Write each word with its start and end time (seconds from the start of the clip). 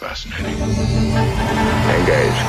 Fascinating. 0.00 0.56
Engage. 1.98 2.40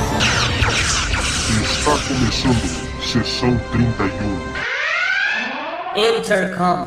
Está 1.62 1.98
começando 2.08 2.64
Sessão 3.04 3.60
31. 3.74 4.26
Um. 4.26 6.15
Intercom. 6.15 6.85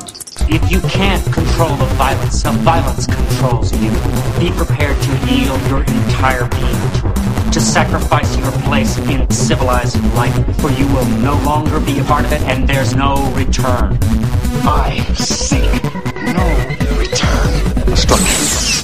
If 0.48 0.72
you 0.72 0.80
can't 0.88 1.22
control 1.30 1.76
the 1.76 1.84
violence, 1.96 2.42
the 2.42 2.52
violence 2.62 3.06
controls 3.06 3.72
you. 3.72 3.90
Be 4.40 4.50
prepared 4.56 4.96
to 5.02 5.10
yield 5.30 5.60
your 5.68 5.80
entire 5.80 6.48
being 6.48 6.90
to 7.02 7.08
it. 7.10 7.52
To 7.52 7.60
sacrifice 7.60 8.34
your 8.38 8.52
place 8.62 8.96
in 8.96 9.30
civilized 9.30 10.02
life, 10.14 10.34
for 10.62 10.70
you 10.70 10.86
will 10.86 11.06
no 11.20 11.34
longer 11.44 11.78
be 11.78 11.98
a 11.98 12.04
part 12.04 12.24
of 12.24 12.32
it, 12.32 12.40
and 12.44 12.66
there's 12.66 12.94
no 12.94 13.16
return. 13.34 13.98
I 14.64 15.04
seek 15.12 15.60
no 15.60 15.60
return. 15.60 16.04
Destruction. 16.04 16.13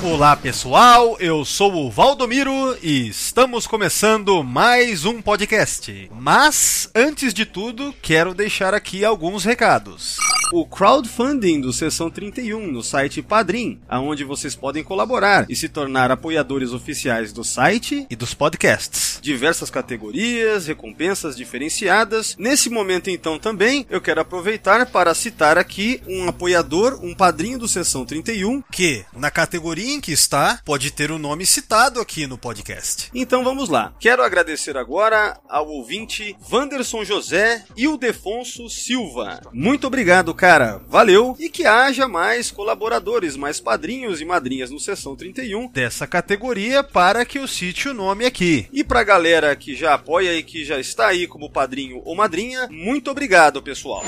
Olá 0.05 0.37
pessoal, 0.37 1.17
eu 1.19 1.45
sou 1.45 1.75
o 1.75 1.91
Valdomiro 1.91 2.79
e 2.81 3.09
estamos 3.09 3.67
começando 3.67 4.45
mais 4.45 5.05
um 5.05 5.21
podcast. 5.21 6.09
Mas, 6.13 6.89
antes 6.95 7.35
de 7.35 7.45
tudo, 7.45 7.93
quero 8.01 8.33
deixar 8.33 8.73
aqui 8.73 9.05
alguns 9.05 9.45
recados. 9.45 10.17
O 10.53 10.67
crowdfunding 10.67 11.61
do 11.61 11.73
Sessão 11.73 12.11
31 12.11 12.73
no 12.73 12.83
site 12.83 13.23
Padrim, 13.23 13.81
aonde 13.89 14.25
vocês 14.25 14.57
podem 14.57 14.83
colaborar 14.83 15.47
e 15.49 15.55
se 15.55 15.69
tornar 15.69 16.11
apoiadores 16.11 16.73
oficiais 16.73 17.33
do 17.33 17.45
site 17.45 18.05
e 18.11 18.17
dos 18.17 18.35
podcasts. 18.35 19.21
Diversas 19.23 19.71
categorias, 19.71 20.67
recompensas 20.67 21.37
diferenciadas. 21.37 22.35
Nesse 22.37 22.69
momento 22.69 23.11
então 23.11 23.39
também, 23.39 23.87
eu 23.89 24.01
quero 24.01 24.23
aproveitar 24.23 24.87
para 24.87 25.15
citar 25.15 25.57
aqui 25.57 26.03
um 26.09 26.29
apoiador, 26.29 26.99
um 27.01 27.15
padrinho 27.15 27.59
do 27.59 27.69
Sessão 27.69 28.05
31, 28.05 28.61
que 28.73 29.05
na 29.15 29.31
categoria 29.31 29.95
em 29.95 30.01
que 30.01 30.11
está, 30.11 30.61
pode 30.65 30.91
ter 30.91 31.13
o 31.13 31.19
nome 31.19 31.47
citado 31.47 32.01
aqui 32.01 32.27
no 32.27 32.37
podcast. 32.37 33.09
Então 33.15 33.45
vamos 33.45 33.69
lá. 33.69 33.95
Quero 34.01 34.25
agradecer 34.25 34.77
agora 34.77 35.39
ao 35.49 35.69
ouvinte 35.69 36.37
Wanderson 36.51 37.05
José 37.05 37.65
e 37.77 37.87
o 37.87 37.97
Defonso 37.97 38.69
Silva. 38.69 39.41
Muito 39.53 39.87
obrigado, 39.87 40.35
cara. 40.41 40.81
Valeu. 40.89 41.37
E 41.39 41.51
que 41.51 41.67
haja 41.67 42.09
mais 42.09 42.51
colaboradores, 42.51 43.37
mais 43.37 43.61
padrinhos 43.61 44.23
e 44.23 44.25
madrinhas 44.25 44.71
no 44.71 44.81
Sessão 44.81 45.15
31 45.15 45.69
dessa 45.69 46.07
categoria 46.07 46.83
para 46.83 47.27
que 47.27 47.39
eu 47.39 47.47
cite 47.47 47.91
o 47.91 47.95
nome 47.95 48.25
aqui. 48.25 48.67
E 48.73 48.83
pra 48.83 49.05
galera 49.05 49.55
que 49.55 49.77
já 49.77 49.93
apoia 49.93 50.33
e 50.33 50.43
que 50.43 50.65
já 50.65 50.81
está 50.81 51.09
aí 51.09 51.27
como 51.27 51.51
padrinho 51.51 52.01
ou 52.07 52.17
madrinha, 52.17 52.67
muito 52.71 53.11
obrigado, 53.11 53.63
pessoal. 53.63 54.03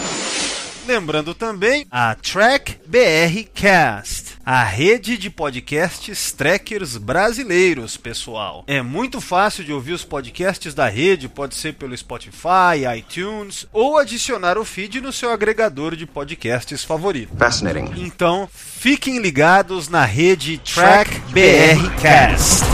Lembrando 0.87 1.33
também 1.33 1.87
a 1.91 2.15
Track 2.17 2.81
BR 2.87 3.49
Cast, 3.55 4.37
a 4.45 4.65
rede 4.65 5.17
de 5.17 5.31
podcasts 5.31 6.33
trackers 6.33 6.97
brasileiros, 6.97 7.97
pessoal. 7.97 8.65
É 8.67 8.83
muito 8.83 9.21
fácil 9.21 9.63
de 9.63 9.73
ouvir 9.73 9.93
os 9.93 10.05
podcasts 10.05 10.75
da 10.75 10.89
rede, 10.89 11.29
pode 11.29 11.55
ser 11.55 11.75
pelo 11.75 11.97
Spotify, 11.97 12.83
iTunes 12.99 13.65
ou 13.73 13.97
adicionar 13.97 14.59
o 14.59 14.65
feed 14.65 15.01
no 15.01 15.13
seu 15.13 15.31
agregador 15.31 15.95
de 15.95 16.05
podcasts 16.05 16.83
favorito. 16.83 17.37
Fascinating. 17.37 17.93
Então, 17.97 18.49
fiquem 18.53 19.21
ligados 19.21 19.89
na 19.89 20.05
rede 20.05 20.59
Track 20.59 21.17
BR 21.31 22.01
Cast. 22.01 22.65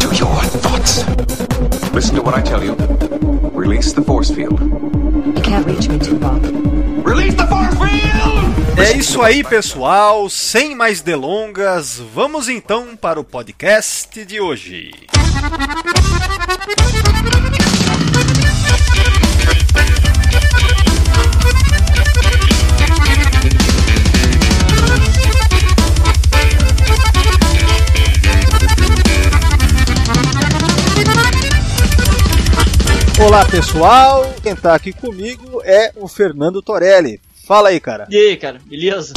To 0.00 0.14
your 0.14 0.44
thoughts. 0.60 1.04
Listen 1.94 2.16
to 2.16 2.22
what 2.22 2.38
I 2.38 2.42
tell 2.42 2.62
you. 2.62 2.76
Release 3.54 3.94
the 3.94 4.02
force 4.02 4.30
field. 4.30 5.07
É 8.76 8.96
isso 8.96 9.20
aí, 9.22 9.42
pessoal. 9.42 10.30
Sem 10.30 10.74
mais 10.74 11.00
delongas, 11.00 12.00
vamos 12.14 12.48
então 12.48 12.96
para 12.96 13.18
o 13.18 13.24
podcast 13.24 14.24
de 14.24 14.40
hoje. 14.40 14.90
Olá, 33.20 33.44
pessoal. 33.44 34.32
Quem 34.40 34.54
tá 34.54 34.76
aqui 34.76 34.92
comigo 34.92 35.60
é 35.64 35.90
o 35.96 36.06
Fernando 36.06 36.62
Torelli. 36.62 37.20
Fala 37.48 37.70
aí, 37.70 37.80
cara. 37.80 38.06
E 38.10 38.14
aí, 38.14 38.36
cara, 38.36 38.60
beleza? 38.66 39.14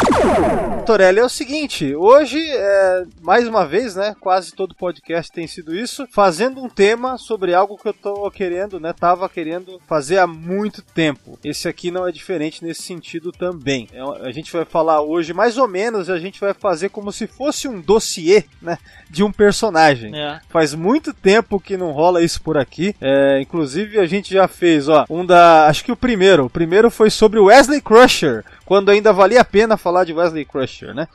Torelli, 0.85 1.19
é 1.19 1.25
o 1.25 1.29
seguinte, 1.29 1.93
hoje, 1.93 2.39
é, 2.39 3.03
mais 3.21 3.45
uma 3.45 3.67
vez, 3.67 3.95
né, 3.95 4.15
quase 4.21 4.53
todo 4.53 4.73
podcast 4.73 5.29
tem 5.29 5.45
sido 5.45 5.75
isso, 5.75 6.07
fazendo 6.09 6.63
um 6.63 6.69
tema 6.69 7.17
sobre 7.17 7.53
algo 7.53 7.77
que 7.77 7.89
eu 7.89 7.93
tô 7.93 8.31
querendo, 8.31 8.79
né, 8.79 8.93
tava 8.97 9.27
querendo 9.27 9.81
fazer 9.85 10.17
há 10.17 10.25
muito 10.25 10.81
tempo. 10.81 11.37
Esse 11.43 11.67
aqui 11.67 11.91
não 11.91 12.07
é 12.07 12.11
diferente 12.11 12.63
nesse 12.63 12.83
sentido 12.83 13.33
também. 13.33 13.89
É, 13.93 14.01
a 14.25 14.31
gente 14.31 14.51
vai 14.51 14.63
falar 14.63 15.01
hoje, 15.01 15.33
mais 15.33 15.57
ou 15.57 15.67
menos, 15.67 16.09
a 16.09 16.17
gente 16.17 16.39
vai 16.39 16.53
fazer 16.53 16.87
como 16.87 17.11
se 17.11 17.27
fosse 17.27 17.67
um 17.67 17.81
dossiê, 17.81 18.45
né, 18.61 18.77
de 19.09 19.23
um 19.23 19.31
personagem. 19.31 20.17
É. 20.17 20.39
Faz 20.49 20.73
muito 20.73 21.13
tempo 21.13 21.59
que 21.59 21.75
não 21.75 21.91
rola 21.91 22.23
isso 22.23 22.41
por 22.41 22.57
aqui. 22.57 22.95
É, 23.01 23.41
inclusive 23.41 23.99
a 23.99 24.05
gente 24.05 24.33
já 24.33 24.47
fez, 24.47 24.87
ó, 24.87 25.05
um 25.09 25.25
da, 25.25 25.67
acho 25.67 25.83
que 25.83 25.91
o 25.91 25.97
primeiro, 25.97 26.45
o 26.45 26.49
primeiro 26.49 26.89
foi 26.89 27.09
sobre 27.09 27.37
o 27.37 27.45
Wesley 27.45 27.81
Crusher, 28.21 28.43
quando 28.65 28.89
ainda 28.89 29.11
valia 29.11 29.41
a 29.41 29.45
pena 29.45 29.75
falar 29.75 30.03
de 30.03 30.13
Wesley 30.13 30.45
Crusher, 30.45 30.93
né? 30.93 31.07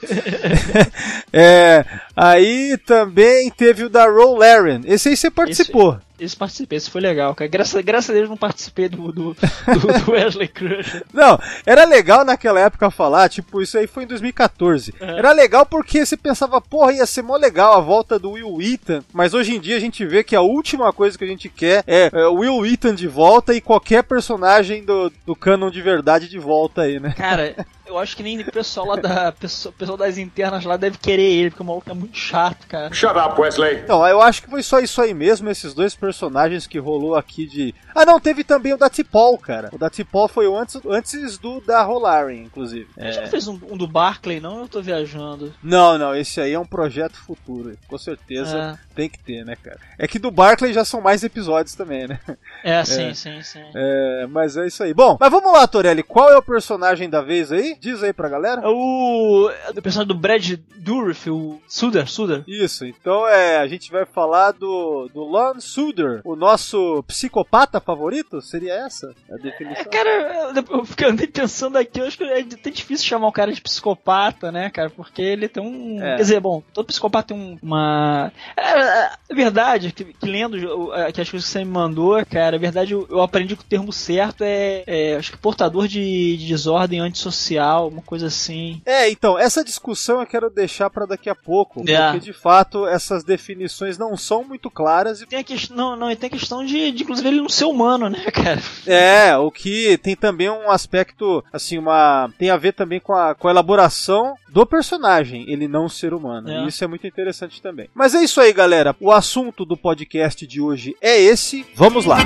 é, 1.32 1.84
aí 2.16 2.76
também 2.78 3.50
teve 3.50 3.84
o 3.84 3.88
da 3.88 4.06
Roll 4.06 4.38
Laren. 4.38 4.80
Esse 4.84 5.10
aí 5.10 5.16
você 5.16 5.30
participou. 5.30 5.98
Esse 6.18 6.36
participei, 6.36 6.78
esse 6.78 6.90
foi 6.90 7.00
legal, 7.00 7.34
cara. 7.34 7.48
Graças, 7.48 7.84
graças 7.84 8.10
a 8.10 8.12
Deus 8.14 8.28
não 8.28 8.36
participei 8.36 8.88
do, 8.88 9.12
do, 9.12 9.34
do, 9.34 10.04
do 10.04 10.10
Wesley 10.12 10.48
Crusher. 10.48 11.04
Não, 11.12 11.38
era 11.64 11.84
legal 11.84 12.24
naquela 12.24 12.60
época 12.60 12.90
falar, 12.90 13.28
tipo, 13.28 13.60
isso 13.60 13.76
aí 13.76 13.86
foi 13.86 14.04
em 14.04 14.06
2014. 14.06 14.94
Era 15.00 15.32
legal 15.32 15.66
porque 15.66 16.04
você 16.04 16.16
pensava, 16.16 16.60
porra, 16.60 16.92
ia 16.92 17.06
ser 17.06 17.22
mó 17.22 17.36
legal 17.36 17.74
a 17.74 17.80
volta 17.80 18.18
do 18.18 18.32
Will 18.32 18.54
Wheaton, 18.54 19.02
mas 19.12 19.34
hoje 19.34 19.54
em 19.54 19.60
dia 19.60 19.76
a 19.76 19.80
gente 19.80 20.04
vê 20.06 20.24
que 20.24 20.34
a 20.34 20.40
última 20.40 20.92
coisa 20.92 21.18
que 21.18 21.24
a 21.24 21.28
gente 21.28 21.48
quer 21.48 21.84
é, 21.86 22.10
é 22.12 22.26
o 22.26 22.36
Will 22.36 22.58
Wheaton 22.58 22.94
de 22.94 23.06
volta 23.06 23.54
e 23.54 23.60
qualquer 23.60 24.02
personagem 24.02 24.84
do, 24.84 25.12
do 25.26 25.36
canon 25.36 25.70
de 25.70 25.82
verdade 25.82 26.28
de 26.28 26.38
volta 26.38 26.82
aí, 26.82 26.98
né? 26.98 27.14
Cara, 27.16 27.54
eu 27.86 27.98
acho 27.98 28.16
que 28.16 28.22
nem 28.22 28.40
o 28.40 28.52
pessoal 28.52 28.86
lá 28.86 28.96
da. 28.96 29.32
Pessoal, 29.32 29.72
pessoal 29.72 29.98
das 29.98 30.18
internas 30.18 30.64
lá 30.64 30.76
deve 30.76 30.98
querer 30.98 31.30
ele, 31.30 31.50
porque 31.50 31.62
o 31.62 31.66
maluco 31.66 31.90
é 31.90 31.94
muito 31.94 32.16
chato, 32.16 32.66
cara. 32.66 32.92
Shut 32.92 33.16
up, 33.16 33.40
Wesley. 33.40 33.76
Então, 33.76 34.06
eu 34.06 34.20
acho 34.20 34.42
que 34.42 34.50
foi 34.50 34.62
só 34.62 34.80
isso 34.80 35.00
aí 35.00 35.14
mesmo, 35.14 35.48
esses 35.48 35.74
dois 35.74 35.94
personagens 35.94 36.66
que 36.66 36.78
rolou 36.78 37.14
aqui 37.14 37.46
de. 37.46 37.74
Ah, 37.94 38.04
não, 38.04 38.20
teve 38.20 38.44
também 38.44 38.72
o 38.72 38.76
da 38.76 38.90
Tipol, 38.90 39.38
cara. 39.38 39.70
O 39.72 39.78
da 39.78 39.88
Tipol 39.88 40.28
foi 40.28 40.46
o 40.46 40.56
antes, 40.56 40.80
antes 40.86 41.38
do 41.38 41.60
da 41.60 41.82
Rolaren, 41.82 42.34
inclusive. 42.34 42.88
A 42.96 43.10
gente 43.10 43.20
não 43.22 43.28
fez 43.28 43.48
um, 43.48 43.58
um 43.70 43.76
do 43.76 43.86
Barclay, 43.86 44.40
não? 44.40 44.60
Eu 44.60 44.68
tô 44.68 44.82
viajando. 44.82 45.54
Não, 45.62 45.96
não, 45.98 46.14
esse 46.14 46.40
aí 46.40 46.52
é 46.52 46.58
um 46.58 46.66
projeto 46.66 47.16
futuro. 47.16 47.76
Com 47.88 47.98
certeza 47.98 48.78
tem 48.94 49.08
que 49.08 49.18
ter, 49.18 49.44
né, 49.44 49.56
cara? 49.56 49.78
É 49.98 50.08
que 50.08 50.18
do 50.18 50.30
Barclay 50.30 50.72
já 50.72 50.84
são 50.84 51.00
mais 51.00 51.22
episódios 51.22 51.74
também, 51.74 52.08
né? 52.08 52.18
É, 52.64 52.82
sim, 52.84 53.14
sim, 53.14 53.42
sim. 53.42 53.62
É, 53.74 54.26
mas 54.28 54.56
é 54.56 54.66
isso 54.66 54.82
aí. 54.82 54.92
Bom, 54.92 55.16
mas 55.20 55.30
vamos 55.30 55.52
lá, 55.52 55.66
Torelli. 55.66 56.02
Qual 56.02 56.30
é 56.30 56.36
o 56.36 56.42
personagem 56.42 57.08
da 57.08 57.20
vez 57.20 57.52
aí? 57.52 57.75
Diz 57.80 58.02
aí 58.02 58.12
pra 58.12 58.28
galera. 58.28 58.62
É 58.62 58.68
o. 58.68 59.50
O 59.76 59.82
personagem 59.82 60.08
do 60.08 60.14
Brad 60.14 60.54
Dourif, 60.76 61.28
o 61.30 61.60
Suder, 61.68 62.08
Suder. 62.08 62.42
Isso, 62.46 62.84
então 62.86 63.26
é, 63.28 63.58
a 63.58 63.66
gente 63.66 63.90
vai 63.90 64.04
falar 64.04 64.52
do, 64.52 65.08
do 65.12 65.22
Lon 65.24 65.60
Suder, 65.60 66.20
o 66.24 66.34
nosso 66.36 67.02
psicopata 67.06 67.80
favorito? 67.80 68.40
Seria 68.40 68.74
essa 68.74 69.14
a 69.30 69.36
definição? 69.36 69.82
É, 69.82 69.84
cara, 69.84 70.52
eu- 70.54 70.78
eu 70.78 70.84
fiquei 70.84 71.06
pensando 71.26 71.76
aqui, 71.76 72.00
eu 72.00 72.06
acho 72.06 72.16
que 72.16 72.24
é 72.24 72.40
até 72.40 72.70
difícil 72.70 73.06
chamar 73.06 73.28
o 73.28 73.32
cara 73.32 73.52
de 73.52 73.60
psicopata, 73.60 74.50
né, 74.52 74.70
cara? 74.70 74.90
Porque 74.90 75.20
ele 75.22 75.48
tem 75.48 75.62
um. 75.62 76.02
É. 76.02 76.16
Quer 76.16 76.22
dizer, 76.22 76.40
bom, 76.40 76.62
todo 76.72 76.86
psicopata 76.86 77.28
tem 77.34 77.36
um- 77.36 77.58
uma. 77.62 78.32
É, 78.56 79.10
é 79.28 79.34
verdade, 79.34 79.92
que, 79.92 80.04
que 80.04 80.26
lendo 80.26 80.92
é, 80.94 81.12
que 81.12 81.20
as 81.20 81.28
coisas 81.30 81.46
que 81.48 81.52
você 81.52 81.64
me 81.64 81.70
mandou, 81.70 82.24
cara, 82.26 82.56
a 82.56 82.58
verdade 82.60 82.92
eu, 82.92 83.06
eu 83.10 83.20
aprendi 83.20 83.56
que 83.56 83.62
o 83.62 83.66
termo 83.66 83.92
certo 83.92 84.42
é, 84.42 84.84
é, 84.86 85.16
acho 85.16 85.32
que 85.32 85.38
portador 85.38 85.86
de, 85.88 86.36
de 86.36 86.46
desordem 86.46 87.00
antissocial, 87.00 87.65
uma 87.80 88.02
coisa 88.02 88.26
assim. 88.26 88.80
É, 88.84 89.10
então, 89.10 89.38
essa 89.38 89.64
discussão 89.64 90.20
eu 90.20 90.26
quero 90.26 90.48
deixar 90.50 90.90
pra 90.90 91.06
daqui 91.06 91.28
a 91.28 91.34
pouco, 91.34 91.82
É. 91.88 92.12
porque 92.12 92.26
de 92.26 92.32
fato 92.32 92.86
essas 92.86 93.24
definições 93.24 93.98
não 93.98 94.16
são 94.16 94.44
muito 94.44 94.70
claras 94.70 95.20
e 95.20 95.26
Tem 95.26 95.38
a 95.40 95.44
questão, 95.44 95.76
não, 95.76 95.96
não, 95.96 96.10
e 96.10 96.16
tem 96.16 96.28
a 96.28 96.30
questão 96.30 96.64
de, 96.64 96.90
de, 96.92 97.02
inclusive, 97.02 97.28
ele 97.28 97.40
não 97.40 97.48
ser 97.48 97.64
humano, 97.64 98.08
né, 98.08 98.24
cara? 98.30 98.60
É, 98.86 99.36
o 99.36 99.50
que 99.50 99.98
tem 99.98 100.14
também 100.16 100.48
um 100.50 100.70
aspecto, 100.70 101.44
assim, 101.52 101.78
uma. 101.78 102.30
tem 102.38 102.50
a 102.50 102.56
ver 102.56 102.72
também 102.72 103.00
com 103.00 103.12
a, 103.12 103.34
com 103.34 103.48
a 103.48 103.50
elaboração 103.50 104.34
do 104.48 104.64
personagem, 104.66 105.44
ele 105.48 105.68
não 105.68 105.88
ser 105.88 106.14
humano. 106.14 106.50
É. 106.50 106.64
E 106.64 106.68
isso 106.68 106.82
é 106.82 106.86
muito 106.86 107.06
interessante 107.06 107.60
também. 107.60 107.88
Mas 107.94 108.14
é 108.14 108.22
isso 108.22 108.40
aí, 108.40 108.52
galera. 108.52 108.94
O 109.00 109.10
assunto 109.12 109.64
do 109.64 109.76
podcast 109.76 110.46
de 110.46 110.60
hoje 110.60 110.94
é 111.00 111.20
esse. 111.20 111.66
Vamos 111.74 112.04
lá. 112.04 112.18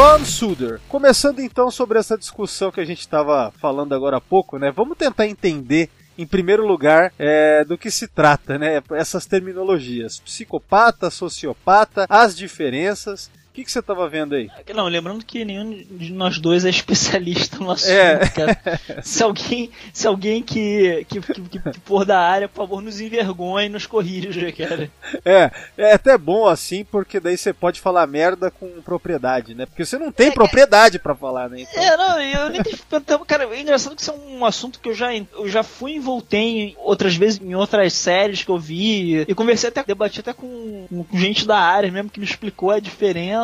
Lon 0.00 0.24
Suder. 0.24 0.80
Começando 0.88 1.40
então 1.40 1.70
sobre 1.70 1.98
essa 1.98 2.16
discussão 2.16 2.72
que 2.72 2.80
a 2.80 2.84
gente 2.86 3.00
estava 3.00 3.52
falando 3.60 3.94
agora 3.94 4.16
há 4.16 4.20
pouco, 4.20 4.56
né? 4.56 4.72
Vamos 4.74 4.96
tentar 4.96 5.26
entender 5.26 5.90
em 6.16 6.26
primeiro 6.26 6.66
lugar, 6.66 7.12
é, 7.18 7.66
do 7.66 7.76
que 7.76 7.90
se 7.90 8.08
trata, 8.08 8.58
né? 8.58 8.82
Essas 8.92 9.26
terminologias. 9.26 10.18
Psicopata, 10.18 11.10
sociopata, 11.10 12.06
as 12.08 12.34
diferenças. 12.34 13.30
O 13.50 13.52
que, 13.52 13.64
que 13.64 13.72
você 13.72 13.80
estava 13.80 14.08
vendo 14.08 14.36
aí? 14.36 14.48
Não, 14.72 14.86
lembrando 14.86 15.24
que 15.24 15.44
nenhum 15.44 15.70
de 15.90 16.12
nós 16.12 16.38
dois 16.38 16.64
é 16.64 16.70
especialista 16.70 17.58
no 17.58 17.72
assunto, 17.72 17.90
É. 17.90 18.28
cara. 18.28 18.80
Se 19.02 19.24
alguém, 19.24 19.70
se 19.92 20.06
alguém 20.06 20.40
que, 20.40 21.04
que, 21.08 21.20
que, 21.20 21.42
que, 21.58 21.80
for 21.84 22.04
da 22.04 22.20
área, 22.20 22.48
por 22.48 22.58
favor, 22.58 22.80
nos 22.80 23.00
envergonhe 23.00 23.66
e 23.66 23.68
nos 23.68 23.86
corrija, 23.86 24.52
cara. 24.52 24.88
É, 25.24 25.50
é 25.76 25.92
até 25.94 26.16
bom 26.16 26.46
assim, 26.46 26.84
porque 26.84 27.18
daí 27.18 27.36
você 27.36 27.52
pode 27.52 27.80
falar 27.80 28.06
merda 28.06 28.52
com 28.52 28.80
propriedade, 28.82 29.52
né? 29.52 29.66
Porque 29.66 29.84
você 29.84 29.98
não 29.98 30.12
tem 30.12 30.30
propriedade 30.30 31.00
pra 31.00 31.14
falar, 31.14 31.50
né? 31.50 31.62
Então, 31.62 31.82
É, 31.82 31.96
não, 31.96 32.20
eu 32.20 32.50
nem 32.50 32.62
tenho 32.62 32.78
então, 32.92 33.24
Cara, 33.26 33.44
é 33.52 33.60
engraçado 33.60 33.96
que 33.96 34.02
isso 34.02 34.12
é 34.12 34.14
um 34.14 34.44
assunto 34.44 34.78
que 34.78 34.88
eu 34.88 34.94
já, 34.94 35.12
eu 35.12 35.48
já 35.48 35.64
fui 35.64 35.94
e 35.94 36.00
voltei 36.00 36.40
em 36.40 36.76
outras 36.78 37.16
vezes 37.16 37.40
em 37.40 37.54
outras 37.56 37.92
séries 37.94 38.44
que 38.44 38.50
eu 38.50 38.58
vi. 38.58 39.22
E 39.26 39.34
conversei 39.34 39.70
até, 39.70 39.82
debati 39.82 40.20
até 40.20 40.32
com, 40.32 40.86
com 40.88 41.18
gente 41.18 41.44
da 41.46 41.58
área 41.58 41.90
mesmo 41.90 42.10
que 42.10 42.20
me 42.20 42.26
explicou 42.26 42.70
a 42.70 42.78
diferença. 42.78 43.39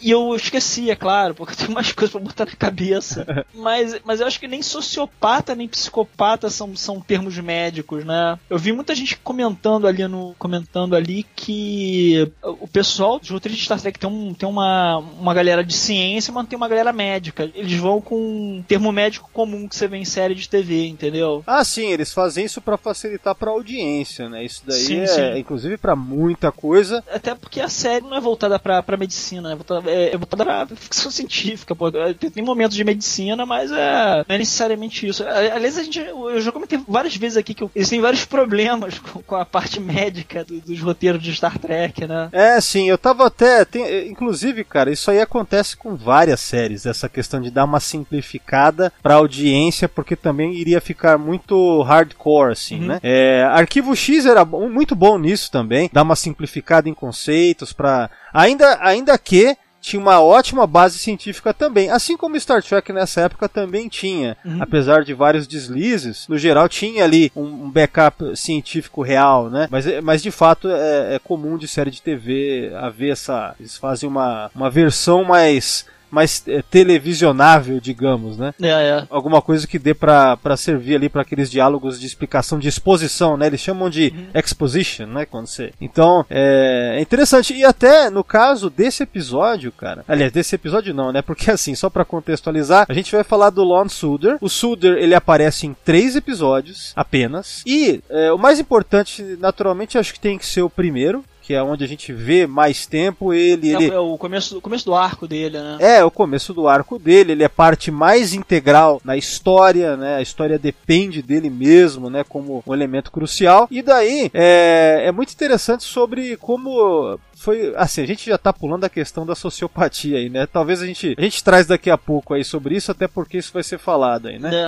E 0.00 0.10
eu 0.10 0.34
esqueci, 0.34 0.90
é 0.90 0.96
claro, 0.96 1.34
porque 1.34 1.52
eu 1.52 1.56
tenho 1.56 1.72
mais 1.72 1.90
coisas 1.92 2.10
pra 2.12 2.20
botar 2.20 2.46
na 2.46 2.52
cabeça. 2.52 3.46
mas, 3.54 3.98
mas 4.04 4.20
eu 4.20 4.26
acho 4.26 4.40
que 4.40 4.48
nem 4.48 4.62
sociopata 4.62 5.54
nem 5.54 5.68
psicopata 5.68 6.50
são, 6.50 6.74
são 6.76 7.00
termos 7.00 7.38
médicos, 7.38 8.04
né? 8.04 8.38
Eu 8.48 8.58
vi 8.58 8.72
muita 8.72 8.94
gente 8.94 9.16
comentando 9.18 9.86
ali 9.86 10.06
no. 10.06 10.34
comentando 10.38 10.94
ali 10.94 11.24
que 11.34 12.30
o 12.42 12.68
pessoal 12.68 13.18
dos 13.18 13.30
roteiristas 13.30 13.60
de 13.60 13.64
Star 13.66 13.80
Trek 13.80 13.98
tem, 13.98 14.08
um, 14.08 14.34
tem 14.34 14.48
uma, 14.48 14.98
uma 14.98 15.34
galera 15.34 15.64
de 15.64 15.74
ciência, 15.74 16.32
mas 16.32 16.46
tem 16.46 16.56
uma 16.56 16.68
galera 16.68 16.92
médica. 16.92 17.50
Eles 17.54 17.78
vão 17.78 18.00
com 18.00 18.16
um 18.16 18.64
termo 18.66 18.92
médico 18.92 19.30
comum 19.32 19.68
que 19.68 19.76
você 19.76 19.88
vê 19.88 19.96
em 19.96 20.04
série 20.04 20.34
de 20.34 20.48
TV, 20.48 20.86
entendeu? 20.86 21.42
Ah, 21.46 21.64
sim, 21.64 21.86
eles 21.92 22.12
fazem 22.12 22.44
isso 22.44 22.60
pra 22.60 22.76
facilitar 22.76 23.34
pra 23.34 23.50
audiência, 23.50 24.28
né? 24.28 24.44
Isso 24.44 24.62
daí 24.66 24.80
Sim, 24.80 25.00
é, 25.00 25.06
sim. 25.06 25.38
inclusive 25.38 25.76
pra 25.76 25.96
muita 25.96 26.52
coisa. 26.52 27.02
Até 27.12 27.34
porque 27.34 27.60
a 27.60 27.68
série 27.68 28.04
não 28.04 28.16
é 28.16 28.20
voltada 28.20 28.58
pra, 28.58 28.82
pra 28.82 28.96
medicina, 28.96 29.35
é 29.44 29.54
voltada, 29.54 29.90
é, 29.90 30.14
é 30.14 30.16
voltada 30.16 30.44
pra 30.44 30.66
ficção 30.76 31.10
científica. 31.10 31.74
Pô. 31.74 31.90
Tem, 31.90 32.30
tem 32.30 32.44
momentos 32.44 32.76
de 32.76 32.84
medicina, 32.84 33.44
mas 33.46 33.70
é, 33.70 34.24
não 34.28 34.34
é 34.34 34.38
necessariamente 34.38 35.06
isso. 35.06 35.24
Aliás, 35.26 35.78
a 35.78 35.82
gente, 35.82 35.98
eu 35.98 36.40
já 36.40 36.52
comentei 36.52 36.78
várias 36.86 37.16
vezes 37.16 37.36
aqui 37.36 37.54
que 37.54 37.62
eu- 37.62 37.70
eles 37.74 37.88
têm 37.88 38.00
vários 38.00 38.24
problemas 38.24 38.98
com, 39.00 39.22
com 39.22 39.36
a 39.36 39.44
parte 39.44 39.80
médica 39.80 40.44
do- 40.44 40.60
dos 40.60 40.80
roteiros 40.80 41.22
de 41.22 41.34
Star 41.34 41.58
Trek, 41.58 42.06
né? 42.06 42.28
É, 42.32 42.60
sim, 42.60 42.88
eu 42.88 42.98
tava 42.98 43.26
até. 43.26 43.64
tem- 43.64 44.08
inclusive, 44.08 44.64
cara, 44.64 44.90
isso 44.90 45.10
aí 45.10 45.20
acontece 45.20 45.76
com 45.76 45.96
várias 45.96 46.40
séries, 46.40 46.86
essa 46.86 47.08
questão 47.08 47.40
de 47.40 47.50
dar 47.50 47.64
uma 47.64 47.80
simplificada 47.80 48.92
pra 49.02 49.14
audiência, 49.14 49.88
porque 49.88 50.16
também 50.16 50.54
iria 50.54 50.80
ficar 50.80 51.18
muito 51.18 51.82
hardcore, 51.82 52.52
assim, 52.52 52.80
né? 52.80 52.98
É, 53.02 53.42
Arquivo 53.50 53.94
X 53.94 54.26
era 54.26 54.44
muito 54.44 54.94
bom 54.94 55.18
nisso 55.18 55.50
também, 55.50 55.90
dar 55.92 56.02
uma 56.02 56.16
simplificada 56.16 56.88
em 56.88 56.94
conceitos 56.94 57.72
pra. 57.72 58.10
Ainda, 58.36 58.78
ainda 58.80 59.16
que. 59.18 59.56
Tinha 59.78 60.00
uma 60.02 60.20
ótima 60.20 60.66
base 60.66 60.98
científica 60.98 61.54
também, 61.54 61.90
assim 61.90 62.16
como 62.16 62.40
Star 62.40 62.60
Trek 62.60 62.92
nessa 62.92 63.20
época 63.20 63.48
também 63.48 63.88
tinha, 63.88 64.36
apesar 64.58 65.04
de 65.04 65.14
vários 65.14 65.46
deslizes, 65.46 66.26
no 66.28 66.36
geral 66.36 66.68
tinha 66.68 67.04
ali 67.04 67.30
um, 67.36 67.44
um 67.66 67.70
backup 67.70 68.36
científico 68.36 69.00
real, 69.00 69.48
né? 69.48 69.68
Mas, 69.70 69.86
é- 69.86 70.00
mas 70.00 70.22
de 70.24 70.32
fato 70.32 70.68
é, 70.68 71.14
é 71.14 71.18
comum 71.20 71.56
de 71.56 71.68
série 71.68 71.92
de 71.92 72.02
TV 72.02 72.72
haver 72.74 73.12
essa. 73.12 73.54
Eles 73.60 73.76
fazem 73.76 74.08
uma, 74.08 74.50
uma 74.52 74.68
versão 74.70 75.22
mais, 75.22 75.86
mais 76.16 76.42
é, 76.48 76.62
televisionável, 76.62 77.78
digamos, 77.78 78.38
né? 78.38 78.54
É, 78.62 78.68
é. 78.68 79.06
Alguma 79.10 79.42
coisa 79.42 79.66
que 79.66 79.78
dê 79.78 79.92
pra 79.92 80.38
pra 80.38 80.56
servir 80.56 80.96
ali 80.96 81.10
pra 81.10 81.20
aqueles 81.20 81.50
diálogos 81.50 82.00
de 82.00 82.06
explicação, 82.06 82.58
de 82.58 82.68
exposição, 82.68 83.36
né? 83.36 83.48
Eles 83.48 83.60
chamam 83.60 83.90
de 83.90 84.14
exposition, 84.34 85.06
né? 85.06 85.26
Quando 85.26 85.46
você. 85.46 85.72
Então, 85.78 86.24
é, 86.30 86.94
é 86.96 87.00
interessante. 87.02 87.52
E 87.52 87.64
até 87.64 88.08
no 88.08 88.24
caso 88.24 88.70
desse 88.70 89.02
episódio, 89.02 89.70
cara. 89.70 90.04
Aliás, 90.08 90.32
desse 90.32 90.54
episódio 90.54 90.94
não, 90.94 91.12
né? 91.12 91.20
Porque 91.20 91.50
assim, 91.50 91.74
só 91.74 91.90
pra 91.90 92.04
contextualizar, 92.04 92.86
a 92.88 92.94
gente 92.94 93.12
vai 93.12 93.22
falar 93.22 93.50
do 93.50 93.62
Lon 93.62 93.88
Suder. 93.88 94.38
O 94.40 94.48
Suder, 94.48 94.96
ele 94.96 95.14
aparece 95.14 95.66
em 95.66 95.76
três 95.84 96.16
episódios 96.16 96.94
apenas. 96.96 97.62
E 97.66 98.00
é, 98.08 98.32
o 98.32 98.38
mais 98.38 98.58
importante, 98.58 99.22
naturalmente, 99.38 99.98
acho 99.98 100.14
que 100.14 100.20
tem 100.20 100.38
que 100.38 100.46
ser 100.46 100.62
o 100.62 100.70
primeiro. 100.70 101.22
Que 101.46 101.54
é 101.54 101.62
onde 101.62 101.84
a 101.84 101.86
gente 101.86 102.12
vê 102.12 102.44
mais 102.44 102.86
tempo 102.86 103.32
ele. 103.32 103.72
ele... 103.72 103.84
É, 103.90 103.94
é 103.94 103.98
o 104.00 104.18
começo, 104.18 104.58
o 104.58 104.60
começo 104.60 104.84
do 104.84 104.94
arco 104.96 105.28
dele, 105.28 105.58
né? 105.58 105.76
É, 105.78 106.04
o 106.04 106.10
começo 106.10 106.52
do 106.52 106.66
arco 106.66 106.98
dele, 106.98 107.30
ele 107.32 107.44
é 107.44 107.48
parte 107.48 107.88
mais 107.88 108.34
integral 108.34 109.00
na 109.04 109.16
história, 109.16 109.96
né? 109.96 110.16
A 110.16 110.22
história 110.22 110.58
depende 110.58 111.22
dele 111.22 111.48
mesmo, 111.48 112.10
né? 112.10 112.24
Como 112.28 112.64
um 112.66 112.74
elemento 112.74 113.12
crucial. 113.12 113.68
E 113.70 113.80
daí 113.80 114.28
é, 114.34 115.02
é 115.04 115.12
muito 115.12 115.32
interessante 115.32 115.84
sobre 115.84 116.36
como 116.36 117.16
foi 117.36 117.72
assim, 117.76 118.02
a 118.02 118.06
gente 118.06 118.28
já 118.28 118.36
tá 118.36 118.52
pulando 118.52 118.84
a 118.84 118.88
questão 118.88 119.24
da 119.24 119.36
sociopatia 119.36 120.18
aí, 120.18 120.28
né? 120.28 120.46
Talvez 120.46 120.82
a 120.82 120.86
gente 120.86 121.14
a 121.16 121.22
gente 121.22 121.44
traz 121.44 121.66
daqui 121.66 121.90
a 121.90 121.96
pouco 121.98 122.34
aí 122.34 122.42
sobre 122.42 122.74
isso, 122.74 122.90
até 122.90 123.06
porque 123.06 123.38
isso 123.38 123.52
vai 123.52 123.62
ser 123.62 123.78
falado 123.78 124.26
aí, 124.26 124.38
né? 124.38 124.50
É. 124.64 124.66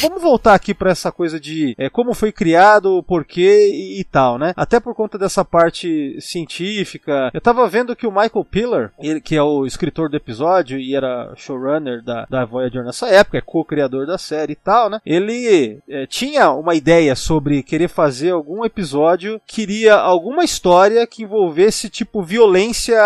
Vamos 0.00 0.22
voltar 0.22 0.54
aqui 0.54 0.74
para 0.74 0.90
essa 0.90 1.10
coisa 1.10 1.38
de 1.40 1.74
é, 1.78 1.88
como 1.88 2.14
foi 2.14 2.32
criado, 2.32 3.02
porquê 3.02 3.70
e, 3.72 4.00
e 4.00 4.04
tal, 4.04 4.38
né? 4.38 4.52
Até 4.56 4.80
por 4.80 4.94
conta 4.94 5.18
dessa 5.18 5.44
parte 5.44 6.16
científica. 6.20 7.30
Eu 7.32 7.40
tava 7.40 7.68
vendo 7.68 7.96
que 7.96 8.06
o 8.06 8.12
Michael 8.12 8.44
Pillar, 8.44 8.92
ele, 8.98 9.20
que 9.20 9.36
é 9.36 9.42
o 9.42 9.66
escritor 9.66 10.08
do 10.08 10.16
episódio 10.16 10.78
e 10.78 10.94
era 10.94 11.32
showrunner 11.36 12.02
da, 12.02 12.26
da 12.28 12.44
Voyager 12.44 12.84
nessa 12.84 13.08
época, 13.08 13.38
é 13.38 13.42
co-criador 13.42 14.06
da 14.06 14.18
série 14.18 14.52
e 14.52 14.56
tal, 14.56 14.90
né? 14.90 15.00
Ele 15.04 15.78
é, 15.88 16.06
tinha 16.06 16.50
uma 16.50 16.74
ideia 16.74 17.14
sobre 17.14 17.62
querer 17.62 17.88
fazer 17.88 18.30
algum 18.30 18.64
episódio, 18.64 19.40
queria 19.46 19.94
alguma 19.94 20.44
história 20.44 21.06
que 21.06 21.22
envolvesse 21.22 21.88
tipo 21.88 22.22
violência 22.22 22.96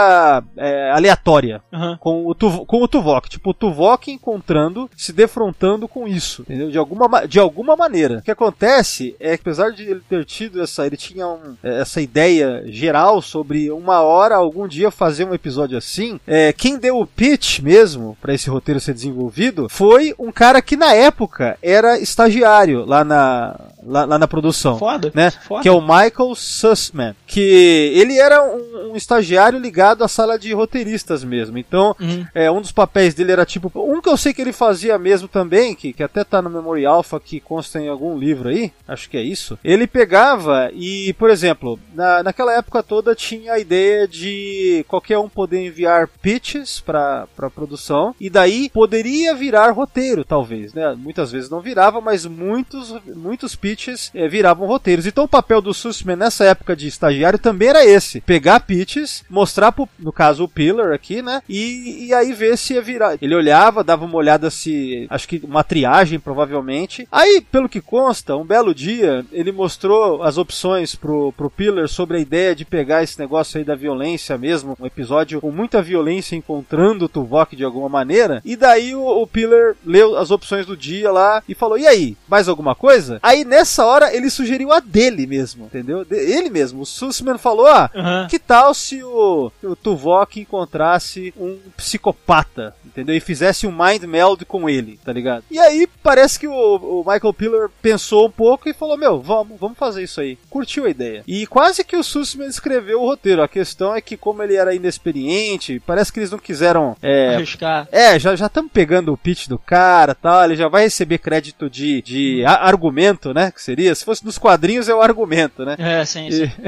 é, 0.57 0.91
aleatória 0.93 1.63
Aham. 1.73 1.97
com 1.99 2.27
o, 2.27 2.67
com 2.67 2.83
o 2.83 2.89
Tuvok. 2.89 3.29
Tipo, 3.29 3.51
o 3.51 3.55
Tuvok 3.55 4.11
encontrando, 4.11 4.91
se 4.97 5.13
defrontando 5.13 5.89
com 5.89 6.07
isso, 6.07 6.43
entendeu? 6.43 6.71
De 6.71 6.79
alguma, 6.83 7.09
ma- 7.09 7.25
de 7.25 7.39
alguma 7.39 7.75
maneira. 7.77 8.19
O 8.19 8.23
que 8.23 8.31
acontece 8.31 9.17
é 9.19 9.37
que, 9.37 9.43
apesar 9.43 9.71
de 9.71 9.83
ele 9.85 10.03
ter 10.09 10.25
tido 10.25 10.63
essa, 10.63 10.87
ele 10.87 10.97
tinha 10.97 11.27
um, 11.27 11.57
é, 11.63 11.81
essa 11.81 12.01
ideia 12.01 12.63
geral 12.67 13.23
sobre 13.23 13.71
uma 13.71 14.01
hora, 14.01 14.37
algum 14.37 14.67
dia, 14.69 14.91
fazer 14.91 15.25
um 15.25 15.35
episódio 15.35 15.79
assim. 15.79 16.21
É, 16.27 16.53
quem 16.53 16.79
deu 16.79 16.99
o 16.99 17.07
pitch 17.07 17.61
mesmo 17.61 18.17
para 18.21 18.35
esse 18.35 18.51
roteiro 18.51 18.81
ser 18.81 18.95
desenvolvido 18.95 19.69
foi 19.69 20.15
um 20.19 20.31
cara 20.33 20.61
que 20.61 20.77
na 20.77 20.93
época 20.95 21.57
era 21.63 21.99
estagiário 21.99 22.85
lá 22.85 23.05
na, 23.05 23.59
lá, 23.85 24.05
lá 24.05 24.19
na 24.19 24.29
produção 24.29 24.79
Foda. 24.79 25.11
né? 25.15 25.31
Foda. 25.31 25.63
Que 25.63 25.69
é 25.69 25.73
o 25.73 25.81
Michael 25.81 26.35
Sussman. 26.35 27.15
Que 27.27 27.93
ele 27.95 28.19
era 28.19 28.43
um, 28.45 28.93
um 28.93 28.97
estagiário 28.97 29.59
ligado 29.59 30.05
à 30.05 30.09
sala 30.09 30.39
de 30.39 30.53
roteiristas 30.53 31.25
mesmo. 31.25 31.59
Então, 31.59 31.95
Uhum. 32.01 32.27
é, 32.35 32.51
um 32.51 32.61
dos 32.61 32.73
papéis 32.73 33.15
dele 33.15 33.33
era 33.33 33.45
tipo. 33.47 33.71
Um 33.75 34.01
que 34.01 34.09
eu 34.09 34.17
sei 34.17 34.33
que 34.33 34.41
ele 34.43 34.53
fazia 34.53 34.99
mesmo 34.99 35.29
também, 35.29 35.75
que, 35.75 35.93
que 35.93 36.03
até 36.03 36.25
tá 36.25 36.41
no 36.43 36.49
Memory 36.73 36.87
Alpha, 36.87 37.21
que 37.21 37.41
consta 37.41 37.81
em 37.81 37.89
algum 37.89 38.19
livro 38.19 38.49
aí, 38.49 38.73
acho 38.89 39.09
que 39.09 39.17
é 39.17 39.23
isso. 39.23 39.59
Ele 39.63 39.87
pegava 39.87 40.71
e, 40.73 41.13
por 41.15 41.31
exemplo, 41.31 41.79
na, 41.95 42.23
naquela 42.23 42.55
época 42.55 42.83
toda 42.83 43.15
tinha 43.15 43.53
a 43.53 43.59
ideia 43.59 44.09
de 44.09 44.85
qualquer 44.89 45.19
um 45.19 45.29
poder 45.29 45.65
enviar 45.65 46.09
pitches 46.21 46.81
pra 46.81 47.27
produção, 47.55 48.15
e 48.21 48.31
daí 48.31 48.71
poderia 48.71 49.35
virar 49.35 49.71
roteiro, 49.71 50.25
talvez, 50.25 50.73
né? 50.73 50.95
Muitas 50.97 51.31
vezes 51.31 51.51
não 51.51 51.61
virava, 51.61 52.01
mas 52.01 52.25
muitos, 52.27 52.95
muitos 53.15 53.55
pitches 53.55 54.11
eh, 54.15 54.29
viravam 54.29 54.67
roteiros. 54.67 55.07
Então 55.07 55.25
o 55.25 55.29
papel 55.29 55.61
do 55.61 55.75
Sussman 55.75 56.17
nessa 56.17 56.45
época 56.45 56.75
de 56.75 56.87
estagiário 56.87 57.39
também 57.39 57.69
era 57.69 57.85
esse: 57.85 58.21
pegar 58.21 58.61
pitches, 58.61 59.25
mostrar 59.29 59.73
pro, 59.73 59.89
no 59.99 60.13
caso 60.13 60.45
o 60.45 60.49
Pillar 60.49 60.93
aqui, 60.93 61.23
né? 61.23 61.43
E, 61.49 62.07
e 62.07 62.15
aí 62.15 62.33
ver 62.33 62.57
se 62.57 62.75
ia 62.75 62.83
virar. 62.83 63.17
Ele 63.21 63.35
olhava, 63.35 63.85
dava 63.85 64.05
uma 64.05 64.17
olhada 64.17 64.51
se. 64.51 65.07
Acho 65.11 65.29
que 65.29 65.41
uma 65.45 65.65
triagem, 65.65 66.19
provavelmente. 66.19 66.62
Aí, 67.11 67.41
pelo 67.41 67.69
que 67.69 67.81
consta, 67.81 68.37
um 68.37 68.45
belo 68.45 68.75
dia, 68.75 69.25
ele 69.33 69.53
mostrou 69.53 70.23
as 70.23 70.39
opções 70.39 70.95
pro, 70.95 71.33
pro 71.33 71.51
Pillar 71.51 71.89
sobre 71.89 72.17
a 72.17 72.21
ideia 72.21 72.55
de 72.55 72.65
pegar 72.65 73.03
esse 73.03 73.19
negócio 73.19 73.59
aí 73.59 73.65
da 73.65 73.75
violência 73.75 74.37
mesmo. 74.39 74.77
Um 74.81 74.87
episódio 74.87 75.41
com 75.41 75.51
muita 75.51 75.83
violência 75.83 76.37
encontrando 76.37 77.05
o 77.05 77.09
Tuvok 77.09 77.55
de 77.57 77.65
alguma 77.65 77.89
maneira. 77.89 78.41
E 78.45 78.57
daí 78.57 78.95
o, 78.95 79.03
o 79.07 79.27
Pillar 79.27 79.75
leu 79.85 80.17
as 80.17 80.31
opções 80.31 80.67
do 80.67 80.77
dia 80.77 81.11
lá 81.11 81.43
e 81.49 81.55
falou: 81.55 81.79
E 81.79 81.87
aí, 81.87 82.17
mais 82.29 82.49
alguma 82.49 82.75
coisa? 82.75 83.19
Aí 83.23 83.45
nessa 83.45 83.85
hora 83.85 84.15
ele 84.15 84.31
sugeriu 84.31 84.73
a 84.73 84.81
dele 84.81 85.27
mesmo, 85.27 85.67
entendeu? 85.67 86.05
De- 86.05 86.17
Ele 86.17 86.51
mesmo. 86.51 86.83
O 86.83 86.87
Sussman 86.87 87.39
falou: 87.39 87.67
ah, 87.67 87.91
Aham. 87.95 88.27
que 88.29 88.39
tal 88.39 88.73
se 88.75 89.03
o, 89.03 89.51
o 89.63 89.77
Tuvok 89.77 90.41
encontrasse 90.41 91.33
um 91.37 91.59
psicopata, 91.77 92.75
entendeu? 92.85 93.15
E 93.15 93.21
fizesse 93.21 93.67
um 93.67 93.73
mind 93.73 94.03
meld 94.05 94.45
com 94.45 94.69
ele, 94.69 94.99
tá 95.05 95.13
ligado? 95.13 95.45
E 95.51 95.59
aí 95.59 95.87
parece 96.03 96.39
que 96.39 96.49
o, 96.53 97.01
o 97.01 97.05
Michael 97.11 97.33
Piller 97.35 97.71
pensou 97.81 98.27
um 98.27 98.31
pouco 98.31 98.69
e 98.69 98.75
falou: 98.75 98.97
Meu, 98.97 99.21
vamos, 99.21 99.59
vamos 99.59 99.79
fazer 99.79 100.03
isso 100.03 100.21
aí. 100.21 100.39
Curtiu 100.51 100.85
a 100.87 100.91
ideia. 100.91 101.23
E 101.27 101.47
quase 101.47 101.85
que 101.85 101.97
o 101.97 102.03
Sussman 102.03 102.47
escreveu 102.49 103.01
o 103.01 103.07
roteiro. 103.07 103.43
A 103.43 103.49
questão 103.49 103.95
é 103.95 104.01
que, 104.01 104.17
como 104.17 104.43
ele 104.43 104.55
era 104.57 104.75
inexperiente, 104.75 105.81
parece 105.87 106.13
que 106.13 106.19
eles 106.21 106.31
não 106.31 106.39
quiseram. 106.39 106.97
É, 107.03 107.35
Arriscar. 107.37 107.89
é, 107.91 108.19
já 108.19 108.35
já 108.37 108.47
estamos 108.47 108.71
pegando 108.73 109.13
o 109.13 109.17
pitch 109.17 109.47
do 109.49 109.59
cara 109.59 110.15
tal, 110.15 110.45
ele 110.45 110.57
já 110.57 110.69
vai 110.69 110.83
receber 110.85 111.19
crédito 111.19 111.69
de, 111.71 112.03
de 112.03 112.45
argumento, 112.45 113.33
né? 113.35 113.51
Que 113.51 113.63
seria, 113.63 113.95
se 113.95 114.05
fosse 114.05 114.25
nos 114.25 114.39
quadrinhos 114.39 114.89
é 114.89 114.95
o 114.95 115.01
argumento, 115.03 115.65
né? 115.65 115.77
É, 115.79 116.05
sim, 116.05 116.27
E- 116.29 116.33
sim. 116.33 116.53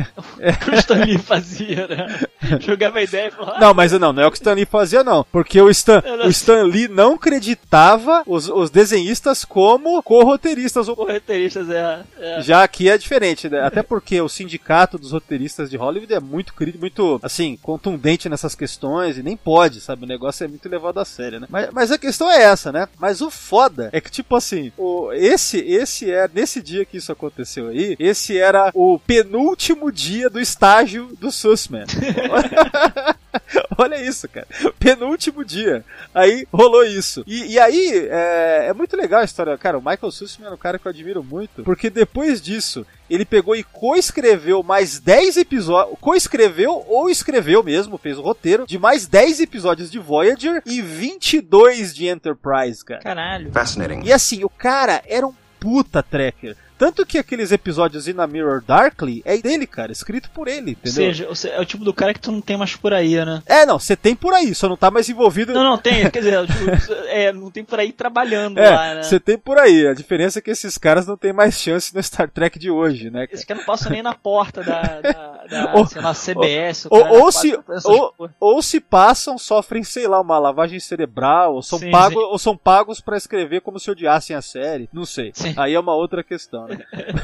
O 0.45 0.65
que 0.65 0.71
o 0.71 0.75
Stan 0.75 1.05
Lee 1.05 1.19
fazia, 1.19 1.87
né? 1.87 2.07
Jogava 2.61 2.99
a 2.99 3.03
ideia 3.03 3.29
e 3.29 3.31
falava. 3.31 3.59
Não, 3.59 3.75
mas 3.75 3.93
não, 3.93 4.13
não 4.13 4.23
é 4.23 4.27
o 4.27 4.31
que 4.31 4.37
o 4.37 4.41
Stan 4.41 4.53
Lee 4.55 4.65
fazia, 4.67 5.03
não. 5.05 5.25
Porque 5.33 5.61
o 5.61 5.71
Stan, 5.71 6.03
o 6.25 6.29
Stan 6.29 6.63
Lee 6.65 6.89
não 6.89 7.15
acreditava 7.15 8.23
os, 8.27 8.49
os 8.49 8.71
desenhistas 8.71 9.45
como 9.45 9.74
co-roteiristas. 10.03 10.89
Os 10.89 10.97
roteiristas 10.97 11.71
é. 11.71 12.05
é. 12.19 12.43
Já 12.43 12.63
aqui 12.63 12.89
é 12.89 12.99
diferente, 12.99 13.49
né? 13.49 13.61
Até 13.61 13.83
porque 13.83 14.21
o 14.21 14.29
sindicato 14.29 14.99
dos 14.99 15.13
roteiristas 15.13 15.71
de 15.71 15.77
Hollywood 15.77 16.13
é 16.13 16.21
muito 16.21 16.55
crítico, 16.55 16.81
muito, 16.81 17.21
assim, 17.23 17.57
contundente 17.63 18.29
nessas 18.29 18.55
questões 18.55 19.19
e 19.19 19.23
nem 19.23 19.37
pode, 19.37 19.81
sabe? 19.81 20.05
O 20.05 20.09
negócio 20.09 20.45
é 20.45 20.49
muito 20.49 20.69
levado 20.69 20.99
a 20.99 21.05
sério, 21.05 21.41
né? 21.41 21.47
Mas, 21.51 21.71
mas 21.73 21.91
a 21.91 21.99
questão 21.99 22.31
é 22.31 22.43
essa, 22.43 22.73
né? 22.73 22.89
Mas 22.99 23.21
o 23.21 23.31
foda 23.31 23.91
é 23.93 24.01
que, 24.01 24.11
tipo 24.11 24.37
assim, 24.37 24.73
o, 24.77 25.13
esse, 25.13 25.59
esse 25.59 26.11
é, 26.11 26.29
nesse 26.33 26.63
dia 26.63 26.85
que 26.85 26.97
isso 26.97 27.13
aconteceu 27.13 27.69
aí, 27.69 27.97
esse 27.99 28.39
era 28.39 28.71
o 28.75 28.99
penúltimo 28.99 29.91
dia 29.91 30.29
do 30.29 30.41
estágio 30.41 31.11
do 31.21 31.31
Sussman. 31.31 31.85
Olha 33.79 34.01
isso, 34.01 34.29
cara. 34.29 34.47
Penúltimo 34.79 35.45
dia. 35.45 35.85
Aí 36.15 36.47
rolou 36.53 36.85
isso. 36.85 37.25
E, 37.27 37.53
e 37.53 37.59
aí, 37.59 38.09
é, 38.11 38.67
é 38.69 38.73
muito 38.73 38.97
legal 38.97 39.21
a 39.21 39.25
história. 39.25 39.57
Cara, 39.59 39.79
o 39.79 39.83
Michael 39.85 40.11
Sussman 40.11 40.49
é 40.49 40.53
um 40.53 40.57
cara 40.57 40.79
que 40.79 40.87
eu 40.87 40.91
admiro 40.91 41.23
muito. 41.23 41.63
Porque 41.63 41.91
depois 41.91 42.41
disso, 42.41 42.87
ele 43.09 43.25
pegou 43.25 43.55
e 43.55 43.63
coescreveu 43.63 44.63
mais 44.63 44.99
10 44.99 45.39
episódios. 45.39 45.99
Coescreveu 46.01 46.85
ou 46.89 47.11
escreveu 47.11 47.63
mesmo, 47.63 47.99
fez 47.99 48.19
o 48.19 48.23
roteiro 48.23 48.67
de 48.67 48.79
mais 48.79 49.07
10 49.07 49.41
episódios 49.41 49.91
de 49.91 49.99
Voyager 49.99 50.63
e 50.65 50.81
22 50.81 51.95
de 51.95 52.07
Enterprise, 52.07 52.85
cara. 52.85 53.01
Caralho. 53.01 53.53
Fascinating. 53.53 54.03
E 54.05 54.13
assim, 54.13 54.45
o 54.45 54.49
cara 54.49 55.03
era 55.07 55.27
um 55.27 55.35
puta 55.59 56.03
tracker. 56.03 56.57
Tanto 56.79 57.07
que 57.07 57.19
aqueles 57.19 57.53
episódios 57.53 58.09
In 58.09 58.19
a 58.19 58.27
Mirror 58.27 58.63
Darkly 58.67 59.23
é 59.25 59.37
dele, 59.39 59.67
cara, 59.67 59.93
escrito 59.93 60.31
por 60.31 60.49
ele, 60.49 60.59
Ou 60.67 60.71
entendeu? 60.73 60.93
seja, 60.93 61.27
você- 61.29 61.49
é 61.51 61.61
o 61.61 61.65
tipo 61.65 61.85
do 61.85 61.93
cara 61.95 62.13
que 62.13 62.21
tu 62.21 62.33
não 62.33 62.41
tem 62.41 62.57
mais 62.57 62.75
por 62.77 62.93
aí, 62.93 63.15
né? 63.25 63.43
É, 63.47 63.65
não, 63.65 63.79
você 63.79 63.95
tem 63.97 64.15
por 64.15 64.33
aí, 64.35 64.55
só 64.55 64.69
não 64.69 64.77
tá 64.77 64.91
mais 64.91 65.09
envolvido. 65.09 65.53
Não, 65.53 65.63
não, 65.65 65.79
tem, 65.79 66.09
quer 66.11 66.19
dizer, 66.21 66.47
tipo, 66.47 66.93
é, 67.09 67.33
não 67.33 67.51
tem 67.51 67.65
por 67.65 67.79
aí 67.79 67.93
trabalhando 67.93 68.57
lá, 68.59 68.87
É, 68.87 68.95
né? 68.97 69.03
você 69.03 69.21
tem 69.21 69.39
por 69.39 69.59
aí. 69.59 69.87
A 69.87 69.95
diferença 69.95 70.39
é 70.39 70.43
que 70.43 70.51
esses 70.51 70.77
caras 70.79 71.07
não 71.07 71.17
têm 71.17 71.33
mais 71.33 71.61
chance 71.61 71.95
no 71.95 72.03
Star 72.03 72.29
Trek 72.29 72.59
de 72.59 72.71
hoje, 72.71 73.11
né? 73.11 73.27
Esse 73.31 73.47
cara 73.47 73.61
não 73.61 73.67
passa 73.67 73.89
nem 73.91 74.03
na 74.03 74.15
porta 74.15 74.63
da, 74.63 74.83
da, 75.01 75.45
da, 75.49 75.75
Ou- 75.77 75.87
sei 75.87 76.03
lá, 76.03 76.13
CBS. 76.15 76.87
Ou, 76.91 77.03
cara 77.03 77.13
ou 77.15 77.33
se, 77.33 77.53
essas 77.69 77.85
ou, 77.85 78.15
ou 78.41 78.63
se 78.63 78.81
passam, 78.81 79.39
sofrem, 79.39 79.85
sei 79.85 80.07
lá, 80.09 80.21
uma 80.21 80.39
lavagem 80.39 80.81
cerebral, 80.81 81.55
ou 81.55 81.63
são, 81.63 81.79
Sim, 81.79 81.91
pagos, 81.91 82.23
sim. 82.23 82.29
ou 82.31 82.39
são 82.39 82.57
pagos 82.57 83.01
para 83.01 83.17
escrever 83.17 83.61
como 83.61 83.79
se 83.79 83.91
odiassem 83.91 84.35
a 84.35 84.43
série. 84.43 84.89
Não 84.93 85.05
sei. 85.07 85.31
Sim. 85.35 85.55
Aí 85.57 85.75
é 85.75 85.81
uma 85.81 85.95
outra 85.95 86.23
questão, 86.23 86.64
né? 86.67 86.79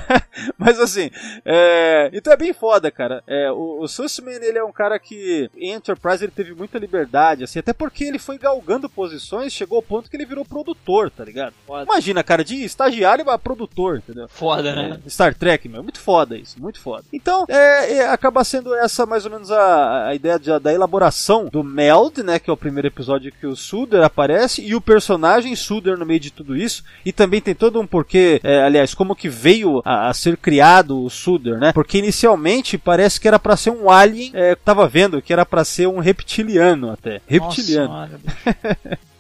Mas 0.59 0.79
assim, 0.81 1.11
é... 1.45 2.11
então 2.13 2.33
é 2.33 2.37
bem 2.37 2.53
foda, 2.53 2.91
cara. 2.91 3.23
É, 3.27 3.51
o, 3.51 3.81
o 3.81 3.89
Sussman, 3.89 4.35
ele 4.35 4.59
é 4.59 4.65
um 4.65 4.73
cara 4.73 4.99
que 4.99 5.51
em 5.57 5.73
Enterprise 5.73 6.25
ele 6.25 6.33
teve 6.33 6.55
muita 6.55 6.79
liberdade, 6.79 7.45
assim, 7.45 7.59
até 7.59 7.73
porque 7.73 8.05
ele 8.05 8.19
foi 8.19 8.39
galgando 8.39 8.89
posições, 8.89 9.53
chegou 9.53 9.77
ao 9.77 9.83
ponto 9.83 10.11
que 10.11 10.17
ele 10.17 10.27
virou 10.27 10.45
produtor, 10.45 11.11
tá 11.11 11.25
ligado? 11.25 11.55
Foda. 11.67 11.85
Imagina, 11.85 12.23
cara, 12.23 12.45
de 12.45 12.63
estagiário 12.65 13.29
a 13.31 13.39
produtor, 13.39 13.99
entendeu? 13.99 14.29
Foda, 14.29 14.75
né? 14.75 15.01
É, 15.05 15.11
Star 15.11 15.35
Trek, 15.35 15.69
meu. 15.69 15.83
Muito 15.83 16.01
foda 16.01 16.37
isso, 16.37 16.61
muito 16.61 16.81
foda. 16.81 17.05
Então, 17.13 17.45
é, 17.49 17.97
é, 17.97 18.09
acaba 18.09 18.45
sendo 18.45 18.75
essa 18.75 19.07
mais 19.07 19.25
ou 19.25 19.31
menos 19.31 19.51
a, 19.51 20.09
a 20.09 20.15
ideia 20.15 20.39
de- 20.39 20.59
da 20.59 20.73
elaboração 20.73 21.47
do 21.47 21.63
Meld, 21.63 22.23
né? 22.23 22.39
Que 22.39 22.51
é 22.51 22.53
o 22.53 22.57
primeiro 22.57 22.89
episódio 22.89 23.33
que 23.33 23.47
o 23.47 23.57
Suder 23.57 24.03
aparece, 24.03 24.63
e 24.63 24.75
o 24.75 24.81
personagem 24.81 25.55
Suder 25.55 25.97
no 25.97 26.07
meio 26.07 26.21
de 26.21 26.31
tudo 26.31 26.57
isso. 26.57 26.85
E 27.05 27.13
também 27.13 27.41
tem 27.41 27.55
todo 27.55 27.81
um 27.81 27.87
porquê, 27.87 28.41
é, 28.43 28.63
aliás, 28.63 28.95
como 28.95 29.17
que 29.17 29.29
veio 29.31 29.81
a, 29.85 30.09
a 30.09 30.15
ser 30.15 30.37
criado 30.37 31.03
o 31.03 31.09
Suder, 31.09 31.59
né? 31.59 31.73
Porque 31.73 31.99
inicialmente 31.99 32.77
parece 32.77 33.21
que 33.21 33.29
era 33.29 33.39
pra 33.39 33.57
ser 33.57 33.71
um 33.71 33.91
alien, 33.91 34.31
é, 34.35 34.55
tava 34.55 34.87
vendo 34.89 35.23
que 35.23 35.33
era 35.33 35.47
pra 35.47 35.65
ser 35.65 35.87
um 35.87 35.99
reptiliano 35.99 36.91
até. 36.91 37.21
Reptiliano. 37.27 37.89
Nossa, 37.89 38.99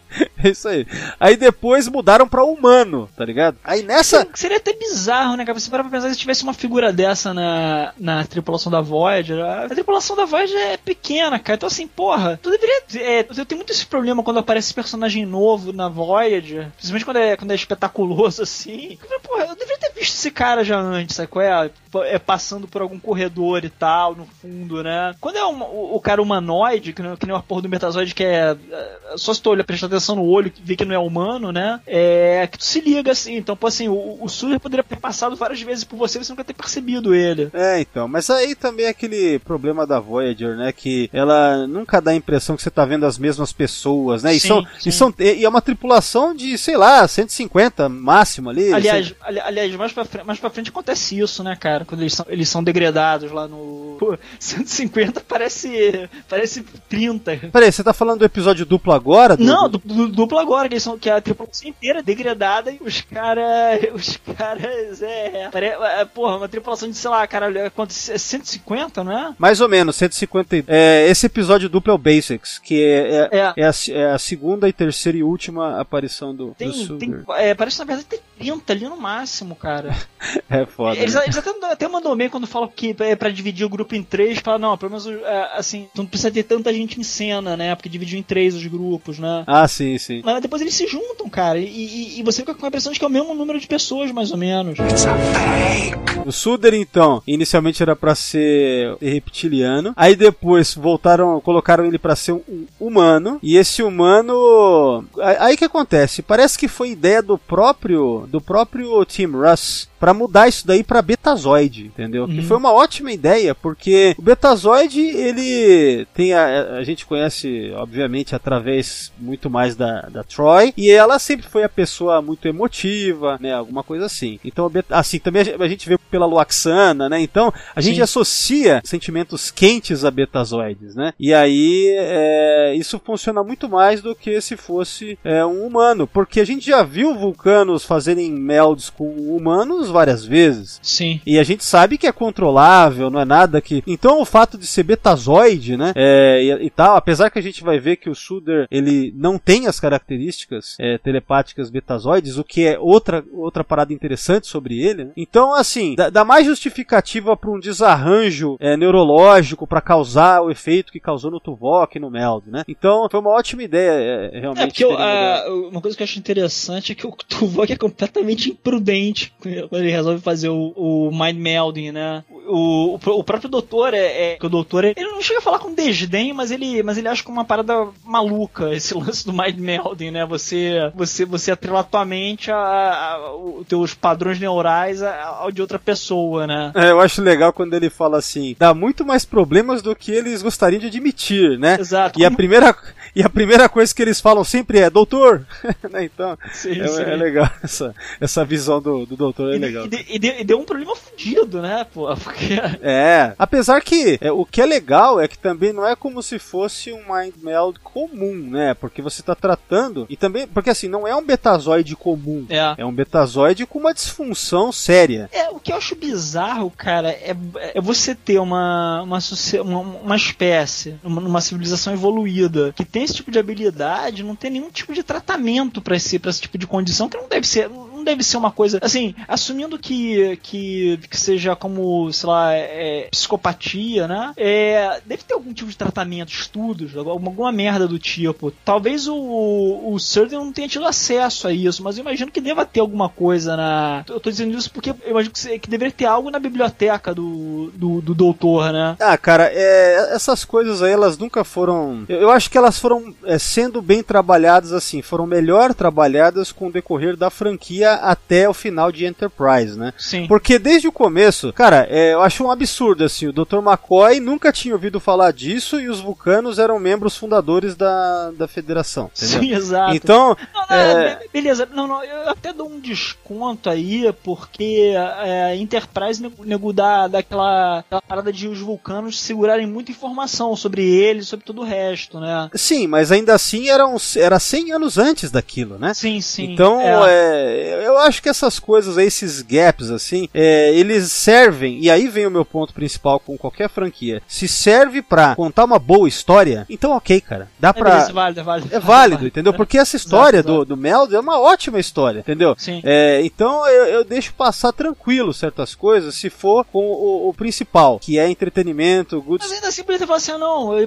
É 0.43 0.49
isso 0.49 0.69
aí. 0.69 0.87
Aí 1.19 1.37
depois 1.37 1.87
mudaram 1.87 2.27
pra 2.27 2.43
humano, 2.45 3.09
tá 3.17 3.25
ligado? 3.25 3.57
Aí 3.63 3.83
nessa. 3.83 4.27
Seria- 4.35 4.57
até 4.57 4.73
bizarro, 4.73 5.37
né, 5.37 5.45
cara? 5.45 5.59
Você 5.59 5.71
parar 5.71 5.85
pra 5.85 5.93
pensar 5.93 6.11
se 6.11 6.19
tivesse 6.19 6.43
uma 6.43 6.53
figura 6.53 6.93
dessa 6.93 7.33
na, 7.33 7.93
na 7.99 8.25
tripulação 8.25 8.71
da 8.73 8.81
Voyager. 8.81 9.39
A, 9.45 9.65
a 9.65 9.69
tripulação 9.69 10.17
da 10.17 10.25
Voyager 10.25 10.59
é 10.59 10.77
pequena, 10.77 11.39
cara. 11.39 11.57
Então, 11.57 11.67
assim, 11.67 11.87
porra, 11.87 12.39
tu 12.43 12.51
deveria. 12.51 12.83
É, 12.97 13.21
eu 13.21 13.47
tenho 13.47 13.59
muito 13.59 13.73
esse 13.73 13.87
problema 13.87 14.23
quando 14.23 14.39
aparece 14.39 14.75
personagem 14.75 15.25
novo 15.25 15.73
na 15.73 15.89
Voyager. 15.89 16.69
Principalmente 16.73 17.05
quando 17.05 17.17
é, 17.19 17.37
quando 17.37 17.51
é 17.53 17.55
espetaculoso, 17.55 18.43
assim. 18.43 18.99
Porra, 19.23 19.45
eu 19.45 19.55
deveria 19.55 19.79
ter 19.79 19.90
visto 20.01 20.15
esse 20.15 20.31
cara 20.31 20.65
já 20.65 20.79
antes, 20.79 21.17
sabe? 21.17 21.29
qual 21.29 21.45
É, 21.45 21.71
é 22.07 22.19
passando 22.19 22.67
por 22.67 22.83
algum 22.83 22.99
corredor 22.99 23.65
e 23.65 23.71
tal, 23.71 24.15
no 24.15 24.27
fundo, 24.27 24.83
né? 24.83 25.15
Quando 25.21 25.37
é 25.37 25.45
o, 25.45 25.95
o 25.97 26.01
cara 26.01 26.23
humanoide, 26.23 26.93
que, 26.93 27.03
não, 27.03 27.17
que 27.17 27.27
nem 27.27 27.35
uma 27.35 27.43
porra 27.43 27.63
do 27.63 27.69
Metazoide, 27.69 28.15
que 28.15 28.25
é. 28.25 28.57
é, 28.71 28.89
Só 29.17 29.35
se 29.35 29.43
tu 29.43 29.51
olha, 29.51 29.65
prestar 29.65 29.87
atenção 29.87 30.17
no 30.17 30.25
olho, 30.25 30.53
vê 30.63 30.75
que 30.77 30.85
não 30.85 30.95
é 30.95 30.99
humano, 30.99 31.53
né? 31.53 31.81
É 31.87 32.49
que 32.51 32.59
tu 32.59 32.65
se 32.65 32.81
liga 32.81 33.13
assim. 33.13 33.37
Então, 33.37 33.57
pô, 33.57 33.67
assim, 33.67 33.89
o, 33.89 34.19
o 34.21 34.29
Suder 34.29 34.59
poderia 34.61 34.85
ter 34.85 34.97
passado 34.97 35.37
várias 35.37 35.61
vezes 35.61 35.85
por 35.85 35.97
você 35.97 36.19
e 36.19 36.25
você 36.25 36.33
nunca 36.33 36.45
ter 36.45 36.55
percebido 36.55 37.15
ele. 37.15 37.51
É, 37.53 37.81
então, 37.81 38.09
mas 38.09 38.31
aí 38.31 38.55
também 38.55 38.87
é 38.87 38.91
aquele 38.91 39.39
problema 39.41 39.87
da 39.87 40.01
Voyager, 40.01 40.57
né? 40.57 40.73
Que 40.73 41.11
ela 41.13 41.67
nunca 41.67 42.01
dá 42.01 42.13
a 42.13 42.15
impressão 42.15 42.57
que 42.57 42.63
você 42.63 42.71
tá 42.71 42.85
vendo 42.85 43.05
as 43.07 43.19
mesmas 43.19 43.53
pessoas, 43.53 44.23
né? 44.23 44.35
E, 44.35 44.41
Sim, 44.41 44.49
são, 44.49 44.67
sim. 44.79 44.89
e, 44.89 44.93
são, 44.93 45.15
e 45.19 45.45
é 45.45 45.49
uma 45.49 45.61
tripulação 45.63 46.35
de, 46.35 46.57
sei 46.57 46.77
lá, 46.77 47.07
150 47.07 47.89
máximo 47.89 48.51
ali. 48.51 48.73
Aliás, 48.73 49.15
ali- 49.21 49.41
aliás 49.41 49.75
mais, 49.75 49.90
pra 49.93 50.05
frente, 50.05 50.25
mais 50.27 50.39
pra 50.39 50.51
frente 50.51 50.71
acontece 50.71 51.19
isso, 51.19 51.43
né, 51.43 51.57
cara? 51.57 51.85
Quando 51.85 52.01
eles 52.01 52.15
são, 52.15 52.27
eles 52.29 52.49
são 52.49 52.63
degradados 52.63 53.31
lá 53.33 53.47
no. 53.49 53.97
Pô, 53.99 54.17
150 54.39 55.23
parece. 55.29 56.09
parece 56.29 56.63
30. 56.89 57.51
Peraí, 57.53 57.71
você 57.73 57.83
tá 57.85 57.93
falando 57.93 58.21
do 58.21 58.25
episódio 58.25 58.65
duplo 58.67 58.93
agora? 58.93 59.37
do- 59.37 59.45
Não, 59.45 59.69
du, 59.69 59.79
du, 59.79 60.09
duplo 60.09 60.39
agora, 60.39 60.69
que, 60.69 60.75
eles 60.75 60.83
são, 60.83 60.99
que 60.99 61.09
a 61.11 61.21
tripulação 61.21 61.69
inteira 61.69 62.01
é 62.01 62.03
degradada 62.03 62.71
e 62.71 62.79
os 62.81 63.01
caras. 63.01 63.41
Os 63.95 64.17
caras. 64.37 65.03
É. 65.03 65.49
Pare, 65.51 65.67
é. 65.67 66.05
Porra, 66.05 66.37
uma 66.37 66.49
tripulação 66.49 66.89
de, 66.89 66.97
sei 66.97 67.11
lá, 67.11 67.27
caralho, 67.27 67.59
é 67.59 67.71
quanto? 67.71 67.91
É 67.91 68.19
150, 68.19 69.05
não 69.05 69.13
é? 69.17 69.35
Mais 69.39 69.61
ou 69.61 69.69
menos, 69.69 69.97
150. 69.97 70.65
É, 70.69 71.07
esse 71.09 71.27
episódio 71.27 71.69
duplo 71.69 71.93
é 71.93 71.95
o 71.95 71.99
Basics, 71.99 72.59
que 72.59 72.83
é, 72.83 73.29
é, 73.33 73.39
É. 73.39 73.53
é 73.57 73.65
a, 73.67 73.71
é 73.91 74.13
a 74.13 74.19
segunda 74.19 74.69
e 74.69 74.73
terceira 74.73 75.19
e 75.19 75.23
última 75.23 75.79
aparição 75.81 76.35
do, 76.35 76.47
do 76.49 76.55
Tem, 76.55 76.73
Sugar. 76.73 76.99
tem, 76.99 77.15
é, 77.37 77.55
parece 77.55 77.79
na 77.79 77.85
verdade 77.85 78.07
ter 78.07 78.21
30 78.39 78.73
ali 78.73 78.85
no 78.89 78.97
máximo, 78.97 79.55
cara. 79.55 79.80
É 80.51 80.67
foda. 80.67 80.99
Eles, 80.99 81.15
né? 81.15 81.23
eles 81.25 81.39
até, 81.39 81.51
até 81.73 81.89
mandou 81.89 82.15
bem 82.15 82.29
quando 82.29 82.47
falam 82.47 82.69
que 82.69 82.95
é 83.01 83.17
pra 83.17 83.31
dividir 83.31 83.65
o 83.65 83.71
grupo 83.71 83.95
em 83.95 84.03
três, 84.03 84.39
fala, 84.39 84.59
não, 84.59 84.77
pelo 84.77 84.91
menos 84.91 85.07
é, 85.07 85.51
assim, 85.55 85.89
tu 85.95 86.03
não 86.03 86.07
precisa 86.07 86.31
ter 86.31 86.43
tanta 86.43 86.73
gente 86.75 87.01
em 87.01 87.03
cena, 87.03 87.57
né? 87.57 87.75
Porque 87.75 87.89
dividiu 87.89 88.19
em 88.19 88.23
três 88.23 88.55
os 88.55 88.67
grupos, 88.67 89.19
né? 89.19 89.45
Ah, 89.47 89.67
sim, 89.67 89.97
sim. 89.97 90.21
Mas 90.25 90.43
depois 90.43 90.61
eles 90.61 90.75
se 90.75 90.87
juntam, 90.87 91.29
cara, 91.29 91.59
e, 91.59 91.65
e, 91.65 92.21
e 92.21 92.23
você 92.23 92.43
fica 92.43 92.55
com 92.55 92.67
a 92.67 92.69
impressão 92.69 92.93
de 92.93 92.99
que 92.99 93.05
é 93.05 93.09
o 93.09 93.11
mesmo 93.11 93.35
número 93.35 93.59
de 93.59 93.67
pessoas, 93.67 94.13
mais 94.13 94.31
ou 94.31 94.37
menos. 94.37 94.79
It's 94.79 95.07
a 95.07 95.15
fake. 95.17 96.29
O 96.29 96.33
Suder, 96.33 96.75
então, 96.75 97.23
inicialmente 97.27 97.83
era 97.83 97.97
pra 97.97 98.15
ser 98.15 98.97
reptiliano. 99.01 99.95
Aí 99.97 100.15
depois 100.15 100.75
voltaram, 100.75 101.41
colocaram 101.41 101.87
ele 101.87 101.99
pra 101.99 102.15
ser 102.15 102.33
um 102.33 102.41
um 102.51 102.67
humano. 102.79 103.39
E 103.43 103.57
esse 103.57 103.83
humano. 103.83 105.05
Aí 105.19 105.37
aí 105.51 105.57
que 105.57 105.65
acontece? 105.65 106.23
Parece 106.23 106.59
que 106.59 106.69
foi 106.69 106.91
ideia 106.91 107.23
do 107.23 107.39
próprio 107.39 108.27
do 108.29 108.41
próprio 108.41 109.05
Tim 109.05 109.27
Russ 109.27 109.61
Yes. 109.71 109.90
Pra 110.01 110.15
mudar 110.15 110.49
isso 110.49 110.67
daí 110.67 110.83
pra 110.83 111.03
Betazoide, 111.03 111.85
entendeu? 111.87 112.27
Que 112.27 112.39
Uhum. 112.39 112.43
foi 112.45 112.57
uma 112.57 112.73
ótima 112.73 113.13
ideia, 113.13 113.55
porque 113.55 114.15
o 114.19 114.23
Betazoide, 114.23 115.01
ele 115.01 116.07
tem 116.15 116.33
a, 116.33 116.77
a 116.79 116.83
gente 116.85 117.05
conhece, 117.07 117.71
obviamente, 117.77 118.35
através 118.35 119.13
muito 119.19 119.51
mais 119.51 119.77
da, 119.77 120.03
da 120.11 120.25
Troy, 120.25 120.73
e 120.77 120.91
ela 120.91 121.19
sempre 121.19 121.47
foi 121.47 121.63
a 121.65 121.69
pessoa 121.69 122.23
muito 122.23 122.49
emotiva, 122.49 123.37
né, 123.41 123.53
alguma 123.53 123.83
coisa 123.83 124.07
assim. 124.07 124.41
Então, 124.45 124.71
assim, 124.89 125.19
também 125.19 125.43
a 125.43 125.45
gente- 125.45 125.63
a 125.63 125.69
gente 125.69 125.89
vê 125.89 125.99
pela 126.11 126.25
Luaxana, 126.27 127.09
né, 127.09 127.21
então 127.21 127.53
a 127.77 127.81
gente 127.83 127.97
Sim. 127.97 128.03
associa 128.03 128.81
sentimentos 128.85 129.51
quentes 129.51 130.05
a 130.05 130.11
Betazoides, 130.11 130.95
né, 130.95 131.13
e 131.21 131.35
aí 131.35 131.95
é, 131.99 132.75
isso 132.75 132.99
funciona 133.05 133.43
muito 133.45 133.69
mais 133.69 134.01
do 134.01 134.15
que 134.15 134.41
se 134.41 134.57
fosse 134.57 135.19
é, 135.23 135.45
um 135.45 135.67
humano, 135.67 136.07
porque 136.07 136.41
a 136.41 136.47
gente 136.47 136.67
já 136.67 136.83
viu 136.83 137.15
vulcanos 137.15 137.85
fazerem 137.85 138.31
melds 138.33 138.89
com 138.89 139.05
humanos 139.37 139.90
várias 139.91 140.25
vezes. 140.25 140.79
Sim. 140.83 141.21
E 141.27 141.39
a 141.39 141.43
gente 141.43 141.65
sabe 141.65 141.99
que 141.99 142.07
é 142.07 142.13
controlável, 142.13 143.11
não 143.11 143.21
é 143.21 143.25
nada 143.25 143.61
que. 143.61 143.83
Então 143.87 144.21
o 144.21 144.25
fato 144.25 144.57
de 144.57 144.67
ser 144.67 144.83
betazoide, 144.85 145.77
né? 145.77 145.93
É, 145.97 146.43
e, 146.43 146.67
e 146.67 146.71
tal, 146.71 146.97
apesar 146.97 147.31
que 147.31 147.39
a 147.39 147.43
gente 147.43 147.63
vai 147.63 147.79
ver 147.79 147.97
que 147.97 148.09
o 148.11 148.15
Suder 148.15 148.67
ele 148.71 149.13
não 149.17 149.39
tem 149.39 149.67
as 149.67 149.79
características 149.81 150.77
é, 150.79 150.99
telepáticas 150.99 151.71
betazoides, 151.71 152.39
o 152.39 152.45
que 152.45 152.67
é 152.67 152.79
outra, 152.79 153.25
outra 153.33 153.63
parada 153.65 153.93
interessante 153.93 154.47
sobre 154.47 154.81
ele. 154.81 155.05
Né? 155.05 155.11
Então, 155.17 155.55
assim, 155.55 155.95
dá, 155.95 156.11
dá 156.11 156.25
mais 156.25 156.47
justificativa 156.47 157.37
para 157.37 157.51
um 157.51 157.59
desarranjo 157.61 158.57
é, 158.61 158.77
neurológico 158.77 159.67
para 159.67 159.81
causar 159.81 160.43
o 160.43 160.51
efeito 160.51 160.93
que 160.93 161.01
causou 161.01 161.31
no 161.31 161.41
Tuvok 161.41 161.97
e 161.97 162.01
no 162.01 162.11
Meld, 162.11 162.51
né? 162.51 162.65
Então 162.69 163.09
foi 163.11 163.21
uma 163.21 163.31
ótima 163.31 163.63
ideia, 163.63 164.31
é, 164.33 164.41
realmente. 164.41 164.63
É, 164.63 164.67
porque 164.67 164.85
eu, 164.85 164.97
a- 164.99 165.45
uma 165.71 165.81
coisa 165.81 165.97
que 165.97 166.03
eu 166.03 166.05
acho 166.05 166.19
interessante 166.19 166.93
é 166.93 166.95
que 166.95 167.07
o 167.07 167.11
Tuvok 167.29 167.73
é 167.73 167.77
completamente 167.77 168.51
imprudente 168.51 169.33
quando 169.69 169.80
ele 169.81 169.91
resolve 169.91 170.21
fazer 170.21 170.49
o, 170.49 170.73
o 170.77 171.11
Mind 171.13 171.37
Melding, 171.37 171.93
né? 171.93 172.23
O, 172.47 172.95
o, 172.97 173.19
o 173.19 173.25
próprio 173.25 173.49
doutor 173.49 173.95
é, 173.95 174.33
é- 174.33 174.37
que 174.37 174.47
o 174.47 174.51
doutor 174.51 174.85
ele 174.85 174.95
não 175.03 175.21
chega 175.23 175.39
a 175.39 175.43
falar 175.43 175.59
com 175.59 175.73
desdém, 175.75 176.33
mas 176.33 176.51
ele, 176.51 176.83
mas 176.83 176.99
ele 176.99 177.09
acha 177.09 177.23
que 177.23 177.29
é 177.31 177.33
uma 177.33 177.45
parada 177.45 177.89
maluca 178.05 178.73
esse 178.75 178.95
lance 178.95 179.25
do 179.25 179.33
Mind 179.33 179.59
Melding, 179.59 180.11
né? 180.11 180.27
Você, 180.27 180.91
você, 180.95 181.25
você 181.25 181.51
atrela 181.53 181.85
tua 181.85 182.05
mente 182.05 182.51
a, 182.51 182.57
a, 182.57 183.35
os 183.37 183.67
teus 183.67 183.95
padrões 183.95 184.39
neurais 184.41 185.03
a- 185.03 185.25
ao 185.41 185.51
de 185.53 185.61
outra 185.61 185.79
pessoa, 185.79 186.47
né? 186.47 186.73
É, 186.75 186.91
eu 186.91 187.01
acho 187.01 187.23
legal 187.23 187.53
quando 187.53 187.75
ele 187.75 187.89
fala 187.91 188.19
assim, 188.19 188.57
dá 188.59 188.75
muito 188.75 189.05
mais 189.05 189.25
problemas 189.25 189.83
do 189.83 189.95
que 189.95 190.11
eles 190.13 190.43
gostariam 190.43 190.81
de 190.81 190.87
admitir, 190.87 191.59
né? 191.59 191.77
Exato. 191.79 192.19
E 192.21 192.25
a 192.25 192.29
Como- 192.29 192.37
primeira 192.37 192.75
e 193.15 193.23
a 193.23 193.29
primeira 193.29 193.69
coisa 193.69 193.93
que 193.95 194.01
eles 194.03 194.21
falam 194.21 194.45
sempre 194.45 194.79
é 194.79 194.89
doutor, 194.91 195.45
né? 195.91 196.05
Então 196.05 196.37
Sim, 196.53 196.81
é, 196.81 196.87
sim. 196.89 197.03
é 197.03 197.17
legal 197.17 197.49
essa, 197.63 197.95
essa 198.21 198.45
visão 198.45 198.81
do, 198.81 199.05
do 199.07 199.17
doutor 199.17 199.53
é 199.53 199.57
E, 199.57 199.59
legal. 199.71 199.87
e, 199.87 199.89
de- 199.89 200.07
e 200.09 200.19
de- 200.19 200.41
e 200.41 200.45
deu 200.45 200.59
um 200.59 200.65
problema 200.65 200.95
fudido, 200.97 201.61
né, 201.63 201.87
pô? 201.93 202.15
Porque. 202.23 202.55
É, 202.83 203.35
apesar 203.39 203.81
que 203.81 204.19
é, 204.21 204.31
o 204.33 204.45
que 204.45 204.61
é 204.61 204.67
legal 204.67 205.21
é 205.21 205.27
que 205.29 205.39
também 205.39 205.73
não 205.73 205.87
é 205.87 205.95
como 205.97 206.23
se 206.23 206.39
fosse 206.39 206.93
um 206.93 207.03
mind 207.15 207.35
meld 207.43 207.79
comum, 207.81 208.35
né? 208.51 208.75
Porque 208.75 209.01
você 209.03 209.23
tá 209.23 209.35
tratando 209.35 210.07
e 210.09 210.17
também 210.17 210.47
porque 210.47 210.71
assim 210.71 210.89
não 210.89 211.07
é 211.07 211.15
um 211.15 211.25
betazoide 211.25 211.97
comum, 211.97 212.47
É. 212.49 212.75
é 212.79 212.85
um 212.87 212.93
betazoide 212.93 213.67
com 213.67 213.79
uma 213.79 213.95
disfunção 213.95 214.73
séria. 214.73 215.29
É, 215.33 215.49
o 215.51 215.59
que 215.59 215.73
eu 215.73 215.77
acho 215.77 215.95
bizarro, 215.97 216.71
cara, 216.71 217.11
é, 217.11 217.35
é 217.75 217.81
você 217.81 218.15
ter 218.15 218.39
uma, 218.39 219.03
uma, 219.03 219.19
uma, 219.65 219.79
uma 219.81 220.17
espécie, 220.17 220.97
uma, 221.03 221.21
uma 221.21 221.41
civilização 221.41 221.93
evoluída 221.93 222.73
que 222.75 222.85
tem 222.85 223.03
esse 223.05 223.15
tipo 223.15 223.31
de 223.31 223.39
habilidade, 223.39 224.23
não 224.23 224.35
tem 224.37 224.51
nenhum 224.51 224.71
tipo 224.71 224.93
de 224.95 225.03
tratamento 225.03 225.81
pra 225.81 225.97
esse, 225.97 226.19
pra 226.19 226.31
esse 226.31 226.41
tipo 226.41 226.57
de 226.59 226.67
condição, 226.67 227.09
que 227.09 227.17
não 227.17 227.29
deve 227.29 227.47
ser, 227.47 227.69
não 227.69 228.05
deve 228.05 228.23
ser 228.23 228.37
uma 228.37 228.51
coisa. 228.51 228.79
Assim, 228.83 229.15
assumindo 229.61 229.79
que, 229.79 230.39
que, 230.43 230.99
que 231.09 231.17
seja 231.17 231.55
como, 231.55 232.13
sei 232.13 232.29
lá, 232.29 232.55
é, 232.55 233.09
psicopatia, 233.11 234.09
né? 234.09 234.33
É, 234.37 235.01
deve 235.05 235.23
ter 235.23 235.35
algum 235.35 235.53
tipo 235.53 235.71
de 235.71 235.77
tratamento, 235.77 236.33
estudos, 236.33 236.97
alguma, 236.97 237.31
alguma 237.31 237.53
merda 237.53 237.87
do 237.87 237.99
tipo. 237.99 238.51
Talvez 238.65 239.07
o, 239.07 239.15
o 239.15 239.99
Surden 239.99 240.39
não 240.39 240.53
tenha 240.53 240.69
tido 240.69 240.87
acesso 240.87 241.47
a 241.47 241.53
isso, 241.53 241.83
mas 241.83 241.97
eu 241.97 242.03
imagino 242.03 242.31
que 242.31 242.41
deva 242.41 242.65
ter 242.65 242.81
alguma 242.81 243.09
coisa 243.09 243.57
na. 243.57 244.05
Eu 244.09 244.21
tô 244.21 244.31
dizendo 244.31 244.57
isso 244.57 244.71
porque 244.71 244.91
eu 244.91 245.11
imagino 245.11 245.35
que, 245.35 245.59
que 245.59 245.71
deveria 245.71 245.93
ter 245.93 246.07
algo 246.07 246.31
na 246.31 246.39
biblioteca 246.39 247.15
do, 247.15 247.71
do, 247.75 248.01
do 248.01 248.15
doutor, 248.15 248.73
né? 248.73 248.97
Ah, 249.01 249.17
cara, 249.19 249.51
é, 249.53 250.15
essas 250.15 250.45
coisas 250.45 250.83
aí, 250.83 250.93
elas 250.93 251.19
nunca 251.19 251.45
foram. 251.45 252.05
Eu, 252.09 252.21
eu 252.21 252.31
acho 252.31 252.51
que 252.51 252.59
elas 252.59 252.79
foram 252.79 253.15
é, 253.25 253.39
sendo 253.39 253.83
bem 253.83 254.03
trabalhadas 254.03 254.73
assim, 254.73 255.03
foram 255.03 255.27
melhor 255.27 255.75
trabalhadas 255.75 256.53
com 256.53 256.69
o 256.69 256.73
decorrer 256.73 257.17
da 257.17 257.31
franquia 257.31 257.95
até 257.95 258.49
o 258.49 258.55
final 258.55 258.91
de 258.93 259.05
Enterprise, 259.07 259.50
né? 259.77 259.93
Sim. 259.99 260.27
Porque 260.27 260.59
desde 260.59 260.89
o 260.89 260.93
começo, 260.93 261.53
cara, 261.53 261.87
é, 261.91 262.15
eu 262.15 262.23
acho 262.23 262.45
um 262.45 262.51
absurdo 262.51 263.05
assim. 263.05 263.27
O 263.29 263.33
Dr. 263.33 263.57
McCoy 263.59 264.21
nunca 264.21 264.53
tinha 264.53 264.75
ouvido 264.75 265.01
falar 265.01 265.33
disso 265.33 265.81
e 265.81 265.89
os 265.89 266.01
vulcanos 266.01 266.59
eram 266.59 266.79
membros 266.79 267.17
fundadores 267.17 267.75
da, 267.77 268.31
da 268.33 268.47
federação. 268.49 269.11
Entendeu? 269.17 269.41
Sim, 269.41 269.55
exato. 269.55 269.95
Então, 269.95 270.37
Não, 270.55 270.67
não, 270.69 270.77
É. 270.77 271.17
be- 271.17 271.29
beleza, 271.33 271.69
não, 271.73 271.87
não, 271.87 272.03
eu 272.05 272.29
até 272.31 272.53
dou 272.53 272.69
um 272.69 272.81
desconto 272.81 273.69
aí, 273.71 274.13
porque 274.25 274.93
é, 275.25 275.45
a 275.45 275.57
Enterprise 275.57 276.21
nego, 276.23 276.45
nego 276.45 276.73
dá 276.73 277.09
daquela 277.09 277.79
aquela 277.81 278.03
parada 278.03 278.33
de 278.33 278.49
os 278.49 278.59
vulcanos 278.61 279.21
segurarem 279.21 279.67
muita 279.67 279.91
informação 279.91 280.55
sobre 280.57 280.83
eles, 280.85 281.29
sobre 281.29 281.45
todo 281.45 281.63
o 281.63 281.65
resto, 281.65 282.19
né? 282.21 282.49
sim, 282.55 282.87
mas 282.87 283.11
ainda 283.13 283.35
assim 283.35 283.69
eram, 283.69 283.97
era 284.17 284.39
100 284.39 284.73
anos 284.73 284.99
antes 284.99 285.31
daquilo, 285.31 285.79
né? 285.79 285.95
Sim, 285.95 286.21
sim. 286.21 286.53
Então, 286.53 286.81
é. 286.81 287.81
é, 287.83 287.87
eu 287.87 287.99
acho 287.99 288.23
que 288.23 288.29
essas 288.29 288.59
coisas 288.59 288.97
aí, 288.99 289.07
esses 289.07 289.40
gaps, 289.43 289.91
assim, 289.91 290.29
é, 290.35 290.75
eles 290.75 291.11
servem, 291.13 291.79
e 291.81 291.91
aí 291.91 292.09
vem 292.09 292.27
o 292.27 292.31
meu 292.31 292.45
ponto 292.45 292.73
principal 292.75 293.21
com 293.21 293.37
qualquer 293.37 293.69
franquia. 293.69 294.23
Se 294.27 294.49
serve 294.49 295.03
pra 295.03 295.35
contar 295.35 295.65
uma 295.65 295.79
boa 295.79 296.09
história, 296.09 296.67
então 296.69 296.93
ok, 296.93 297.21
cara. 297.21 297.49
Dá 297.59 297.71
É, 297.71 297.73
pra. 297.73 297.91
beleza, 297.91 298.13
válido, 298.13 298.41
é 298.41 298.43
válido. 298.43 298.77
É 298.77 298.81
válido, 298.81 299.27
entendeu? 299.29 299.53
Porque 299.53 299.79
essa 299.79 299.97
história 299.97 300.43
do, 300.43 300.65
do 300.65 300.77
Meld 300.77 301.15
é 301.15 301.21
uma 301.21 301.39
ótima 301.39 301.79
história, 301.79 302.21
entendeu? 302.21 302.55
Sim. 302.59 302.81
É, 302.85 303.21
então 303.23 303.67
eu, 303.69 303.85
eu 303.87 304.05
deixo 304.05 304.33
passar 304.35 304.73
tranquilo 304.73 305.33
certas 305.33 305.75
coisas 305.75 306.15
se 306.15 306.31
for 306.31 306.65
com 306.65 306.85
o, 306.85 307.29
o 307.29 307.35
principal, 307.35 307.99
que 307.99 308.19
é 308.19 308.29
entretenimento, 308.29 309.21
good 309.21 309.43
Mas 309.43 309.53
ainda 309.53 309.69
assim 309.69 309.83
ter 309.83 310.07
falado 310.07 310.17
assim, 310.17 310.33
ah, 310.33 310.39
não, 310.39 310.79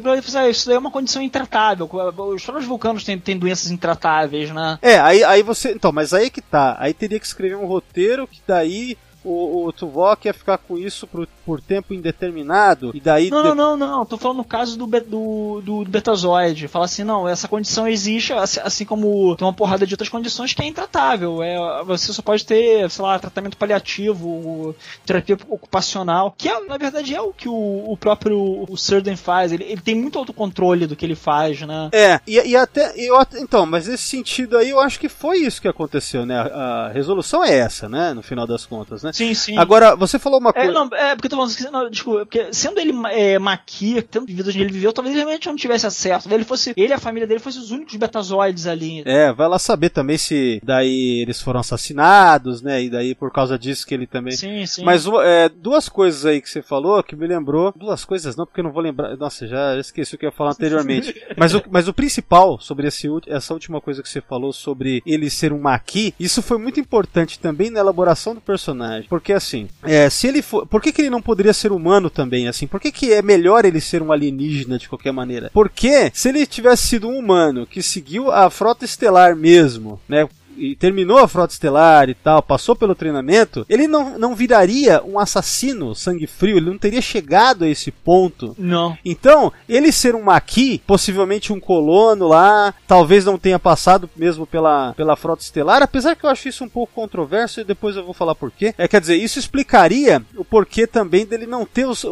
isso 0.49 0.67
daí 0.67 0.75
é 0.75 0.79
uma 0.79 0.91
condição 0.91 1.21
intratável. 1.21 1.89
Os 2.33 2.43
próprios 2.43 2.67
vulcanos 2.67 3.03
têm, 3.03 3.17
têm 3.19 3.37
doenças 3.37 3.71
intratáveis, 3.71 4.51
né? 4.51 4.77
É, 4.81 4.99
aí, 4.99 5.23
aí 5.23 5.43
você. 5.43 5.71
Então, 5.71 5.91
mas 5.91 6.13
aí 6.13 6.29
que 6.29 6.41
tá. 6.41 6.75
Aí 6.79 6.93
teria 6.93 7.19
que 7.19 7.25
escrever 7.25 7.55
um 7.55 7.65
roteiro 7.65 8.27
que 8.41 8.51
daí 8.51 8.97
o, 9.23 9.65
o 9.67 9.71
Tuvok 9.73 10.25
ia 10.27 10.33
ficar 10.33 10.57
com 10.57 10.77
isso 10.77 11.07
por, 11.07 11.27
por 11.45 11.61
tempo 11.61 11.93
indeterminado. 11.93 12.91
E 12.93 12.99
daí. 12.99 13.29
Não, 13.29 13.41
de- 13.41 13.49
não, 13.49 13.55
não, 13.55 13.77
não. 13.77 14.05
Tô 14.05 14.17
falando 14.17 14.37
no 14.37 14.43
caso 14.45 14.77
do, 14.77 14.85
do, 14.85 15.61
do, 15.61 15.83
do 15.83 15.89
Betazoide. 15.91 16.67
Fala 16.67 16.85
assim, 16.85 17.03
não, 17.03 17.27
essa 17.27 17.47
condição 17.47 17.87
existe, 17.87 18.33
assim, 18.33 18.59
assim 18.63 18.85
como 18.85 19.35
tem 19.35 19.45
uma 19.47 19.53
porrada 19.53 19.85
de 19.87 19.93
outras 19.93 20.09
condições 20.09 20.53
que 20.53 20.61
é 20.61 20.65
intratável. 20.65 21.41
É, 21.41 21.83
você 21.83 22.11
só 22.11 22.21
pode 22.21 22.45
ter, 22.45 22.89
sei 22.89 23.03
lá, 23.03 23.17
tratamento 23.19 23.57
paliativo, 23.57 24.75
terapia 25.05 25.37
ocupacional, 25.47 26.33
que 26.37 26.49
é, 26.49 26.59
na 26.65 26.77
verdade 26.77 27.15
é 27.15 27.21
o 27.21 27.33
que 27.33 27.47
o, 27.47 27.85
o 27.91 27.97
próprio 27.97 28.65
o 28.69 28.75
Surden 28.77 29.15
faz. 29.15 29.51
Ele, 29.51 29.63
ele 29.63 29.81
tem 29.81 29.95
muito 29.95 30.17
autocontrole 30.19 30.87
do 30.87 30.95
que 30.95 31.05
ele 31.05 31.15
faz, 31.15 31.61
né? 31.61 31.89
É, 31.93 32.19
e, 32.27 32.39
e 32.49 32.55
até. 32.55 32.93
Eu, 32.97 33.15
então, 33.35 33.65
mas 33.65 33.87
nesse 33.87 34.03
sentido 34.03 34.57
aí 34.57 34.69
eu 34.69 34.79
acho 34.79 34.99
que 34.99 35.09
foi 35.09 35.37
isso 35.39 35.61
que 35.61 35.67
aconteceu, 35.67 36.25
né? 36.25 36.39
A, 36.39 36.87
a 36.87 36.89
resolução 36.89 37.43
é 37.43 37.55
essa, 37.57 37.87
né? 37.87 38.13
No 38.13 38.21
final 38.21 38.45
das 38.45 38.65
contas, 38.65 39.03
né? 39.03 39.12
Sim, 39.13 39.33
sim. 39.33 39.57
Agora, 39.57 39.95
você 39.95 40.17
falou 40.17 40.39
uma 40.39 40.49
É, 40.49 40.53
coisa. 40.53 40.71
não, 40.71 40.89
é, 40.91 41.15
porque 41.15 41.27
eu 41.27 41.29
tô 41.29 41.35
falando 41.37 41.51
assim, 41.51 41.69
não, 41.69 41.89
desculpa, 41.89 42.19
porque 42.25 42.51
sendo 42.51 42.79
ele 42.79 42.93
é, 43.11 43.37
maqui, 43.37 44.01
tanto 44.01 44.27
de 44.27 44.33
vida 44.33 44.49
onde 44.49 44.59
ele 44.59 44.73
viveu, 44.73 44.91
talvez 44.91 45.15
ele 45.15 45.23
realmente 45.23 45.47
não 45.47 45.55
tivesse 45.55 45.85
acesso. 45.85 46.27
Ele 46.33 46.43
fosse, 46.43 46.73
ele 46.75 46.89
e 46.89 46.93
a 46.93 46.99
família 46.99 47.27
dele 47.27 47.39
fossem 47.39 47.61
os 47.61 47.71
únicos 47.71 47.95
betazoides 47.95 48.65
ali. 48.65 49.03
É, 49.05 49.31
vai 49.31 49.47
lá 49.47 49.59
saber 49.59 49.89
também 49.89 50.17
se 50.17 50.59
daí 50.63 51.21
eles 51.21 51.39
foram 51.39 51.59
assassinados, 51.59 52.61
né? 52.61 52.83
E 52.83 52.89
daí 52.89 53.13
por 53.15 53.31
causa 53.31 53.57
disso 53.57 53.85
que 53.85 53.93
ele 53.93 54.07
também. 54.07 54.33
Sim, 54.35 54.65
sim. 54.65 54.83
Mas 54.83 55.05
é, 55.23 55.49
duas 55.49 55.87
coisas 55.87 56.25
aí 56.25 56.41
que 56.41 56.49
você 56.49 56.61
falou 56.61 57.03
que 57.03 57.15
me 57.15 57.27
lembrou. 57.27 57.71
Duas 57.75 58.03
coisas 58.03 58.35
não, 58.35 58.45
porque 58.45 58.61
eu 58.61 58.63
não 58.65 58.71
vou 58.71 58.81
lembrar. 58.81 59.15
Nossa, 59.17 59.47
já 59.47 59.77
esqueci 59.77 60.15
o 60.15 60.17
que 60.17 60.25
eu 60.25 60.29
ia 60.29 60.35
falar 60.35 60.51
anteriormente. 60.51 61.13
mas, 61.37 61.53
o, 61.53 61.61
mas 61.69 61.87
o 61.87 61.93
principal 61.93 62.59
sobre 62.59 62.87
esse, 62.87 63.07
essa 63.27 63.53
última 63.53 63.79
coisa 63.79 64.01
que 64.01 64.09
você 64.09 64.21
falou 64.21 64.51
sobre 64.51 65.01
ele 65.05 65.29
ser 65.29 65.53
um 65.53 65.59
maqui, 65.59 66.13
isso 66.19 66.41
foi 66.41 66.57
muito 66.57 66.79
importante 66.79 67.39
também 67.39 67.69
na 67.69 67.79
elaboração 67.79 68.33
do 68.33 68.41
personagem. 68.41 69.02
Porque 69.09 69.33
assim, 69.33 69.67
é, 69.83 70.09
se 70.09 70.27
ele 70.27 70.41
for. 70.41 70.65
Por 70.65 70.81
que, 70.81 70.91
que 70.91 71.01
ele 71.01 71.09
não 71.09 71.21
poderia 71.21 71.53
ser 71.53 71.71
humano 71.71 72.09
também? 72.09 72.47
Assim, 72.47 72.67
por 72.67 72.79
que, 72.79 72.91
que 72.91 73.13
é 73.13 73.21
melhor 73.21 73.65
ele 73.65 73.81
ser 73.81 74.01
um 74.01 74.11
alienígena 74.11 74.77
de 74.77 74.89
qualquer 74.89 75.11
maneira? 75.11 75.49
Porque 75.53 76.11
se 76.13 76.29
ele 76.29 76.45
tivesse 76.45 76.87
sido 76.87 77.07
um 77.07 77.17
humano 77.17 77.65
que 77.65 77.81
seguiu 77.81 78.31
a 78.31 78.49
frota 78.49 78.85
estelar 78.85 79.35
mesmo, 79.35 79.99
né? 80.07 80.27
E 80.57 80.75
terminou 80.75 81.17
a 81.17 81.27
frota 81.27 81.53
estelar 81.53 82.09
e 82.09 82.13
tal, 82.13 82.41
passou 82.41 82.75
pelo 82.75 82.95
treinamento, 82.95 83.65
ele 83.69 83.87
não, 83.87 84.17
não 84.17 84.35
viraria 84.35 85.01
um 85.03 85.17
assassino 85.19 85.93
sangue 85.95 86.27
frio, 86.27 86.57
ele 86.57 86.69
não 86.69 86.77
teria 86.77 87.01
chegado 87.01 87.63
a 87.63 87.69
esse 87.69 87.91
ponto. 87.91 88.55
Não. 88.57 88.97
Então, 89.03 89.51
ele 89.67 89.91
ser 89.91 90.15
um 90.15 90.23
maqui, 90.23 90.81
possivelmente 90.85 91.51
um 91.53 91.59
colono 91.59 92.27
lá, 92.27 92.73
talvez 92.87 93.25
não 93.25 93.37
tenha 93.37 93.59
passado 93.59 94.09
mesmo 94.15 94.45
pela, 94.45 94.93
pela 94.93 95.15
frota 95.15 95.41
estelar, 95.43 95.81
apesar 95.81 96.15
que 96.15 96.25
eu 96.25 96.29
acho 96.29 96.47
isso 96.49 96.63
um 96.63 96.69
pouco 96.69 96.93
controverso 96.93 97.59
e 97.61 97.63
depois 97.63 97.95
eu 97.95 98.03
vou 98.03 98.13
falar 98.13 98.35
porquê. 98.35 98.73
É, 98.77 98.87
quer 98.87 99.01
dizer, 99.01 99.15
isso 99.15 99.39
explicaria 99.39 100.21
o 100.37 100.43
porquê 100.45 100.85
também 100.87 101.25
dele 101.25 101.45
não 101.45 101.65
ter 101.65 101.85
os- 101.85 102.05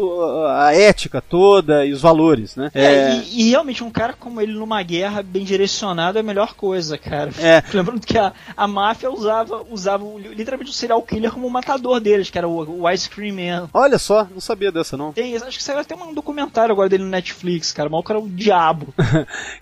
a 0.49 0.73
ética 0.73 1.21
toda 1.21 1.85
e 1.85 1.93
os 1.93 2.01
valores, 2.01 2.55
né? 2.55 2.71
É, 2.73 3.15
E, 3.15 3.47
e 3.47 3.49
realmente 3.49 3.83
um 3.83 3.89
cara 3.91 4.13
como 4.13 4.41
ele 4.41 4.53
numa 4.53 4.81
guerra 4.83 5.21
bem 5.21 5.43
direcionado 5.43 6.17
é 6.17 6.21
a 6.21 6.23
melhor 6.23 6.53
coisa, 6.55 6.97
cara. 6.97 7.31
É. 7.39 7.63
Lembrando 7.73 8.05
que 8.05 8.17
a, 8.17 8.30
a, 8.55 8.63
a 8.63 8.67
máfia 8.67 9.09
usava, 9.11 9.63
usava 9.69 10.03
o- 10.03 10.17
literalmente 10.19 10.71
o 10.71 10.73
serial 10.73 11.01
killer 11.01 11.31
como 11.31 11.49
matador 11.49 11.99
deles, 11.99 12.29
que 12.29 12.37
era 12.37 12.47
o, 12.47 12.81
o 12.81 12.89
Ice 12.89 13.09
Cream 13.09 13.35
Man. 13.35 13.69
Olha 13.73 13.97
só, 13.99 14.27
não 14.31 14.41
sabia 14.41 14.71
dessa 14.71 14.95
não. 14.97 15.13
Tem, 15.13 15.35
acho 15.35 15.57
que 15.57 15.63
saiu 15.63 15.79
até 15.79 15.95
um 15.95 16.13
documentário 16.13 16.71
agora 16.73 16.89
dele 16.89 17.03
no 17.03 17.09
Netflix, 17.09 17.71
cara. 17.71 17.89
O 17.89 17.91
maluco 17.91 18.11
era 18.11 18.19
o 18.19 18.29
diabo. 18.29 18.93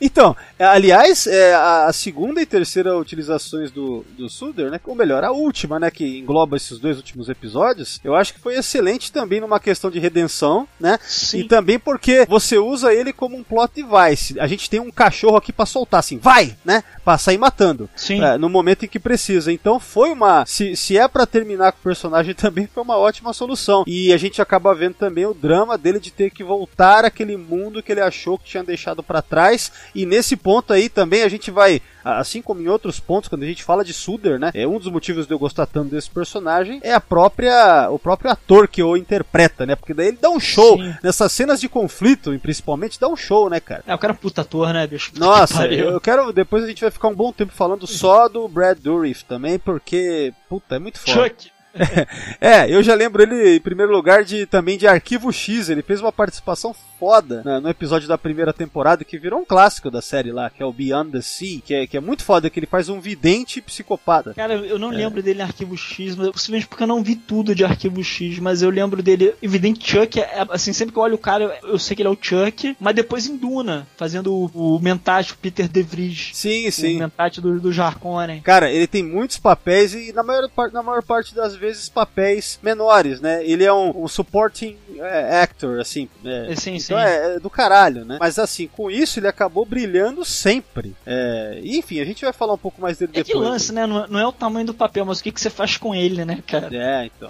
Então, 0.01 0.35
é, 0.57 0.65
aliás, 0.65 1.27
é, 1.27 1.53
a, 1.53 1.91
segunda 1.93 2.41
e 2.41 2.45
terceira 2.45 2.97
utilizações 2.97 3.71
do, 3.71 4.05
do 4.17 4.29
Suder, 4.29 4.69
né? 4.71 4.79
Ou 4.85 4.95
melhor, 4.95 5.23
a 5.23 5.31
última, 5.31 5.79
né? 5.79 5.91
Que 5.91 6.19
engloba 6.19 6.55
esses 6.57 6.79
dois 6.79 6.97
últimos 6.97 7.29
episódios, 7.29 7.99
eu 8.03 8.15
acho 8.15 8.33
que 8.33 8.39
foi 8.39 8.55
excelente 8.55 9.11
também 9.11 9.41
numa 9.41 9.59
questão 9.59 9.89
de 9.91 9.99
redenção, 9.99 10.67
né? 10.79 10.97
Sim. 11.01 11.39
E 11.39 11.43
também 11.45 11.77
porque 11.77 12.25
você 12.29 12.57
usa 12.57 12.93
ele 12.93 13.11
como 13.11 13.35
um 13.37 13.43
plot 13.43 13.71
device. 13.73 14.39
A 14.39 14.47
gente 14.47 14.69
tem 14.69 14.79
um 14.79 14.91
cachorro 14.91 15.37
aqui 15.37 15.51
pra 15.51 15.65
soltar, 15.65 15.99
assim, 15.99 16.17
vai, 16.17 16.55
né? 16.63 16.83
Pra 17.09 17.17
sair 17.17 17.39
matando. 17.39 17.89
Sim. 17.95 18.23
É, 18.23 18.37
no 18.37 18.47
momento 18.47 18.85
em 18.85 18.87
que 18.87 18.99
precisa. 18.99 19.51
Então 19.51 19.79
foi 19.79 20.11
uma. 20.11 20.45
Se, 20.45 20.75
se 20.75 20.95
é 20.95 21.07
pra 21.07 21.25
terminar 21.25 21.71
com 21.71 21.79
o 21.79 21.81
personagem 21.81 22.35
também, 22.37 22.69
foi 22.71 22.83
uma 22.83 22.97
ótima 22.97 23.33
solução. 23.33 23.83
E 23.87 24.13
a 24.13 24.17
gente 24.17 24.43
acaba 24.43 24.75
vendo 24.75 24.93
também 24.93 25.25
o 25.25 25.33
drama 25.33 25.75
dele 25.75 25.99
de 25.99 26.11
ter 26.11 26.29
que 26.29 26.43
voltar 26.43 27.05
àquele 27.05 27.35
mundo 27.35 27.81
que 27.81 27.91
ele 27.91 27.99
achou 27.99 28.37
que 28.37 28.45
tinha 28.45 28.63
deixado 28.63 29.01
pra 29.01 29.23
trás. 29.23 29.71
E 29.95 30.05
nesse 30.05 30.35
ponto 30.35 30.71
aí 30.71 30.87
também 30.87 31.23
a 31.23 31.29
gente 31.29 31.49
vai. 31.49 31.81
Assim 32.03 32.41
como 32.41 32.61
em 32.61 32.67
outros 32.67 32.99
pontos, 32.99 33.27
quando 33.27 33.43
a 33.43 33.47
gente 33.47 33.63
fala 33.63 33.83
de 33.83 33.91
Suder, 33.91 34.39
né? 34.39 34.51
É 34.53 34.67
um 34.67 34.77
dos 34.77 34.87
motivos 34.87 35.27
de 35.27 35.33
eu 35.33 35.39
gostar 35.39 35.65
tanto 35.65 35.89
desse 35.89 36.09
personagem 36.09 36.79
é 36.81 36.93
a 36.93 37.01
própria 37.01 37.89
o 37.89 37.99
próprio 37.99 38.31
ator 38.31 38.67
que 38.67 38.81
o 38.81 38.95
interpreta, 38.95 39.65
né? 39.65 39.75
Porque 39.75 39.93
daí 39.93 40.07
ele 40.07 40.17
dá 40.19 40.29
um 40.29 40.39
show 40.39 40.77
Sim. 40.77 40.95
nessas 41.03 41.31
cenas 41.31 41.59
de 41.59 41.67
conflito, 41.67 42.33
e 42.33 42.39
principalmente 42.39 42.99
dá 42.99 43.07
um 43.07 43.17
show, 43.17 43.49
né, 43.49 43.59
cara? 43.59 43.83
É, 43.85 43.93
o 43.93 43.97
cara 43.97 44.13
é 44.13 44.15
puta 44.15 44.41
ator, 44.41 44.71
né, 44.73 44.87
bicho? 44.87 45.11
Nossa, 45.17 45.65
eu 45.67 45.99
quero. 45.99 46.31
Depois 46.31 46.63
a 46.63 46.67
gente 46.67 46.81
vai 46.81 46.91
ficar 46.99 47.07
um 47.07 47.15
bom 47.15 47.31
tempo 47.31 47.53
falando 47.53 47.87
só 47.87 48.27
do 48.27 48.47
Brad 48.47 48.77
Dourif 48.77 49.23
também, 49.23 49.57
porque. 49.57 50.33
Puta, 50.49 50.75
é 50.75 50.79
muito 50.79 50.99
foda. 50.99 51.29
Chuck. 51.29 51.51
É, 52.41 52.69
eu 52.69 52.81
já 52.81 52.95
lembro 52.95 53.21
ele 53.21 53.57
em 53.57 53.61
primeiro 53.61 53.91
lugar 53.91 54.23
de 54.23 54.45
também 54.47 54.77
de 54.77 54.87
Arquivo 54.87 55.31
X. 55.31 55.69
Ele 55.69 55.83
fez 55.83 56.01
uma 56.01 56.11
participação 56.11 56.75
foda 56.99 57.41
né, 57.45 57.59
no 57.59 57.69
episódio 57.69 58.07
da 58.07 58.17
primeira 58.17 58.51
temporada 58.51 59.03
que 59.05 59.17
virou 59.17 59.39
um 59.39 59.45
clássico 59.45 59.89
da 59.89 60.01
série 60.01 60.31
lá, 60.31 60.49
que 60.49 60.61
é 60.61 60.65
o 60.65 60.73
Beyond 60.73 61.11
the 61.11 61.21
Sea, 61.21 61.61
que 61.63 61.73
é, 61.73 61.87
que 61.87 61.95
é 61.97 61.99
muito 61.99 62.23
foda, 62.23 62.49
que 62.49 62.59
ele 62.59 62.67
faz 62.67 62.89
um 62.89 62.99
vidente 62.99 63.61
psicopata. 63.61 64.33
Cara, 64.33 64.55
eu 64.55 64.75
É. 64.75 64.79
não 64.79 64.89
lembro 64.89 65.23
dele 65.23 65.39
em 65.39 65.43
Arquivo 65.43 65.77
X, 65.77 66.15
mas 66.15 66.29
possivelmente 66.29 66.67
porque 66.67 66.83
eu 66.83 66.87
não 66.87 67.01
vi 67.01 67.15
tudo 67.15 67.55
de 67.55 67.63
Arquivo 67.63 68.03
X, 68.03 68.39
mas 68.39 68.61
eu 68.61 68.69
lembro 68.69 69.01
dele, 69.01 69.33
evidente, 69.41 69.89
Chuck, 69.89 70.19
é, 70.19 70.45
assim, 70.49 70.73
sempre 70.73 70.93
que 70.93 70.99
eu 70.99 71.03
olho 71.03 71.15
o 71.15 71.19
cara, 71.19 71.57
eu, 71.63 71.79
sei 71.79 71.95
que 71.95 72.01
ele 72.01 72.09
é 72.09 72.11
o 72.11 72.17
Chuck, 72.19 72.75
mas 72.79 72.95
depois 72.95 73.27
em 73.27 73.37
Duna, 73.37 73.87
fazendo 73.95 74.33
o, 74.33 74.75
o 74.75 74.79
Mentate, 74.79 75.33
o 75.33 75.37
Peter 75.37 75.67
De 75.69 75.81
Vries, 75.81 76.31
Sim, 76.33 76.67
o 76.67 76.71
sim. 76.71 76.99
Mentate 76.99 77.39
do, 77.39 77.59
do 77.59 77.71
Jarkonen. 77.71 78.41
Cara, 78.41 78.71
ele 78.71 78.87
tem 78.87 79.03
muitos 79.03 79.37
papéis 79.37 79.93
e 79.93 80.11
na 80.11 80.23
maior, 80.23 80.49
na 80.73 80.83
maior 80.83 81.03
parte 81.03 81.33
das 81.33 81.55
vezes 81.55 81.87
papéis 81.89 82.59
menores, 82.61 83.21
né? 83.21 83.45
Ele 83.45 83.63
é 83.63 83.71
um, 83.73 84.03
um 84.03 84.07
supporting 84.07 84.75
é, 84.97 85.41
actor, 85.41 85.79
assim. 85.79 86.09
é, 86.25 86.51
É, 86.51 86.55
sim, 86.55 86.79
então. 86.95 86.99
É, 86.99 87.35
é 87.35 87.39
do 87.39 87.49
caralho, 87.49 88.05
né? 88.05 88.17
Mas 88.19 88.37
assim, 88.39 88.67
com 88.67 88.89
isso 88.89 89.19
ele 89.19 89.27
acabou 89.27 89.65
brilhando 89.65 90.23
sempre. 90.25 90.95
É, 91.05 91.59
enfim, 91.63 91.99
a 91.99 92.05
gente 92.05 92.23
vai 92.23 92.33
falar 92.33 92.53
um 92.53 92.57
pouco 92.57 92.81
mais 92.81 92.97
dele 92.97 93.11
É 93.15 93.23
que 93.23 93.33
depois. 93.33 93.47
lance, 93.47 93.73
né? 93.73 93.85
Não, 93.85 94.07
não 94.07 94.19
é 94.19 94.27
o 94.27 94.31
tamanho 94.31 94.65
do 94.65 94.73
papel, 94.73 95.05
mas 95.05 95.19
o 95.19 95.23
que, 95.23 95.31
que 95.31 95.41
você 95.41 95.49
faz 95.49 95.77
com 95.77 95.93
ele, 95.93 96.25
né, 96.25 96.41
cara? 96.45 96.69
É, 96.71 97.05
então. 97.05 97.29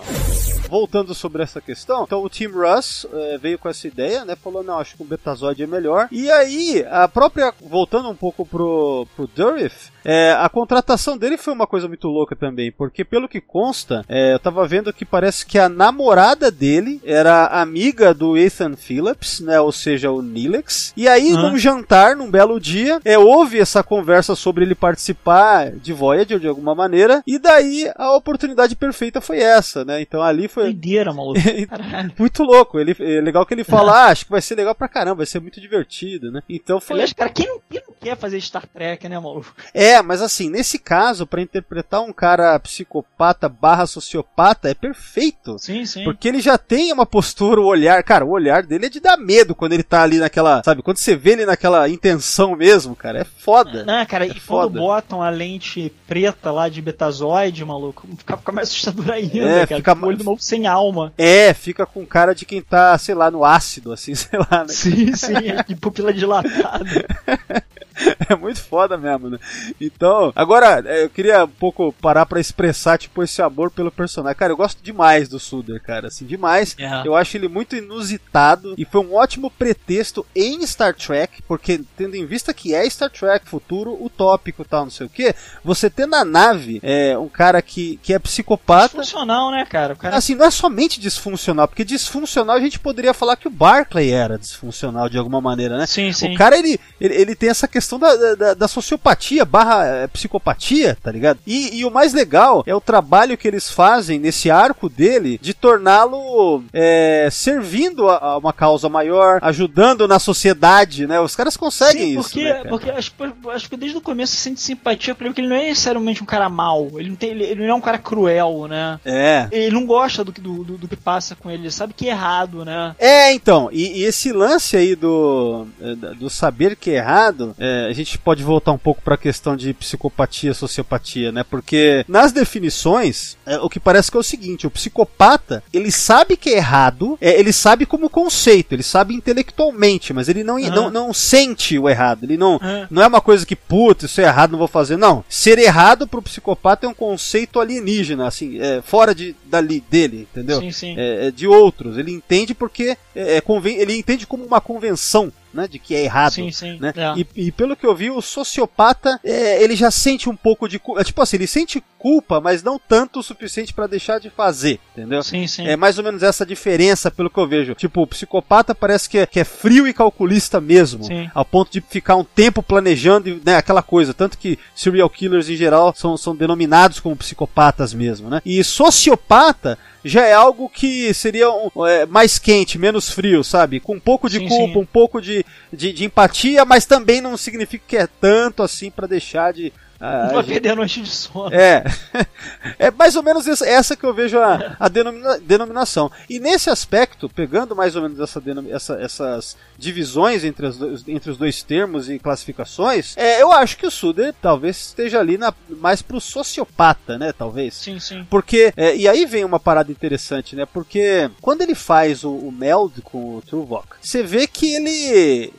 Voltando 0.69 1.15
sobre 1.15 1.41
essa 1.41 1.59
questão, 1.59 2.03
então 2.03 2.23
o 2.23 2.29
Tim 2.29 2.47
Russ 2.47 3.05
eh, 3.11 3.37
veio 3.41 3.57
com 3.57 3.67
essa 3.67 3.87
ideia, 3.87 4.23
né? 4.23 4.35
Falou, 4.35 4.63
não, 4.63 4.77
acho 4.77 4.95
que 4.95 5.01
o 5.01 5.05
Betazoid 5.05 5.63
é 5.63 5.67
melhor. 5.67 6.07
E 6.11 6.29
aí, 6.29 6.85
a 6.89 7.07
própria. 7.07 7.51
Voltando 7.59 8.09
um 8.09 8.15
pouco 8.15 8.45
pro, 8.45 9.07
pro 9.15 9.27
Durif, 9.27 9.89
eh, 10.05 10.31
a 10.37 10.47
contratação 10.47 11.17
dele 11.17 11.37
foi 11.37 11.53
uma 11.53 11.65
coisa 11.65 11.87
muito 11.87 12.07
louca 12.07 12.35
também, 12.35 12.71
porque 12.71 13.03
pelo 13.03 13.27
que 13.27 13.41
consta, 13.41 14.05
eh, 14.07 14.33
eu 14.33 14.39
tava 14.39 14.67
vendo 14.67 14.93
que 14.93 15.05
parece 15.05 15.43
que 15.45 15.57
a 15.57 15.67
namorada 15.67 16.51
dele 16.51 17.01
era 17.03 17.47
amiga 17.47 18.13
do 18.13 18.37
Ethan 18.37 18.75
Phillips, 18.75 19.39
né? 19.39 19.48
Ou 19.57 19.71
seja, 19.71 20.11
o 20.11 20.21
Nilex. 20.21 20.93
E 20.97 21.07
aí, 21.07 21.31
Aham. 21.31 21.51
num 21.51 21.57
jantar, 21.57 22.15
num 22.15 22.29
belo 22.29 22.59
dia, 22.59 22.99
é, 23.05 23.17
houve 23.17 23.59
essa 23.59 23.81
conversa 23.81 24.35
sobre 24.35 24.65
ele 24.65 24.75
participar 24.75 25.71
de 25.71 25.93
Voyager 25.93 26.39
de 26.39 26.47
alguma 26.47 26.75
maneira, 26.75 27.23
e 27.25 27.39
daí 27.39 27.89
a 27.95 28.15
oportunidade 28.15 28.75
perfeita 28.75 29.21
foi 29.21 29.39
essa, 29.39 29.85
né? 29.85 30.01
Então 30.01 30.21
ali 30.21 30.47
foi 30.47 30.63
Doideira, 30.63 31.13
maluco. 31.13 31.39
Caralho. 31.69 32.13
muito 32.17 32.43
louco. 32.43 32.79
Ele, 32.79 32.95
é 32.99 33.21
legal 33.21 33.45
que 33.45 33.53
ele 33.53 33.63
fala, 33.63 33.91
ah, 33.91 34.07
acho 34.07 34.25
que 34.25 34.31
vai 34.31 34.41
ser 34.41 34.55
legal 34.55 34.75
pra 34.75 34.87
caramba, 34.87 35.17
vai 35.17 35.25
ser 35.25 35.39
muito 35.39 35.61
divertido, 35.61 36.31
né? 36.31 36.41
Então 36.49 36.79
foi. 36.79 36.95
Aliás, 36.95 37.13
cara, 37.13 37.29
quem 37.29 37.47
não, 37.47 37.59
quem 37.69 37.81
não 37.87 37.93
quer 37.99 38.17
fazer 38.17 38.39
Star 38.41 38.65
Trek, 38.67 39.07
né, 39.07 39.19
maluco? 39.19 39.53
É, 39.73 40.01
mas 40.01 40.21
assim, 40.21 40.49
nesse 40.49 40.77
caso, 40.79 41.25
pra 41.25 41.41
interpretar 41.41 42.01
um 42.01 42.11
cara 42.13 42.59
psicopata 42.59 43.47
barra 43.47 43.85
sociopata, 43.85 44.69
é 44.69 44.73
perfeito. 44.73 45.57
Sim, 45.59 45.85
sim. 45.85 46.03
Porque 46.03 46.27
ele 46.27 46.41
já 46.41 46.57
tem 46.57 46.91
uma 46.91 47.05
postura, 47.05 47.61
o 47.61 47.65
olhar, 47.65 48.01
cara, 48.03 48.25
o 48.25 48.31
olhar 48.31 48.63
dele 48.63 48.87
é 48.87 48.89
de 48.89 48.99
dar 48.99 49.17
medo 49.17 49.38
quando 49.55 49.73
ele 49.73 49.83
tá 49.83 50.01
ali 50.03 50.17
naquela, 50.17 50.61
sabe, 50.63 50.81
quando 50.81 50.97
você 50.97 51.15
vê 51.15 51.31
ele 51.31 51.45
naquela 51.45 51.87
intenção 51.89 52.55
mesmo, 52.55 52.95
cara, 52.95 53.19
é 53.19 53.23
foda. 53.23 53.83
Não, 53.83 54.05
cara, 54.05 54.25
e 54.25 54.29
É 54.29 54.33
quando 54.33 54.39
foda. 54.41 54.79
botam 54.79 55.21
a 55.21 55.29
lente 55.29 55.91
preta 56.07 56.51
lá 56.51 56.69
de 56.69 56.81
betazoide, 56.81 57.63
maluco, 57.65 58.07
fica, 58.17 58.37
fica 58.37 58.51
mais 58.51 58.69
assustador 58.69 59.09
ainda, 59.11 59.37
É, 59.37 59.65
cara. 59.67 59.77
fica 59.79 59.95
o 59.97 60.05
olho 60.05 60.17
do 60.17 60.23
novo 60.23 60.41
sem 60.41 60.67
alma. 60.67 61.13
É, 61.17 61.53
fica 61.53 61.85
com 61.85 62.05
cara 62.05 62.33
de 62.33 62.45
quem 62.45 62.61
tá, 62.61 62.97
sei 62.97 63.15
lá, 63.15 63.29
no 63.31 63.43
ácido, 63.45 63.91
assim, 63.91 64.13
sei 64.15 64.39
lá, 64.39 64.59
né? 64.61 64.67
Sim, 64.69 65.13
sim, 65.15 65.33
de 65.67 65.75
pupila 65.79 66.13
dilatada. 66.13 66.85
É 68.29 68.35
muito 68.35 68.61
foda 68.61 68.97
mesmo, 68.97 69.29
né? 69.29 69.39
Então, 69.81 70.31
agora, 70.35 70.83
é, 70.85 71.03
eu 71.03 71.09
queria 71.09 71.45
um 71.45 71.49
pouco 71.49 71.91
parar 71.93 72.25
pra 72.25 72.39
expressar, 72.39 72.97
tipo, 72.97 73.23
esse 73.23 73.41
amor 73.41 73.71
pelo 73.71 73.91
personagem. 73.91 74.37
Cara, 74.37 74.53
eu 74.53 74.57
gosto 74.57 74.83
demais 74.83 75.27
do 75.27 75.39
Suder, 75.39 75.81
cara, 75.81 76.07
assim, 76.07 76.25
demais. 76.25 76.75
É. 76.77 77.07
Eu 77.07 77.15
acho 77.15 77.37
ele 77.37 77.47
muito 77.47 77.75
inusitado 77.75 78.75
e 78.77 78.85
foi 78.85 79.01
um 79.01 79.15
ótimo 79.15 79.49
pretexto 79.49 80.25
em 80.35 80.65
Star 80.65 80.93
Trek, 80.93 81.41
porque 81.47 81.81
tendo 81.97 82.15
em 82.15 82.25
vista 82.25 82.53
que 82.53 82.75
é 82.75 82.87
Star 82.89 83.09
Trek, 83.09 83.47
futuro 83.47 83.97
utópico 84.03 84.61
e 84.61 84.65
tal, 84.65 84.83
não 84.83 84.91
sei 84.91 85.07
o 85.07 85.09
que, 85.09 85.33
você 85.63 85.89
ter 85.89 86.05
na 86.05 86.23
nave 86.23 86.79
é, 86.83 87.17
um 87.17 87.29
cara 87.29 87.61
que, 87.61 87.99
que 88.03 88.13
é 88.13 88.19
psicopata. 88.19 88.97
Funcional, 88.97 89.51
né, 89.51 89.65
cara? 89.65 89.95
Cara 89.95 90.17
Assim, 90.17 90.35
não 90.35 90.45
é 90.45 90.51
somente 90.51 90.99
disfuncional, 90.99 91.67
porque 91.67 91.83
disfuncional 91.83 92.55
a 92.55 92.61
gente 92.61 92.79
poderia 92.79 93.13
falar 93.13 93.35
que 93.35 93.47
o 93.47 93.51
Barclay 93.51 94.11
era 94.11 94.37
disfuncional 94.37 95.09
de 95.09 95.17
alguma 95.17 95.41
maneira, 95.41 95.77
né? 95.77 95.85
Sim, 95.85 96.11
sim. 96.11 96.33
O 96.33 96.37
cara, 96.37 96.57
ele, 96.57 96.79
ele, 96.99 97.15
ele 97.15 97.35
tem 97.35 97.49
essa 97.49 97.67
questão 97.67 97.88
da, 97.97 98.35
da, 98.35 98.53
da 98.53 98.67
sociopatia 98.67 99.45
barra 99.45 99.85
eh, 99.85 100.07
psicopatia, 100.07 100.97
tá 101.01 101.11
ligado? 101.11 101.39
E, 101.47 101.79
e 101.79 101.85
o 101.85 101.91
mais 101.91 102.13
legal 102.13 102.63
é 102.67 102.75
o 102.75 102.81
trabalho 102.81 103.37
que 103.37 103.47
eles 103.47 103.69
fazem 103.69 104.19
nesse 104.19 104.51
arco 104.51 104.89
dele 104.89 105.39
de 105.41 105.53
torná-lo 105.53 106.63
eh, 106.73 107.27
servindo 107.31 108.09
a, 108.09 108.17
a 108.17 108.37
uma 108.37 108.53
causa 108.53 108.89
maior, 108.89 109.39
ajudando 109.41 110.07
na 110.07 110.19
sociedade, 110.19 111.07
né? 111.07 111.19
Os 111.19 111.35
caras 111.35 111.55
conseguem 111.57 112.13
Sim, 112.13 112.19
isso, 112.19 112.29
porque, 112.29 112.43
né, 112.43 112.53
cara? 112.53 112.69
porque 112.69 112.89
acho, 112.91 113.13
acho 113.53 113.69
que 113.69 113.77
desde 113.77 113.97
o 113.97 114.01
começo 114.01 114.33
você 114.35 114.41
sente 114.41 114.61
simpatia 114.61 115.15
por 115.15 115.23
ele, 115.23 115.29
porque 115.31 115.41
ele 115.41 115.47
não 115.47 115.55
é 115.55 115.63
necessariamente 115.69 116.21
um 116.21 116.25
cara 116.25 116.49
mau. 116.49 116.89
Ele 116.99 117.09
não, 117.09 117.15
tem, 117.15 117.29
ele, 117.31 117.43
ele 117.45 117.61
não 117.61 117.69
é 117.69 117.73
um 117.73 117.81
cara 117.81 117.97
cruel, 117.97 118.67
né? 118.67 118.99
É. 119.05 119.47
Ele 119.51 119.71
não 119.73 119.85
gosta 119.85 120.23
do, 120.23 120.31
que- 120.33 120.41
do, 120.41 120.63
do, 120.63 120.77
do 120.77 120.87
que 120.87 120.95
passa 120.95 121.35
com 121.35 121.49
ele, 121.49 121.63
ele 121.63 121.71
sabe 121.71 121.93
que 121.93 122.07
é 122.07 122.11
errado, 122.11 122.65
né? 122.65 122.95
É, 122.99 123.31
então, 123.33 123.69
e, 123.71 123.99
e 124.01 124.03
esse 124.03 124.31
lance 124.31 124.75
aí 124.75 124.95
do, 124.95 125.67
eh, 125.81 125.95
do 126.15 126.29
saber 126.29 126.75
que 126.75 126.91
é 126.91 126.95
errado, 126.95 127.55
a 127.87 127.93
gente 127.93 128.17
pode 128.17 128.43
voltar 128.43 128.71
um 128.71 128.77
pouco 128.77 129.01
para 129.01 129.15
a 129.15 129.17
questão 129.17 129.55
de 129.55 129.73
psicopatia, 129.73 130.53
sociopatia, 130.53 131.31
né? 131.31 131.43
Porque 131.43 132.05
nas 132.07 132.31
definições, 132.31 133.37
eh, 133.45 133.57
o 133.59 133.69
que 133.69 133.79
parece 133.79 134.11
que 134.11 134.17
é 134.17 134.19
o 134.19 134.23
seguinte: 134.23 134.67
o 134.67 134.71
psicopata, 134.71 135.63
ele 135.73 135.91
sabe 135.91 136.37
que 136.37 136.49
é 136.49 136.57
errado, 136.57 137.17
eh, 137.21 137.39
ele 137.39 137.51
sabe 137.53 137.85
como 137.85 138.09
conceito, 138.09 138.73
ele 138.73 138.83
sabe 138.83 139.13
intelectualmente, 139.13 140.13
mas 140.13 140.29
ele 140.29 140.43
não, 140.43 140.57
Aham. 140.57 140.69
não, 140.69 140.91
não 140.91 141.13
sente 141.13 141.77
o 141.77 141.89
errado, 141.89 142.23
ele 142.23 142.37
não, 142.37 142.59
É. 142.61 142.87
não 142.89 143.01
é 143.01 143.07
uma 143.07 143.21
coisa 143.21 143.45
que, 143.45 143.55
puta, 143.55 144.05
isso 144.05 144.21
é 144.21 144.25
errado, 144.25 144.51
não 144.51 144.59
vou 144.59 144.67
fazer. 144.67 144.97
Não, 144.97 145.23
ser 145.29 145.57
errado 145.57 146.07
pro 146.07 146.21
psicopata 146.21 146.85
é 146.85 146.89
um 146.89 146.93
conceito 146.93 147.59
alienígena, 147.59 148.27
assim, 148.27 148.59
é, 148.59 148.81
fora 148.81 149.13
de, 149.13 149.35
dali, 149.45 149.83
dele, 149.89 150.27
entendeu? 150.31 150.59
Sim, 150.59 150.71
sim. 150.71 150.95
é, 150.97 151.27
é 151.27 151.31
de 151.31 151.47
outros. 151.47 151.97
Ele 151.97 152.11
entende 152.11 152.53
porque 152.53 152.97
é, 153.15 153.37
é 153.37 153.43
ele 153.65 153.97
entende 153.97 154.27
como 154.27 154.43
uma 154.43 154.61
convenção. 154.61 155.31
Né, 155.53 155.67
de 155.67 155.79
que 155.79 155.95
é 155.95 156.03
errado. 156.03 156.33
Sim, 156.33 156.51
sim. 156.51 156.77
Né? 156.79 156.93
É. 156.95 157.19
E, 157.19 157.47
e 157.47 157.51
pelo 157.51 157.75
que 157.75 157.85
eu 157.85 157.95
vi, 157.95 158.11
o 158.11 158.21
sociopata 158.21 159.19
é, 159.23 159.63
ele 159.63 159.75
já 159.75 159.89
sente 159.89 160.29
um 160.29 160.35
pouco 160.35 160.67
de 160.67 160.77
culpa. 160.77 161.03
Tipo 161.03 161.21
assim, 161.21 161.37
ele 161.37 161.47
sente 161.47 161.83
culpa, 161.99 162.39
mas 162.39 162.63
não 162.63 162.79
tanto 162.79 163.19
o 163.19 163.23
suficiente 163.23 163.73
pra 163.73 163.85
deixar 163.85 164.19
de 164.19 164.29
fazer, 164.29 164.79
entendeu? 164.93 165.21
Sim, 165.21 165.45
sim. 165.45 165.67
É 165.67 165.75
mais 165.75 165.97
ou 165.97 166.03
menos 166.03 166.23
essa 166.23 166.45
diferença, 166.45 167.11
pelo 167.11 167.29
que 167.29 167.37
eu 167.37 167.47
vejo. 167.47 167.75
Tipo, 167.75 168.01
o 168.01 168.07
psicopata 168.07 168.73
parece 168.73 169.09
que 169.09 169.17
é, 169.17 169.25
que 169.25 169.39
é 169.39 169.43
frio 169.43 169.87
e 169.87 169.93
calculista 169.93 170.61
mesmo. 170.61 171.03
Sim. 171.03 171.29
Ao 171.35 171.43
ponto 171.43 171.71
de 171.71 171.81
ficar 171.81 172.15
um 172.15 172.23
tempo 172.23 172.63
planejando, 172.63 173.29
e, 173.29 173.41
né, 173.45 173.57
aquela 173.57 173.83
coisa. 173.83 174.13
Tanto 174.13 174.37
que 174.37 174.57
serial 174.73 175.09
killers 175.09 175.49
em 175.49 175.55
geral 175.55 175.93
são, 175.95 176.15
são 176.15 176.35
denominados 176.35 176.99
como 176.99 177.15
psicopatas 177.15 177.93
mesmo, 177.93 178.29
né? 178.29 178.41
E 178.45 178.63
sociopata 178.63 179.77
já 180.03 180.25
é 180.25 180.33
algo 180.33 180.69
que 180.69 181.13
seria 181.13 181.51
um, 181.51 181.69
é, 181.85 182.05
mais 182.05 182.39
quente, 182.39 182.79
menos 182.79 183.09
frio, 183.09 183.43
sabe? 183.43 183.79
Com 183.79 183.95
um 183.95 183.99
pouco 183.99 184.29
de 184.29 184.39
Sim, 184.39 184.47
culpa, 184.47 184.73
sim. 184.73 184.79
um 184.79 184.85
pouco 184.85 185.21
de, 185.21 185.45
de, 185.73 185.91
de 185.91 186.05
empatia, 186.05 186.63
mas 186.63 186.85
também 186.85 187.19
não 187.19 187.35
significa 187.35 187.83
que 187.85 187.97
é 187.97 188.07
tanto 188.07 188.63
assim 188.63 188.89
pra 188.89 189.07
deixar 189.07 189.51
de, 189.51 189.73
a- 189.99 190.27
Não 190.27 190.33
vai 190.35 190.43
perder 190.43 190.69
a 190.69 190.75
noite 190.75 191.01
de 191.01 191.09
sono. 191.09 191.53
é, 191.53 191.83
é 192.79 192.91
mais 192.91 193.15
ou 193.15 193.23
menos 193.23 193.47
essa, 193.47 193.67
essa 193.67 193.95
que 193.95 194.03
eu 194.05 194.13
vejo 194.13 194.37
a, 194.39 194.75
a 194.79 194.87
denomina- 194.87 195.39
denominação. 195.39 196.11
E 196.29 196.39
nesse 196.39 196.69
aspecto, 196.69 197.27
pegando 197.29 197.75
mais 197.75 197.95
ou 197.95 198.01
menos 198.01 198.19
essa, 198.19 198.39
denom- 198.39 198.67
essa- 198.69 198.95
essas 199.01 199.57
divisões 199.77 200.43
entre, 200.43 200.67
as 200.67 200.77
entre 201.07 201.31
os 201.31 201.37
dois 201.37 201.61
termos 201.63 202.09
e 202.09 202.19
classificações, 202.19 203.15
é, 203.17 203.41
eu 203.41 203.51
acho 203.51 203.77
que 203.77 203.85
o 203.87 203.91
Suder 203.91 204.33
talvez 204.41 204.77
esteja 204.77 205.19
ali 205.19 205.37
na, 205.37 205.53
mais 205.69 206.01
pro 206.01 206.19
sociopata, 206.21 207.17
né? 207.17 207.33
Talvez. 207.33 207.75
Sim, 207.75 207.99
sim. 207.99 208.25
Porque, 208.29 208.73
é, 208.75 208.95
e 208.95 209.07
aí 209.07 209.25
vem 209.25 209.43
uma 209.45 209.59
parada 209.59 209.91
interessante, 209.91 210.55
né? 210.55 210.65
Porque 210.65 211.29
quando 211.41 211.61
ele 211.61 211.75
faz 211.75 212.23
o, 212.23 212.31
o 212.31 212.51
meld 212.51 213.01
com 213.01 213.35
o 213.37 213.41
Tuvok, 213.41 213.87
você 214.01 214.23
vê 214.23 214.47
que 214.47 214.73
ele. 214.75 215.53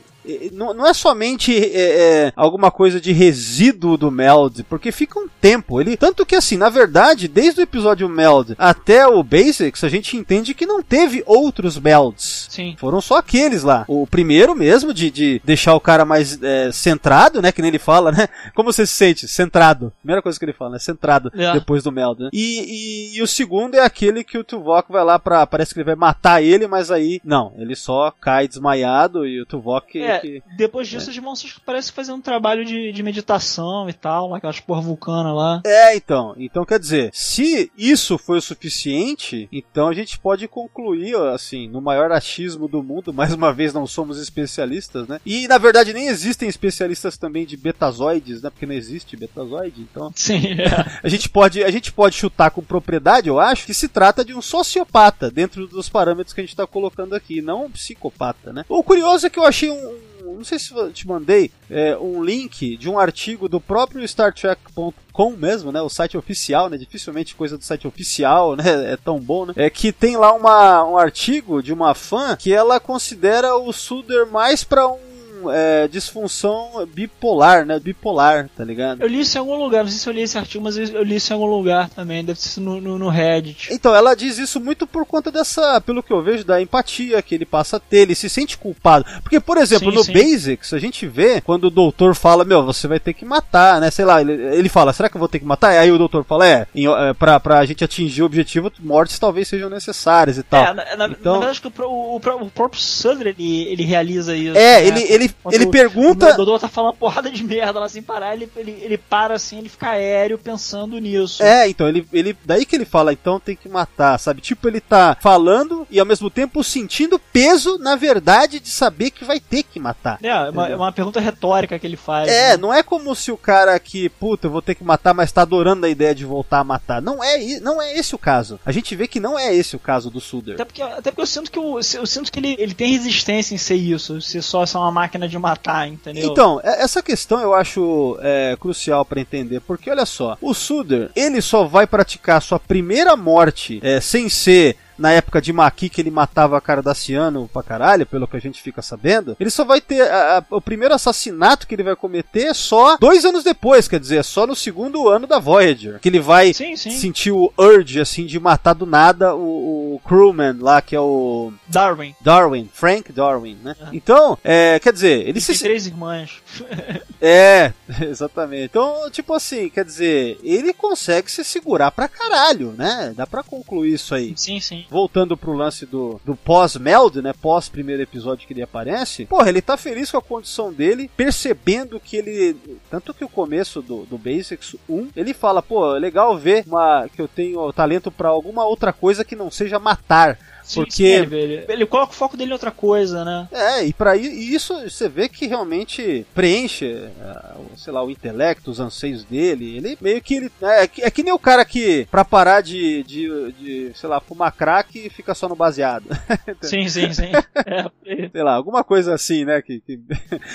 Não, 0.53 0.73
não 0.75 0.87
é 0.87 0.93
somente 0.95 1.57
é, 1.57 2.27
é, 2.27 2.33
alguma 2.37 2.71
coisa 2.71 3.01
de 3.01 3.13
resíduo 3.13 3.97
do 3.97 4.11
Meld, 4.11 4.63
porque 4.65 4.93
fica 4.93 5.19
um 5.19 5.29
tempo. 5.41 5.81
Ele, 5.81 5.97
tanto 5.97 6.25
que 6.27 6.35
assim, 6.37 6.57
na 6.57 6.69
verdade, 6.69 7.29
desde 7.29 7.61
o 7.61 7.63
episódio 7.63 8.09
Meld 8.09 8.55
até 8.59 9.07
o 9.07 9.23
Basics, 9.23 9.85
a 9.85 9.89
gente 9.89 10.17
entende 10.17 10.55
que 10.55 10.67
não 10.67 10.83
teve 10.83 11.23
outros 11.27 11.79
Melds. 11.79 12.47
Sim. 12.51 12.75
Foram 12.79 13.01
só 13.01 13.17
aqueles 13.17 13.63
lá. 13.63 13.85
O 13.89 14.07
primeiro 14.07 14.55
mesmo, 14.55 14.93
de, 14.93 15.11
de 15.11 15.41
deixar 15.45 15.75
o 15.75 15.81
cara 15.81 16.05
mais 16.05 16.41
é, 16.43 16.71
centrado, 16.73 17.41
né? 17.43 17.53
Que 17.53 17.63
nem 17.63 17.69
ele 17.71 17.79
fala, 17.79 18.13
né? 18.13 18.29
Como 18.55 18.73
você 18.73 18.87
se 18.87 18.93
sente? 18.95 19.29
Centrado. 19.29 19.93
Primeira 20.01 20.23
coisa 20.23 20.39
que 20.39 20.45
ele 20.45 20.53
fala, 20.53 20.73
né? 20.73 20.79
Centrado 20.79 21.31
É. 21.35 21.53
depois 21.53 21.83
do 21.83 21.93
Meld, 21.93 22.23
né? 22.23 22.31
E, 22.33 23.13
e, 23.15 23.19
e 23.19 23.23
o 23.23 23.27
segundo 23.27 23.75
é 23.75 23.81
aquele 23.81 24.25
que 24.25 24.39
o 24.39 24.45
Tuvok 24.45 24.91
vai 24.91 25.05
lá 25.05 25.19
pra. 25.19 25.47
Parece 25.47 25.73
que 25.73 25.81
ele 25.81 25.85
vai 25.87 25.95
matar 25.97 26.43
ele, 26.43 26.67
mas 26.67 26.91
aí. 26.91 27.21
Não, 27.25 27.53
ele 27.57 27.75
só 27.75 28.13
cai 28.21 28.47
desmaiado 28.49 29.27
e 29.27 29.41
o 29.41 29.47
Tuvok. 29.47 29.99
É, 30.01 30.20
que- 30.21 30.43
depois 30.57 30.89
disso 30.89 31.11
os 31.11 31.19
monstros 31.19 31.59
parecem 31.65 31.93
fazer 31.95 32.13
um 32.13 32.21
trabalho 32.21 32.65
de, 32.65 32.93
de 32.93 33.03
meditação 33.03 33.89
e 33.89 33.93
tal, 33.93 34.35
aquelas 34.35 34.61
porra 34.61 34.81
vulcana 34.81 35.33
lá. 35.33 35.63
É, 35.65 35.97
então. 35.97 36.35
Então, 36.39 36.65
quer 36.65 36.79
dizer, 36.79 37.11
se 37.13 37.71
isso 37.77 38.17
foi 38.19 38.39
o 38.39 38.43
suficiente, 38.43 39.49
então 39.53 39.89
a 39.89 39.95
gente 39.95 40.19
pode 40.19 40.47
concluir, 40.49 41.17
assim, 41.17 41.69
no 41.69 41.81
maior 41.81 42.11
achismo 42.13 42.69
do 42.69 42.83
mundo, 42.83 43.13
mais 43.15 43.33
uma 43.35 43.53
vez 43.53 43.73
não 43.73 43.87
somos 43.87 44.19
especialistas, 44.21 45.07
né? 45.07 45.21
E, 45.25 45.47
na 45.49 45.59
verdade, 45.59 45.93
nem 45.93 46.09
existem 46.09 46.49
especialistas 46.49 47.17
também 47.17 47.45
de 47.47 47.57
betazoides, 47.57 48.43
né? 48.43 48.51
Porque 48.51 48.67
não 48.67 48.75
existe 48.75 49.17
betazoide, 49.17 49.81
então... 49.83 50.13
Sim, 50.15 50.41
é. 50.61 51.01
A 51.03 51.09
gente 51.09 51.29
pode, 51.29 51.63
a 51.63 51.71
gente 51.71 51.93
pode 51.93 52.17
chutar 52.17 52.51
com 52.51 52.63
propriedade, 52.63 53.29
eu 53.29 53.39
acho, 53.39 53.67
que 53.67 53.75
se 53.75 53.89
trata 53.89 54.25
de 54.25 54.35
um 54.35 54.43
sociopata 54.43 55.31
dentro 55.31 55.67
dos 55.67 55.89
parâmetros 55.89 56.33
que 56.35 56.41
a 56.41 56.45
gente 56.45 56.51
está 56.53 56.67
colocando 56.67 57.15
aqui, 57.15 57.41
não 57.43 57.65
um 57.67 57.71
psicopata, 57.71 58.53
né? 58.53 58.65
O 58.69 58.83
curioso 58.83 59.27
é 59.27 59.31
que 59.31 59.39
eu 59.39 59.45
achei 59.45 59.71
um- 59.71 60.10
não 60.37 60.45
sei 60.45 60.59
se 60.59 60.73
eu 60.73 60.93
te 60.93 61.07
mandei 61.07 61.51
é, 61.69 61.97
um 61.97 62.23
link 62.23 62.77
de 62.77 62.89
um 62.89 62.99
artigo 62.99 63.49
do 63.49 63.61
próprio 63.61 64.07
Star 64.07 64.33
Trek.com 64.33 65.31
mesmo, 65.37 65.71
né? 65.73 65.81
O 65.83 65.89
site 65.89 66.17
oficial, 66.17 66.69
né? 66.69 66.77
Dificilmente 66.77 67.35
coisa 67.35 67.57
do 67.59 67.65
site 67.65 67.87
oficial, 67.87 68.57
né? 68.57 68.93
É 68.93 68.97
tão 68.97 69.19
bom, 69.19 69.47
né? 69.47 69.55
É 69.57 69.71
que 69.71 69.93
tem 69.93 70.17
lá 70.17 70.33
uma, 70.33 70.85
um 70.85 70.97
artigo 70.97 71.63
de 71.63 71.73
uma 71.73 71.95
fã 71.95 72.37
que 72.37 72.53
ela 72.53 72.81
considera 72.81 73.57
o 73.57 73.73
Suder 73.73 74.27
mais 74.27 74.65
pra 74.65 74.89
um 74.89 75.10
é, 75.51 75.89
disfunção 75.89 76.87
bipolar, 76.93 77.65
né? 77.65 77.79
Bipolar, 77.79 78.49
tá 78.57 78.65
ligado? 78.65 79.03
Eu 79.03 79.09
li 79.09 79.21
isso 79.21 79.37
em 79.37 79.41
algum 79.41 79.57
lugar, 79.57 79.85
não 79.85 79.91
sei 79.91 79.99
se 80.01 80.09
eu 80.09 80.13
li 80.13 80.23
esse 80.23 80.37
artigo, 80.39 80.63
mas 80.65 80.77
eu 80.77 81.03
li 81.03 81.17
isso 81.17 81.33
em 81.33 81.35
algum 81.35 81.47
lugar 81.47 81.89
também, 81.91 82.25
deve 82.25 82.41
ser 82.41 82.61
no, 82.61 82.81
no, 82.81 82.99
no 82.99 83.09
Reddit. 83.09 83.69
Então, 83.73 83.95
ela 83.95 84.15
diz 84.15 84.39
isso 84.39 84.61
muito 84.61 84.87
por 84.87 85.07
conta 85.07 85.31
dessa, 85.31 85.81
pelo 85.81 86.03
que 86.03 86.13
eu 86.13 86.23
vejo, 86.23 86.45
da 86.45 86.61
empatia 86.61 87.23
que 87.23 87.35
ele 87.35 87.47
passa 87.47 87.77
a 87.77 87.81
ter, 87.81 87.99
ele 88.01 88.15
se 88.15 88.29
sente 88.29 88.59
culpado. 88.59 89.05
Porque, 89.23 89.39
por 89.41 89.57
exemplo, 89.57 89.91
Sim, 89.91 89.97
no 89.97 90.05
sim. 90.05 90.13
Basics, 90.13 90.73
a 90.73 90.79
gente 90.79 91.07
vê 91.07 91.41
quando 91.41 91.65
o 91.65 91.71
doutor 91.71 92.15
fala, 92.15 92.45
meu, 92.45 92.65
você 92.65 92.87
vai 92.89 92.99
ter 93.01 93.15
que 93.15 93.25
matar, 93.25 93.81
né? 93.81 93.91
Sei 93.91 94.05
lá, 94.05 94.21
ele, 94.21 94.33
ele 94.33 94.69
fala, 94.69 94.93
será 94.93 95.09
que 95.09 95.17
eu 95.17 95.21
vou 95.21 95.29
ter 95.29 95.39
que 95.39 95.45
matar? 95.45 95.71
Aí 95.71 95.91
o 95.91 95.99
doutor 95.99 96.25
fala, 96.25 96.47
é, 96.47 96.67
em, 96.75 96.87
é 96.89 97.15
pra, 97.15 97.39
pra 97.39 97.65
gente 97.65 97.85
atingir 97.85 98.23
o 98.23 98.27
objetivo, 98.27 98.71
mortes 98.81 99.19
talvez 99.19 99.49
sejam 99.49 99.71
necessárias 99.71 100.39
e 100.39 100.43
tal. 100.43 100.65
É, 100.65 100.75
na, 100.75 100.97
na- 100.97 101.07
Então- 101.09 101.33
na 101.35 101.39
verdade, 101.39 101.51
acho 101.51 101.63
que 101.63 101.83
o, 101.83 101.87
o, 101.87 102.17
o- 102.17 102.51
próprio 102.51 102.81
Sutter 102.81 103.29
ele, 103.29 103.63
ele 103.69 103.85
realiza 103.85 104.37
isso. 104.37 104.57
É, 104.57 104.81
né? 104.81 104.87
ele, 104.87 105.03
ele, 105.13 105.30
Quando 105.43 105.55
ele 105.55 105.65
o- 105.67 105.71
pergunta. 105.71 106.33
O 106.35 106.37
Dodô 106.37 106.59
tá 106.59 106.69
falando 106.69 106.95
porrada 106.97 107.31
de 107.31 107.43
merda 107.45 107.81
lá 107.81 107.89
sem 107.89 108.03
parar, 108.03 108.35
ele, 108.35 108.51
ele, 108.57 108.79
ele 108.83 108.99
para 108.99 109.35
assim, 109.35 109.59
ele 109.59 109.69
fica 109.69 109.91
aéreo 109.91 110.39
pensando 110.39 110.99
nisso. 110.99 111.43
É, 111.43 111.69
então, 111.69 111.89
ele, 111.89 112.07
ele. 112.13 112.37
Daí 112.45 112.65
que 112.65 112.75
ele 112.77 112.85
fala, 112.85 113.13
então 113.13 113.39
tem 113.41 113.57
que 113.57 113.69
matar, 113.69 114.19
sabe? 114.19 114.41
Tipo, 114.41 114.69
ele 114.69 114.81
tá 114.81 115.17
falando 115.21 115.87
e 115.91 115.99
ao 116.01 116.07
mesmo 116.07 116.31
tempo 116.31 116.63
sentindo 116.65 117.19
peso, 117.19 117.79
na 117.79 117.97
verdade, 117.97 118.61
de 118.61 118.69
saber 118.71 119.11
que 119.11 119.25
vai 119.25 119.41
ter 119.41 119.63
que 119.63 119.79
matar. 119.81 120.19
É, 120.23 120.29
é 120.29 120.51
uma, 120.51 120.69
uma 120.77 120.93
pergunta 120.93 121.21
retórica 121.21 121.79
que 121.79 121.87
ele 121.87 121.97
faz. 121.97 122.29
É, 122.29 122.51
né? 122.51 122.57
não 122.57 122.73
é 122.73 122.83
como 122.83 123.15
se 123.15 123.31
o 123.33 123.37
cara 123.37 123.79
que, 123.79 124.09
puta, 124.09 124.47
eu 124.47 124.51
vou 124.51 124.63
ter 124.63 124.75
que 124.75 124.85
matar, 124.85 125.15
mas 125.15 125.33
tá 125.33 125.43
adorando 125.43 125.87
a 125.87 125.89
ideia 125.89 126.15
de 126.15 126.25
voltar 126.25 126.59
a 126.61 126.65
matar. 126.65 127.01
Não 127.03 127.23
é, 127.23 127.61
não 127.61 127.81
é 127.81 127.97
esse 127.97 128.15
o 128.15 128.19
caso. 128.19 128.59
A 128.65 128.73
gente 128.73 128.95
vê 128.97 129.07
que 129.07 129.21
não 129.21 129.39
é 129.39 129.55
esse 129.55 129.77
o 129.77 129.79
caso 129.79 130.11
do 130.11 130.21
Suder. 130.21 130.55
Até 130.55 130.65
porque, 130.65 130.83
até 130.83 131.11
porque 131.11 131.23
eu 131.23 131.27
sinto 131.27 131.51
que, 131.51 131.59
o- 131.59 131.79
eu, 131.79 132.07
sinto 132.07 132.31
que 132.33 132.39
ele, 132.39 132.57
ele 132.59 132.75
tem 132.75 132.93
resistência 132.93 133.55
em 133.55 133.59
ser 133.59 133.77
isso, 133.77 134.21
ser 134.21 134.43
só 134.43 134.65
ser 134.67 134.77
uma 134.79 134.91
máquina 134.93 135.20
de 135.29 135.39
matar, 135.39 135.89
entendeu? 135.89 136.31
Então, 136.31 136.61
é- 136.63 136.83
essa 136.83 137.03
questão 137.03 137.41
eu 137.41 137.55
acho 137.55 138.19
é, 138.23 138.57
crucial 138.61 139.05
pra 139.05 139.21
entender, 139.21 139.61
porque 139.61 139.91
olha 139.91 140.07
só, 140.07 140.37
o 140.41 140.53
Suder, 140.55 141.11
ele 141.15 141.41
só 141.41 141.65
vai 141.65 141.87
praticar 141.87 142.41
sua 142.43 142.59
primeira 142.59 143.17
morte 143.17 143.81
é, 143.83 144.01
sem 144.01 144.29
ser 144.29 144.77
na 145.01 145.11
época 145.13 145.41
de 145.41 145.53
Maqui 145.53 145.89
que 145.89 146.01
ele 146.01 146.11
matava 146.11 146.61
Cardassiano 146.61 147.49
pra 147.53 147.63
caralho, 147.63 148.07
pelo 148.07 148.29
que 148.29 148.37
a 148.37 148.41
gente 148.41 148.61
fica 148.63 148.83
sabendo, 148.83 149.37
ele 149.41 149.51
só 149.51 149.65
vai 149.65 149.81
ter 149.81 150.03
a- 150.03 150.39
a- 150.39 150.45
o 150.55 150.61
primeiro 150.61 150.95
assassinato 150.95 151.67
que 151.67 151.75
ele 151.75 151.83
vai 151.83 151.97
cometer 151.97 152.55
só 152.55 152.97
dois 152.99 153.25
anos 153.25 153.43
depois, 153.43 153.89
quer 153.89 153.99
dizer, 153.99 154.23
só 154.25 154.47
no 154.47 154.55
segundo 154.55 155.09
ano 155.09 155.27
da 155.27 155.39
Voyager, 155.39 155.99
que 156.01 156.09
ele 156.09 156.21
vai 156.21 156.53
Sim, 156.53 156.77
sim. 156.77 156.91
sentir 156.91 157.31
o 157.33 157.53
urge, 157.59 157.99
assim, 158.01 158.27
de 158.27 158.39
matar 158.39 158.75
do 158.75 158.87
nada 158.87 159.35
o, 159.35 159.95
o 159.95 160.01
crewman 160.07 160.57
lá, 160.61 160.81
que 160.83 160.95
é 160.95 161.01
o 161.01 161.53
Darwin. 161.67 162.15
Darwin, 162.21 162.69
Frank 162.73 163.11
Darwin, 163.13 163.57
né? 163.63 163.75
Então, 163.93 164.37
é, 164.45 164.79
quer 164.79 164.93
dizer, 164.93 165.21
ele 165.21 165.31
Ele 165.31 165.41
se, 165.41 165.53
tem 165.53 165.59
três 165.63 165.87
irmãs. 165.87 166.33
é, 167.21 167.73
exatamente. 168.03 168.65
Então, 168.65 169.11
tipo 169.11 169.33
assim, 169.35 169.69
quer 169.69 169.85
dizer, 169.85 170.39
ele 170.43 170.73
consegue 170.73 171.31
se 171.31 171.45
segurar 171.45 171.91
pra 171.91 172.09
caralho, 172.09 172.75
né? 172.77 173.13
Dá 173.17 173.27
pra 173.27 173.43
concluir 173.43 173.95
isso 173.95 174.15
aí. 174.15 174.35
Sim, 174.37 174.61
sim. 174.61 174.85
Voltando 174.91 175.37
pro 175.37 175.53
lance 175.53 175.87
do, 175.87 176.21
do 176.25 176.35
pós-meld, 176.35 177.23
né? 177.23 177.33
Pós 177.33 177.69
primeiro 177.69 178.03
episódio 178.03 178.47
que 178.47 178.53
ele 178.53 178.63
aparece. 178.63 179.27
Porra, 179.27 179.49
ele 179.49 179.63
tá 179.63 179.77
feliz 179.77 180.11
com 180.11 180.19
a 180.19 180.23
condição 180.23 180.73
dele, 180.73 181.11
percebendo 181.17 182.01
que 182.01 182.17
ele. 182.17 182.57
Tanto 182.91 183.15
que 183.15 183.25
o 183.25 183.29
começo 183.29 183.81
do, 183.81 184.05
do 184.05 184.19
Basics 184.19 184.77
1, 184.89 185.11
ele 185.15 185.33
fala, 185.33 185.63
pô, 185.63 185.95
é 185.97 185.99
legal 185.99 186.37
ver 186.37 186.65
uma, 186.67 187.09
que 187.09 187.23
eu 187.23 187.29
tenho 187.29 187.73
talento 187.73 188.11
pra 188.11 188.29
alguma 188.29 188.65
outra 188.65 188.93
coisa 188.93 189.25
que 189.25 189.37
não 189.37 189.51
seja 189.51 189.79
matar. 189.79 190.39
Porque- 190.75 190.93
sim, 190.93 191.05
ele, 191.05 191.65
ele, 191.69 191.87
coloca 191.87 192.13
o 192.13 192.17
foco 192.17 192.37
dele 192.37 192.51
em 192.51 192.53
outra 192.53 192.71
coisa, 192.71 193.25
né? 193.25 193.49
É, 193.53 193.85
e 193.85 193.93
para 193.93 194.17
isso 194.17 194.75
você 194.89 195.09
vê 195.09 195.29
que 195.29 195.47
realmente 195.47 196.27
preenche, 196.35 197.09
o- 197.57 197.77
sei 197.79 197.93
lá, 197.93 198.03
o 198.03 198.11
intelecto, 198.11 198.71
os 198.71 198.81
anseios 198.81 199.25
dele. 199.25 199.77
Ele 199.77 199.99
meio 200.01 200.21
que 200.21 200.35
ele 200.35 200.53
é, 200.63 200.87
que- 200.87 201.03
é 201.03 201.11
que 201.11 201.23
nem 201.23 201.33
o 201.33 201.39
cara 201.39 201.65
que 201.65 202.07
pra 202.11 202.25
parar 202.25 202.61
de, 202.61 203.03
de, 203.05 203.53
de, 203.53 203.93
sei 203.95 204.09
lá, 204.09 204.21
fumar 204.21 204.53
crack 204.53 205.09
fica 205.11 205.35
só 205.35 205.49
no 205.49 205.57
baseado. 205.57 206.05
Sim, 206.63 206.89
sim, 206.89 207.13
sim. 207.13 207.31
É, 207.67 208.29
sei 208.33 208.43
lá, 208.43 208.55
alguma 208.55 208.85
coisa 208.85 209.15
assim, 209.15 209.45
né? 209.45 209.63
Que, 209.63 209.81
que- 209.81 210.01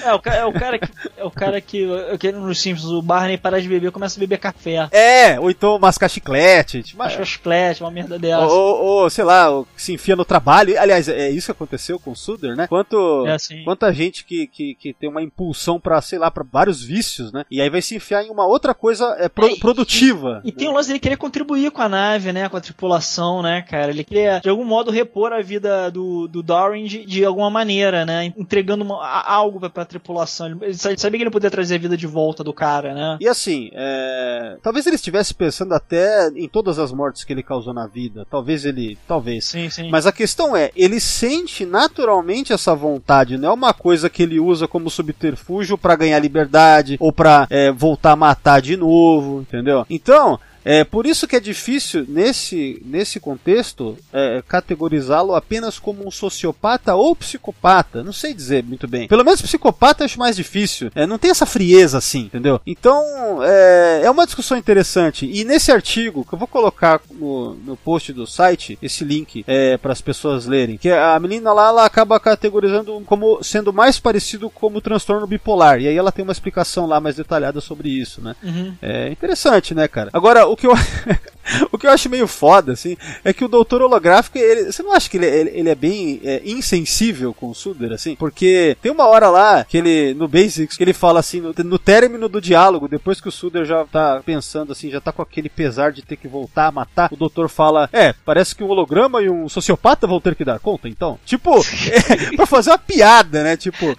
é, 0.04 0.14
o, 0.14 0.22
é 0.34 0.46
o 0.46 0.54
cara 0.54 0.80
que. 0.80 0.88
É 1.18 1.24
o 1.24 1.32
cara 1.32 1.62
que. 1.62 1.88
que 2.20 2.32
nos 2.32 2.60
Simpsons, 2.62 2.92
o 2.92 3.02
Barney 3.02 3.38
para 3.38 3.62
de 3.62 3.68
beber 3.68 3.92
começa 3.92 4.20
a 4.20 4.22
beber 4.22 4.38
café. 4.40 4.88
É, 4.92 5.40
ou 5.40 5.50
então 5.50 5.78
mascar 5.80 6.10
chiclete, 6.10 6.84
tipo, 6.84 7.02
Acho 7.02 7.18
que 7.18 7.26
chiclete, 7.26 7.82
uma 7.84 7.92
merda 7.92 8.18
dessa. 8.20 8.46
ou, 8.46 8.52
ou, 8.52 8.86
ou, 9.04 9.10
sei 9.10 9.24
lá, 9.24 9.50
ou 9.50 9.68
se 9.76 9.98
enfia 10.06 10.16
no 10.16 10.24
trabalho. 10.24 10.80
Aliás, 10.80 11.10
é 11.10 11.30
isso 11.32 11.48
que 11.48 11.52
aconteceu 11.52 12.00
com 12.00 12.12
o 12.12 12.16
Suder, 12.16 12.56
né? 12.56 12.68
Quanto 12.68 13.26
É 13.26 13.32
assim. 13.34 13.64
Quanta 13.64 13.92
gente 13.92 14.24
que, 14.24 14.46
que, 14.46 14.76
que 14.76 14.94
tem 14.94 15.10
uma 15.10 15.22
impulsão 15.24 15.80
pra, 15.80 16.00
sei 16.02 16.20
lá, 16.20 16.30
pra 16.30 16.46
vários 16.50 16.84
vícios, 16.84 17.32
né? 17.32 17.44
E 17.50 17.60
aí 17.60 17.70
vai 17.70 17.82
se 17.82 17.96
enfiar 17.96 18.24
em 18.24 18.30
uma 18.30 18.46
outra 18.46 18.74
coisa 18.76 19.16
é, 19.20 19.28
pro- 19.28 19.48
É, 19.48 19.54
e- 19.54 19.60
produtiva. 19.60 20.42
E 20.46 20.52
tem 20.52 20.68
o 20.68 20.74
lance 20.74 20.88
dele 20.90 21.00
querer 21.00 21.18
contribuir 21.18 21.72
com 21.72 21.82
a 21.82 21.90
nave, 21.90 22.32
né? 22.32 22.48
Com 22.48 22.58
a 22.58 22.62
tripulação, 22.62 23.42
né, 23.42 23.64
cara? 23.64 23.90
Ele 23.92 24.04
queria, 24.04 24.40
de 24.40 24.50
algum 24.50 24.64
modo, 24.66 24.92
repor 24.92 25.34
a 25.34 25.42
vida 25.42 25.90
do, 25.90 26.28
do 26.28 26.44
Darwin 26.44 26.86
de, 26.86 27.04
de 27.06 27.26
alguma 27.26 27.50
maneira, 27.50 28.06
né? 28.06 28.32
Entregando 28.38 28.84
uma- 28.84 29.04
a- 29.04 29.34
algo 29.34 29.60
pra, 29.60 29.70
pra 29.72 29.86
tripulação. 29.86 30.46
Ele, 30.48 30.58
ele 30.62 30.74
sa- 30.76 30.96
sabia 30.96 31.18
que 31.18 31.24
ele 31.24 31.32
podia 31.32 31.50
trazer 31.50 31.76
a 31.76 31.80
vida 31.80 31.98
de 31.98 32.06
volta 32.06 32.44
do 32.44 32.54
cara, 32.54 32.94
né? 32.94 33.18
E 33.20 33.28
assim, 33.28 33.72
é, 33.74 34.58
talvez 34.62 34.86
ele 34.86 34.96
estivesse 34.98 35.34
pensando 35.34 35.74
até 35.74 36.28
em 36.36 36.48
todas 36.48 36.78
as 36.78 36.92
mortes 36.92 37.24
que 37.24 37.34
ele 37.34 37.42
causou 37.44 37.74
na 37.74 37.88
vida. 37.88 38.26
Talvez 38.30 38.66
ele. 38.66 38.98
Talvez. 39.08 39.46
Sim, 39.46 39.70
sim. 39.70 39.85
Mas 39.90 40.06
a 40.06 40.12
questão 40.12 40.56
é, 40.56 40.72
ele 40.76 41.00
sente 41.00 41.66
naturalmente 41.66 42.54
essa 42.54 42.76
vontade, 42.76 43.38
não 43.38 43.50
é 43.50 43.54
uma 43.54 43.74
coisa 43.74 44.10
que 44.10 44.24
ele 44.24 44.40
usa 44.40 44.68
como 44.68 44.90
subterfúgio 44.90 45.78
pra 45.78 45.96
ganhar 45.96 46.20
liberdade 46.20 46.98
ou 47.00 47.12
pra 47.12 47.48
é, 47.50 47.72
voltar 47.72 48.12
a 48.12 48.16
matar 48.16 48.62
de 48.62 48.78
novo, 48.78 49.42
entendeu? 49.42 49.86
Então, 49.90 50.40
É 50.66 50.84
por 50.84 51.06
isso 51.06 51.28
que 51.28 51.36
é 51.36 51.40
difícil, 51.40 52.06
nesse, 52.10 52.82
nesse 52.84 53.20
contexto, 53.20 53.96
é, 54.12 54.44
categorizá-lo 54.48 55.36
apenas 55.36 55.78
como 55.78 56.06
um 56.06 56.10
sociopata 56.10 56.96
ou 56.96 57.16
psicopata. 57.16 58.04
Não 58.04 58.12
sei 58.12 58.34
dizer 58.34 58.64
muito 58.64 58.88
bem. 58.88 59.08
Pelo 59.08 59.24
menos 59.24 59.42
psicopata 59.42 60.02
eu 60.02 60.06
acho 60.06 60.18
mais 60.18 60.36
difícil. 60.36 60.90
É, 60.96 61.06
não 61.06 61.20
tem 61.20 61.30
essa 61.30 61.46
frieza 61.46 62.00
assim, 62.00 62.22
entendeu? 62.22 62.60
Então, 62.66 63.44
é, 63.44 64.02
é 64.06 64.10
uma 64.10 64.26
discussão 64.26 64.58
interessante. 64.58 65.30
E 65.32 65.44
nesse 65.44 65.72
artigo, 65.72 66.26
que 66.26 66.34
eu 66.34 66.40
vou 66.40 66.48
colocar 66.48 67.00
no, 67.12 67.54
no 67.54 67.78
post 67.78 68.12
do 68.12 68.26
site, 68.26 68.80
esse 68.82 69.04
link 69.04 69.44
é, 69.48 69.78
para 69.78 69.94
as 69.94 70.02
pessoas 70.02 70.48
lerem, 70.48 70.78
que 70.78 70.90
a 70.90 71.20
menina 71.20 71.54
lá 71.54 71.68
ela 71.68 71.86
acaba 71.86 72.20
categorizando 72.20 73.02
como 73.06 73.44
sendo 73.44 73.72
mais 73.72 74.00
parecido 74.00 74.50
como 74.50 74.82
transtorno 74.82 75.28
bipolar. 75.28 75.80
E 75.80 75.88
aí 75.88 75.96
ela 75.96 76.12
tem 76.12 76.24
uma 76.24 76.32
explicação 76.32 76.88
lá 76.88 77.00
mais 77.00 77.16
detalhada 77.16 77.62
sobre 77.62 77.90
isso, 77.90 78.20
né? 78.20 78.36
É 78.82 79.10
interessante, 79.10 79.76
né, 79.76 79.88
cara? 79.88 80.10
Agora, 80.12 80.48
o 80.48 80.55
que 80.56 80.68
eu. 80.68 80.74
O 81.72 81.78
que 81.78 81.86
eu 81.86 81.92
acho 81.92 82.10
meio 82.10 82.28
foda, 82.28 82.74
assim, 82.74 82.98
é 83.24 83.32
que 83.32 83.46
o 83.46 83.48
doutor 83.48 83.82
holográfico, 83.82 84.38
ele, 84.38 84.72
você 84.72 84.82
não 84.82 84.94
acha 84.94 85.10
que 85.10 85.18
ele, 85.18 85.28
ele, 85.28 85.50
ele 85.52 85.70
é 85.70 85.76
bem 85.76 86.20
é, 86.24 86.42
insensível 86.44 87.34
com 87.34 87.50
o 87.50 87.56
Suder, 87.56 87.92
assim? 87.92 88.16
Porque 88.16 88.76
tem 88.82 88.92
uma 88.92 89.06
hora 89.06 89.30
lá, 89.30 89.64
que 89.64 89.78
ele, 89.78 90.14
no 90.16 90.28
Basics, 90.28 90.76
que 90.76 90.84
ele 90.84 90.94
fala 90.94 91.20
assim, 91.20 91.42
no, 91.42 91.54
no 91.56 91.78
término 91.78 92.28
do 92.28 92.42
diálogo, 92.42 92.88
depois 92.88 93.22
que 93.22 93.30
o 93.30 93.32
Suder 93.32 93.64
já 93.64 93.86
tá 93.86 94.22
pensando, 94.26 94.72
assim, 94.72 94.90
já 94.90 95.00
tá 95.00 95.12
com 95.12 95.22
aquele 95.22 95.48
pesar 95.48 95.92
de 95.92 96.02
ter 96.02 96.16
que 96.16 96.28
voltar 96.28 96.68
a 96.68 96.72
matar, 96.72 97.14
o 97.14 97.18
doutor 97.18 97.48
fala, 97.48 97.88
é, 97.94 98.14
parece 98.26 98.56
que 98.56 98.64
um 98.64 98.70
holograma 98.70 99.22
e 99.22 99.30
um 99.30 99.48
sociopata 99.48 100.08
vão 100.08 100.20
ter 100.20 100.34
que 100.34 100.44
dar 100.44 100.60
conta, 100.60 100.90
então. 100.90 101.20
Tipo, 101.26 101.60
é, 101.92 102.36
pra 102.36 102.48
fazer 102.48 102.72
uma 102.72 102.80
piada, 102.80 103.44
né? 103.44 103.56
Tipo, 103.56 103.96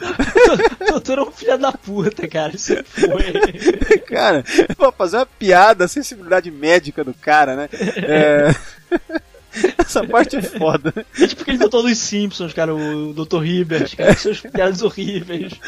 Doutor 0.88 1.18
é 1.18 1.22
um 1.22 1.30
filho 1.30 1.58
da 1.58 1.72
puta, 1.72 2.28
cara. 2.28 2.54
Isso 2.54 2.74
foi. 2.84 3.98
cara, 4.06 4.44
pra 4.76 4.92
fazer 4.92 5.16
uma 5.16 5.26
piada, 5.26 5.84
a 5.84 5.88
sensibilidade 5.88 6.50
médica 6.50 7.02
do 7.02 7.14
cara, 7.14 7.56
né? 7.56 7.68
É... 7.96 8.54
Essa 9.78 10.06
parte 10.06 10.36
é 10.36 10.42
foda. 10.42 10.92
É 11.20 11.26
tipo 11.26 11.42
aquele 11.42 11.58
doutor 11.58 11.82
dos 11.82 11.96
Simpsons, 11.98 12.52
cara, 12.52 12.74
o 12.74 13.12
Dr. 13.12 13.44
Hibbert, 13.44 13.96
cara, 13.96 14.14
com 14.14 14.20
seus 14.20 14.40
piadas 14.40 14.82
horríveis. 14.82 15.52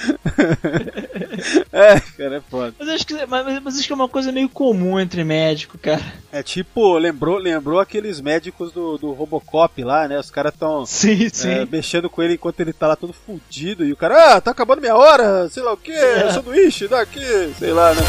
É, 1.73 2.01
cara, 2.01 2.37
é 2.39 2.41
foda. 2.51 2.75
Mas 2.79 2.89
acho 2.89 3.07
que, 3.07 3.27
mas, 3.27 3.63
mas 3.63 3.79
acho 3.79 3.87
que 3.87 3.93
é 3.93 3.95
uma 3.95 4.09
coisa 4.09 4.33
meio 4.33 4.49
comum 4.49 4.99
entre 4.99 5.23
médicos, 5.23 5.81
cara. 5.81 6.03
É 6.33 6.43
tipo, 6.43 6.99
lembrou, 6.99 7.39
lembrou 7.39 7.79
aqueles 7.79 8.21
médicos 8.21 8.73
do, 8.73 8.99
do 8.99 9.13
Robocop 9.13 9.85
lá, 9.85 10.09
né? 10.09 10.19
Os 10.19 10.31
caras 10.33 10.53
tão 10.59 10.85
Sim, 10.85 11.29
sim. 11.29 11.49
é, 11.51 11.65
mexendo 11.67 12.11
com 12.11 12.23
ele 12.25 12.35
enquanto 12.35 12.59
ele 12.59 12.73
tá 12.73 12.89
lá 12.89 12.97
todo 12.97 13.13
fudido 13.13 13.85
e 13.85 13.93
o 13.93 13.97
cara, 13.97 14.35
ah, 14.35 14.41
tá 14.41 14.51
acabando 14.51 14.81
minha 14.81 14.97
hora, 14.97 15.49
sei 15.49 15.63
lá 15.63 15.73
o 15.73 15.77
que, 15.77 15.93
É. 15.93 16.33
sanduíche 16.33 16.89
daqui, 16.89 17.53
sei 17.57 17.73
lá, 17.73 17.95
né? 17.95 18.03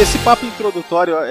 Esse 0.00 0.18
papo 0.20 0.46
introdutório 0.46 1.16
é, 1.18 1.24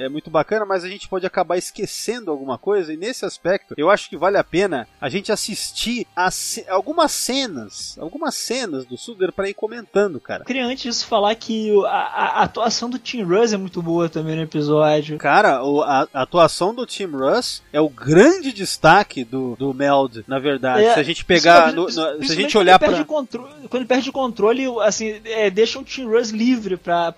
é- 0.00 0.04
é 0.04 0.08
muito 0.08 0.28
bacana, 0.28 0.64
mas 0.64 0.82
a 0.82 0.88
gente 0.88 1.08
pode 1.08 1.24
acabar 1.24 1.56
esquecendo 1.56 2.32
alguma 2.32 2.58
coisa, 2.58 2.92
e 2.92 2.96
nesse 2.96 3.24
aspecto 3.24 3.74
eu 3.76 3.88
acho 3.90 4.08
que 4.10 4.16
vale 4.16 4.36
a 4.36 4.42
pena 4.42 4.88
a 5.00 5.08
gente 5.08 5.30
assistir 5.30 6.04
a 6.16 6.28
ce- 6.30 6.64
algumas 6.68 7.12
cenas, 7.12 7.96
algumas 8.00 8.34
cenas 8.34 8.84
do 8.84 8.96
Suder 8.98 9.30
pra 9.32 9.48
ir 9.48 9.54
comentando, 9.54 10.18
cara. 10.20 10.42
Eu 10.42 10.46
queria 10.46 10.64
antes 10.66 10.82
disso 10.82 11.06
falar 11.06 11.32
que 11.36 11.70
a, 11.86 12.40
a 12.40 12.42
atuação 12.42 12.90
do 12.90 12.98
Tim 12.98 13.22
Russ 13.22 13.52
é 13.52 13.56
muito 13.56 13.80
boa 13.80 14.08
também 14.08 14.34
no 14.34 14.42
episódio. 14.42 15.16
Cara, 15.18 15.60
a, 15.60 16.08
a 16.12 16.22
atuação 16.22 16.74
do 16.74 16.84
Tim 16.86 17.06
Russ 17.06 17.62
é 17.72 17.80
o 17.80 17.88
grande 17.88 18.52
destaque 18.52 19.22
do, 19.22 19.54
do 19.56 19.72
Meld, 19.72 20.24
na 20.26 20.40
verdade. 20.40 20.84
É, 20.84 20.94
se 20.94 21.00
a 21.00 21.04
gente 21.04 21.24
pegar, 21.24 21.72
no- 21.72 21.84
no- 21.84 21.90
se 21.90 22.00
a 22.00 22.34
gente 22.34 22.52
quando 22.52 22.56
olhar 22.62 22.72
ele 22.72 22.78
perde 22.80 22.94
pra. 22.96 23.02
o 23.02 23.06
controle, 23.06 23.52
quando 23.68 23.82
ele 23.82 23.88
perde 23.88 24.10
o 24.10 24.12
controle, 24.12 24.64
assim, 24.82 25.20
é, 25.24 25.48
deixa 25.50 25.78
o 25.78 25.84
Tim 25.84 26.06
Russ 26.06 26.30
livre 26.30 26.76
pra, 26.76 27.12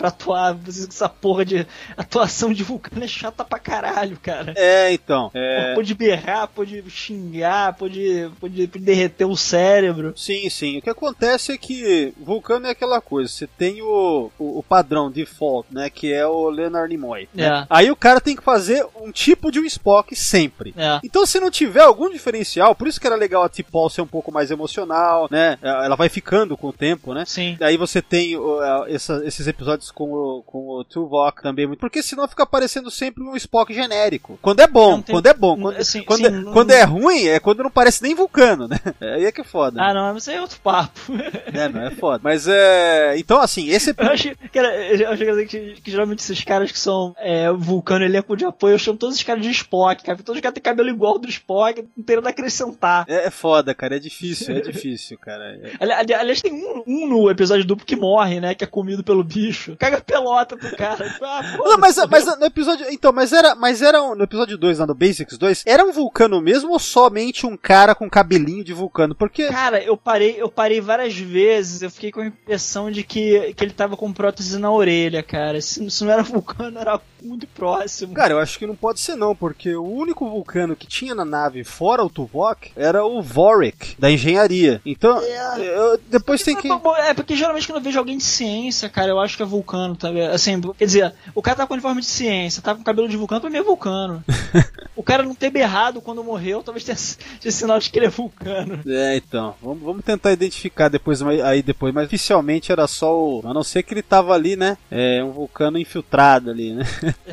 atuar. 0.85 1.01
Essa 1.01 1.09
porra 1.09 1.45
de 1.45 1.67
atuação 1.97 2.53
de 2.53 2.63
vulcano 2.63 3.03
é 3.05 3.09
chata 3.09 3.45
pra 3.45 3.59
caralho, 3.59 4.19
cara. 4.23 4.53
É, 4.57 4.93
então. 4.93 5.31
É... 5.35 5.75
Pode 5.75 5.95
berrar, 5.95 6.49
pode 6.49 6.83
xingar, 6.91 7.75
pode, 7.75 8.31
pode, 8.41 8.67
derreter 8.67 9.25
o 9.25 9.37
cérebro. 9.37 10.13
Sim, 10.17 10.49
sim. 10.51 10.79
O 10.79 10.83
que 10.83 10.91
acontece 10.91 11.53
é 11.53 11.59
que 11.59 12.13
Vulcano 12.19 12.67
é 12.67 12.71
aquela 12.71 13.01
coisa. 13.01 13.31
Você 13.33 13.47
tem 13.47 13.81
o, 13.83 14.31
o, 14.39 14.59
o 14.59 14.63
padrão 14.63 15.11
default, 15.11 15.67
né? 15.73 15.89
Que 15.91 16.13
é 16.13 16.27
o 16.27 16.51
Leonard 16.51 16.89
Nimoy. 16.89 17.29
né? 17.35 17.45
É. 17.47 17.67
Aí 17.71 17.91
o 17.91 17.97
cara 17.97 18.21
tem 18.21 18.37
que 18.37 18.43
fazer 18.43 18.87
um 19.01 19.11
tipo 19.11 19.51
de 19.51 19.59
um 19.61 19.65
Spock 19.65 20.15
sempre. 20.15 20.75
É. 20.77 21.01
Então, 21.03 21.25
se 21.25 21.41
não 21.41 21.51
tiver 21.51 21.83
algum 21.83 22.11
diferencial, 22.11 22.75
por 22.75 22.87
isso 22.89 23.01
que 23.01 23.07
era 23.07 23.17
legal 23.17 23.43
a 23.43 23.49
T-Paul 23.49 23.89
ser 23.91 24.03
um 24.03 24.07
pouco 24.07 24.31
mais 24.33 24.51
emocional, 24.51 25.29
né? 25.31 25.59
Ela 25.63 25.97
vai 25.97 26.09
ficando 26.09 26.57
com 26.57 26.69
o 26.69 26.73
tempo, 26.73 27.15
né? 27.15 27.25
Sim. 27.27 27.57
Aí 27.61 27.77
você 27.77 28.03
tem 28.03 28.35
é, 28.35 28.95
essa- 28.95 29.23
esses 29.25 29.47
episódios 29.47 29.91
com 29.91 30.11
o, 30.13 30.43
com 30.63 30.79
o 30.81 30.85
Tuvok 30.85 31.43
também, 31.43 31.67
muito- 31.67 31.81
porque 31.81 32.03
senão 32.03 32.27
fica 32.29 32.47
parecendo 32.47 32.91
sempre 32.91 33.23
um 33.25 33.37
Spock 33.37 33.73
genérico. 33.73 34.39
Quando 34.43 34.61
é 34.61 34.67
bom, 34.67 35.01
tem- 35.01 35.15
quando 35.15 35.27
é 35.27 35.35
bom. 35.35 35.61
Quando, 35.61 35.77
assim, 35.77 36.03
quando, 36.03 36.21
sim, 36.21 36.27
é, 36.27 36.31
não- 36.31 36.53
quando 36.53 36.71
é 36.73 36.83
ruim, 36.83 37.27
é 37.27 37.41
quando 37.41 37.63
não 37.63 37.71
parece 37.71 38.03
nem 38.03 38.15
vulcano, 38.15 38.69
né? 38.69 38.79
Aí 39.01 39.25
é 39.25 39.33
que 39.33 39.41
é 39.41 39.45
foda. 39.45 39.81
Ah, 39.83 39.93
não, 39.95 40.13
mas 40.13 40.23
isso 40.23 40.31
aí 40.31 40.37
é 40.37 40.41
outro 40.41 40.61
papo. 40.61 41.01
É, 41.53 41.69
não, 41.69 41.83
é 41.83 41.91
foda. 41.91 42.21
Mas 42.23 42.47
é. 42.49 43.15
Então, 43.19 43.41
assim, 43.41 43.69
esse 43.69 43.91
Eu 43.97 44.07
acho, 44.09 44.31
cara, 44.53 44.75
eu 44.95 45.11
acho 45.11 45.23
engraçado 45.23 45.47
que, 45.47 45.81
que 45.83 45.91
geralmente 45.91 46.21
esses 46.21 46.43
caras 46.45 46.71
que 46.71 46.79
são 46.79 47.15
é, 47.19 47.51
vulcano 47.53 48.05
elenco 48.05 48.37
de 48.37 48.45
apoio, 48.45 48.75
eu 48.75 48.79
chamo 48.79 48.99
todos 48.99 49.17
os 49.17 49.23
caras 49.23 49.43
de 49.43 49.51
Spock, 49.51 50.03
cara. 50.03 50.19
Todos 50.19 50.37
os 50.37 50.41
caras 50.41 50.55
têm 50.55 50.63
cabelo 50.63 50.89
igual 50.89 51.19
do 51.19 51.29
Spock, 51.29 51.85
não 51.97 52.05
tem 52.05 52.17
nada 52.17 52.29
a 52.29 52.31
acrescentar. 52.31 53.05
É, 53.09 53.27
é 53.27 53.31
foda, 53.31 53.75
cara. 53.75 53.97
É 53.97 53.99
difícil, 53.99 54.57
é 54.57 54.61
difícil, 54.61 55.19
cara. 55.19 55.45
É- 55.63 55.71
Ali- 55.81 55.93
ali- 55.93 56.15
Aliás, 56.15 56.41
tem 56.43 56.53
um, 56.53 56.83
um 56.87 57.07
no 57.09 57.31
episódio 57.31 57.65
duplo 57.65 57.85
que 57.87 57.97
morre, 57.97 58.41
né? 58.41 58.55
Que 58.55 58.65
é 58.65 58.67
comido 58.67 59.03
pelo 59.03 59.25
bicho. 59.25 59.77
Caga 59.79 60.03
a 60.15 60.21
pro 60.57 60.77
cara. 60.77 61.17
Ah, 61.23 61.43
Não, 61.59 61.79
mas, 61.79 61.97
mas 62.11 62.27
no 62.39 62.45
episódio. 62.47 62.87
Então, 62.91 63.13
mas 63.13 63.33
era. 63.33 63.55
Mas 63.55 63.83
era 63.83 64.03
um- 64.03 64.15
no 64.15 64.25
episódio 64.25 64.57
2, 64.59 64.79
lá 64.79 64.87
no 64.87 64.95
Basics 64.95 65.37
2, 65.39 65.63
era 65.67 65.85
um 65.85 65.93
vulcano 65.93 66.41
mesmo 66.41 66.71
ou 66.73 66.79
somente 66.79 67.47
um 67.47 67.57
cara 67.57 67.95
com 67.95 68.09
cabelinho 68.09 68.65
de 68.65 68.73
vulcano? 68.73 69.15
Porque. 69.15 69.49
Cara, 69.49 69.83
eu 69.83 69.97
parei, 69.97 70.37
eu 70.39 70.49
parei 70.51 70.81
várias 70.81 71.17
vezes, 71.17 71.83
eu 71.83 71.91
fiquei 71.91 72.11
com 72.13 72.21
a 72.21 72.27
impressão 72.27 72.91
de 72.91 73.03
que, 73.03 73.53
que 73.55 73.65
ele 73.65 73.73
tava 73.73 73.97
com 73.97 74.13
prótese 74.13 74.59
na 74.59 74.71
orelha, 74.71 75.23
cara. 75.23 75.61
Se, 75.61 75.89
se 75.91 76.05
não 76.05 76.13
era 76.13 76.23
vulcano, 76.23 76.79
era 76.79 77.01
muito 77.23 77.47
próximo. 77.47 78.15
Cara, 78.15 78.33
eu 78.33 78.39
acho 78.39 78.59
que 78.59 78.67
não 78.67 78.75
pode 78.77 79.01
ser 79.01 79.15
não, 79.17 79.35
porque 79.37 79.75
o 79.75 79.85
único 79.85 80.29
vulcano 80.29 80.75
que 80.77 80.87
tinha 80.87 81.15
na 81.15 81.25
nave 81.25 81.65
fora 81.65 82.03
o 82.05 82.09
Tuvok 82.11 82.73
era 82.77 83.05
o 83.05 83.21
Vorik, 83.23 83.95
da 83.99 84.11
engenharia. 84.11 84.81
Então, 84.85 85.21
eu- 85.59 86.01
depois 86.09 86.43
tem 86.43 86.57
que. 86.57 86.69
É, 87.07 87.15
porque 87.15 87.37
geralmente 87.37 87.67
quando 87.67 87.77
eu 87.79 87.83
vejo 87.85 87.99
alguém 87.99 88.17
de 88.17 88.25
ciência, 88.25 88.89
cara, 88.89 89.11
eu 89.11 89.21
acho 89.21 89.37
que 89.37 89.43
é 89.43 89.47
vulcano, 89.47 89.95
tá 89.97 90.11
ligado? 90.11 90.33
Assim, 90.41 90.61
quer 90.79 90.85
dizer, 90.87 91.15
o 91.35 91.43
cara 91.43 91.59
tá 91.59 91.67
com 91.67 91.75
uniforme 91.75 92.01
de 92.01 92.07
ciência, 92.07 92.63
tá 92.63 92.75
com 92.75 92.83
cabelo 92.83 93.09
de 93.09 93.17
vulcano, 93.17 93.43
pra 93.43 93.51
mim 93.51 93.59
é 93.59 93.63
vulcano. 93.63 94.25
o 94.97 95.03
cara 95.03 95.23
não 95.23 95.35
ter 95.35 95.51
berrado 95.51 96.01
quando 96.01 96.25
morreu, 96.25 96.63
talvez 96.63 96.85
tenha, 96.85 96.97
tenha 97.41 97.53
sinal 97.53 97.79
de 97.79 97.91
que 97.91 97.99
ele 97.99 98.07
é 98.07 98.11
vulcano. 98.11 98.81
É, 98.87 99.17
então, 99.17 99.55
vamos, 99.63 99.83
vamos 99.83 100.05
tentar 100.05 100.33
identificar 100.33 100.89
depois 100.89 101.23
aí 101.23 101.63
depois, 101.63 101.93
mas 101.93 102.07
oficialmente 102.07 102.73
era 102.73 102.87
só 102.87 103.15
o. 103.17 103.43
A 103.45 103.53
não 103.53 103.63
ser 103.63 103.83
que 103.83 103.95
ele 103.95 104.03
tava 104.03 104.33
ali, 104.33 104.57
né? 104.57 104.77
É 104.91 105.23
um 105.23 105.31
vulcano 105.31 105.79
infiltrado 105.79 106.51
ali, 106.51 106.73
né? 106.73 106.85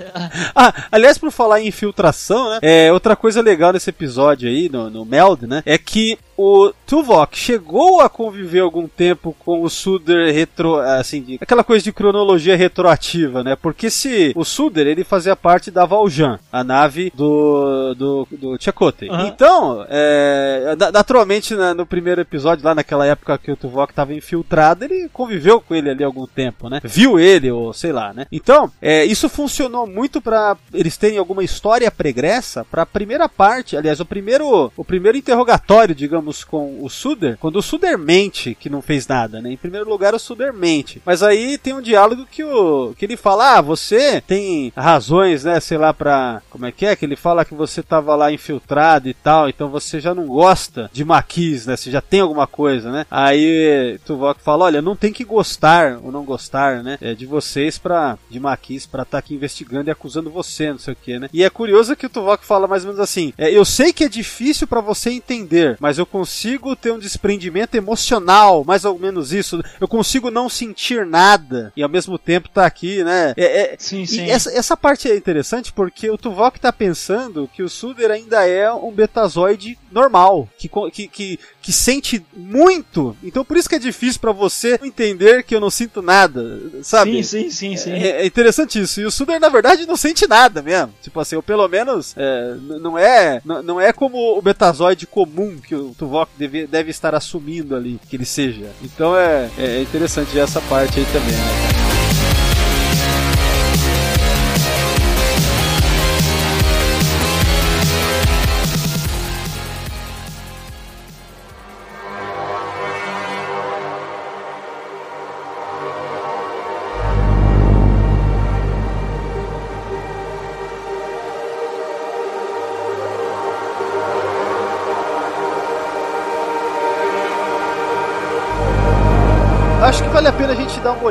ah, 0.56 0.74
aliás, 0.91 1.17
por 1.17 1.32
falar 1.32 1.62
em 1.62 1.67
infiltração, 1.67 2.50
né? 2.50 2.60
É, 2.62 2.91
outra 2.91 3.15
coisa 3.15 3.41
legal 3.41 3.72
nesse 3.72 3.89
episódio 3.89 4.50
aí, 4.50 4.70
no, 4.70 4.89
no 4.89 5.06
Meld, 5.06 5.48
né? 5.48 5.63
É 5.65 5.78
que 5.78 6.17
o 6.38 6.71
Tuvok 6.86 7.38
chegou 7.38 8.00
a 8.00 8.08
conviver 8.10 8.60
algum 8.60 8.88
tempo 8.88 9.36
com 9.39 9.62
o 9.63 9.69
Suder 9.69 10.34
retro, 10.34 10.76
assim, 10.78 11.38
aquela 11.41 11.63
coisa 11.63 11.84
de 11.84 11.91
cronologia 11.91 12.56
retroativa, 12.56 13.43
né? 13.43 13.56
Porque 13.56 13.89
se 13.89 14.32
o 14.36 14.45
Suder 14.45 14.86
ele 14.88 15.04
fazia 15.04 15.36
parte 15.36 15.71
da 15.71 15.86
Valjean, 15.86 16.39
a 16.52 16.63
nave 16.63 17.12
do 17.15 17.93
do, 17.95 18.28
do 18.32 18.58
Chakotay. 18.62 19.10
Aham. 19.10 19.28
Então, 19.28 19.86
é, 19.89 20.76
na- 20.80 20.91
naturalmente 20.91 21.56
na- 21.56 21.73
no 21.73 21.86
primeiro 21.86 22.21
episódio 22.21 22.63
lá 22.65 22.76
naquela 22.76 23.06
época 23.06 23.38
que 23.38 23.52
o 23.52 23.56
Tuvok 23.58 23.91
estava 23.91 24.13
infiltrado, 24.13 24.84
ele 24.86 25.10
conviveu 25.12 25.60
com 25.60 25.73
ele 25.73 25.89
ali 25.89 26.04
algum 26.04 26.28
tempo, 26.28 26.69
né? 26.69 26.80
Viu 26.84 27.19
ele 27.19 27.50
ou 27.52 27.73
sei 27.73 27.91
lá, 27.91 28.13
né? 28.13 28.26
Então, 28.32 28.71
é, 28.82 29.04
isso 29.06 29.28
funcionou 29.30 29.88
muito 29.88 30.21
para 30.21 30.56
eles 30.73 30.97
terem 30.97 31.17
alguma 31.17 31.43
história 31.43 31.89
pregressa 31.89 32.63
para 32.69 32.84
a 32.84 32.86
primeira 32.86 33.28
parte, 33.28 33.76
aliás, 33.76 34.00
o 34.00 34.06
primeiro 34.06 34.71
o 34.76 34.84
primeiro 34.86 35.17
interrogatório, 35.17 35.95
digamos, 35.95 36.26
com 36.43 36.83
o 36.83 36.89
Suder, 36.89 37.37
quando 37.39 37.57
o 37.57 37.61
Suder 37.61 37.97
mente 37.97 38.55
que 38.55 38.69
não 38.69 38.81
fez 38.81 39.07
nada, 39.07 39.41
né? 39.41 39.51
Em 39.51 39.57
primeiro 39.57 39.89
lugar, 39.89 40.13
o 40.13 40.19
Suder 40.19 40.53
mente. 40.53 41.01
Mas 41.05 41.23
aí 41.23 41.57
tem 41.57 41.73
um 41.73 41.81
diálogo 41.81 42.25
que 42.29 42.43
o 42.43 42.93
que 42.97 43.05
ele 43.05 43.17
fala: 43.17 43.57
"Ah, 43.57 43.61
você 43.61 44.21
tem 44.21 44.71
razões, 44.75 45.43
né, 45.43 45.59
sei 45.59 45.77
lá 45.77 45.93
para 45.93 46.41
como 46.49 46.65
é 46.65 46.71
que 46.71 46.85
é 46.85 46.95
que 46.95 47.05
ele 47.05 47.15
fala 47.15 47.45
que 47.45 47.53
você 47.53 47.81
tava 47.81 48.15
lá 48.15 48.31
infiltrado 48.31 49.09
e 49.09 49.13
tal, 49.13 49.49
então 49.49 49.69
você 49.69 49.99
já 49.99 50.13
não 50.13 50.25
gosta 50.25 50.89
de 50.93 51.03
maquis, 51.03 51.65
né? 51.65 51.75
Você 51.75 51.91
já 51.91 52.01
tem 52.01 52.21
alguma 52.21 52.47
coisa, 52.47 52.91
né? 52.91 53.05
Aí 53.09 53.99
Tuvok 54.05 54.41
fala: 54.41 54.65
"Olha, 54.65 54.81
não 54.81 54.95
tem 54.95 55.13
que 55.13 55.23
gostar 55.23 55.99
ou 56.03 56.11
não 56.11 56.23
gostar, 56.23 56.83
né, 56.83 56.97
é, 57.01 57.13
de 57.13 57.25
vocês 57.25 57.77
para 57.77 58.17
de 58.29 58.39
maquis 58.39 58.85
para 58.85 59.03
estar 59.03 59.17
aqui 59.17 59.35
investigando 59.35 59.89
e 59.89 59.91
acusando 59.91 60.29
você, 60.29 60.71
não 60.71 60.79
sei 60.79 60.93
o 60.93 60.97
que, 60.97 61.19
né? 61.19 61.29
E 61.33 61.43
é 61.43 61.49
curioso 61.49 61.95
que 61.95 62.05
o 62.05 62.09
Tuvok 62.09 62.45
fala 62.45 62.67
mais 62.67 62.83
ou 62.83 62.89
menos 62.91 63.01
assim: 63.01 63.33
é, 63.37 63.51
"Eu 63.51 63.65
sei 63.65 63.93
que 63.93 64.03
é 64.03 64.09
difícil 64.09 64.67
para 64.67 64.81
você 64.81 65.09
entender, 65.11 65.77
mas 65.79 65.97
eu 65.97 66.05
consigo 66.17 66.75
ter 66.75 66.91
um 66.91 66.97
desprendimento 66.97 67.75
emocional, 67.75 68.63
mais 68.65 68.86
ou 68.86 68.97
menos 68.97 69.32
isso. 69.32 69.62
Eu 69.80 69.88
consigo 69.88 70.32
não 70.32 70.49
sentir 70.49 71.06
nada 71.06 71.71
e 71.75 71.84
ao 71.84 71.89
mesmo 71.89 72.17
tempo 72.17 72.49
tá 72.49 72.65
aqui, 72.65 73.03
né? 73.03 73.34
É, 73.38 73.73
é- 73.73 73.75
Sim, 73.77 74.01
e 74.01 74.08
sim. 74.08 74.30
essa, 74.30 74.51
essa 74.51 74.75
parte 74.75 75.10
é 75.10 75.15
interessante 75.15 75.71
porque 75.71 76.10
o 76.10 76.17
Tuvok 76.17 76.60
tá 76.60 76.74
pensando 76.74 77.47
que 77.53 77.61
o 77.61 77.70
Suder 77.70 78.09
ainda 78.09 78.47
é 78.47 78.72
um 78.72 78.91
betazoide 78.91 79.78
normal, 79.91 80.49
que, 80.57 80.70
que, 80.91 81.07
que, 81.07 81.39
que 81.61 81.72
sente 81.72 82.26
muito. 82.36 83.15
Então 83.24 83.45
por 83.45 83.55
isso 83.57 83.70
que 83.70 83.76
é 83.76 83.80
difícil 83.80 84.20
pra 84.20 84.32
você 84.32 84.80
entender 84.84 85.43
que 85.43 85.55
eu 85.55 85.59
não 85.61 85.70
sinto 85.70 86.01
nada, 86.01 86.59
sabe? 86.82 87.24
Sim, 87.24 87.43
sim, 87.43 87.49
sim, 87.51 87.78
sim. 87.78 87.91
É, 87.91 88.22
é 88.22 88.26
interessante 88.26 88.82
isso. 88.82 88.99
E 88.99 89.05
o 89.05 89.11
Suder, 89.11 89.39
na 89.39 89.49
verdade, 89.49 89.86
não 89.86 89.95
sente 89.97 90.28
nada 90.28 90.61
mesmo. 90.63 90.93
Tipo 91.01 91.20
assim, 91.20 91.36
ou 91.36 91.43
pelo 91.43 91.68
menos 91.68 92.15
é, 92.18 92.55
não 92.82 92.97
é 92.97 93.39
não 93.45 93.80
é 93.80 93.93
como 93.93 94.38
o 94.38 94.41
betazoide 94.41 95.05
comum 95.05 95.57
que 95.57 95.76
o 95.76 95.93
Tuvok 95.97 96.07
deve, 96.38 96.68
deve 96.68 96.89
estar 96.89 97.14
assumindo 97.16 97.76
ali 97.76 97.99
que 98.10 98.16
ele 98.16 98.26
seja. 98.26 98.72
Então 98.82 99.16
é, 99.16 99.49
é 99.58 99.82
interessante 99.82 100.38
essa 100.39 100.62
parte 100.62 100.99
aí 100.99 101.05
também, 101.05 101.34
né? 101.34 101.97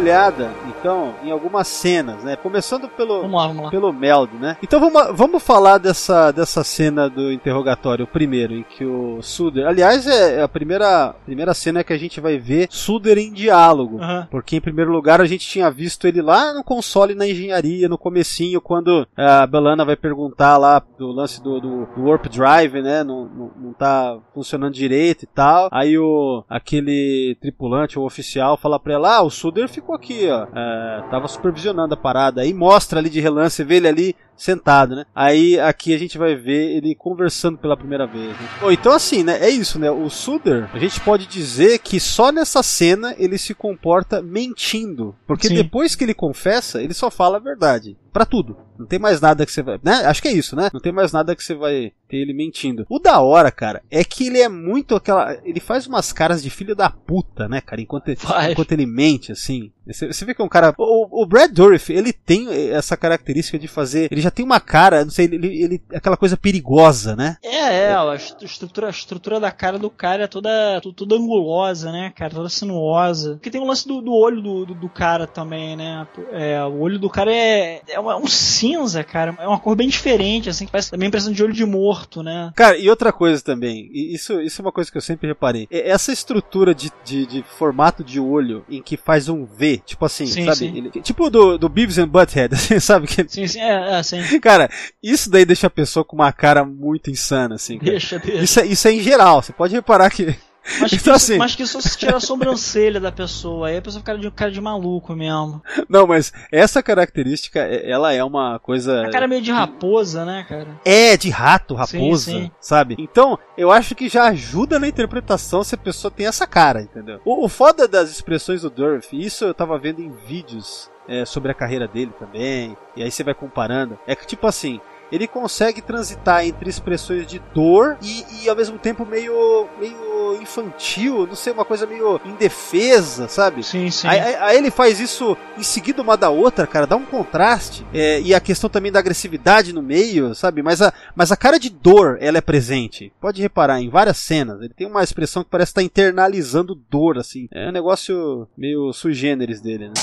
Olhada, 0.07 0.51
então, 0.87 1.15
em 1.25 1.33
algumas 1.33 1.67
cenas, 1.67 2.23
né? 2.23 2.37
Começando 2.37 2.89
pelo, 2.89 3.23
Vamos 3.23 3.41
lá, 3.41 3.47
vamos 3.49 3.65
lá. 3.65 3.71
pelo 3.71 3.93
Meld, 3.93 4.33
né? 4.37 4.57
Então 4.63 4.79
vamos, 4.79 5.17
vamos 5.19 5.43
falar 5.43 5.79
dessa, 5.79 6.31
dessa 6.31 6.63
cena 6.63 7.11
do 7.11 7.33
interrogatório 7.33 8.07
primeiro, 8.07 8.55
em 8.55 8.63
que 8.63 8.85
o 8.85 9.21
Suder. 9.21 9.67
Aliás, 9.67 10.07
é 10.07 10.41
a 10.41 10.47
primeira, 10.47 11.13
primeira 11.25 11.53
cena 11.55 11.83
que 11.83 11.93
a 11.93 11.99
gente 11.99 12.21
vai 12.21 12.39
ver 12.39 12.69
Suder 12.71 13.19
em 13.19 13.33
diálogo. 13.33 13.99
Aham. 14.01 14.29
Porque 14.31 14.55
em 14.57 14.61
primeiro 14.61 14.93
lugar 14.93 15.21
a 15.21 15.25
gente 15.27 15.45
tinha 15.45 15.69
visto 15.73 16.07
ele 16.07 16.23
lá 16.23 16.55
no 16.55 16.63
console 16.63 17.17
na 17.17 17.27
engenharia, 17.27 17.89
no 17.89 17.99
comecinho, 17.99 18.61
quando 18.61 19.09
a 19.17 19.45
Belana 19.45 19.85
vai 19.85 19.97
perguntar 19.97 20.57
lá 20.57 20.81
do 20.97 21.09
lance 21.09 21.43
do, 21.43 21.59
do, 21.61 21.87
do 21.97 22.05
Warp 22.05 22.27
Drive, 22.29 22.81
né? 22.81 23.03
Não, 23.03 23.25
não, 23.25 23.51
não 23.57 23.73
tá 23.73 24.19
funcionando 24.33 24.73
direito 24.73 25.25
e 25.25 25.27
tal. 25.27 25.69
Aí 25.73 25.99
o 25.99 26.45
aquele 26.49 27.37
tripulante, 27.41 27.99
o 27.99 28.05
oficial, 28.05 28.57
fala 28.57 28.79
pra 28.79 28.95
ela, 28.95 29.17
ah, 29.17 29.23
o 29.23 29.31
Suder 29.31 29.69
ficou 29.69 29.97
aqui, 29.97 30.29
ó. 30.31 30.47
é, 30.55 30.76
tava 31.11 31.29
supervisionando 31.29 31.95
a 31.95 31.97
parada. 31.97 32.43
Aí 32.43 32.53
mostra 32.53 32.99
ali 32.99 33.11
de 33.11 33.21
relance, 33.21 33.63
vê 33.65 33.77
ele 33.77 33.89
ali 33.89 34.17
sentado, 34.37 34.97
né? 34.97 35.05
Aí 35.15 35.59
aqui 35.59 35.95
a 35.95 35.99
gente 35.99 36.19
vai 36.19 36.35
ver 36.35 36.77
ele 36.77 36.95
conversando 36.95 37.59
pela 37.59 37.77
primeira 37.77 38.07
vez. 38.07 38.29
Né? 38.29 38.49
Bom, 38.61 38.71
então 38.71 38.93
assim, 38.93 39.23
né? 39.23 39.39
É 39.41 39.49
isso, 39.49 39.79
né? 39.79 39.91
O 39.91 40.09
Suder, 40.09 40.69
a 40.73 40.79
gente 40.79 41.01
pode 41.01 41.27
dizer 41.27 41.79
que 41.79 41.99
só 41.99 42.31
nessa 42.31 42.63
cena 42.63 43.15
ele 43.19 43.39
se 43.39 43.55
comporta 43.55 44.23
mentindo, 44.23 45.15
porque 45.27 45.49
Sim. 45.49 45.55
depois 45.55 45.95
que 45.95 46.05
ele 46.05 46.15
confessa, 46.15 46.83
ele 46.83 46.95
só 46.95 47.11
fala 47.11 47.37
a 47.37 47.41
verdade 47.41 47.97
Pra 48.17 48.25
tudo. 48.25 48.57
Não 48.79 48.87
tem 48.87 48.99
mais 48.99 49.21
nada 49.21 49.45
que 49.45 49.53
você 49.53 49.63
vai, 49.63 49.79
né? 49.83 49.93
Acho 50.07 50.23
que 50.23 50.29
é 50.29 50.33
isso, 50.33 50.57
né? 50.57 50.71
Não 50.73 50.81
tem 50.81 50.91
mais 50.91 51.13
nada 51.13 51.37
que 51.37 51.45
você 51.45 51.55
vai 51.55 51.93
ter 52.09 52.17
ele 52.17 52.33
mentindo. 52.33 52.87
O 52.89 52.99
da 52.99 53.21
hora, 53.21 53.51
cara, 53.51 53.83
é 53.91 54.03
que 54.03 54.29
ele 54.29 54.41
é 54.41 54.49
muito 54.49 54.95
aquela, 54.95 55.39
ele 55.45 55.61
faz 55.61 55.87
umas 55.87 56.15
caras 56.15 56.43
de 56.43 56.49
filho 56.49 56.75
da 56.75 56.89
puta, 56.89 57.47
né, 57.47 57.61
cara? 57.61 57.83
Enquanto, 57.83 58.17
Faz. 58.17 58.53
enquanto 58.53 58.73
ele 58.73 58.87
mente, 58.87 59.33
assim. 59.33 59.71
Você, 59.87 60.07
você 60.07 60.25
vê 60.25 60.35
que 60.35 60.41
é 60.41 60.45
um 60.47 60.49
cara. 60.49 60.75
O, 60.79 61.23
o 61.23 61.27
Brad 61.27 61.53
Dourif, 61.53 61.93
ele 61.93 62.11
tem 62.11 62.49
essa 62.71 62.97
característica 62.97 63.59
de 63.59 63.69
fazer. 63.69 64.09
Ele 64.11 64.23
já 64.27 64.31
tem 64.31 64.45
uma 64.45 64.61
cara, 64.61 65.05
não 65.05 65.11
sei, 65.11 65.27
ele, 65.27 65.63
ele 65.63 65.83
aquela 65.95 66.17
coisa 66.17 66.37
perigosa, 66.37 67.15
né? 67.17 67.37
É, 67.43 67.57
é, 67.91 67.95
a 67.95 68.15
est- 68.15 68.43
estrutura, 68.43 68.89
a 68.89 68.91
estrutura 68.91 69.39
da 69.41 69.51
cara 69.51 69.79
do 69.79 69.89
cara 69.91 70.25
é 70.25 70.27
toda, 70.27 70.51
toda 70.97 71.15
angulosa, 71.15 71.93
né, 71.93 72.13
cara? 72.15 72.35
Toda 72.35 72.49
sinuosa. 72.49 73.35
Porque 73.35 73.51
tem 73.51 73.61
o 73.61 73.67
lance 73.67 73.87
do, 73.87 74.01
do 74.01 74.13
olho 74.13 74.41
do, 74.43 74.67
do, 74.67 74.75
do 74.75 74.89
cara 74.89 75.27
também, 75.27 75.77
né? 75.77 76.07
É, 76.33 76.63
o 76.65 76.81
olho 76.81 76.99
do 76.99 77.09
cara 77.09 77.33
é, 77.33 77.81
é 77.89 78.01
uma- 78.01 78.17
um 78.17 78.27
cinza, 78.27 79.03
cara. 79.05 79.35
É 79.39 79.47
uma 79.47 79.59
cor 79.61 79.77
bem 79.77 79.89
diferente, 79.89 80.49
assim, 80.49 80.67
que 80.67 80.73
parece 80.73 80.91
também 80.91 81.09
impressão 81.09 81.33
de 81.33 81.43
olho 81.43 81.53
de 81.53 81.65
morto, 81.65 82.23
né? 82.23 82.53
Cara, 82.57 82.77
e 82.77 82.89
outra 82.91 83.13
coisa 83.13 83.43
também, 83.43 83.89
e 83.93 84.15
isso, 84.15 84.41
isso 84.41 84.61
é 84.61 84.65
uma 84.65 84.73
coisa 84.73 84.91
que 84.91 84.97
eu 84.97 85.03
sempre 85.03 85.29
reparei. 85.29 85.69
É 85.71 85.89
Essa 85.91 86.13
estrutura 86.13 86.75
de, 86.75 86.91
de, 87.05 87.27
de 87.27 87.43
formato 87.43 88.03
de 88.03 88.19
olho 88.21 88.65
em 88.69 88.83
que 88.83 88.97
faz 88.97 89.29
um 89.29 89.45
V, 89.45 89.81
tipo 89.87 90.05
assim, 90.05 90.27
Sim, 90.27 90.45
sabe? 90.45 90.57
sim. 90.57 90.77
Ele- 90.77 90.91
tipo 91.03 91.31
do, 91.31 91.57
do 91.59 91.69
Beavis 91.69 91.99
and 91.99 92.09
Butthead, 92.09 92.53
assim, 92.57 92.81
sabe? 92.81 93.07
Que, 93.07 93.27
Sim, 93.29 93.47
sim, 93.47 93.61
é, 93.61 93.99
é, 93.99 94.03
sim. 94.03 94.16
cara, 94.41 94.69
isso 95.03 95.31
daí 95.31 95.45
deixa 95.45 95.67
a 95.67 95.71
pessoa 95.71 96.05
com 96.05 96.17
uma 96.17 96.33
cara 96.33 96.65
muito 96.65 97.11
insana, 97.11 97.55
assim. 97.57 97.79
cara. 97.79 97.91
Deixa, 97.93 98.19
deixa. 98.19 98.43
Isso 98.43 98.61
é, 98.61 98.67
isso 98.67 98.89
é 98.89 98.93
em 98.93 99.01
geral, 99.01 99.43
você 99.43 99.53
pode 99.53 99.75
reparar 99.75 100.11
que. 100.11 100.37
Mas 100.81 100.91
que, 100.91 100.97
Então, 100.97 101.15
isso, 101.15 101.33
assim- 101.33 101.39
mas 101.39 101.55
que 101.55 101.65
só 101.65 101.81
se 101.81 101.97
tira 101.97 102.17
a 102.17 102.21
sobrancelha 102.21 102.99
da 102.99 103.13
pessoa, 103.13 103.69
aí 103.69 103.77
a 103.77 103.83
pessoa 103.83 104.01
fica 104.01 104.19
de 104.19 104.29
cara 104.33 104.51
de 104.51 104.61
maluco 104.61 105.15
mesmo. 105.15 105.63
Não, 105.89 106.09
mas 106.09 106.33
essa 106.51 106.83
característica, 106.83 107.61
é- 107.61 107.89
ela 107.89 108.13
é 108.13 108.25
uma 108.25 108.59
coisa. 108.59 109.03
A 109.07 109.11
cara 109.11 109.27
é 109.27 109.29
meio 109.29 109.43
de 109.43 109.53
raposa, 109.53 110.25
né, 110.25 110.45
cara? 110.49 110.67
É, 110.85 111.17
de 111.17 111.31
rato, 111.31 111.75
raposa, 111.75 112.33
Sim, 112.33 112.43
sim. 112.47 112.51
sabe? 112.61 112.97
Então, 112.99 113.39
eu 113.57 113.71
acho 113.71 113.95
que 113.95 114.09
já 114.09 114.25
ajuda 114.25 114.81
na 114.81 114.89
interpretação 114.89 115.63
se 115.63 115.77
a 115.77 115.79
pessoa 115.79 116.11
tem 116.11 116.27
essa 116.27 116.49
cara, 116.49 116.83
entendeu? 116.83 117.21
O, 117.25 117.45
o 117.45 117.49
foda 117.49 117.87
das 117.87 118.11
expressões 118.11 118.63
do 118.63 118.71
Durf, 118.71 119.13
isso 119.13 119.45
eu 119.45 119.55
tava 119.55 119.79
vendo 119.79 120.01
em 120.03 120.11
vídeos 120.27 120.91
é, 121.09 121.25
sobre 121.25 121.51
a 121.51 121.55
carreira 121.55 121.87
dele 121.89 122.13
também, 122.19 122.77
e 122.97 123.03
aí 123.03 123.11
você 123.11 123.23
vai 123.25 123.35
comparando, 123.35 123.99
é 124.07 124.15
que 124.17 124.27
tipo 124.27 124.47
assim. 124.47 124.81
Ele 125.13 125.29
consegue 125.29 125.81
transitar 125.81 126.45
entre 126.45 126.69
expressões 126.69 127.29
de 127.29 127.39
dor 127.55 127.97
e, 128.03 128.25
e 128.43 128.49
ao 128.49 128.57
mesmo 128.57 128.77
tempo 128.77 129.07
meio, 129.07 129.69
meio 129.79 130.37
infantil, 130.43 131.29
não 131.29 131.37
sei, 131.37 131.53
uma 131.53 131.65
coisa 131.65 131.87
meio 131.87 132.21
indefesa, 132.25 133.29
sabe? 133.29 133.63
Sim, 133.63 133.89
sim. 133.89 134.09
Aí, 134.09 134.19
aí- 134.19 134.57
ele 134.57 134.69
faz 134.69 134.99
isso 134.99 135.37
em 135.57 135.63
seguida 135.63 136.03
uma 136.03 136.17
da 136.17 136.29
outra, 136.29 136.67
cara, 136.67 136.89
dá 136.89 136.97
um 136.97 137.05
contraste. 137.05 137.87
É, 137.95 138.21
e 138.21 138.35
a 138.35 138.41
questão 138.41 138.69
também 138.69 138.91
da 138.91 138.99
agressividade 138.99 139.73
no 139.73 139.81
meio, 139.81 140.35
sabe? 140.35 140.61
Mas 140.61 140.83
a, 140.83 140.93
mas 141.15 141.31
a 141.31 141.37
cara 141.37 141.59
de 141.61 141.71
dor, 141.71 142.19
ela 142.21 142.39
é 142.39 142.41
presente. 142.41 143.13
Pode 143.21 143.41
reparar, 143.41 143.81
em 143.81 143.89
várias 143.89 144.17
cenas. 144.17 144.61
Ele 144.61 144.75
tem 144.75 144.89
uma 144.89 145.05
expressão 145.05 145.45
que 145.45 145.51
parece 145.51 145.71
estar 145.71 145.83
internalizando 145.85 146.75
dor, 146.91 147.17
assim. 147.17 147.49
É 147.53 147.69
um 147.69 147.73
negócio 147.73 148.49
meio 148.59 148.93
sui 148.93 149.15
generis 149.15 149.61
dele, 149.61 149.87
né? 149.87 149.95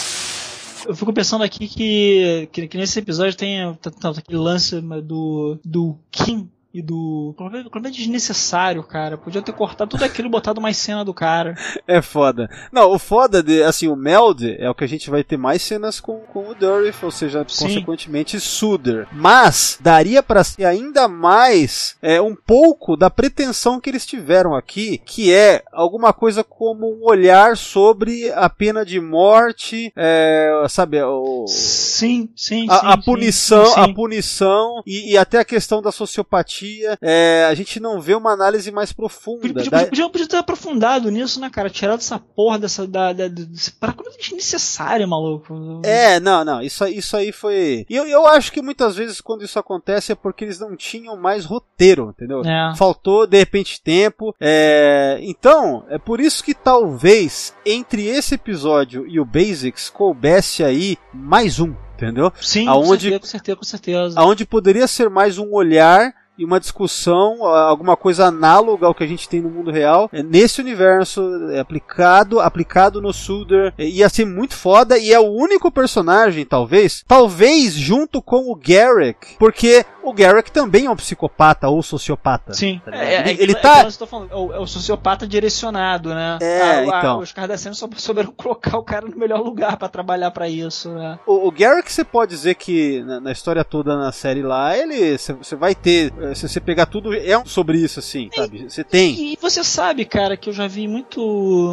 Eu 0.85 0.95
fico 0.95 1.13
pensando 1.13 1.43
aqui 1.43 1.67
que, 1.67 2.47
que, 2.51 2.67
que 2.67 2.77
nesse 2.77 2.99
episódio 2.99 3.35
tem 3.37 3.73
tá- 3.75 3.91
tá- 3.91 4.09
aquele 4.09 4.37
lance 4.37 4.81
do, 4.81 5.57
do 5.63 5.97
Kim 6.11 6.49
e 6.73 6.81
do. 6.81 7.33
Completamente 7.37 7.97
desnecessário, 7.97 8.83
cara. 8.83 9.17
Podia 9.17 9.41
ter 9.41 9.53
cortado 9.53 9.91
tudo 9.91 10.03
aquilo 10.03 10.27
e 10.27 10.31
botado 10.31 10.59
mais 10.59 10.77
cena 10.77 11.05
do 11.05 11.13
cara. 11.13 11.55
É 11.87 12.01
foda. 12.01 12.49
Não, 12.71 12.91
o 12.91 12.97
foda 12.97 13.43
de, 13.43 13.61
assim, 13.61 13.87
o 13.87 13.95
Meld 13.95 14.55
é 14.57 14.69
o 14.69 14.73
que 14.73 14.83
a 14.83 14.87
gente 14.87 15.09
vai 15.09 15.23
ter 15.23 15.37
mais 15.37 15.61
cenas 15.61 15.99
com, 15.99 16.19
com 16.19 16.49
o 16.49 16.55
Durif, 16.55 17.03
ou 17.03 17.11
seja, 17.11 17.45
Sim. 17.47 17.65
consequentemente 17.65 18.39
Suder. 18.39 19.07
Mas 19.11 19.77
daria 19.79 20.23
pra 20.23 20.43
ser 20.43 20.65
ainda 20.65 21.07
mais 21.07 21.95
é, 22.01 22.21
um 22.21 22.35
pouco 22.35 22.97
da 22.97 23.09
pretensão 23.09 23.79
que 23.79 23.89
eles 23.89 24.05
tiveram 24.05 24.55
aqui, 24.55 24.99
que 25.05 25.33
é 25.33 25.63
alguma 25.71 26.11
coisa 26.11 26.43
como 26.43 26.87
um 26.87 27.03
olhar 27.03 27.55
sobre 27.57 28.31
a 28.31 28.49
pena 28.49 28.85
de 28.85 28.99
morte, 28.99 29.91
é, 29.95 30.51
sabe, 30.69 31.01
o, 31.03 31.45
Sim, 31.47 32.29
sim, 32.35 32.65
a, 32.69 32.79
sim, 32.79 32.87
a 32.87 32.97
punição, 32.97 33.65
sim, 33.65 33.73
sim. 33.73 33.79
a 33.79 33.93
punição 33.93 34.81
e, 34.85 35.13
e 35.13 35.17
até 35.17 35.39
a 35.39 35.45
questão 35.45 35.81
da 35.81 35.91
sociopatia, 35.91 36.62
é, 37.01 37.45
a 37.49 37.53
gente 37.53 37.79
não 37.79 37.99
vê 38.01 38.13
uma 38.15 38.31
análise 38.31 38.71
mais 38.71 38.91
profunda. 38.93 39.41
Podia, 39.41 39.53
podia, 39.55 39.71
Da- 39.71 39.85
podia, 39.85 40.09
podia- 40.09 40.27
ter 40.27 40.37
aprofundado 40.37 41.09
nisso, 41.11 41.39
né, 41.39 41.49
cara? 41.49 41.69
Tirado 41.69 41.99
essa 41.99 42.17
porra 42.19 42.59
dessa. 42.59 42.87
Da, 42.87 43.13
da, 43.13 43.27
desse 43.27 43.71
completamente 43.71 44.23
desnecessário, 44.29 45.07
maluco. 45.07 45.81
É, 45.83 46.19
não, 46.19 46.43
não, 46.45 46.61
isso, 46.61 46.83
aí- 46.83 46.97
isso 46.97 47.15
aí 47.17 47.31
foi. 47.31 47.85
E 47.89 47.95
eu, 47.95 48.05
eu 48.07 48.25
acho 48.27 48.51
que 48.51 48.61
muitas 48.61 48.95
vezes 48.95 49.19
quando 49.21 49.43
isso 49.43 49.57
acontece 49.59 50.11
é 50.11 50.15
porque 50.15 50.43
eles 50.45 50.59
não 50.59 50.75
tinham 50.75 51.15
mais 51.17 51.45
roteiro, 51.45 52.09
entendeu? 52.15 52.41
É. 52.43 52.75
Faltou 52.75 53.25
de 53.27 53.37
repente 53.37 53.81
tempo. 53.81 54.35
é, 54.39 55.17
Então, 55.21 55.85
é 55.89 55.97
por 55.97 56.19
isso 56.19 56.43
que 56.43 56.53
talvez 56.53 57.53
entre 57.65 58.05
esse 58.07 58.35
episódio 58.35 59.05
e 59.07 59.19
o 59.19 59.25
Basics 59.25 59.89
coubesse 59.89 60.63
aí 60.63 60.97
mais 61.13 61.59
um, 61.59 61.73
entendeu? 61.95 62.31
Sim, 62.41 62.67
Aonde- 62.67 62.87
com 62.87 62.91
certeza, 62.91 63.19
com 63.19 63.25
certeza, 63.25 63.57
com 63.57 63.63
certeza. 63.63 64.19
Aonde 64.19 64.45
poderia 64.45 64.87
ser 64.87 65.09
mais 65.09 65.37
um 65.37 65.51
olhar 65.53 66.13
e 66.37 66.43
uma 66.43 66.59
discussão, 66.59 67.45
alguma 67.45 67.95
coisa 67.95 68.25
análoga 68.25 68.87
ao 68.87 68.95
que 68.95 69.03
a 69.03 69.07
gente 69.07 69.29
tem 69.29 69.41
no 69.41 69.49
mundo 69.49 69.71
real, 69.71 70.09
é, 70.11 70.23
nesse 70.23 70.61
universo, 70.61 71.21
é, 71.51 71.59
aplicado, 71.59 72.39
aplicado 72.39 73.01
no 73.01 73.13
Suder, 73.13 73.73
é, 73.77 73.85
ia 73.85 74.09
ser 74.09 74.25
muito 74.25 74.55
foda 74.55 74.97
e 74.97 75.11
é 75.13 75.19
o 75.19 75.31
único 75.31 75.71
personagem, 75.71 76.45
talvez, 76.45 77.03
talvez 77.07 77.73
junto 77.73 78.21
com 78.21 78.51
o 78.51 78.55
Garrick, 78.55 79.37
porque 79.37 79.85
o 80.03 80.13
Garrick 80.13 80.51
também 80.51 80.85
é 80.85 80.89
um 80.89 80.95
psicopata 80.95 81.67
ou 81.69 81.81
sociopata. 81.81 82.53
Sim. 82.53 82.81
Tá 82.85 82.91
é, 82.95 83.15
é, 83.15 83.19
ele, 83.21 83.29
é, 83.29 83.43
ele 83.43 83.51
é, 83.53 83.55
tá. 83.55 83.79
é, 83.79 83.91
tô 83.91 84.05
falando, 84.05 84.31
é, 84.31 84.35
o, 84.35 84.53
é 84.53 84.59
o 84.59 84.67
sociopata 84.67 85.27
direcionado, 85.27 86.09
né? 86.13 86.37
É, 86.41 86.61
A- 86.61 86.79
a- 86.79 86.85
então. 86.99 87.19
os 87.19 87.31
caras 87.31 87.49
da 87.49 87.57
cena 87.57 87.75
só 87.75 87.87
souberam 87.97 88.31
colocar 88.31 88.77
o 88.77 88.83
cara 88.83 89.07
no 89.07 89.15
melhor 89.17 89.39
lugar 89.41 89.77
pra 89.77 89.87
trabalhar 89.87 90.31
pra 90.31 90.47
isso, 90.49 90.89
né? 90.89 91.17
O, 91.25 91.47
o 91.47 91.51
Garrick, 91.51 91.91
você 91.91 92.03
pode 92.03 92.31
dizer 92.31 92.55
que 92.55 93.01
na, 93.03 93.19
na 93.19 93.31
história 93.31 93.63
toda 93.63 93.95
na 93.97 94.11
série 94.11 94.41
lá, 94.41 94.77
ele. 94.77 95.17
Você 95.17 95.55
vai 95.55 95.73
ter. 95.75 96.13
eh, 96.19 96.35
Se 96.35 96.47
você 96.47 96.59
pegar 96.59 96.85
tudo, 96.85 97.13
é 97.13 97.37
um 97.37 97.45
sobre 97.45 97.77
isso, 97.77 97.99
assim, 97.99 98.29
sabe? 98.35 98.69
Você 98.69 98.83
tem. 98.83 99.33
E 99.33 99.37
você 99.41 99.63
sabe, 99.63 100.05
cara, 100.05 100.35
que 100.35 100.49
eu 100.49 100.53
já 100.53 100.67
vi 100.67 100.87
muito, 100.87 101.21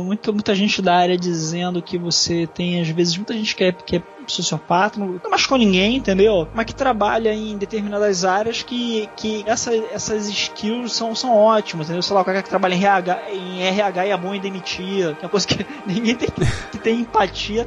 muito 0.04 0.32
muita 0.32 0.54
gente 0.54 0.80
da 0.82 0.94
área 0.96 1.16
dizendo 1.16 1.82
que 1.82 1.98
você 1.98 2.46
tem, 2.46 2.80
às 2.80 2.88
vezes, 2.88 3.16
muita 3.16 3.34
gente 3.34 3.54
que 3.56 3.64
é, 3.64 3.72
que 3.72 3.96
é 3.96 4.02
sociopata, 4.30 4.98
não, 4.98 5.20
não 5.22 5.30
machucou 5.30 5.58
ninguém, 5.58 5.96
entendeu? 5.96 6.48
Mas 6.54 6.66
que 6.66 6.74
trabalha 6.74 7.32
em 7.32 7.56
determinadas 7.56 8.24
áreas 8.24 8.62
que, 8.62 9.08
que 9.16 9.44
essa, 9.46 9.74
essas 9.74 10.28
skills 10.28 10.92
são, 10.92 11.14
são 11.14 11.36
ótimas, 11.36 11.86
entendeu? 11.86 12.02
Sei 12.02 12.14
lá, 12.14 12.22
o 12.22 12.24
cara 12.24 12.42
que 12.42 12.48
trabalha 12.48 12.74
em 12.74 12.84
RH, 12.84 13.22
em 13.32 13.62
RH 13.62 14.06
e 14.06 14.10
é 14.10 14.16
bom 14.16 14.34
em 14.34 14.40
demitir, 14.40 15.16
que 15.16 15.24
é 15.24 15.26
uma 15.26 15.28
coisa 15.28 15.46
que 15.46 15.66
ninguém 15.86 16.14
tem 16.14 16.28
que 16.70 16.78
tem 16.78 17.00
empatia. 17.00 17.66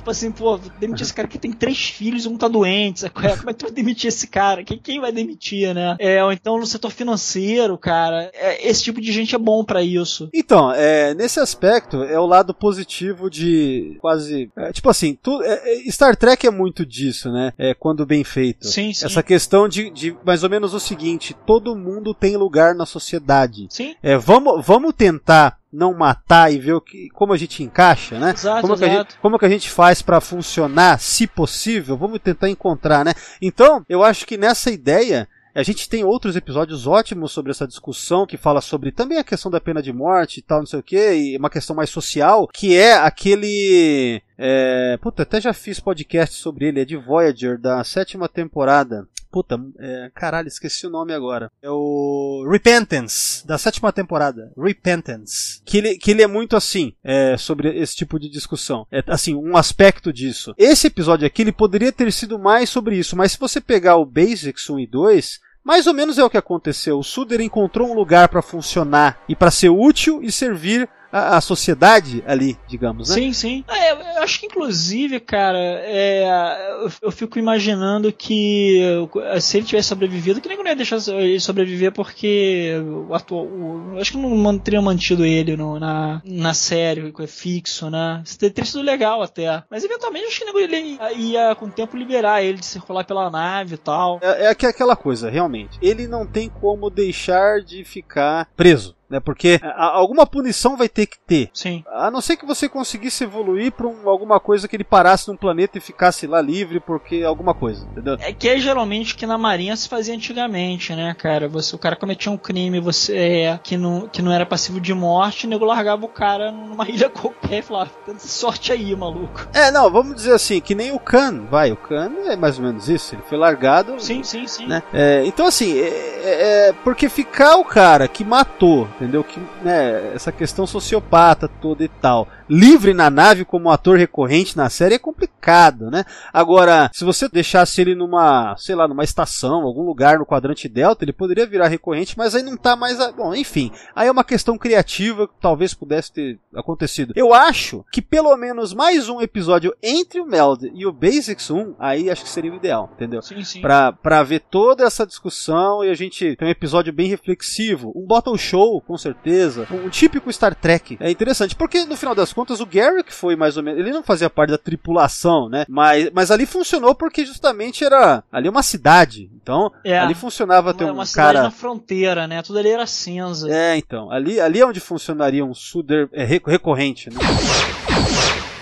Tipo 0.00 0.10
assim, 0.12 0.32
pô, 0.32 0.58
demitir 0.78 1.02
esse 1.02 1.12
cara 1.12 1.28
que 1.28 1.38
tem 1.38 1.52
três 1.52 1.78
filhos 1.90 2.24
e 2.24 2.28
um 2.28 2.38
tá 2.38 2.48
doente, 2.48 3.00
sabe? 3.00 3.12
Como 3.12 3.26
é 3.28 3.36
que 3.52 3.54
tu 3.58 3.66
vai 3.66 3.70
demitir 3.70 4.08
esse 4.08 4.26
cara? 4.26 4.64
Quem, 4.64 4.78
quem 4.78 4.98
vai 4.98 5.12
demitir, 5.12 5.74
né? 5.74 5.94
É, 5.98 6.24
ou 6.24 6.32
então 6.32 6.58
no 6.58 6.64
setor 6.66 6.90
financeiro, 6.90 7.76
cara. 7.76 8.30
É, 8.32 8.66
esse 8.66 8.82
tipo 8.82 8.98
de 8.98 9.12
gente 9.12 9.34
é 9.34 9.38
bom 9.38 9.62
pra 9.62 9.82
isso. 9.82 10.30
Então, 10.32 10.72
é, 10.72 11.12
nesse 11.14 11.38
aspecto, 11.38 12.02
é 12.02 12.18
o 12.18 12.24
lado 12.24 12.54
positivo 12.54 13.28
de 13.28 13.98
quase. 14.00 14.50
é, 14.56 14.72
tipo 14.72 14.88
assim, 14.88 15.18
tu- 15.22 15.42
é, 15.42 15.86
é, 15.86 15.90
Star 15.90 16.16
Trek 16.16 16.46
é 16.46 16.50
muito 16.50 16.86
disso, 16.86 17.30
né? 17.30 17.52
É, 17.58 17.74
quando 17.74 18.06
bem 18.06 18.24
feito. 18.24 18.66
Sim, 18.68 18.94
sim. 18.94 19.04
Essa 19.04 19.22
questão 19.22 19.68
de, 19.68 19.90
de 19.90 20.16
mais 20.24 20.42
ou 20.42 20.48
menos 20.48 20.72
o 20.72 20.80
seguinte: 20.80 21.36
todo 21.46 21.76
mundo 21.76 22.14
tem 22.14 22.38
lugar 22.38 22.74
na 22.74 22.86
sociedade. 22.86 23.66
Sim, 23.68 23.94
É, 24.02 24.16
vamos, 24.16 24.64
vamos 24.64 24.94
tentar 24.96 25.59
não 25.72 25.94
matar 25.94 26.52
e 26.52 26.58
ver 26.58 26.72
o 26.72 26.80
que, 26.80 27.08
como 27.10 27.32
a 27.32 27.36
gente 27.36 27.62
encaixa, 27.62 28.18
né? 28.18 28.32
exato, 28.32 28.62
Como 28.62 28.76
que, 28.76 28.84
a 28.84 28.88
exato. 28.88 29.10
gente, 29.12 29.20
como 29.20 29.38
que 29.38 29.44
a 29.44 29.48
gente 29.48 29.70
faz 29.70 30.02
pra 30.02 30.20
funcionar, 30.20 30.98
se 30.98 31.26
possível? 31.26 31.96
Vamos 31.96 32.18
tentar 32.18 32.48
encontrar, 32.48 33.04
né? 33.04 33.12
Então, 33.40 33.84
eu 33.88 34.02
acho 34.02 34.26
que 34.26 34.36
nessa 34.36 34.70
ideia. 34.70 35.28
A 35.52 35.64
gente 35.64 35.88
tem 35.88 36.04
outros 36.04 36.36
episódios 36.36 36.86
ótimos 36.86 37.32
sobre 37.32 37.50
essa 37.50 37.66
discussão 37.66 38.24
que 38.24 38.36
fala 38.36 38.60
sobre 38.60 38.92
também 38.92 39.18
a 39.18 39.24
questão 39.24 39.50
da 39.50 39.60
pena 39.60 39.82
de 39.82 39.92
morte 39.92 40.38
e 40.38 40.42
tal, 40.42 40.60
não 40.60 40.66
sei 40.66 40.78
o 40.78 40.82
que, 40.82 41.12
e 41.12 41.36
uma 41.36 41.50
questão 41.50 41.74
mais 41.74 41.90
social, 41.90 42.46
que 42.46 42.76
é 42.76 42.94
aquele. 42.94 44.22
É, 44.38 44.96
puta, 45.02 45.24
até 45.24 45.40
já 45.40 45.52
fiz 45.52 45.80
podcast 45.80 46.36
sobre 46.36 46.66
ele, 46.66 46.80
é 46.80 46.84
de 46.84 46.96
Voyager, 46.96 47.58
da 47.58 47.82
sétima 47.82 48.28
temporada. 48.28 49.08
Puta, 49.30 49.60
é, 49.78 50.10
caralho, 50.14 50.48
esqueci 50.48 50.86
o 50.86 50.90
nome 50.90 51.12
agora. 51.12 51.52
É 51.62 51.70
o 51.70 52.46
Repentance, 52.50 53.46
da 53.46 53.56
sétima 53.58 53.92
temporada. 53.92 54.52
Repentance. 54.56 55.62
Que 55.64 55.78
ele, 55.78 55.98
que 55.98 56.10
ele 56.10 56.22
é 56.22 56.26
muito 56.26 56.56
assim, 56.56 56.94
é, 57.02 57.36
sobre 57.36 57.68
esse 57.78 57.94
tipo 57.94 58.18
de 58.18 58.28
discussão. 58.28 58.86
É, 58.90 59.02
assim, 59.06 59.34
um 59.34 59.56
aspecto 59.56 60.12
disso. 60.12 60.52
Esse 60.58 60.88
episódio 60.88 61.26
aqui, 61.26 61.42
ele 61.42 61.52
poderia 61.52 61.92
ter 61.92 62.12
sido 62.12 62.38
mais 62.38 62.68
sobre 62.70 62.96
isso, 62.96 63.16
mas 63.16 63.32
se 63.32 63.38
você 63.38 63.60
pegar 63.60 63.96
o 63.96 64.04
Basics 64.04 64.68
1 64.68 64.80
e 64.80 64.86
2, 64.86 65.40
mais 65.62 65.86
ou 65.86 65.94
menos 65.94 66.18
é 66.18 66.24
o 66.24 66.30
que 66.30 66.38
aconteceu. 66.38 66.98
O 66.98 67.04
Suder 67.04 67.40
encontrou 67.40 67.88
um 67.88 67.94
lugar 67.94 68.28
para 68.28 68.42
funcionar 68.42 69.22
e 69.28 69.36
para 69.36 69.50
ser 69.50 69.68
útil 69.68 70.20
e 70.22 70.32
servir 70.32 70.88
a, 71.12 71.36
a 71.36 71.40
sociedade 71.40 72.22
ali, 72.26 72.56
digamos, 72.68 73.08
né? 73.08 73.14
Sim, 73.14 73.32
sim. 73.32 73.64
É, 73.68 73.92
eu 74.18 74.22
acho 74.22 74.40
que 74.40 74.46
inclusive, 74.46 75.18
cara, 75.20 75.58
é, 75.58 76.76
eu, 76.82 76.90
eu 77.02 77.10
fico 77.10 77.38
imaginando 77.38 78.12
que 78.12 78.80
eh, 79.24 79.40
se 79.40 79.56
ele 79.58 79.66
tivesse 79.66 79.88
sobrevivido, 79.88 80.40
que 80.40 80.48
nem 80.48 80.58
ia 80.66 80.76
deixar 80.76 80.98
ele 81.14 81.40
sobreviver 81.40 81.92
porque 81.92 82.72
o 83.08 83.14
atual. 83.14 83.44
o- 83.46 83.96
acho 84.00 84.12
que 84.12 84.18
não 84.18 84.58
teria 84.58 84.80
mantido 84.82 85.24
ele 85.24 85.56
no- 85.56 85.78
na, 85.80 86.22
na 86.24 86.54
série, 86.54 87.12
é 87.20 87.26
fixo, 87.26 87.90
né? 87.90 88.22
Isso 88.24 88.38
teria 88.38 88.64
sido 88.64 88.82
legal 88.82 89.22
até. 89.22 89.62
Mas 89.70 89.84
eventualmente 89.84 90.26
acho 90.26 90.38
que 90.40 90.44
nego- 90.44 90.58
ele 90.58 90.76
ia, 90.76 91.12
ia 91.12 91.54
com 91.54 91.66
o 91.66 91.70
tempo 91.70 91.96
liberar 91.96 92.42
ele 92.42 92.58
de 92.58 92.66
circular 92.66 93.04
pela 93.04 93.30
nave 93.30 93.74
e 93.74 93.78
tal. 93.78 94.18
É, 94.22 94.44
é 94.44 94.48
aqu- 94.48 94.66
aquela 94.66 94.96
coisa, 94.96 95.28
realmente. 95.30 95.78
Ele 95.82 96.06
não 96.06 96.26
tem 96.26 96.48
como 96.48 96.88
deixar 96.90 97.60
de 97.60 97.84
ficar 97.84 98.48
preso, 98.56 98.94
né? 99.10 99.20
Porque 99.20 99.60
a- 99.62 99.96
alguma 99.96 100.24
punição 100.24 100.76
vai 100.76 100.88
ter 100.88 101.06
que 101.06 101.18
ter. 101.26 101.50
Sim. 101.52 101.84
A 101.88 102.10
não 102.10 102.20
ser 102.20 102.36
que 102.36 102.46
você 102.46 102.68
conseguisse 102.68 103.24
evoluir 103.24 103.72
pra 103.72 103.86
um- 103.86 104.08
alguma 104.08 104.38
coisa 104.40 104.68
que 104.68 104.76
ele 104.76 104.84
parasse 104.84 105.28
num 105.28 105.36
planeta 105.36 105.76
e 105.78 105.80
ficasse 105.80 106.26
lá 106.26 106.40
livre 106.40 106.78
porque 106.80 107.22
alguma 107.24 107.52
coisa, 107.52 107.84
entendeu? 107.86 108.16
É 108.20 108.32
que 108.32 108.48
é 108.48 108.58
geralmente 108.58 109.14
que 109.16 109.26
na 109.26 109.36
marinha 109.36 109.76
se 109.76 109.88
fazia 109.88 110.14
antigamente, 110.14 110.94
né, 110.94 111.14
cara? 111.18 111.48
Você, 111.48 111.74
o 111.74 111.78
cara 111.78 111.96
cometia 111.96 112.30
um 112.30 112.36
crime 112.38 112.78
você, 112.80 113.16
é, 113.16 113.60
que, 113.62 113.76
não, 113.76 114.06
que 114.08 114.22
não 114.22 114.30
era 114.32 114.46
passivo 114.46 114.80
de 114.80 114.94
morte, 114.94 115.46
o 115.46 115.50
nego 115.50 115.64
largava 115.64 116.04
o 116.04 116.08
cara 116.08 116.52
numa 116.52 116.84
ilha 116.88 117.08
qualquer 117.10 117.58
e 117.58 117.62
falava, 117.62 117.90
"Tenta 118.06 118.20
sorte 118.20 118.72
aí, 118.72 118.94
maluco. 118.94 119.46
É, 119.52 119.70
não, 119.70 119.90
vamos 119.90 120.14
dizer 120.14 120.32
assim, 120.34 120.60
que 120.60 120.74
nem 120.74 120.92
o 120.92 120.98
Khan, 121.00 121.46
vai, 121.50 121.72
o 121.72 121.76
Khan 121.76 122.12
é 122.26 122.36
mais 122.36 122.58
ou 122.58 122.64
menos 122.64 122.88
isso, 122.88 123.14
ele 123.14 123.22
foi 123.28 123.36
largado. 123.38 123.98
Sim, 124.00 124.22
sim, 124.22 124.46
sim. 124.46 124.66
Né? 124.66 124.82
É, 124.92 125.24
então 125.26 125.46
assim, 125.46 125.78
é, 125.78 125.88
é- 125.88 126.68
é 126.68 126.72
porque 126.84 127.08
ficar 127.08 127.56
o 127.56 127.64
cara 127.64 128.06
que 128.06 128.24
matou, 128.24 128.88
entendeu? 129.00 129.24
Que, 129.24 129.40
né, 129.62 130.12
essa 130.14 130.30
questão 130.30 130.66
sociopata 130.66 131.48
toda 131.48 131.82
e 131.82 131.88
tal, 131.88 132.28
livre 132.50 132.92
na 132.92 133.08
nave 133.08 133.44
como 133.44 133.70
ator 133.70 133.96
recorrente 133.96 134.56
na 134.56 134.68
série 134.68 134.96
é 134.96 134.98
complicado, 134.98 135.90
né? 135.90 136.04
Agora, 136.32 136.90
se 136.92 137.04
você 137.04 137.28
deixasse 137.28 137.80
ele 137.80 137.94
numa, 137.94 138.56
sei 138.58 138.74
lá, 138.74 138.88
numa 138.88 139.04
estação, 139.04 139.62
algum 139.62 139.82
lugar 139.82 140.18
no 140.18 140.26
quadrante 140.26 140.68
delta, 140.68 141.04
ele 141.04 141.12
poderia 141.12 141.46
virar 141.46 141.68
recorrente, 141.68 142.18
mas 142.18 142.34
aí 142.34 142.42
não 142.42 142.56
tá 142.56 142.74
mais, 142.74 143.00
a... 143.00 143.12
bom, 143.12 143.34
enfim, 143.34 143.70
aí 143.94 144.08
é 144.08 144.10
uma 144.10 144.24
questão 144.24 144.58
criativa 144.58 145.28
que 145.28 145.34
talvez 145.40 145.72
pudesse 145.72 146.12
ter 146.12 146.38
acontecido. 146.54 147.12
Eu 147.14 147.32
acho 147.32 147.84
que 147.92 148.02
pelo 148.02 148.36
menos 148.36 148.74
mais 148.74 149.08
um 149.08 149.20
episódio 149.20 149.74
entre 149.80 150.20
o 150.20 150.26
Meld 150.26 150.70
e 150.74 150.84
o 150.84 150.92
Basics 150.92 151.50
1, 151.50 151.76
aí 151.78 152.10
acho 152.10 152.24
que 152.24 152.28
seria 152.28 152.52
o 152.52 152.56
ideal, 152.56 152.90
entendeu? 152.94 153.22
Sim, 153.22 153.44
sim. 153.44 153.60
Pra, 153.60 153.92
pra 153.92 154.22
ver 154.24 154.40
toda 154.50 154.84
essa 154.84 155.06
discussão 155.06 155.84
e 155.84 155.90
a 155.90 155.94
gente 155.94 156.34
tem 156.36 156.48
um 156.48 156.50
episódio 156.50 156.92
bem 156.92 157.08
reflexivo. 157.08 157.92
Um 157.94 158.06
bottle 158.06 158.36
show, 158.36 158.80
com 158.80 158.98
certeza. 158.98 159.66
Um, 159.70 159.88
típico 159.88 160.32
Star 160.32 160.54
Trek. 160.54 160.96
É 160.98 161.10
interessante, 161.10 161.54
porque 161.54 161.84
no 161.84 161.96
final 161.96 162.14
das 162.14 162.32
contas 162.32 162.39
o 162.60 162.66
Garrick 162.66 163.12
foi 163.12 163.36
mais 163.36 163.56
ou 163.56 163.62
menos. 163.62 163.80
Ele 163.80 163.90
não 163.90 164.02
fazia 164.02 164.30
parte 164.30 164.50
da 164.50 164.58
tripulação, 164.58 165.48
né? 165.48 165.64
Mas, 165.68 166.10
mas 166.12 166.30
ali 166.30 166.46
funcionou 166.46 166.94
porque 166.94 167.24
justamente 167.24 167.84
era. 167.84 168.22
Ali 168.32 168.48
é 168.48 168.50
uma 168.50 168.62
cidade. 168.62 169.30
Então, 169.42 169.70
É. 169.84 169.98
ali 169.98 170.14
funcionava 170.14 170.72
ter 170.72 170.84
um 170.84 170.92
uma 170.92 171.06
cidade 171.06 171.34
cara. 171.34 171.42
na 171.44 171.50
fronteira, 171.50 172.26
né? 172.26 172.42
Tudo 172.42 172.58
ali 172.58 172.68
era 172.70 172.86
cinza. 172.86 173.50
É, 173.50 173.76
então. 173.76 174.10
Ali, 174.10 174.40
ali 174.40 174.60
é 174.60 174.66
onde 174.66 174.80
funcionaria 174.80 175.44
um 175.44 175.54
Suder 175.54 176.08
é, 176.12 176.24
re- 176.24 176.42
recorrente, 176.46 177.10
né? 177.10 177.16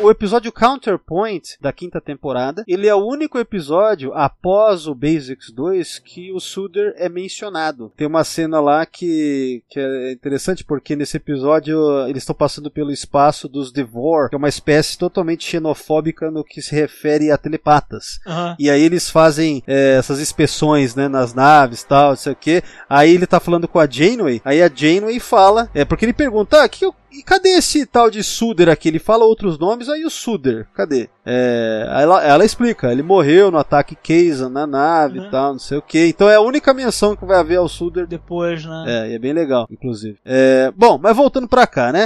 O 0.00 0.10
episódio 0.12 0.52
Counterpoint 0.52 1.56
da 1.60 1.72
quinta 1.72 2.00
temporada, 2.00 2.62
ele 2.68 2.86
é 2.86 2.94
o 2.94 3.04
único 3.04 3.36
episódio 3.36 4.14
após 4.14 4.86
o 4.86 4.94
Basics 4.94 5.50
2 5.50 5.98
que 5.98 6.30
o 6.32 6.38
Suder 6.38 6.94
é 6.96 7.08
mencionado. 7.08 7.92
Tem 7.96 8.06
uma 8.06 8.22
cena 8.22 8.60
lá 8.60 8.86
que, 8.86 9.60
que 9.68 9.80
é 9.80 10.12
interessante 10.12 10.62
porque 10.64 10.94
nesse 10.94 11.16
episódio 11.16 11.76
eles 12.06 12.22
estão 12.22 12.34
passando 12.34 12.70
pelo 12.70 12.92
espaço 12.92 13.48
dos 13.48 13.72
Devor, 13.72 14.28
que 14.28 14.36
é 14.36 14.38
uma 14.38 14.48
espécie 14.48 14.96
totalmente 14.96 15.44
xenofóbica 15.44 16.30
no 16.30 16.44
que 16.44 16.62
se 16.62 16.76
refere 16.76 17.32
a 17.32 17.36
telepatas. 17.36 18.20
Aham. 18.24 18.54
E 18.56 18.70
aí 18.70 18.80
eles 18.82 19.10
fazem 19.10 19.64
é, 19.66 19.96
essas 19.98 20.20
inspeções, 20.20 20.94
né, 20.94 21.08
nas 21.08 21.34
naves 21.34 21.82
tal, 21.82 22.10
não 22.10 22.16
sei 22.16 22.32
o 22.32 22.36
que. 22.36 22.62
Aí 22.88 23.12
ele 23.12 23.26
tá 23.26 23.40
falando 23.40 23.66
com 23.66 23.80
a 23.80 23.90
Janeway, 23.90 24.40
aí 24.44 24.62
a 24.62 24.70
Janeway 24.72 25.18
fala, 25.18 25.68
é 25.74 25.84
porque 25.84 26.04
ele 26.04 26.12
pergunta, 26.12 26.62
ah, 26.62 26.68
que, 26.68 26.84
eu- 26.84 26.94
e 27.12 27.22
cadê 27.22 27.50
esse 27.50 27.84
tal 27.86 28.10
de 28.10 28.22
Suder 28.22 28.68
aqui? 28.68 28.88
Ele 28.88 28.98
fala 28.98 29.24
outros 29.24 29.58
nomes, 29.58 29.88
aí 29.88 30.04
o 30.04 30.10
Suder, 30.10 30.66
cadê? 30.74 31.08
É, 31.24 31.86
ela, 32.00 32.22
ela 32.24 32.44
explica, 32.44 32.90
ele 32.90 33.02
morreu 33.02 33.50
no 33.50 33.58
ataque 33.58 33.94
Kazan 33.96 34.48
na 34.48 34.66
nave 34.66 35.18
Uhum. 35.18 35.26
e 35.26 35.30
tal, 35.30 35.52
não 35.52 35.58
sei 35.58 35.78
o 35.78 35.82
que. 35.82 36.06
Então 36.06 36.28
é 36.28 36.36
a 36.36 36.40
única 36.40 36.72
menção 36.72 37.14
que 37.16 37.24
vai 37.24 37.38
haver 37.38 37.56
ao 37.56 37.68
Suder 37.68 38.06
Depois, 38.06 38.64
né? 38.64 38.84
é, 38.86 39.10
e 39.10 39.14
é 39.14 39.18
bem 39.18 39.32
legal, 39.32 39.66
inclusive. 39.70 40.18
É, 40.24 40.72
bom, 40.76 40.98
mas 40.98 41.16
voltando 41.16 41.46
pra 41.48 41.66
cá, 41.66 41.92
né? 41.92 42.04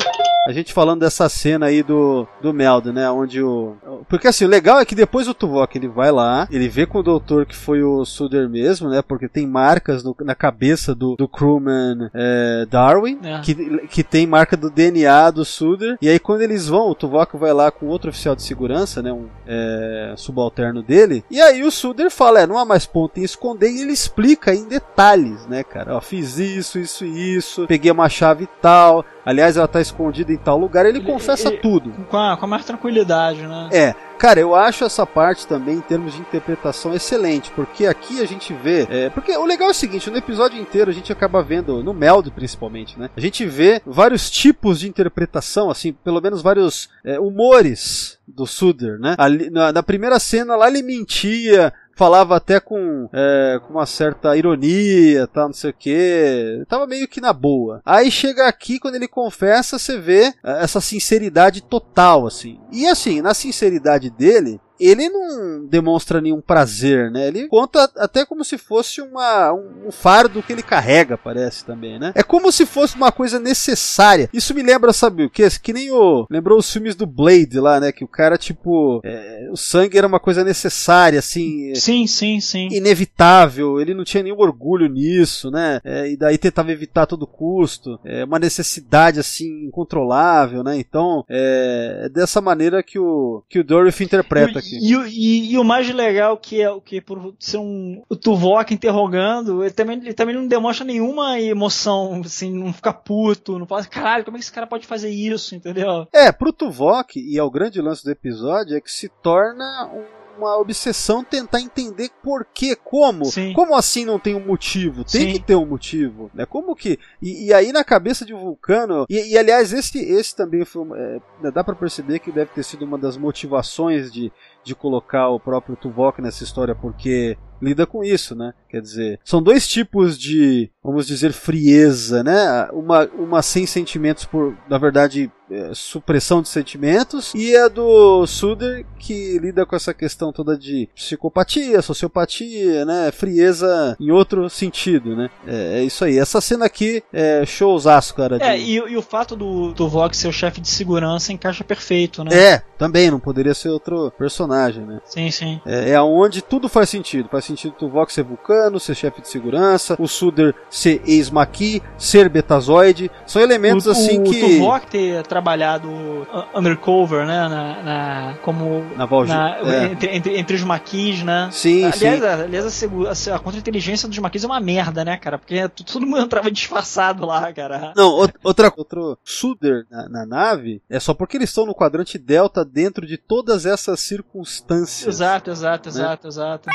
A 0.49 0.51
gente 0.53 0.73
falando 0.73 1.01
dessa 1.01 1.29
cena 1.29 1.67
aí 1.67 1.85
do, 1.85 2.27
do 2.41 2.53
Meldo, 2.53 2.93
né? 2.93 3.09
Onde 3.09 3.41
o. 3.41 3.77
Porque 4.09 4.27
assim, 4.27 4.45
o 4.45 4.49
legal 4.49 4.81
é 4.81 4.85
que 4.85 4.95
depois 4.95 5.29
o 5.29 5.35
Tuvok 5.35 5.79
ele 5.79 5.87
vai 5.87 6.11
lá, 6.11 6.49
ele 6.51 6.69
vê 6.69 6.85
com 6.85 6.99
o 6.99 7.03
doutor 7.03 7.47
que 7.47 7.55
foi 7.55 7.83
o 7.85 8.05
Suder 8.05 8.49
mesmo, 8.49 8.89
né? 8.89 9.03
Porque 9.03 9.29
tem 9.29 9.47
marcas 9.47 10.03
no- 10.03 10.17
na 10.21 10.35
cabeça 10.35 10.97
do, 10.97 11.15
do 11.15 11.29
crewman 11.29 12.11
é, 12.13 12.67
Darwin, 12.69 13.21
É. 13.23 13.39
que, 13.41 13.55
que 13.87 14.03
tem 14.03 14.27
marca 14.27 14.57
do 14.57 14.69
DNA 14.69 15.31
do 15.31 15.45
Suder. 15.45 15.97
E 16.03 16.09
aí 16.09 16.19
quando 16.19 16.41
eles 16.43 16.67
vão, 16.67 16.91
o 16.91 16.95
Tuvok 16.95 17.37
vai 17.37 17.53
lá 17.53 17.71
com 17.71 17.87
outro 17.87 18.11
oficial 18.11 18.35
de 18.35 18.43
segurança, 18.43 19.01
né? 19.01 19.13
Um 19.13 19.29
é, 19.47 20.15
subalterno 20.17 20.83
dele. 20.83 21.25
E 21.31 21.41
aí 21.41 21.63
o 21.63 21.71
Suder 21.71 22.11
fala: 22.11 22.41
é, 22.41 22.47
não 22.49 22.59
há 22.59 22.65
mais 22.65 22.85
ponto 22.85 23.21
em 23.21 23.23
esconder. 23.23 23.71
E 23.71 23.83
ele 23.83 23.93
explica 23.93 24.53
em 24.53 24.67
detalhes, 24.67 25.47
né, 25.47 25.63
cara? 25.63 25.95
Ó, 25.97 26.01
fiz 26.01 26.37
isso, 26.41 26.81
isso 26.81 27.05
e 27.05 27.37
isso, 27.37 27.65
peguei 27.69 27.93
uma 27.93 28.09
chave 28.09 28.43
e 28.45 28.49
tal. 28.61 29.05
Aliás, 29.25 29.57
ela 29.57 29.69
tá 29.69 29.81
escondida 29.81 30.32
em 30.33 30.39
tal 30.39 30.59
lugar. 30.59 30.87
Ele, 30.87 30.99
Ele- 30.99 31.07
confessa 31.07 31.49
ele- 31.49 31.59
tudo. 31.59 31.91
Com, 32.11 32.17
a, 32.17 32.37
com 32.37 32.45
a 32.45 32.49
maior 32.49 32.65
tranquilidade, 32.65 33.43
né? 33.47 33.69
É, 33.73 33.95
Cara, 34.19 34.39
eu 34.39 34.55
acho 34.55 34.85
essa 34.85 35.05
parte 35.05 35.49
também, 35.49 35.79
em 35.79 35.81
termos 35.81 36.13
de 36.15 36.21
interpretação, 36.21 36.95
excelente, 36.95 37.51
porque 37.57 37.87
aqui 37.87 38.21
a 38.21 38.25
gente 38.25 38.55
vê. 38.55 38.87
é, 38.89 39.11
porque 39.11 39.37
o 39.37 39.45
legal 39.45 39.67
é 39.67 39.71
o 39.73 39.75
seguinte: 39.75 40.09
no 40.11 40.17
episódio 40.17 40.61
inteiro 40.61 40.89
a 40.93 40.95
gente 40.95 41.11
acaba 41.13 41.43
vendo, 41.43 41.83
no 41.83 41.93
Meld 41.93 42.31
principalmente, 42.31 42.97
né? 42.97 43.11
A 43.17 43.21
gente 43.21 43.45
vê 43.45 43.83
vários 43.85 44.31
tipos 44.31 44.79
de 44.79 44.89
interpretação, 44.89 45.69
assim, 45.71 45.93
pelo 45.93 46.21
menos 46.21 46.41
vários 46.41 46.89
é, 47.05 47.19
humores 47.19 48.17
do 48.29 48.47
Suder, 48.47 48.97
né? 49.01 49.17
Ali, 49.19 49.51
na, 49.51 49.73
na 49.73 49.83
primeira 49.83 50.21
cena 50.21 50.55
lá 50.55 50.69
ele 50.69 50.83
mentia, 50.83 51.73
falava 52.03 52.35
até 52.35 52.59
com, 52.59 53.09
é, 53.13 53.61
com 53.65 53.75
uma 53.75 53.87
certa 53.87 54.37
ironia, 54.37 55.29
tal, 55.29 55.47
não 55.47 55.55
sei 55.55 55.71
o 55.71 55.75
que. 55.79 56.65
Tava 56.69 56.85
meio 56.85 57.07
que 57.07 57.21
na 57.21 57.33
boa. 57.33 57.81
Aí 57.87 58.11
chega 58.11 58.49
aqui, 58.49 58.81
quando 58.81 58.97
ele 58.97 59.07
confessa, 59.07 59.79
você 59.79 59.97
vê 59.97 60.35
é, 60.43 60.65
essa 60.65 60.81
sinceridade 60.81 61.63
total, 61.63 62.27
assim. 62.27 62.59
E 62.73 62.89
assim, 62.89 63.23
na 63.23 63.35
sinceridade 63.35 64.11
dele, 64.11 64.61
ele 64.89 65.09
não 65.09 65.67
demonstra 65.67 66.21
nenhum 66.21 66.41
prazer, 66.41 67.11
né? 67.11 67.29
Ele 67.29 67.49
conta 67.49 67.91
até 67.97 68.25
como 68.25 68.45
se 68.45 68.59
fosse 68.59 69.01
uma, 69.01 69.53
um, 69.53 69.89
um 69.89 69.93
fardo 69.93 70.43
que 70.43 70.53
ele 70.53 70.63
carrega, 70.63 71.17
parece 71.17 71.65
também, 71.65 71.99
né? 71.99 72.13
É 72.15 72.23
como 72.23 72.51
se 72.51 72.67
fosse 72.67 72.97
uma 72.97 73.13
coisa 73.13 73.39
necessária. 73.39 74.29
Isso 74.33 74.55
me 74.55 74.63
lembra, 74.63 74.93
sabe 74.93 75.25
o 75.25 75.31
que? 75.31 75.49
Que 75.61 75.73
nem 75.73 75.91
o. 75.91 76.27
Lembrou 76.31 76.59
os 76.59 76.71
filmes 76.73 76.95
do 76.95 77.07
Blade 77.07 77.59
lá, 77.61 77.81
né? 77.81 77.93
Que 77.93 78.05
o 78.05 78.09
cara, 78.09 78.37
tipo. 78.39 79.01
é, 79.05 79.49
o 79.51 79.57
sangue 79.57 79.99
era 79.99 80.07
uma 80.07 80.21
coisa 80.21 80.45
necessária, 80.45 81.19
assim. 81.19 81.75
Sim, 81.75 82.07
sim, 82.07 82.41
sim. 82.41 82.69
Inevitável, 82.71 83.81
ele 83.81 83.95
não 83.95 84.05
tinha 84.05 84.23
nenhum 84.23 84.39
orgulho 84.39 84.89
nisso, 84.89 85.51
né? 85.51 85.81
É, 85.85 86.11
e 86.11 86.17
daí 86.17 86.39
tentava 86.39 86.73
evitar 86.73 87.03
a 87.03 87.07
todo 87.07 87.27
custo. 87.27 87.99
É 88.05 88.25
uma 88.25 88.39
necessidade, 88.39 89.21
assim, 89.21 89.65
incontrolável, 89.65 90.63
né? 90.63 90.77
Então, 90.79 91.25
é, 91.29 92.03
é 92.05 92.09
dessa 92.09 92.41
maneira 92.41 92.83
que 92.83 92.99
o, 92.99 93.43
que 93.49 93.61
o 93.61 93.65
Dorothy 93.65 94.05
interpreta 94.05 94.61
E, 94.81 94.97
o- 94.97 95.07
e- 95.07 95.53
e 95.53 95.59
o 95.59 95.65
mais 95.65 95.89
legal 95.93 96.37
que 96.37 96.61
é 96.61 96.71
o 96.71 96.81
que 96.81 97.01
por 97.01 97.35
ser 97.39 97.59
um 97.59 98.03
Tuvok 98.21 98.73
interrogando, 98.73 99.63
ele 99.63 99.73
também, 99.73 99.99
ele 99.99 100.15
também 100.15 100.35
não 100.35 100.47
demonstra 100.47 100.85
nenhuma 100.87 101.41
emoção, 101.41 102.21
assim, 102.25 102.53
não 102.53 102.73
fica 102.73 102.93
puto, 102.93 103.59
não 103.59 103.67
fala, 103.67 103.85
caralho, 103.85 104.25
como 104.25 104.37
é 104.37 104.39
que 104.39 104.45
esse 104.45 104.53
cara 104.53 104.67
pode 104.67 104.87
fazer 104.87 105.11
isso, 105.11 105.55
entendeu? 105.55 106.07
É, 106.13 106.31
pro 106.33 106.53
Tuvok, 106.53 107.19
e 107.19 107.39
é 107.39 107.43
o 107.43 107.51
grande 107.51 107.81
lance 107.81 108.05
do 108.05 108.11
episódio, 108.11 108.77
é 108.77 108.81
que 108.81 108.91
se 108.91 109.09
torna 109.23 109.91
um- 109.93 110.22
uma 110.43 110.59
obsessão 110.59 111.25
tentar 111.25 111.61
entender 111.61 112.11
por 112.23 112.45
quê, 112.45 112.77
como. 112.77 113.25
Sim. 113.27 113.53
Como 113.53 113.75
assim 113.75 114.05
não 114.05 114.19
tem 114.19 114.35
um 114.35 114.45
motivo? 114.45 115.05
Tem 115.05 115.23
Sim. 115.23 115.33
que 115.33 115.41
ter 115.41 115.57
um 115.57 115.67
motivo, 115.67 116.31
né? 116.35 116.45
Como 116.47 116.75
que... 116.75 116.99
E, 117.21 117.47
e 117.47 117.55
aí 117.55 117.73
na 117.73 117.85
cabeça 117.85 118.25
de 118.25 118.33
Vulcano... 118.33 119.07
E, 119.09 119.33
e, 119.33 119.39
aliás, 119.39 119.73
esse, 119.73 119.99
esse 119.99 120.35
também 120.35 120.65
foi... 120.65 120.87
é, 120.99 121.51
dá 121.51 121.65
pra 121.65 121.75
perceber 121.75 122.19
que 122.19 122.31
deve 122.31 122.51
ter 122.53 122.63
sido 122.63 122.85
uma 122.85 122.99
das 122.99 123.17
motivações 123.17 124.13
de, 124.13 124.33
de 124.65 124.75
colocar 124.75 125.29
o 125.29 125.41
próprio 125.41 125.77
Tuvok 125.77 126.21
nessa 126.21 126.45
história, 126.45 126.75
porque 126.75 127.37
lida 127.61 127.87
com 127.87 128.03
isso, 128.03 128.35
né? 128.35 128.53
Quer 128.69 128.81
dizer, 128.81 129.21
são 129.25 129.41
dois 129.41 129.69
tipos 129.69 130.19
de, 130.19 130.69
vamos 130.83 131.07
dizer, 131.07 131.33
frieza, 131.33 132.23
né? 132.25 132.69
Uma, 132.73 133.09
uma 133.15 133.43
sem 133.43 133.67
sentimentos 133.67 134.25
por, 134.25 134.57
na 134.69 134.79
verdade, 134.79 135.31
é, 135.53 135.71
supressão 135.75 136.41
de 136.43 136.49
sentimentos, 136.49 137.33
e 137.35 137.57
a 137.57 137.69
do 137.69 138.27
Suder, 138.27 138.85
que 138.99 139.39
lida 139.39 139.67
com 139.67 139.77
essa 139.77 139.93
questão 139.93 140.33
toda 140.33 140.57
de 140.57 140.89
psicopatia, 140.95 141.83
sociopatia, 141.83 142.85
né? 142.85 143.11
Frieza 143.13 143.97
em 144.01 144.11
outro 144.11 144.49
sentido, 144.49 145.17
né? 145.17 145.31
É, 145.47 145.81
é 145.81 145.83
isso 145.85 146.05
aí. 146.05 146.19
Essa 146.19 146.41
cena 146.41 146.67
aqui 146.67 147.03
é 147.13 147.45
showzaço, 147.47 148.15
cara. 148.15 148.39
de- 148.39 148.45
É, 148.45 148.59
e, 148.59 148.75
e 148.77 148.97
o 148.97 149.03
fato 149.03 149.35
do 149.37 149.73
Tuvok 149.75 150.17
ser 150.17 150.29
o 150.29 150.33
chefe 150.33 150.61
de 150.61 150.69
segurança 150.69 151.33
encaixa 151.33 151.65
perfeito, 151.65 152.25
né? 152.25 152.31
É, 152.33 152.63
também, 152.79 153.11
não 153.11 153.21
poderia 153.21 153.55
ser 153.55 153.69
outro 153.71 154.11
personagem, 154.19 154.85
né? 154.85 155.01
Sim, 155.05 155.31
sim. 155.31 155.61
É, 155.67 155.91
é 155.91 155.95
aonde 155.97 156.43
tudo 156.43 156.69
faz 156.69 156.89
sentido. 156.89 157.29
Faz 157.29 157.45
sentido 157.45 157.73
o 157.73 157.79
Tuvok 157.79 158.13
ser 158.13 158.23
vulcano, 158.25 158.79
ser 158.81 158.95
chefe 158.95 159.21
de 159.21 159.29
segurança, 159.29 159.97
o 159.99 160.07
Suder 160.07 160.55
ser 160.71 161.03
ex-Maqui, 161.07 161.83
ser 161.99 162.29
betazoide. 162.29 163.11
São 163.27 163.41
elementos 163.43 163.87
o, 163.87 163.91
assim 163.91 164.21
o 164.21 164.25
que. 164.25 164.41
Tuvok 164.41 164.87
ter 164.87 165.17
trabalhado 165.43 166.27
undercover, 166.55 167.27
né? 167.27 167.49
Na, 167.49 167.83
na- 167.83 168.35
como. 168.43 168.85
Na 168.97 169.07
na- 169.07 169.57
é. 169.59 169.85
entre, 169.87 170.17
entre, 170.17 170.39
entre 170.39 170.57
os 170.57 170.63
maquis, 170.63 171.23
né? 171.23 171.49
Sim, 171.53 171.85
aliás, 171.85 171.97
sim. 172.21 172.27
a, 172.27 172.35
aliás 172.35 172.83
a, 172.85 173.33
a, 173.33 173.37
a 173.37 173.39
contra-inteligência 173.41 174.09
dos 174.09 174.19
maquis 174.19 174.45
é 174.45 174.47
uma 174.47 174.61
merda, 174.61 175.05
né, 175.05 175.17
cara? 175.17 175.39
Porque 175.39 175.69
t- 175.69 175.85
todo 175.85 176.07
mundo 176.07 176.21
entrava 176.23 176.51
disfarçado 176.51 177.27
lá, 177.27 177.53
cara. 177.53 177.93
Não, 177.97 178.07
out- 178.21 178.35
outra, 178.45 178.73
outro 178.77 179.19
Suder 179.25 179.85
na, 179.91 180.09
na 180.09 180.27
nave 180.27 180.81
é 180.89 181.01
só 181.01 181.13
porque 181.13 181.37
eles 181.37 181.51
estão 181.51 181.67
no 181.67 181.75
quadrante 181.75 182.17
Delta 182.19 182.65
dentro 182.65 183.07
de 183.07 183.17
todas 183.19 183.67
essas 183.67 184.01
circunstâncias. 184.01 185.07
Exato, 185.17 185.51
exato, 185.51 185.89
Né? 185.89 185.95
exato, 185.95 186.29
exato. 186.29 186.71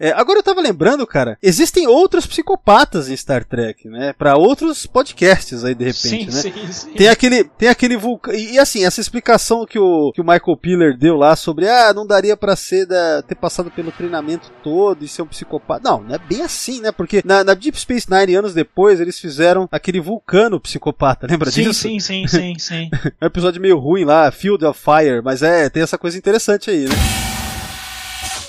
É, 0.00 0.12
agora 0.12 0.38
eu 0.38 0.42
tava 0.42 0.60
lembrando, 0.60 1.06
cara, 1.06 1.36
existem 1.42 1.86
outros 1.86 2.26
psicopatas 2.26 3.08
em 3.08 3.16
Star 3.16 3.44
Trek, 3.44 3.88
né? 3.88 4.12
Pra 4.12 4.36
outros 4.36 4.86
podcasts 4.86 5.64
aí, 5.64 5.74
de 5.74 5.84
repente, 5.84 6.00
sim, 6.08 6.26
né? 6.26 6.32
sim, 6.32 6.72
sim. 6.72 6.92
Tem 6.92 7.08
aquele, 7.08 7.44
tem 7.44 7.68
aquele 7.68 7.96
vulcão. 7.96 8.34
E, 8.34 8.52
e 8.52 8.58
assim, 8.58 8.84
essa 8.84 9.00
explicação 9.00 9.66
que 9.66 9.78
o, 9.78 10.12
que 10.12 10.20
o 10.20 10.24
Michael 10.24 10.56
Piller 10.56 10.98
deu 10.98 11.16
lá 11.16 11.36
sobre, 11.36 11.68
ah, 11.68 11.92
não 11.92 12.06
daria 12.06 12.36
pra 12.36 12.56
ser 12.56 12.86
da, 12.86 13.22
ter 13.22 13.34
passado 13.34 13.70
pelo 13.70 13.92
treinamento 13.92 14.50
todo 14.62 15.04
e 15.04 15.08
ser 15.08 15.22
um 15.22 15.26
psicopata. 15.26 15.88
Não, 15.88 16.02
não 16.02 16.14
é 16.14 16.18
bem 16.18 16.42
assim, 16.42 16.80
né? 16.80 16.90
Porque 16.90 17.22
na, 17.24 17.44
na 17.44 17.54
Deep 17.54 17.78
Space 17.78 18.06
Nine, 18.10 18.34
anos 18.34 18.54
depois, 18.54 19.00
eles 19.00 19.18
fizeram 19.18 19.68
aquele 19.70 20.00
vulcano 20.00 20.60
psicopata, 20.60 21.26
lembra 21.28 21.50
Sim, 21.50 21.64
disso? 21.64 21.80
sim, 21.82 22.00
sim, 22.00 22.26
sim, 22.26 22.58
sim. 22.58 22.90
É 23.20 23.24
um 23.24 23.26
episódio 23.26 23.60
meio 23.60 23.78
ruim 23.78 24.04
lá, 24.04 24.30
Field 24.30 24.64
of 24.64 24.80
Fire, 24.80 25.22
mas 25.22 25.42
é, 25.42 25.68
tem 25.68 25.82
essa 25.82 25.98
coisa 25.98 26.16
interessante 26.16 26.70
aí, 26.70 26.84
né? 26.88 27.29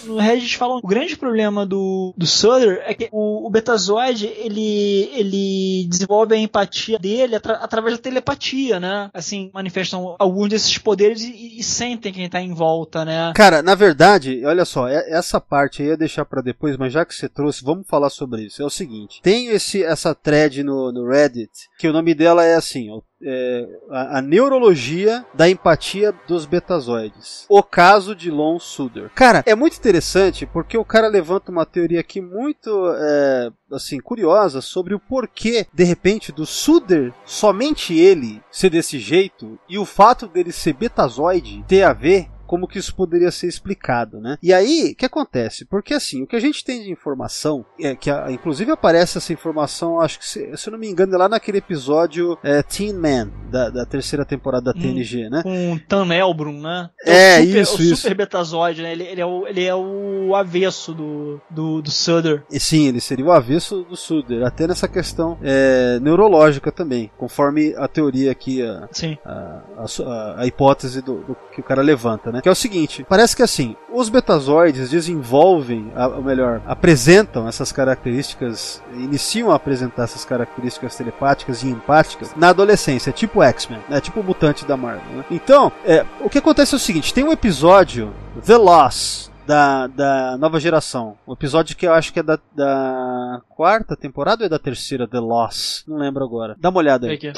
No 0.06 0.18
Regis 0.18 0.54
falam, 0.54 0.80
o 0.84 0.88
grande 0.88 1.16
problema 1.16 1.66
do, 1.66 2.14
do 2.18 2.26
Sutter 2.28 2.82
é 2.86 2.93
que 2.93 3.10
o, 3.12 3.45
o 3.47 3.49
Betazoide, 3.49 4.26
ele, 4.28 5.10
ele 5.14 5.86
desenvolve 5.88 6.34
a 6.36 6.38
empatia 6.38 6.97
dele 6.99 7.36
atra- 7.36 7.56
através 7.56 7.95
da 7.95 8.02
telepatia, 8.02 8.80
né? 8.80 9.10
Assim, 9.14 9.49
manifestam 9.54 10.16
alguns 10.20 10.49
desses 10.49 10.78
poderes 10.78 11.22
e, 11.24 11.60
e 11.60 11.64
sentem 11.64 12.12
quem 12.14 12.30
tá 12.30 12.41
em 12.41 12.54
volta, 12.54 13.06
né? 13.06 13.32
Cara, 13.36 13.62
na 13.62 13.76
verdade, 13.76 14.43
olha 14.45 14.66
só, 14.66 14.88
é- 14.88 15.10
essa 15.12 15.39
parte 15.39 15.82
aí 15.82 15.88
eu 15.88 15.91
ia 15.91 15.97
deixar 15.97 16.26
pra 16.26 16.41
depois, 16.41 16.78
mas 16.78 16.93
já 16.93 17.06
que 17.06 17.14
você 17.16 17.28
trouxe, 17.30 17.64
vamos 17.64 17.88
falar 17.88 18.10
sobre 18.10 18.43
isso. 18.43 18.62
É 18.62 18.66
o 18.66 18.70
seguinte: 18.70 19.20
tem 19.22 19.47
esse, 19.47 19.84
essa 19.84 20.14
thread 20.16 20.64
no, 20.64 20.91
no 20.91 21.08
Reddit, 21.08 21.52
que 21.78 21.88
o 21.88 21.93
nome 21.93 22.14
dela 22.14 22.45
é 22.45 22.56
assim, 22.56 22.89
ó, 22.91 23.02
é, 23.24 23.68
a, 23.90 24.18
a 24.20 24.22
neurologia 24.22 25.26
da 25.34 25.50
empatia 25.50 26.14
dos 26.28 26.46
betazoides. 26.46 27.46
O 27.50 27.62
caso 27.64 28.16
de 28.16 28.32
Lon 28.32 28.60
Suder. 28.60 29.10
Cara, 29.16 29.44
é 29.46 29.56
muito 29.56 29.78
interessante 29.78 30.46
porque 30.46 30.78
o 30.78 30.86
cara 30.86 31.08
levanta 31.08 31.52
uma 31.52 31.66
teoria 31.66 32.00
aqui 32.00 32.22
muito 32.22 32.70
é, 32.98 33.52
assim 33.72 34.00
curiosa 34.00 34.62
sobre 34.62 34.94
o 34.94 35.00
porquê 35.00 35.66
de 35.74 35.84
repente 35.84 36.32
do 36.32 36.46
Suder 36.46 37.14
somente 37.26 37.94
ele 37.94 38.42
ser 38.52 38.70
desse 38.70 39.00
jeito 39.00 39.60
e 39.68 39.78
o 39.78 39.86
fato 39.86 40.28
dele 40.28 40.52
ser 40.52 40.74
betazoide 40.74 41.64
ter 41.68 41.84
a 41.84 41.94
ver 41.94 42.28
como 42.52 42.68
que 42.68 42.78
isso 42.78 42.93
poderia 42.93 43.32
ser 43.32 43.47
explicado, 43.47 44.20
né? 44.20 44.38
E 44.43 44.54
aí, 44.54 44.91
o 44.91 44.95
que 44.97 45.06
acontece? 45.06 45.64
Porque 45.64 45.93
assim, 45.93 46.22
o 46.22 46.28
que 46.28 46.36
a 46.36 46.39
gente 46.39 46.66
tem 46.66 46.84
de 46.84 46.91
informação, 46.91 47.66
é 47.80 47.95
que 47.95 48.12
a- 48.12 48.30
inclusive 48.30 48.70
aparece 48.70 49.18
essa 49.18 49.32
informação, 49.32 50.02
acho 50.02 50.20
que 50.20 50.28
se, 50.28 50.58
se 50.58 50.68
eu 50.68 50.72
não 50.74 50.78
me 50.80 50.89
engano, 50.89 51.16
é 51.16 51.18
lá 51.18 51.30
naquele 51.30 51.60
episódio 51.60 52.38
é, 52.43 52.62
Teen 52.62 52.91
Man, 52.91 53.30
da, 53.49 53.70
da 53.70 53.86
terceira 53.86 54.26
temporada 54.26 54.74
da 54.74 54.78
Hum. 54.78 54.82
TNG, 54.82 55.30
né? 55.30 55.43
Com 55.43 55.74
o 55.76 55.80
Tan 55.80 56.14
Elbrun, 56.14 56.60
né? 56.60 56.89
É, 57.06 57.39
o 57.39 57.45
super, 57.45 57.62
isso, 57.62 57.78
o 57.78 57.82
isso. 57.84 57.95
super 57.95 58.16
Betazoide, 58.16 58.82
né? 58.82 58.91
Ele, 58.91 59.04
ele, 59.04 59.22
é 59.22 59.26
o, 59.26 59.47
ele 59.47 59.64
é 59.64 59.74
o 59.74 60.36
avesso 60.36 60.93
do, 60.93 61.39
do, 61.49 61.82
do 61.82 61.89
Sutter. 61.89 62.43
E 62.52 62.60
sim, 62.60 62.86
ele 62.89 62.99
seria 62.99 63.24
o 63.26 63.32
avesso 63.32 63.84
do 63.84 63.95
Suder, 63.95 64.45
até 64.45 64.68
nessa 64.68 64.89
questão 64.89 65.38
é, 65.41 65.99
neurológica 66.02 66.70
também, 66.70 67.10
conforme 67.18 67.74
a 67.78 67.88
teoria 67.88 68.30
aqui, 68.32 68.62
a, 68.62 68.89
a, 69.26 69.62
a- 69.86 70.41
a 70.41 70.45
hipótese 70.47 71.02
do, 71.02 71.22
do 71.24 71.38
que 71.54 71.62
o 71.62 71.64
cara 71.64 71.82
levanta, 71.82 72.32
né? 72.32 72.41
Que 72.42 72.50
é 72.50 72.52
o 72.52 72.56
seguinte: 72.56 73.06
parece 73.08 73.36
que 73.36 73.44
assim, 73.44 73.76
os 73.92 74.10
betazoides 74.10 74.89
desenvolvem, 74.89 75.92
ou 76.16 76.24
melhor, 76.24 76.62
apresentam 76.66 77.48
essas 77.48 77.72
características, 77.72 78.82
iniciam 78.94 79.52
a 79.52 79.56
apresentar 79.56 80.04
essas 80.04 80.26
características 80.26 80.96
telepáticas 80.96 81.64
e 81.64 81.68
empáticas 81.68 82.34
na 82.36 82.50
adolescência, 82.50 83.12
tipo 83.12 83.44
X-Men, 83.44 83.80
né? 83.89 84.02
Tipo 84.02 84.22
o 84.22 84.24
mutante 84.24 84.66
da 84.66 84.76
Marvel. 84.76 85.18
Né? 85.18 85.26
Então, 85.30 85.72
é, 85.86 86.06
o 86.22 86.30
que 86.30 86.38
acontece 86.38 86.74
é 86.74 86.78
o 86.78 86.80
seguinte: 86.80 87.14
tem 87.14 87.24
um 87.24 87.32
episódio, 87.32 88.14
The 88.46 88.58
Loss. 88.58 89.32
Da, 89.46 89.88
da 89.88 90.38
nova 90.38 90.60
geração. 90.60 91.18
Um 91.28 91.34
episódio 91.34 91.76
que 91.76 91.86
eu 91.86 91.94
acho 91.94 92.14
que 92.14 92.20
é 92.20 92.24
da, 92.24 92.39
da 92.56 93.42
quarta 93.50 93.98
temporada 93.98 94.44
ou 94.44 94.46
é 94.46 94.50
da 94.50 94.60
terceira? 94.60 95.08
The 95.08 95.20
Loss. 95.20 95.84
Não 95.88 95.98
lembro 95.98 96.24
agora. 96.24 96.56
Dá 96.58 96.70
uma 96.70 96.78
olhada 96.78 97.08
aí. 97.08 97.16
Aqui. 97.16 97.34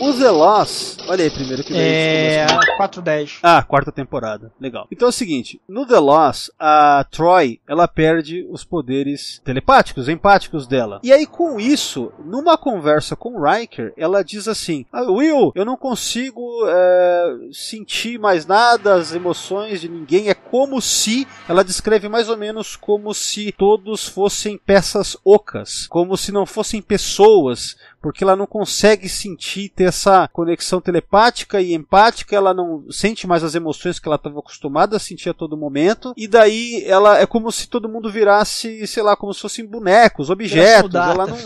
O 0.00 0.12
The 0.12 0.30
Lost, 0.30 1.00
olha 1.08 1.24
aí 1.24 1.30
primeiro 1.30 1.64
que 1.64 1.72
veio 1.72 1.82
É. 1.84 2.46
começo. 2.46 2.76
410. 2.76 3.38
Ah, 3.42 3.62
quarta 3.64 3.90
temporada. 3.90 4.52
Legal. 4.60 4.86
Então 4.92 5.06
é 5.06 5.08
o 5.08 5.12
seguinte, 5.12 5.60
no 5.68 5.84
The 5.84 5.98
Lost, 5.98 6.50
a 6.58 7.04
Troy, 7.10 7.60
ela 7.68 7.88
perde 7.88 8.46
os 8.48 8.62
poderes 8.62 9.40
telepáticos, 9.44 10.08
empáticos 10.08 10.68
dela. 10.68 11.00
E 11.02 11.12
aí 11.12 11.26
com 11.26 11.58
isso, 11.58 12.12
numa 12.24 12.56
conversa 12.56 13.16
com 13.16 13.34
o 13.36 13.42
Riker, 13.42 13.92
ela 13.96 14.22
diz 14.22 14.46
assim: 14.46 14.86
ah, 14.92 15.02
Will, 15.02 15.50
eu 15.56 15.64
não 15.64 15.76
consigo 15.76 16.40
é, 16.68 17.36
sentir 17.52 18.18
mais 18.20 18.46
nada, 18.46 18.94
as 18.94 19.12
emoções 19.12 19.80
de 19.80 19.88
ninguém. 19.88 20.28
É 20.28 20.34
como 20.34 20.80
se, 20.80 21.26
ela 21.48 21.64
descreve 21.64 22.08
mais 22.08 22.28
ou 22.28 22.36
menos 22.36 22.76
como 22.76 23.12
se 23.12 23.50
todos 23.58 24.06
fossem 24.06 24.56
peças 24.56 25.16
ocas, 25.24 25.88
como 25.88 26.16
se 26.16 26.30
não 26.30 26.46
fossem 26.46 26.80
pessoas, 26.80 27.76
porque 28.00 28.22
ela 28.22 28.36
não 28.36 28.46
consegue 28.46 29.08
sentir, 29.08 29.68
ter 29.70 29.87
essa 29.88 30.28
conexão 30.28 30.80
telepática 30.80 31.60
e 31.60 31.74
empática, 31.74 32.34
ela 32.36 32.54
não 32.54 32.84
sente 32.90 33.26
mais 33.26 33.42
as 33.42 33.54
emoções 33.54 33.98
que 33.98 34.08
ela 34.08 34.16
estava 34.16 34.38
acostumada 34.38 34.96
a 34.96 35.00
sentir 35.00 35.30
a 35.30 35.34
todo 35.34 35.56
momento, 35.56 36.12
e 36.16 36.26
daí 36.28 36.84
ela 36.86 37.18
é 37.18 37.26
como 37.26 37.50
se 37.50 37.68
todo 37.68 37.88
mundo 37.88 38.10
virasse, 38.10 38.86
sei 38.86 39.02
lá, 39.02 39.16
como 39.16 39.32
se 39.34 39.40
fossem 39.40 39.66
bonecos, 39.66 40.30
objetos, 40.30 40.94
ela 40.94 41.26
não... 41.26 41.36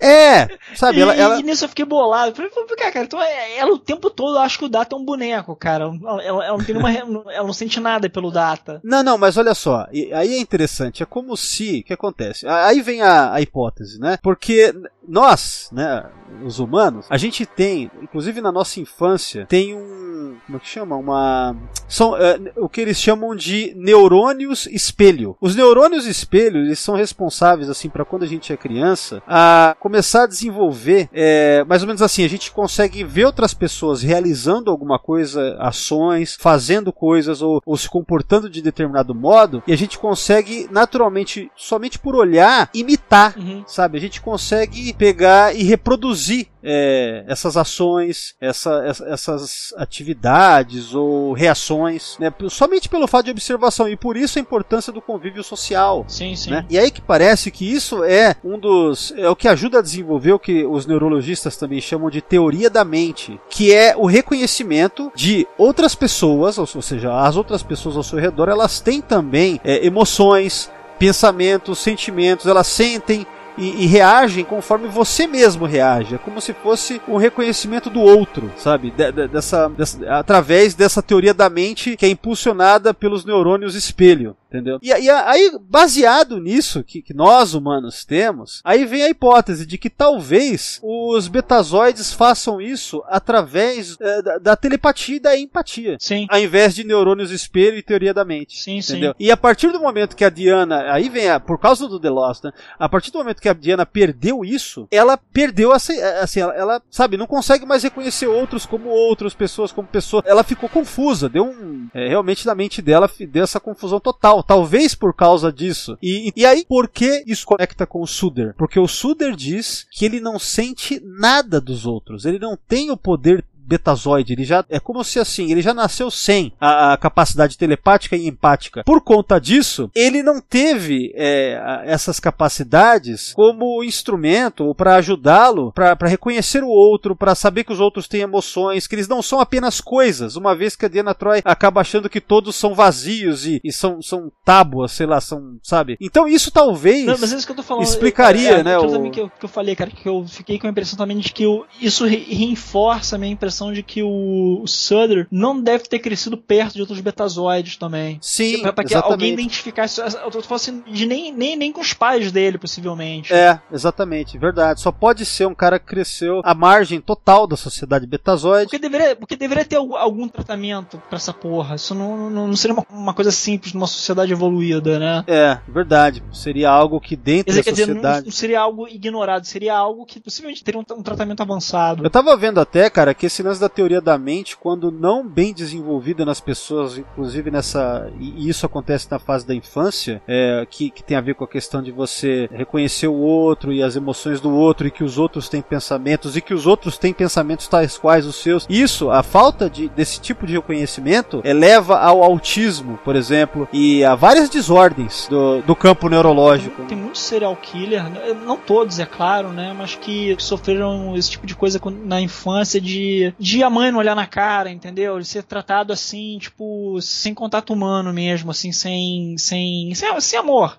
É, 0.00 0.48
sabe, 0.74 0.98
e, 0.98 1.00
ela... 1.02 1.14
ela- 1.14 1.38
e 1.40 1.42
nisso 1.42 1.64
eu 1.64 1.68
fiquei 1.68 1.84
bolado. 1.84 2.34
Falei, 2.34 2.50
pô, 2.50 2.64
cara, 2.76 3.04
então 3.04 3.20
é- 3.20 3.58
ela 3.58 3.72
o 3.72 3.78
tempo 3.78 4.10
todo 4.10 4.38
acha 4.38 4.58
que 4.58 4.64
o 4.64 4.68
Data 4.68 4.94
é 4.94 4.98
um 4.98 5.04
boneco, 5.04 5.54
cara. 5.56 5.84
Ela, 5.84 6.22
ela- 6.22 6.44
ela 6.44 6.58
não 6.58 6.64
tem 6.64 6.74
nenhuma. 6.74 6.90
re- 6.90 7.34
ela 7.34 7.46
não 7.46 7.52
sente 7.52 7.78
nada 7.80 8.08
pelo 8.08 8.30
Data. 8.30 8.80
Não, 8.82 9.02
não, 9.02 9.18
mas 9.18 9.36
olha 9.36 9.54
só, 9.54 9.86
aí 9.90 10.34
é 10.34 10.38
interessante, 10.38 11.02
é 11.02 11.06
como 11.06 11.36
se, 11.36 11.80
o 11.80 11.84
que 11.84 11.92
acontece? 11.92 12.46
Aí 12.46 12.80
vem 12.82 13.02
a, 13.02 13.32
a 13.34 13.40
hipótese, 13.40 13.98
né? 14.00 14.18
Porque 14.22 14.74
nós, 15.06 15.68
né, 15.72 16.04
os 16.44 16.58
humanos, 16.58 17.06
a 17.10 17.16
gente 17.16 17.44
tem, 17.46 17.90
inclusive 18.02 18.40
na 18.40 18.52
nossa 18.52 18.80
infância, 18.80 19.46
tem 19.46 19.74
um, 19.74 20.36
como 20.46 20.56
é 20.56 20.60
que 20.60 20.68
chama? 20.68 20.96
Uma, 20.96 21.56
são 21.88 22.16
é, 22.16 22.38
o 22.56 22.68
que 22.68 22.80
eles 22.80 23.00
chamam 23.00 23.34
de 23.34 23.72
neurônios 23.76 24.66
espelho. 24.66 25.36
Os 25.40 25.54
neurônios 25.56 26.06
espelho, 26.06 26.58
eles 26.58 26.78
são 26.78 26.94
responsáveis, 26.94 27.68
assim, 27.68 27.88
para 27.88 28.04
quando 28.04 28.22
a 28.22 28.26
gente 28.26 28.52
é 28.52 28.56
criança, 28.56 29.22
a 29.26 29.76
começar 29.80 30.24
a 30.24 30.26
desenvolver, 30.26 31.08
é, 31.12 31.64
mais 31.64 31.82
ou 31.82 31.86
menos 31.86 32.02
assim, 32.02 32.24
a 32.24 32.28
gente 32.28 32.50
consegue 32.52 33.04
ver 33.04 33.24
outras 33.24 33.54
pessoas 33.54 34.02
realizando 34.02 34.70
alguma 34.70 34.98
coisa, 34.98 35.56
ações, 35.58 36.36
fazendo 36.38 36.92
coisas 36.92 37.42
ou, 37.42 37.60
ou 37.64 37.76
se 37.76 37.88
comportando 37.88 38.48
de 38.48 38.62
determinado 38.62 39.14
modo, 39.14 39.62
e 39.66 39.72
a 39.72 39.76
gente 39.76 39.98
consegue 39.98 40.68
naturalmente, 40.70 41.50
somente 41.56 41.98
por 41.98 42.14
olhar, 42.14 42.70
imitar 42.74 43.20
Uhum. 43.36 43.62
sabe? 43.66 43.98
A 43.98 44.00
gente 44.00 44.20
consegue 44.20 44.92
pegar 44.94 45.54
e 45.54 45.62
reproduzir 45.62 46.19
é, 46.62 47.24
essas 47.26 47.56
ações, 47.56 48.34
essa- 48.40 48.84
essa- 48.84 49.04
essas 49.06 49.74
atividades 49.76 50.94
ou 50.94 51.32
reações, 51.32 52.16
né? 52.18 52.32
Somente 52.48 52.88
pelo 52.88 53.06
fato 53.06 53.26
de 53.26 53.30
observação 53.30 53.88
e 53.88 53.96
por 53.96 54.16
isso 54.16 54.38
a 54.38 54.42
importância 54.42 54.92
do 54.92 55.00
convívio 55.00 55.42
social. 55.42 56.04
Sim, 56.08 56.34
sim. 56.36 56.50
Né? 56.50 56.66
E 56.68 56.78
aí 56.78 56.90
que 56.90 57.00
parece 57.00 57.50
que 57.50 57.64
isso 57.70 58.04
é 58.04 58.34
um 58.44 58.58
dos 58.58 59.12
é 59.16 59.28
o 59.28 59.36
que 59.36 59.48
ajuda 59.48 59.78
a 59.78 59.82
desenvolver 59.82 60.32
o 60.32 60.38
que 60.38 60.64
os 60.66 60.86
neurologistas 60.86 61.56
também 61.56 61.80
chamam 61.80 62.10
de 62.10 62.20
teoria 62.20 62.68
da 62.68 62.84
mente, 62.84 63.40
que 63.48 63.72
é 63.72 63.94
o 63.96 64.06
reconhecimento 64.06 65.10
de 65.14 65.46
outras 65.56 65.94
pessoas, 65.94 66.58
ou, 66.58 66.68
ou 66.74 66.82
seja, 66.82 67.12
as 67.22 67.36
outras 67.36 67.62
pessoas 67.62 67.96
ao 67.96 68.02
seu 68.02 68.18
redor, 68.18 68.48
elas 68.48 68.80
têm 68.80 69.00
também 69.00 69.60
é, 69.64 69.84
emoções, 69.86 70.70
pensamentos, 70.98 71.78
sentimentos, 71.78 72.46
elas 72.46 72.66
sentem 72.66 73.26
e, 73.60 73.84
e 73.84 73.86
reagem 73.86 74.44
conforme 74.44 74.88
você 74.88 75.26
mesmo 75.26 75.66
reage. 75.66 76.14
É 76.14 76.18
como 76.18 76.40
se 76.40 76.52
fosse 76.52 77.00
um 77.06 77.16
reconhecimento 77.16 77.90
do 77.90 78.00
outro, 78.00 78.50
sabe? 78.56 78.90
De- 78.90 79.12
de- 79.12 79.28
dessa, 79.28 79.68
dessa- 79.68 79.98
através 80.18 80.74
dessa 80.74 81.02
teoria 81.02 81.34
da 81.34 81.48
mente 81.50 81.96
que 81.96 82.06
é 82.06 82.08
impulsionada 82.08 82.94
pelos 82.94 83.24
neurônios 83.24 83.74
espelho. 83.74 84.36
Entendeu? 84.50 84.78
E, 84.82 84.88
e 84.88 85.08
aí, 85.08 85.56
baseado 85.60 86.40
nisso 86.40 86.82
que, 86.82 87.00
que 87.00 87.14
nós 87.14 87.54
humanos 87.54 88.04
temos, 88.04 88.60
aí 88.64 88.84
vem 88.84 89.04
a 89.04 89.08
hipótese 89.08 89.64
de 89.64 89.78
que 89.78 89.88
talvez 89.88 90.80
os 90.82 91.28
betazoides 91.28 92.12
façam 92.12 92.60
isso 92.60 93.00
através 93.06 93.96
eh, 94.00 94.22
da, 94.22 94.38
da 94.38 94.56
telepatia 94.56 95.16
e 95.16 95.20
da 95.20 95.38
empatia, 95.38 95.96
Sim. 96.00 96.26
ao 96.28 96.40
invés 96.40 96.74
de 96.74 96.82
neurônios 96.82 97.30
espelho 97.30 97.76
e 97.76 97.82
teoria 97.82 98.12
da 98.12 98.24
mente. 98.24 98.60
Sim, 98.60 98.82
sim. 98.82 98.94
Entendeu? 98.94 99.14
E 99.20 99.30
a 99.30 99.36
partir 99.36 99.70
do 99.70 99.80
momento 99.80 100.16
que 100.16 100.24
a 100.24 100.30
Diana, 100.30 100.92
aí 100.92 101.08
vem 101.08 101.30
a, 101.30 101.38
por 101.38 101.58
causa 101.58 101.86
do 101.86 102.00
The 102.00 102.10
Lost, 102.10 102.44
né? 102.44 102.52
A 102.76 102.88
partir 102.88 103.12
do 103.12 103.18
momento 103.18 103.40
que 103.40 103.48
a 103.48 103.54
Diana 103.54 103.86
perdeu 103.86 104.44
isso, 104.44 104.88
ela 104.90 105.16
perdeu 105.16 105.72
essa, 105.72 105.92
assim, 106.20 106.40
ela, 106.40 106.54
ela, 106.54 106.82
sabe, 106.90 107.16
não 107.16 107.26
consegue 107.26 107.64
mais 107.64 107.84
reconhecer 107.84 108.26
outros 108.26 108.66
como 108.66 108.88
outros, 108.88 109.32
pessoas 109.32 109.70
como 109.70 109.86
pessoas. 109.86 110.24
Ela 110.26 110.42
ficou 110.42 110.68
confusa, 110.68 111.28
deu 111.28 111.44
um, 111.44 111.88
é, 111.94 112.08
realmente 112.08 112.46
na 112.46 112.54
mente 112.54 112.82
dela 112.82 113.08
deu 113.28 113.44
essa 113.44 113.60
confusão 113.60 114.00
total, 114.00 114.39
talvez 114.42 114.94
por 114.94 115.14
causa 115.14 115.52
disso. 115.52 115.96
E, 116.02 116.32
e 116.36 116.46
aí, 116.46 116.64
por 116.68 116.88
que 116.88 117.24
isso 117.26 117.46
conecta 117.46 117.86
com 117.86 118.02
o 118.02 118.06
Suder? 118.06 118.54
Porque 118.56 118.78
o 118.78 118.88
Suder 118.88 119.34
diz 119.34 119.86
que 119.90 120.04
ele 120.04 120.20
não 120.20 120.38
sente 120.38 121.00
nada 121.04 121.60
dos 121.60 121.86
outros, 121.86 122.24
ele 122.24 122.38
não 122.38 122.56
tem 122.56 122.90
o 122.90 122.96
poder 122.96 123.44
betazoide, 123.66 124.32
ele 124.32 124.44
já 124.44 124.64
é 124.68 124.78
como 124.80 125.02
se 125.04 125.18
assim, 125.18 125.50
ele 125.50 125.62
já 125.62 125.72
nasceu 125.74 126.10
sem 126.10 126.52
a, 126.60 126.92
a 126.92 126.96
capacidade 126.96 127.56
telepática 127.56 128.16
e 128.16 128.26
empática. 128.26 128.82
Por 128.84 129.00
conta 129.00 129.40
disso, 129.40 129.90
ele 129.94 130.22
não 130.22 130.40
teve 130.40 131.12
é, 131.14 131.82
essas 131.86 132.18
capacidades 132.60 133.32
como 133.34 133.82
instrumento 133.84 134.64
ou 134.64 134.74
para 134.74 134.96
ajudá-lo 134.96 135.72
para 135.72 135.96
reconhecer 136.08 136.62
o 136.62 136.68
outro, 136.68 137.16
para 137.16 137.34
saber 137.34 137.64
que 137.64 137.72
os 137.72 137.80
outros 137.80 138.06
têm 138.08 138.20
emoções, 138.22 138.86
que 138.86 138.94
eles 138.94 139.08
não 139.08 139.22
são 139.22 139.40
apenas 139.40 139.80
coisas, 139.80 140.36
uma 140.36 140.54
vez 140.54 140.76
que 140.76 140.84
a 140.86 140.88
Diana 140.88 141.14
Troy 141.14 141.40
acaba 141.44 141.80
achando 141.80 142.08
que 142.08 142.20
todos 142.20 142.56
são 142.56 142.74
vazios 142.74 143.46
e, 143.46 143.60
e 143.64 143.72
são, 143.72 144.02
são 144.02 144.30
tábuas, 144.44 144.92
sei 144.92 145.06
lá, 145.06 145.20
são, 145.20 145.58
sabe? 145.62 145.96
Então 146.00 146.26
isso 146.28 146.50
talvez 146.50 147.06
Não, 147.06 147.18
mas 147.18 147.32
é 147.32 147.36
isso 147.36 147.46
que 147.46 147.52
eu 147.52 147.56
tô 147.56 147.62
falando. 147.62 147.84
explicaria, 147.84 148.50
é, 148.58 148.62
né, 148.64 148.78
o- 148.78 149.10
que 149.10 149.20
eu, 149.20 149.30
que 149.30 149.44
eu 149.44 149.48
falei, 149.48 149.74
cara, 149.74 149.90
que 149.90 150.08
eu 150.08 150.24
fiquei 150.26 150.58
com 150.58 150.66
a 150.66 150.70
impressão 150.70 150.96
também 150.96 151.18
de 151.18 151.32
que 151.32 151.46
o- 151.46 151.64
isso 151.80 152.04
re- 152.06 152.26
reforça 152.28 153.16
a 153.16 153.18
minha 153.18 153.32
impressão 153.32 153.49
de 153.72 153.82
que 153.82 154.02
o, 154.02 154.60
o 154.62 154.66
Sutter 154.66 155.26
não 155.30 155.60
deve 155.60 155.84
ter 155.84 155.98
crescido 155.98 156.36
perto 156.36 156.74
de 156.74 156.80
outros 156.80 157.00
betazoides 157.00 157.76
também. 157.76 158.18
Sim, 158.20 158.60
pra, 158.60 158.72
pra 158.72 158.84
que 158.84 158.92
exatamente. 158.92 159.12
alguém 159.12 159.32
identificasse. 159.32 160.00
Eu 160.00 160.30
tô 160.30 160.42
falando 160.42 160.60
assim, 160.60 160.82
de 160.86 161.06
nem, 161.06 161.32
nem, 161.32 161.56
nem 161.56 161.72
com 161.72 161.80
os 161.80 161.92
pais 161.92 162.32
dele, 162.32 162.58
possivelmente. 162.58 163.32
É, 163.32 163.60
exatamente, 163.72 164.38
verdade. 164.38 164.80
Só 164.80 164.92
pode 164.92 165.24
ser 165.24 165.46
um 165.46 165.54
cara 165.54 165.78
que 165.78 165.86
cresceu 165.86 166.40
à 166.44 166.54
margem 166.54 167.00
total 167.00 167.46
da 167.46 167.56
sociedade 167.56 168.06
betazoide. 168.06 168.64
Porque 168.64 168.78
deveria, 168.78 169.16
porque 169.16 169.36
deveria 169.36 169.64
ter 169.64 169.76
algum, 169.76 170.28
tratamento 170.28 171.02
pra 171.08 171.16
essa 171.16 171.32
porra. 171.32 171.74
Isso 171.74 171.94
não, 171.94 172.30
não, 172.30 172.46
não 172.48 172.56
seria 172.56 172.74
uma, 172.74 172.86
uma 172.90 173.14
coisa 173.14 173.30
simples 173.30 173.72
numa 173.72 173.86
sociedade 173.86 174.32
evoluída, 174.32 174.98
né? 174.98 175.24
É, 175.26 175.58
verdade. 175.68 176.22
Seria 176.32 176.70
algo 176.70 177.00
que 177.00 177.16
dentro 177.16 177.52
dizer, 177.52 177.60
da 177.60 177.64
quer 177.64 177.70
dizer 177.72 177.86
não, 177.86 177.94
sociedade. 177.94 178.26
não 178.26 178.32
seria 178.32 178.60
algo 178.60 178.88
ignorado, 178.88 179.44
seria 179.44 179.76
algo 179.76 180.06
que 180.06 180.20
possivelmente 180.20 180.62
teria 180.62 180.80
um, 180.80 180.84
um 180.96 181.02
tratamento 181.02 181.42
avançado. 181.42 182.04
Eu 182.04 182.10
tava 182.10 182.36
vendo 182.36 182.60
até, 182.60 182.88
cara, 182.88 183.14
que 183.14 183.26
esse 183.26 183.39
lance 183.42 183.60
da 183.60 183.68
teoria 183.68 184.00
da 184.00 184.18
mente, 184.18 184.56
quando 184.56 184.90
não 184.90 185.26
bem 185.26 185.52
desenvolvida 185.52 186.24
nas 186.24 186.40
pessoas, 186.40 186.98
inclusive 186.98 187.50
nessa. 187.50 188.10
E 188.18 188.48
isso 188.48 188.66
acontece 188.66 189.10
na 189.10 189.18
fase 189.18 189.46
da 189.46 189.54
infância, 189.54 190.22
é, 190.26 190.66
que, 190.68 190.90
que 190.90 191.02
tem 191.02 191.16
a 191.16 191.20
ver 191.20 191.34
com 191.34 191.44
a 191.44 191.48
questão 191.48 191.82
de 191.82 191.90
você 191.90 192.48
reconhecer 192.52 193.08
o 193.08 193.14
outro 193.14 193.72
e 193.72 193.82
as 193.82 193.96
emoções 193.96 194.40
do 194.40 194.50
outro, 194.50 194.86
e 194.86 194.90
que 194.90 195.04
os 195.04 195.18
outros 195.18 195.48
têm 195.48 195.62
pensamentos, 195.62 196.36
e 196.36 196.40
que 196.40 196.54
os 196.54 196.66
outros 196.66 196.98
têm 196.98 197.12
pensamentos 197.12 197.68
tais 197.68 197.98
quais 197.98 198.26
os 198.26 198.36
seus. 198.36 198.66
Isso, 198.68 199.10
a 199.10 199.22
falta 199.22 199.68
de, 199.68 199.88
desse 199.88 200.20
tipo 200.20 200.46
de 200.46 200.54
reconhecimento, 200.54 201.40
eleva 201.44 201.98
ao 201.98 202.22
autismo, 202.22 202.98
por 203.04 203.16
exemplo, 203.16 203.68
e 203.72 204.04
a 204.04 204.14
várias 204.14 204.48
desordens 204.48 205.26
do, 205.28 205.62
do 205.62 205.76
campo 205.76 206.08
neurológico. 206.08 206.84
Tem 206.84 206.96
muitos 206.96 207.20
serial 207.20 207.56
killer, 207.56 208.04
né? 208.04 208.34
não 208.44 208.56
todos, 208.56 208.98
é 208.98 209.06
claro, 209.06 209.48
né? 209.48 209.74
Mas 209.76 209.94
que 209.94 210.34
sofreram 210.38 211.16
esse 211.16 211.30
tipo 211.30 211.46
de 211.46 211.54
coisa 211.54 211.80
na 212.04 212.20
infância 212.20 212.80
de, 212.80 213.29
de 213.38 213.62
a 213.62 213.70
mãe 213.70 213.90
não 213.90 213.98
olhar 213.98 214.14
na 214.14 214.26
cara, 214.26 214.70
entendeu? 214.70 215.18
De 215.18 215.24
ser 215.24 215.42
tratado 215.42 215.92
assim, 215.92 216.38
tipo, 216.38 217.00
sem 217.00 217.34
contato 217.34 217.72
humano 217.72 218.12
mesmo, 218.12 218.50
assim, 218.50 218.72
sem. 218.72 219.36
sem. 219.38 219.94
sem, 219.94 220.20
sem 220.20 220.38
amor. 220.38 220.76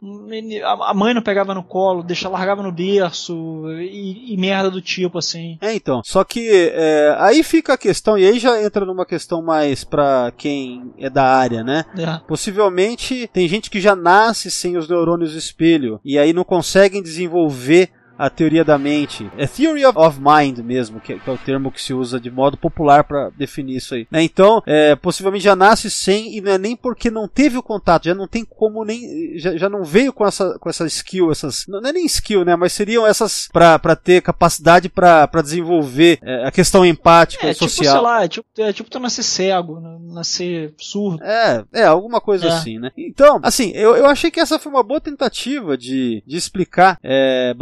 A 0.64 0.94
mãe 0.94 1.14
não 1.14 1.22
pegava 1.22 1.54
no 1.54 1.64
colo, 1.64 2.04
deixa, 2.04 2.30
largava 2.30 2.64
no 2.64 2.72
berço 2.72 3.66
e, 3.80 4.34
e 4.34 4.38
merda 4.38 4.70
do 4.70 4.82
tipo, 4.82 5.18
assim. 5.18 5.58
É, 5.62 5.74
então. 5.74 6.02
Só 6.04 6.24
que 6.24 6.50
é, 6.74 7.16
aí 7.20 7.44
fica 7.44 7.74
a 7.74 7.78
questão, 7.78 8.18
e 8.18 8.26
aí 8.26 8.40
já 8.40 8.62
entra 8.62 8.86
numa 8.86 9.06
questão 9.06 9.42
mais 9.42 9.84
pra 9.84 10.32
quem 10.38 10.92
é 10.98 11.10
da 11.10 11.24
área, 11.24 11.64
né? 11.64 11.86
É. 11.98 12.20
Possivelmente 12.28 13.30
tem 13.34 13.48
gente 13.48 13.70
que 13.70 13.80
já 13.80 13.96
nasce 13.96 14.50
sem 14.50 14.78
os 14.78 14.88
neurônios 14.88 15.36
espelho 15.36 16.00
e 16.04 16.18
aí 16.18 16.34
não 16.34 16.44
conseguem 16.44 17.02
desenvolver 17.02 17.90
a 18.26 18.30
teoria 18.30 18.64
da 18.64 18.78
mente, 18.78 19.30
é 19.38 19.46
Theory 19.48 19.86
of, 19.86 20.20
Mind 20.20 20.60
mesmo, 20.60 21.00
que, 21.00 21.14
é- 21.14 21.18
que 21.20 21.30
é 21.30 21.34
o 21.34 21.38
termo 21.38 21.72
que 21.72 21.82
se 21.82 21.94
usa 21.94 22.20
de 22.20 22.30
modo 22.32 22.58
popular 22.58 23.04
para 23.04 23.30
definir 23.32 23.78
isso 23.78 23.96
aí. 23.96 24.08
né? 24.12 24.22
Então, 24.24 24.62
é, 24.66 24.96
possivelmente 24.96 25.44
já 25.46 25.56
nasce 25.56 25.90
sem 25.90 26.36
e 26.38 26.42
não 26.42 26.52
é 26.52 26.58
nem 26.58 26.76
porque 26.76 27.10
não 27.10 27.28
teve 27.28 27.58
o 27.58 27.64
contato, 27.64 28.06
já 28.06 28.16
não 28.16 28.28
tem 28.28 28.46
como 28.46 28.84
nem, 28.86 29.38
já, 29.38 29.56
já 29.58 29.70
não 29.70 29.84
veio 29.84 30.14
com 30.14 30.26
essa, 30.26 30.58
com 30.60 30.70
essa 30.70 30.86
skill, 30.86 31.32
essas, 31.32 31.66
não 31.68 31.80
é 31.80 31.92
nem 31.94 32.06
skill, 32.06 32.46
né, 32.46 32.56
mas 32.56 32.74
seriam 32.74 33.06
essas 33.08 33.48
pra 33.52 33.78
pra 33.80 33.96
ter 33.96 34.22
capacidade 34.22 34.90
pra 34.90 35.28
pra 35.28 35.42
desenvolver 35.42 36.20
é, 36.22 36.46
a 36.46 36.52
questão 36.52 36.86
empática 36.86 37.48
É, 37.48 37.54
tipo, 37.54 37.68
social. 37.70 37.94
sei 37.96 38.02
lá, 38.04 38.24
é 38.24 38.28
tipo, 38.28 38.48
é 38.60 38.74
tipo 38.74 38.90
tu 38.90 39.00
nascer 39.00 39.24
cego, 39.24 39.80
né? 39.80 39.98
nascer 40.14 40.74
surdo. 40.78 41.24
É, 41.24 41.64
é, 41.74 41.84
alguma 41.84 42.20
coisa 42.22 42.48
É. 42.48 42.50
assim, 42.50 42.78
né? 42.80 42.92
Então, 42.98 43.40
assim, 43.44 43.72
eu, 43.72 43.96
eu 43.96 44.06
achei 44.06 44.30
que 44.30 44.40
essa 44.40 44.60
foi 44.60 44.72
uma 44.72 44.84
boa 44.84 45.00
tentativa 45.02 45.78
de, 45.78 46.22
de 46.26 46.38
explicar, 46.38 46.98
é, 47.04 47.54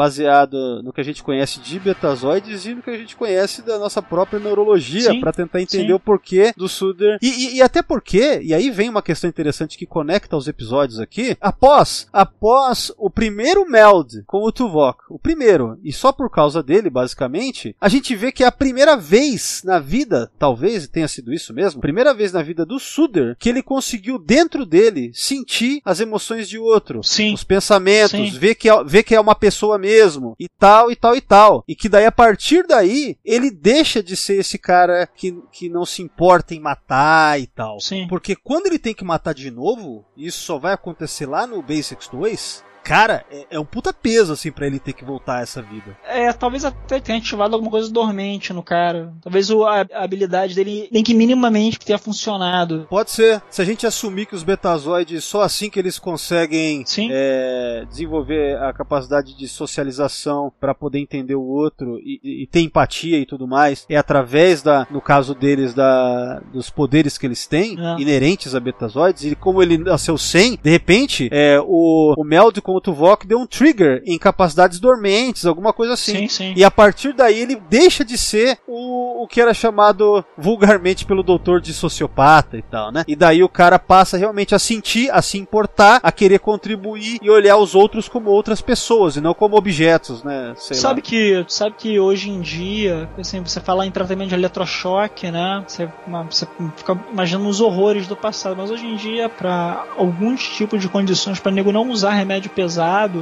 baseado 0.49 0.81
no 0.83 0.91
que 0.91 1.01
a 1.01 1.03
gente 1.03 1.23
conhece 1.23 1.59
de 1.59 1.79
betazoides 1.79 2.65
e 2.65 2.73
no 2.73 2.81
que 2.81 2.89
a 2.89 2.97
gente 2.97 3.15
conhece 3.15 3.61
da 3.61 3.77
nossa 3.77 4.01
própria 4.01 4.39
neurologia, 4.39 5.19
pra 5.19 5.31
tentar 5.31 5.61
entender 5.61 5.87
sim. 5.87 5.93
o 5.93 5.99
porquê 5.99 6.53
do 6.57 6.67
Suder. 6.67 7.17
E, 7.21 7.27
e- 7.27 7.55
e 7.57 7.61
até 7.61 7.81
porque, 7.81 8.39
e 8.41 8.53
aí 8.53 8.69
vem 8.69 8.89
uma 8.89 9.01
questão 9.01 9.29
interessante 9.29 9.77
que 9.77 9.85
conecta 9.85 10.35
os 10.35 10.47
episódios 10.47 10.99
aqui, 10.99 11.37
após, 11.39 12.07
após 12.11 12.91
o 12.97 13.09
primeiro 13.09 13.65
meld 13.69 14.23
com 14.25 14.43
o 14.43 14.51
Tuvok, 14.51 15.03
o 15.09 15.19
primeiro, 15.19 15.77
e 15.83 15.91
só 15.93 16.11
por 16.11 16.29
causa 16.29 16.61
dele, 16.63 16.89
basicamente, 16.89 17.75
a 17.79 17.87
gente 17.89 18.15
vê 18.15 18.31
que 18.31 18.43
é 18.43 18.47
a 18.47 18.51
primeira 18.51 18.95
vez 18.97 19.61
na 19.63 19.79
vida, 19.79 20.31
talvez 20.37 20.87
tenha 20.87 21.07
sido 21.07 21.33
isso 21.33 21.53
mesmo, 21.53 21.81
primeira 21.81 22.13
vez 22.13 22.31
na 22.33 22.41
vida 22.41 22.65
do 22.65 22.79
Suder, 22.79 23.35
que 23.39 23.49
ele 23.49 23.61
conseguiu 23.61 24.17
dentro 24.17 24.65
dele 24.65 25.11
sentir 25.13 25.81
as 25.85 25.99
emoções 25.99 26.47
de 26.49 26.57
outro. 26.57 27.03
Sim. 27.03 27.33
Os 27.33 27.43
pensamentos, 27.43 28.11
Sim. 28.11 28.29
ver 28.37 28.55
que, 28.55 28.69
é, 28.69 28.83
ver 28.83 29.03
que 29.03 29.15
é 29.15 29.19
uma 29.19 29.35
pessoa 29.35 29.77
mesmo, 29.77 30.35
e 30.39 30.47
tal, 30.47 30.89
e 30.91 30.95
tal, 30.95 31.15
e 31.15 31.21
tal. 31.21 31.63
E 31.67 31.75
que 31.75 31.89
daí, 31.89 32.05
a 32.05 32.11
partir 32.11 32.65
daí, 32.65 33.17
ele 33.25 33.51
deixa 33.51 34.01
de 34.01 34.15
ser 34.15 34.39
esse 34.39 34.57
cara 34.57 35.05
que, 35.05 35.37
que 35.51 35.67
não 35.67 35.85
se 35.85 36.01
importa 36.01 36.55
em 36.55 36.59
matar 36.59 37.39
e 37.39 37.47
tal. 37.47 37.79
Sim. 37.79 38.07
Porque 38.07 38.35
quando 38.35 38.67
ele 38.67 38.79
tem 38.79 38.93
que 38.93 39.03
matar 39.03 39.33
de 39.33 39.51
novo, 39.51 40.05
isso 40.15 40.39
só 40.39 40.57
vai 40.57 40.73
acontecer 40.73 41.25
lá 41.25 41.45
no 41.45 41.61
Basics 41.61 42.07
2, 42.07 42.63
cara, 42.89 43.23
é, 43.31 43.45
é 43.51 43.59
um 43.59 43.65
puta 43.65 43.93
peso, 43.93 44.33
assim, 44.33 44.51
pra 44.51 44.65
ele 44.67 44.79
ter 44.79 44.93
que 44.93 45.05
voltar 45.05 45.37
a 45.37 45.41
essa 45.41 45.61
vida. 45.61 45.95
É, 46.07 46.31
talvez 46.33 46.65
até 46.65 46.99
tenha 46.99 47.17
ativado 47.19 47.53
alguma 47.53 47.71
coisa 47.71 47.91
dormente 47.91 48.51
no 48.51 48.63
cara. 48.63 49.13
Talvez 49.21 49.49
o- 49.49 49.63
a, 49.65 49.85
a 49.93 50.03
habilidade 50.03 50.55
dele 50.55 50.89
nem 50.91 51.03
que 51.03 51.13
minimamente 51.13 51.79
tenha 51.79 51.97
funcionado. 51.99 52.87
Pode 52.89 53.11
ser. 53.11 53.41
Se 53.49 53.61
a 53.61 53.65
gente 53.65 53.85
assumir 53.85 54.25
que 54.25 54.35
os 54.35 54.43
betazoides, 54.43 55.23
só 55.23 55.41
assim 55.41 55.69
que 55.69 55.79
eles 55.79 55.99
conseguem 55.99 56.83
é, 57.11 57.85
desenvolver 57.89 58.57
a 58.57 58.73
capacidade 58.73 59.37
de 59.37 59.47
socialização 59.47 60.51
para 60.59 60.73
poder 60.73 60.99
entender 60.99 61.35
o 61.35 61.43
outro 61.43 61.99
e, 61.99 62.19
e- 62.23 62.43
e 62.43 62.47
ter 62.47 62.61
empatia 62.61 63.17
e 63.19 63.25
tudo 63.25 63.47
mais, 63.47 63.85
é 63.89 63.95
através 63.97 64.61
da, 64.61 64.87
no 64.89 65.01
caso 65.01 65.33
deles, 65.35 65.73
da, 65.73 66.39
dos 66.53 66.69
poderes 66.69 67.17
que 67.17 67.25
eles 67.27 67.45
têm, 67.47 67.77
É. 67.79 68.01
inerentes 68.01 68.55
a 68.55 68.59
betazoides, 68.59 69.23
e 69.25 69.35
como 69.35 69.61
ele 69.61 69.77
nasceu 69.77 70.17
sem, 70.17 70.57
de 70.61 70.69
repente, 70.69 71.29
é, 71.31 71.59
o, 71.63 72.13
o 72.17 72.23
Meld 72.23 72.61
com 72.61 72.78
o 72.79 72.81
Tuvok 72.81 73.27
deu 73.27 73.37
um 73.39 73.45
trigger 73.45 74.01
em 74.05 74.17
capacidades 74.17 74.79
dormentes, 74.79 75.45
alguma 75.45 75.71
coisa 75.71 75.93
assim. 75.93 76.15
Sim, 76.21 76.27
sim. 76.27 76.53
E 76.55 76.63
a 76.63 76.71
partir 76.71 77.13
daí 77.13 77.39
ele 77.39 77.55
deixa 77.69 78.03
de 78.03 78.17
ser 78.17 78.57
o, 78.67 79.23
o 79.23 79.27
que 79.27 79.39
era 79.41 79.53
chamado 79.53 80.23
vulgarmente 80.37 81.05
pelo 81.05 81.21
doutor 81.21 81.61
de 81.61 81.73
sociopata 81.73 82.57
e 82.57 82.61
tal, 82.61 82.91
né? 82.91 83.03
E 83.07 83.15
daí 83.15 83.43
o 83.43 83.49
cara 83.49 83.77
passa 83.77 84.17
realmente 84.17 84.55
a 84.55 84.59
sentir, 84.59 85.09
a 85.11 85.21
se 85.21 85.37
importar, 85.37 85.99
a 86.01 86.11
querer 86.11 86.39
contribuir 86.39 87.19
e 87.21 87.29
olhar 87.29 87.57
os 87.57 87.75
outros 87.75 88.07
como 88.07 88.29
outras 88.29 88.61
pessoas 88.61 89.15
e 89.15 89.21
não 89.21 89.33
como 89.33 89.57
objetos, 89.57 90.23
né? 90.23 90.53
Sei 90.57 90.75
sabe 90.77 91.01
lá. 91.01 91.05
que 91.07 91.45
sabe 91.47 91.75
que 91.77 91.99
hoje 91.99 92.29
em 92.29 92.41
dia, 92.41 93.09
assim, 93.17 93.41
você 93.41 93.59
falar 93.59 93.85
em 93.85 93.91
tratamento 93.91 94.29
de 94.29 94.35
eletrochoque, 94.35 95.29
né? 95.31 95.63
Você, 95.67 95.89
uma- 96.07 96.23
você 96.23 96.47
fica 96.77 96.97
imaginando 97.11 97.47
os 97.49 97.59
horrores 97.61 98.07
do 98.07 98.15
passado, 98.15 98.55
mas 98.57 98.71
hoje 98.71 98.85
em 98.85 98.95
dia, 98.95 99.27
para 99.29 99.85
alguns 99.97 100.47
tipos 100.49 100.79
de 100.81 100.87
condições, 100.87 101.39
para 101.39 101.51
nego 101.51 101.71
não 101.71 101.89
usar 101.89 102.11
remédio 102.11 102.49
pesado, 102.49 102.68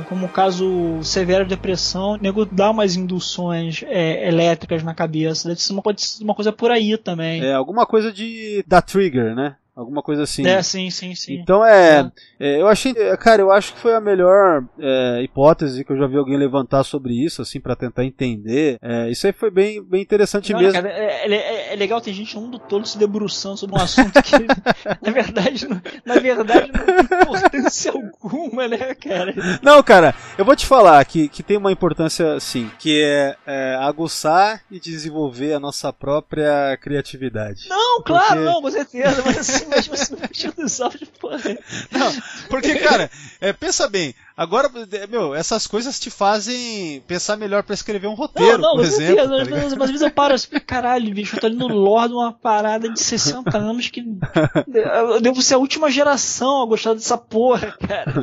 como 0.08 0.26
o 0.26 0.30
caso 0.30 1.00
severo 1.04 1.44
de 1.44 1.50
depressão, 1.50 2.18
nego 2.18 2.46
dá 2.46 2.70
umas 2.72 2.96
induções 2.96 3.84
é, 3.88 4.28
elétricas 4.28 4.84
na 4.84 4.94
cabeça. 4.94 5.48
Deve 5.48 5.62
ser 5.62 5.74
uma 5.74 5.82
coisa, 5.82 6.00
uma 6.22 6.36
coisa 6.36 6.52
por 6.52 6.72
aí 6.72 6.98
também. 6.98 7.44
É 7.44 7.54
alguma 7.54 7.86
coisa 7.86 8.12
de 8.12 8.64
da 8.68 8.82
trigger, 8.82 9.36
né? 9.36 9.56
Alguma 9.78 10.02
coisa 10.02 10.24
assim. 10.24 10.46
É, 10.48 10.64
sim, 10.64 10.90
sim, 10.90 11.14
sim. 11.14 11.36
Então 11.36 11.64
é, 11.64 12.12
é, 12.40 12.60
eu 12.60 12.68
achei, 12.68 12.94
é, 12.98 13.16
cara, 13.16 13.44
eu 13.44 13.52
acho 13.52 13.74
que 13.74 13.80
foi 13.80 13.94
a 13.94 14.02
melhor 14.02 14.64
é, 14.80 15.22
hipótese 15.24 15.86
que 15.86 15.92
eu 15.94 15.98
já 15.98 16.08
vi 16.08 16.18
alguém 16.18 16.36
levantar 16.36 16.84
sobre 16.84 17.14
isso, 17.14 17.44
assim, 17.44 17.60
pra 17.60 17.76
tentar 17.76 18.04
entender. 18.04 18.80
É, 18.82 19.08
isso 19.12 19.28
aí 19.28 19.34
foi 19.34 19.52
bem, 19.52 19.84
bem 19.84 20.02
interessante 20.02 20.52
Não, 20.52 20.60
mesmo. 20.60 20.74
cara, 20.74 20.90
é, 20.90 21.32
é- 21.32 21.74
é 21.74 21.76
legal, 21.76 22.02
tem 22.02 22.12
gente 22.12 22.34
no 22.36 22.42
mundo 22.42 22.58
todo 22.58 22.88
se 22.88 22.98
debruçando 22.98 23.56
sobre 23.58 23.76
um 23.76 23.82
assunto 23.82 24.20
que, 24.24 24.32
na 25.00 25.12
verdade, 25.12 25.68
não, 25.68 25.80
na 26.06 26.16
verdade, 26.20 26.72
não 26.74 26.84
tem 27.06 27.20
importância 27.22 27.92
alguma, 27.92 28.68
né, 28.68 28.96
cara? 28.96 29.36
Não, 29.62 29.84
cara, 29.84 30.16
eu 30.40 30.44
vou 30.46 30.56
te 30.56 30.66
falar 30.66 31.06
que, 31.06 31.30
que 31.30 31.44
tem 31.44 31.56
uma 31.56 31.72
importância, 31.72 32.40
sim, 32.40 32.72
que 32.80 33.00
é, 33.00 33.36
é 33.46 33.76
aguçar 33.82 34.62
e 34.72 34.80
desenvolver 34.80 35.54
a 35.54 35.60
nossa 35.60 35.94
própria 35.94 36.76
criatividade. 36.82 37.70
Não, 37.70 38.02
claro, 38.02 38.28
Porque- 38.30 38.44
não, 38.44 38.62
com 38.62 38.72
certeza, 38.72 39.22
mas 39.24 39.38
assim, 39.38 39.67
mas 39.68 39.88
você 39.88 40.16
não 40.16 40.28
porra. 41.20 41.58
Não, 41.92 42.16
porque, 42.50 42.76
cara, 42.76 43.10
é, 43.40 43.54
pensa 43.54 43.88
bem, 43.88 44.14
agora, 44.38 44.70
é, 44.92 45.08
meu, 45.08 45.34
essas 45.36 45.66
coisas 45.68 46.00
te 46.00 46.10
fazem 46.10 47.02
pensar 47.08 47.36
melhor 47.36 47.64
pra 47.64 47.74
escrever 47.74 48.08
um 48.08 48.14
roteiro, 48.14 48.60
Não, 48.60 48.70
não, 48.70 48.76
por 48.76 48.86
exemplo. 48.86 49.16
certeza, 49.26 49.46
tá 49.46 49.52
mas, 49.52 49.74
às 49.74 49.90
vezes 49.90 50.02
eu 50.02 50.12
paro 50.12 50.34
assim, 50.36 50.48
caralho, 50.66 51.14
bicho, 51.14 51.36
eu 51.36 51.40
tô 51.42 51.48
ali 51.48 51.56
no 51.56 51.68
lore 51.68 52.10
de 52.10 52.14
uma 52.14 52.32
parada 52.32 52.88
de 52.90 53.00
60 53.00 53.56
anos 53.58 53.90
que 53.90 54.06
eu 54.68 55.22
devo 55.22 55.42
ser 55.42 55.56
a 55.56 55.58
última 55.58 55.90
geração 55.90 56.62
a 56.62 56.66
gostar 56.66 56.94
dessa 56.94 57.18
porra, 57.18 57.76
cara. 57.80 58.14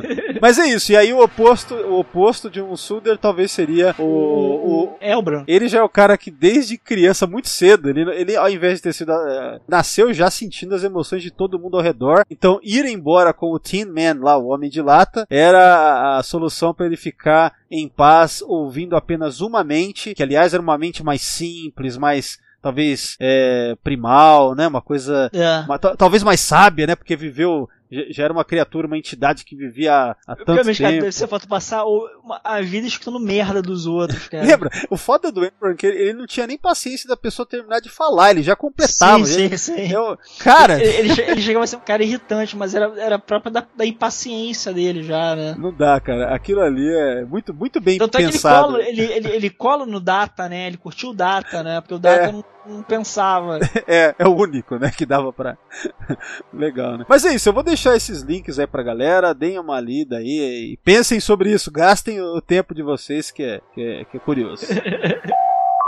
Mas 0.41 0.57
é 0.57 0.67
isso, 0.67 0.91
e 0.91 0.97
aí 0.97 1.13
o 1.13 1.21
oposto, 1.21 1.73
o 1.75 1.99
oposto 1.99 2.49
de 2.49 2.61
um 2.61 2.75
Suder 2.75 3.17
talvez 3.17 3.51
seria 3.51 3.93
o, 3.97 4.03
o, 4.03 4.97
Elbran. 5.01 5.43
Ele 5.47 5.67
já 5.67 5.79
é 5.79 5.83
o 5.83 5.89
cara 5.89 6.17
que 6.17 6.31
desde 6.31 6.77
criança, 6.77 7.27
muito 7.27 7.49
cedo, 7.49 7.89
ele, 7.89 8.01
ele 8.11 8.35
ao 8.35 8.49
invés 8.49 8.75
de 8.75 8.83
ter 8.83 8.93
sido. 8.93 9.11
eh, 9.11 9.59
nasceu 9.67 10.13
já 10.13 10.29
sentindo 10.29 10.75
as 10.75 10.83
emoções 10.83 11.23
de 11.23 11.31
todo 11.31 11.59
mundo 11.59 11.77
ao 11.77 11.83
redor. 11.83 12.25
Então, 12.29 12.59
ir 12.63 12.85
embora 12.85 13.33
com 13.33 13.51
o 13.51 13.59
Tin 13.59 13.85
Man 13.85 14.19
lá, 14.21 14.37
o 14.37 14.47
Homem 14.47 14.69
de 14.69 14.81
Lata, 14.81 15.25
era 15.29 16.04
a, 16.05 16.17
a 16.17 16.23
solução 16.23 16.73
para 16.73 16.85
ele 16.85 16.97
ficar 16.97 17.53
em 17.69 17.87
paz, 17.87 18.41
ouvindo 18.45 18.95
apenas 18.95 19.41
uma 19.41 19.63
mente, 19.63 20.13
que 20.13 20.23
aliás 20.23 20.53
era 20.53 20.61
uma 20.61 20.77
mente 20.77 21.03
mais 21.03 21.21
simples, 21.21 21.97
mais. 21.97 22.37
Talvez 22.61 23.15
é, 23.19 23.75
primal, 23.83 24.55
né? 24.55 24.67
Uma 24.67 24.81
coisa. 24.81 25.29
É. 25.31 25.59
uma- 25.65 25.77
ta- 25.77 25.95
talvez 25.95 26.23
mais 26.23 26.39
sábia, 26.39 26.87
né? 26.87 26.95
Porque 26.95 27.15
viveu. 27.15 27.69
Já 28.11 28.23
era 28.23 28.33
uma 28.33 28.45
criatura, 28.45 28.87
uma 28.87 28.97
entidade 28.97 29.43
que 29.45 29.55
vivia 29.55 29.93
há, 29.93 30.11
há 30.27 30.35
tanto 30.35 30.51
Obviamente, 30.51 30.77
cara, 30.81 30.91
tempo. 30.91 31.01
deve 31.03 31.15
ser 31.15 31.27
foto 31.27 31.47
passar 31.47 31.83
uma- 31.85 32.39
a 32.43 32.61
vida 32.61 32.87
escutando 32.87 33.19
merda 33.19 33.61
dos 33.61 33.85
outros, 33.85 34.27
cara. 34.29 34.45
Lembra? 34.45 34.69
O 34.89 34.97
foda 34.97 35.31
do 35.31 35.45
Emperor 35.45 35.73
é 35.73 35.75
que 35.77 35.85
ele 35.87 35.95
ele 36.05 36.13
não 36.13 36.25
tinha 36.27 36.45
nem 36.47 36.57
paciência 36.57 37.07
da 37.07 37.17
pessoa 37.17 37.45
terminar 37.47 37.79
de 37.79 37.89
falar, 37.89 38.31
ele 38.31 38.43
já 38.43 38.55
completava. 38.55 39.25
Sim, 39.25 39.43
ele- 39.45 39.57
sim, 39.57 39.75
sim. 39.75 39.91
Eu- 39.93 40.17
cara, 40.39 40.81
Ele, 40.83 41.11
ele, 41.11 41.21
ele 41.21 41.41
chegava 41.41 41.63
a 41.63 41.67
ser 41.67 41.77
um 41.77 41.79
cara 41.81 42.03
irritante, 42.03 42.55
mas 42.55 42.75
era, 42.75 42.93
era 42.99 43.17
próprio 43.19 43.51
da, 43.51 43.65
da 43.75 43.85
impaciência 43.85 44.73
dele 44.73 45.03
já, 45.03 45.35
né? 45.35 45.55
não 45.57 45.73
dá, 45.73 45.99
cara. 45.99 46.33
Aquilo 46.35 46.61
ali 46.61 46.87
é 46.87 47.25
muito, 47.25 47.53
muito 47.53 47.79
bem 47.81 47.97
Tanto 47.97 48.15
é 48.15 48.17
que 48.19 48.23
ele 48.25 48.31
pensado. 48.33 48.65
cola, 48.73 48.83
ele, 48.83 49.01
ele, 49.01 49.29
ele 49.29 49.49
cola 49.49 49.85
no 49.85 49.99
Data, 49.99 50.47
né? 50.49 50.67
Ele 50.67 50.77
curtiu 50.77 51.09
o 51.09 51.13
Data, 51.13 51.63
né? 51.63 51.81
Porque 51.81 51.93
o 51.95 51.99
Data 51.99 52.23
É. 52.25 52.31
não, 52.31 52.43
não 52.67 52.83
pensava. 52.83 53.59
É, 53.87 54.15
é 54.17 54.27
o 54.27 54.35
único, 54.35 54.77
né, 54.77 54.89
que 54.89 55.05
dava 55.05 55.31
pra. 55.31 55.57
Legal, 56.51 56.97
né? 56.97 57.05
Mas 57.07 57.23
é 57.23 57.33
isso, 57.33 57.47
eu 57.47 57.53
vou 57.53 57.61
deixar 57.61 57.95
esses 57.95 58.21
links 58.21 58.57
aí 58.57 58.65
pra 58.65 58.81
galera, 58.81 59.33
deem 59.33 59.59
uma 59.59 59.79
lida 59.79 60.17
aí 60.17 60.73
e 60.73 60.77
pensem 60.83 61.19
sobre 61.19 61.51
isso, 61.51 61.71
gastem 61.71 62.19
o 62.19 62.41
tempo 62.41 62.73
de 62.73 62.81
vocês 62.81 63.29
que 63.29 63.43
é, 63.43 63.61
que 63.73 63.81
é, 63.81 64.05
que 64.05 64.17
é 64.17 64.19
curioso. 64.19 64.65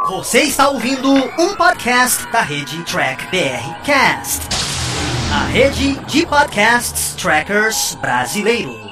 Você 0.09 0.41
está 0.41 0.69
ouvindo 0.69 1.11
um 1.11 1.55
podcast 1.55 2.31
da 2.31 2.41
rede 2.41 2.83
Track 2.83 3.25
BR 3.25 3.83
Cast, 3.83 4.47
a 5.33 5.45
rede 5.45 5.95
de 6.05 6.25
podcasts 6.25 7.15
trackers 7.15 7.95
brasileiros. 7.95 8.86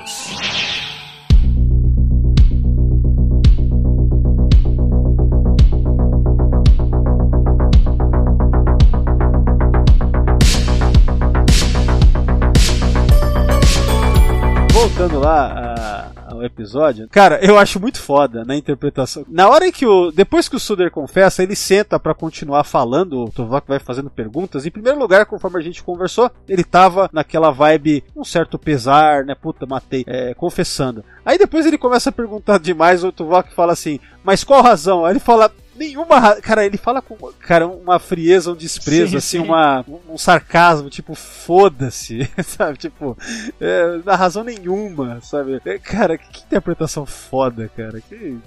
Voltando 14.86 15.19
lá 15.19 16.11
a- 16.27 16.33
ao 16.36 16.43
episódio. 16.43 17.07
Cara, 17.09 17.43
eu 17.43 17.57
acho 17.57 17.79
muito 17.79 17.99
foda 17.99 18.45
na 18.45 18.55
interpretação. 18.55 19.25
Na 19.27 19.49
hora 19.49 19.71
que 19.71 19.83
o. 19.83 20.11
Depois 20.11 20.47
que 20.47 20.55
o 20.55 20.59
Suder 20.59 20.91
confessa, 20.91 21.41
ele 21.41 21.55
senta 21.55 21.99
pra 21.99 22.13
continuar 22.13 22.63
falando, 22.63 23.23
o 23.23 23.31
Tuvok 23.31 23.67
vai 23.67 23.79
fazendo 23.79 24.11
perguntas. 24.11 24.63
Em 24.63 24.69
primeiro 24.69 24.99
lugar, 24.99 25.25
conforme 25.25 25.57
a 25.57 25.63
gente 25.63 25.81
conversou, 25.81 26.29
ele 26.47 26.63
tava 26.63 27.09
naquela 27.11 27.49
vibe, 27.49 28.03
um 28.15 28.23
certo 28.23 28.59
pesar, 28.59 29.25
né? 29.25 29.33
Puta, 29.33 29.65
matei, 29.65 30.03
é, 30.05 30.36
confessando. 30.36 31.03
Aí 31.25 31.39
depois 31.39 31.65
ele 31.65 31.79
começa 31.79 32.09
a 32.09 32.13
perguntar 32.13 32.59
demais, 32.59 33.03
o 33.03 33.11
Tuvok 33.11 33.55
fala 33.55 33.73
assim, 33.73 33.99
mas 34.23 34.43
qual 34.43 34.61
razão? 34.61 35.03
Aí 35.03 35.13
ele 35.13 35.19
fala, 35.19 35.51
nenhuma 35.76 36.19
ra- 36.19 36.41
Cara, 36.41 36.65
ele 36.65 36.78
fala 36.78 37.01
com 37.01 37.15
cara, 37.39 37.67
uma 37.67 37.99
frieza, 37.99 38.51
um 38.51 38.55
desprezo, 38.55 39.11
Sim, 39.11 39.17
assim, 39.17 39.38
sim. 39.39 39.43
uma, 39.43 39.86
um 40.09 40.17
sarcasmo, 40.17 40.89
tipo, 40.89 41.13
foda-se, 41.15 42.30
sabe? 42.43 42.78
Tipo, 42.78 43.17
é, 43.59 43.99
na 44.05 44.15
razão 44.15 44.43
nenhuma, 44.43 45.19
sabe? 45.21 45.61
É, 45.65 45.78
Cara, 45.80 46.17
que 46.17 46.43
interpretação 46.43 47.05
foda, 47.05 47.69
cara. 47.76 48.01
Que... 48.01 48.38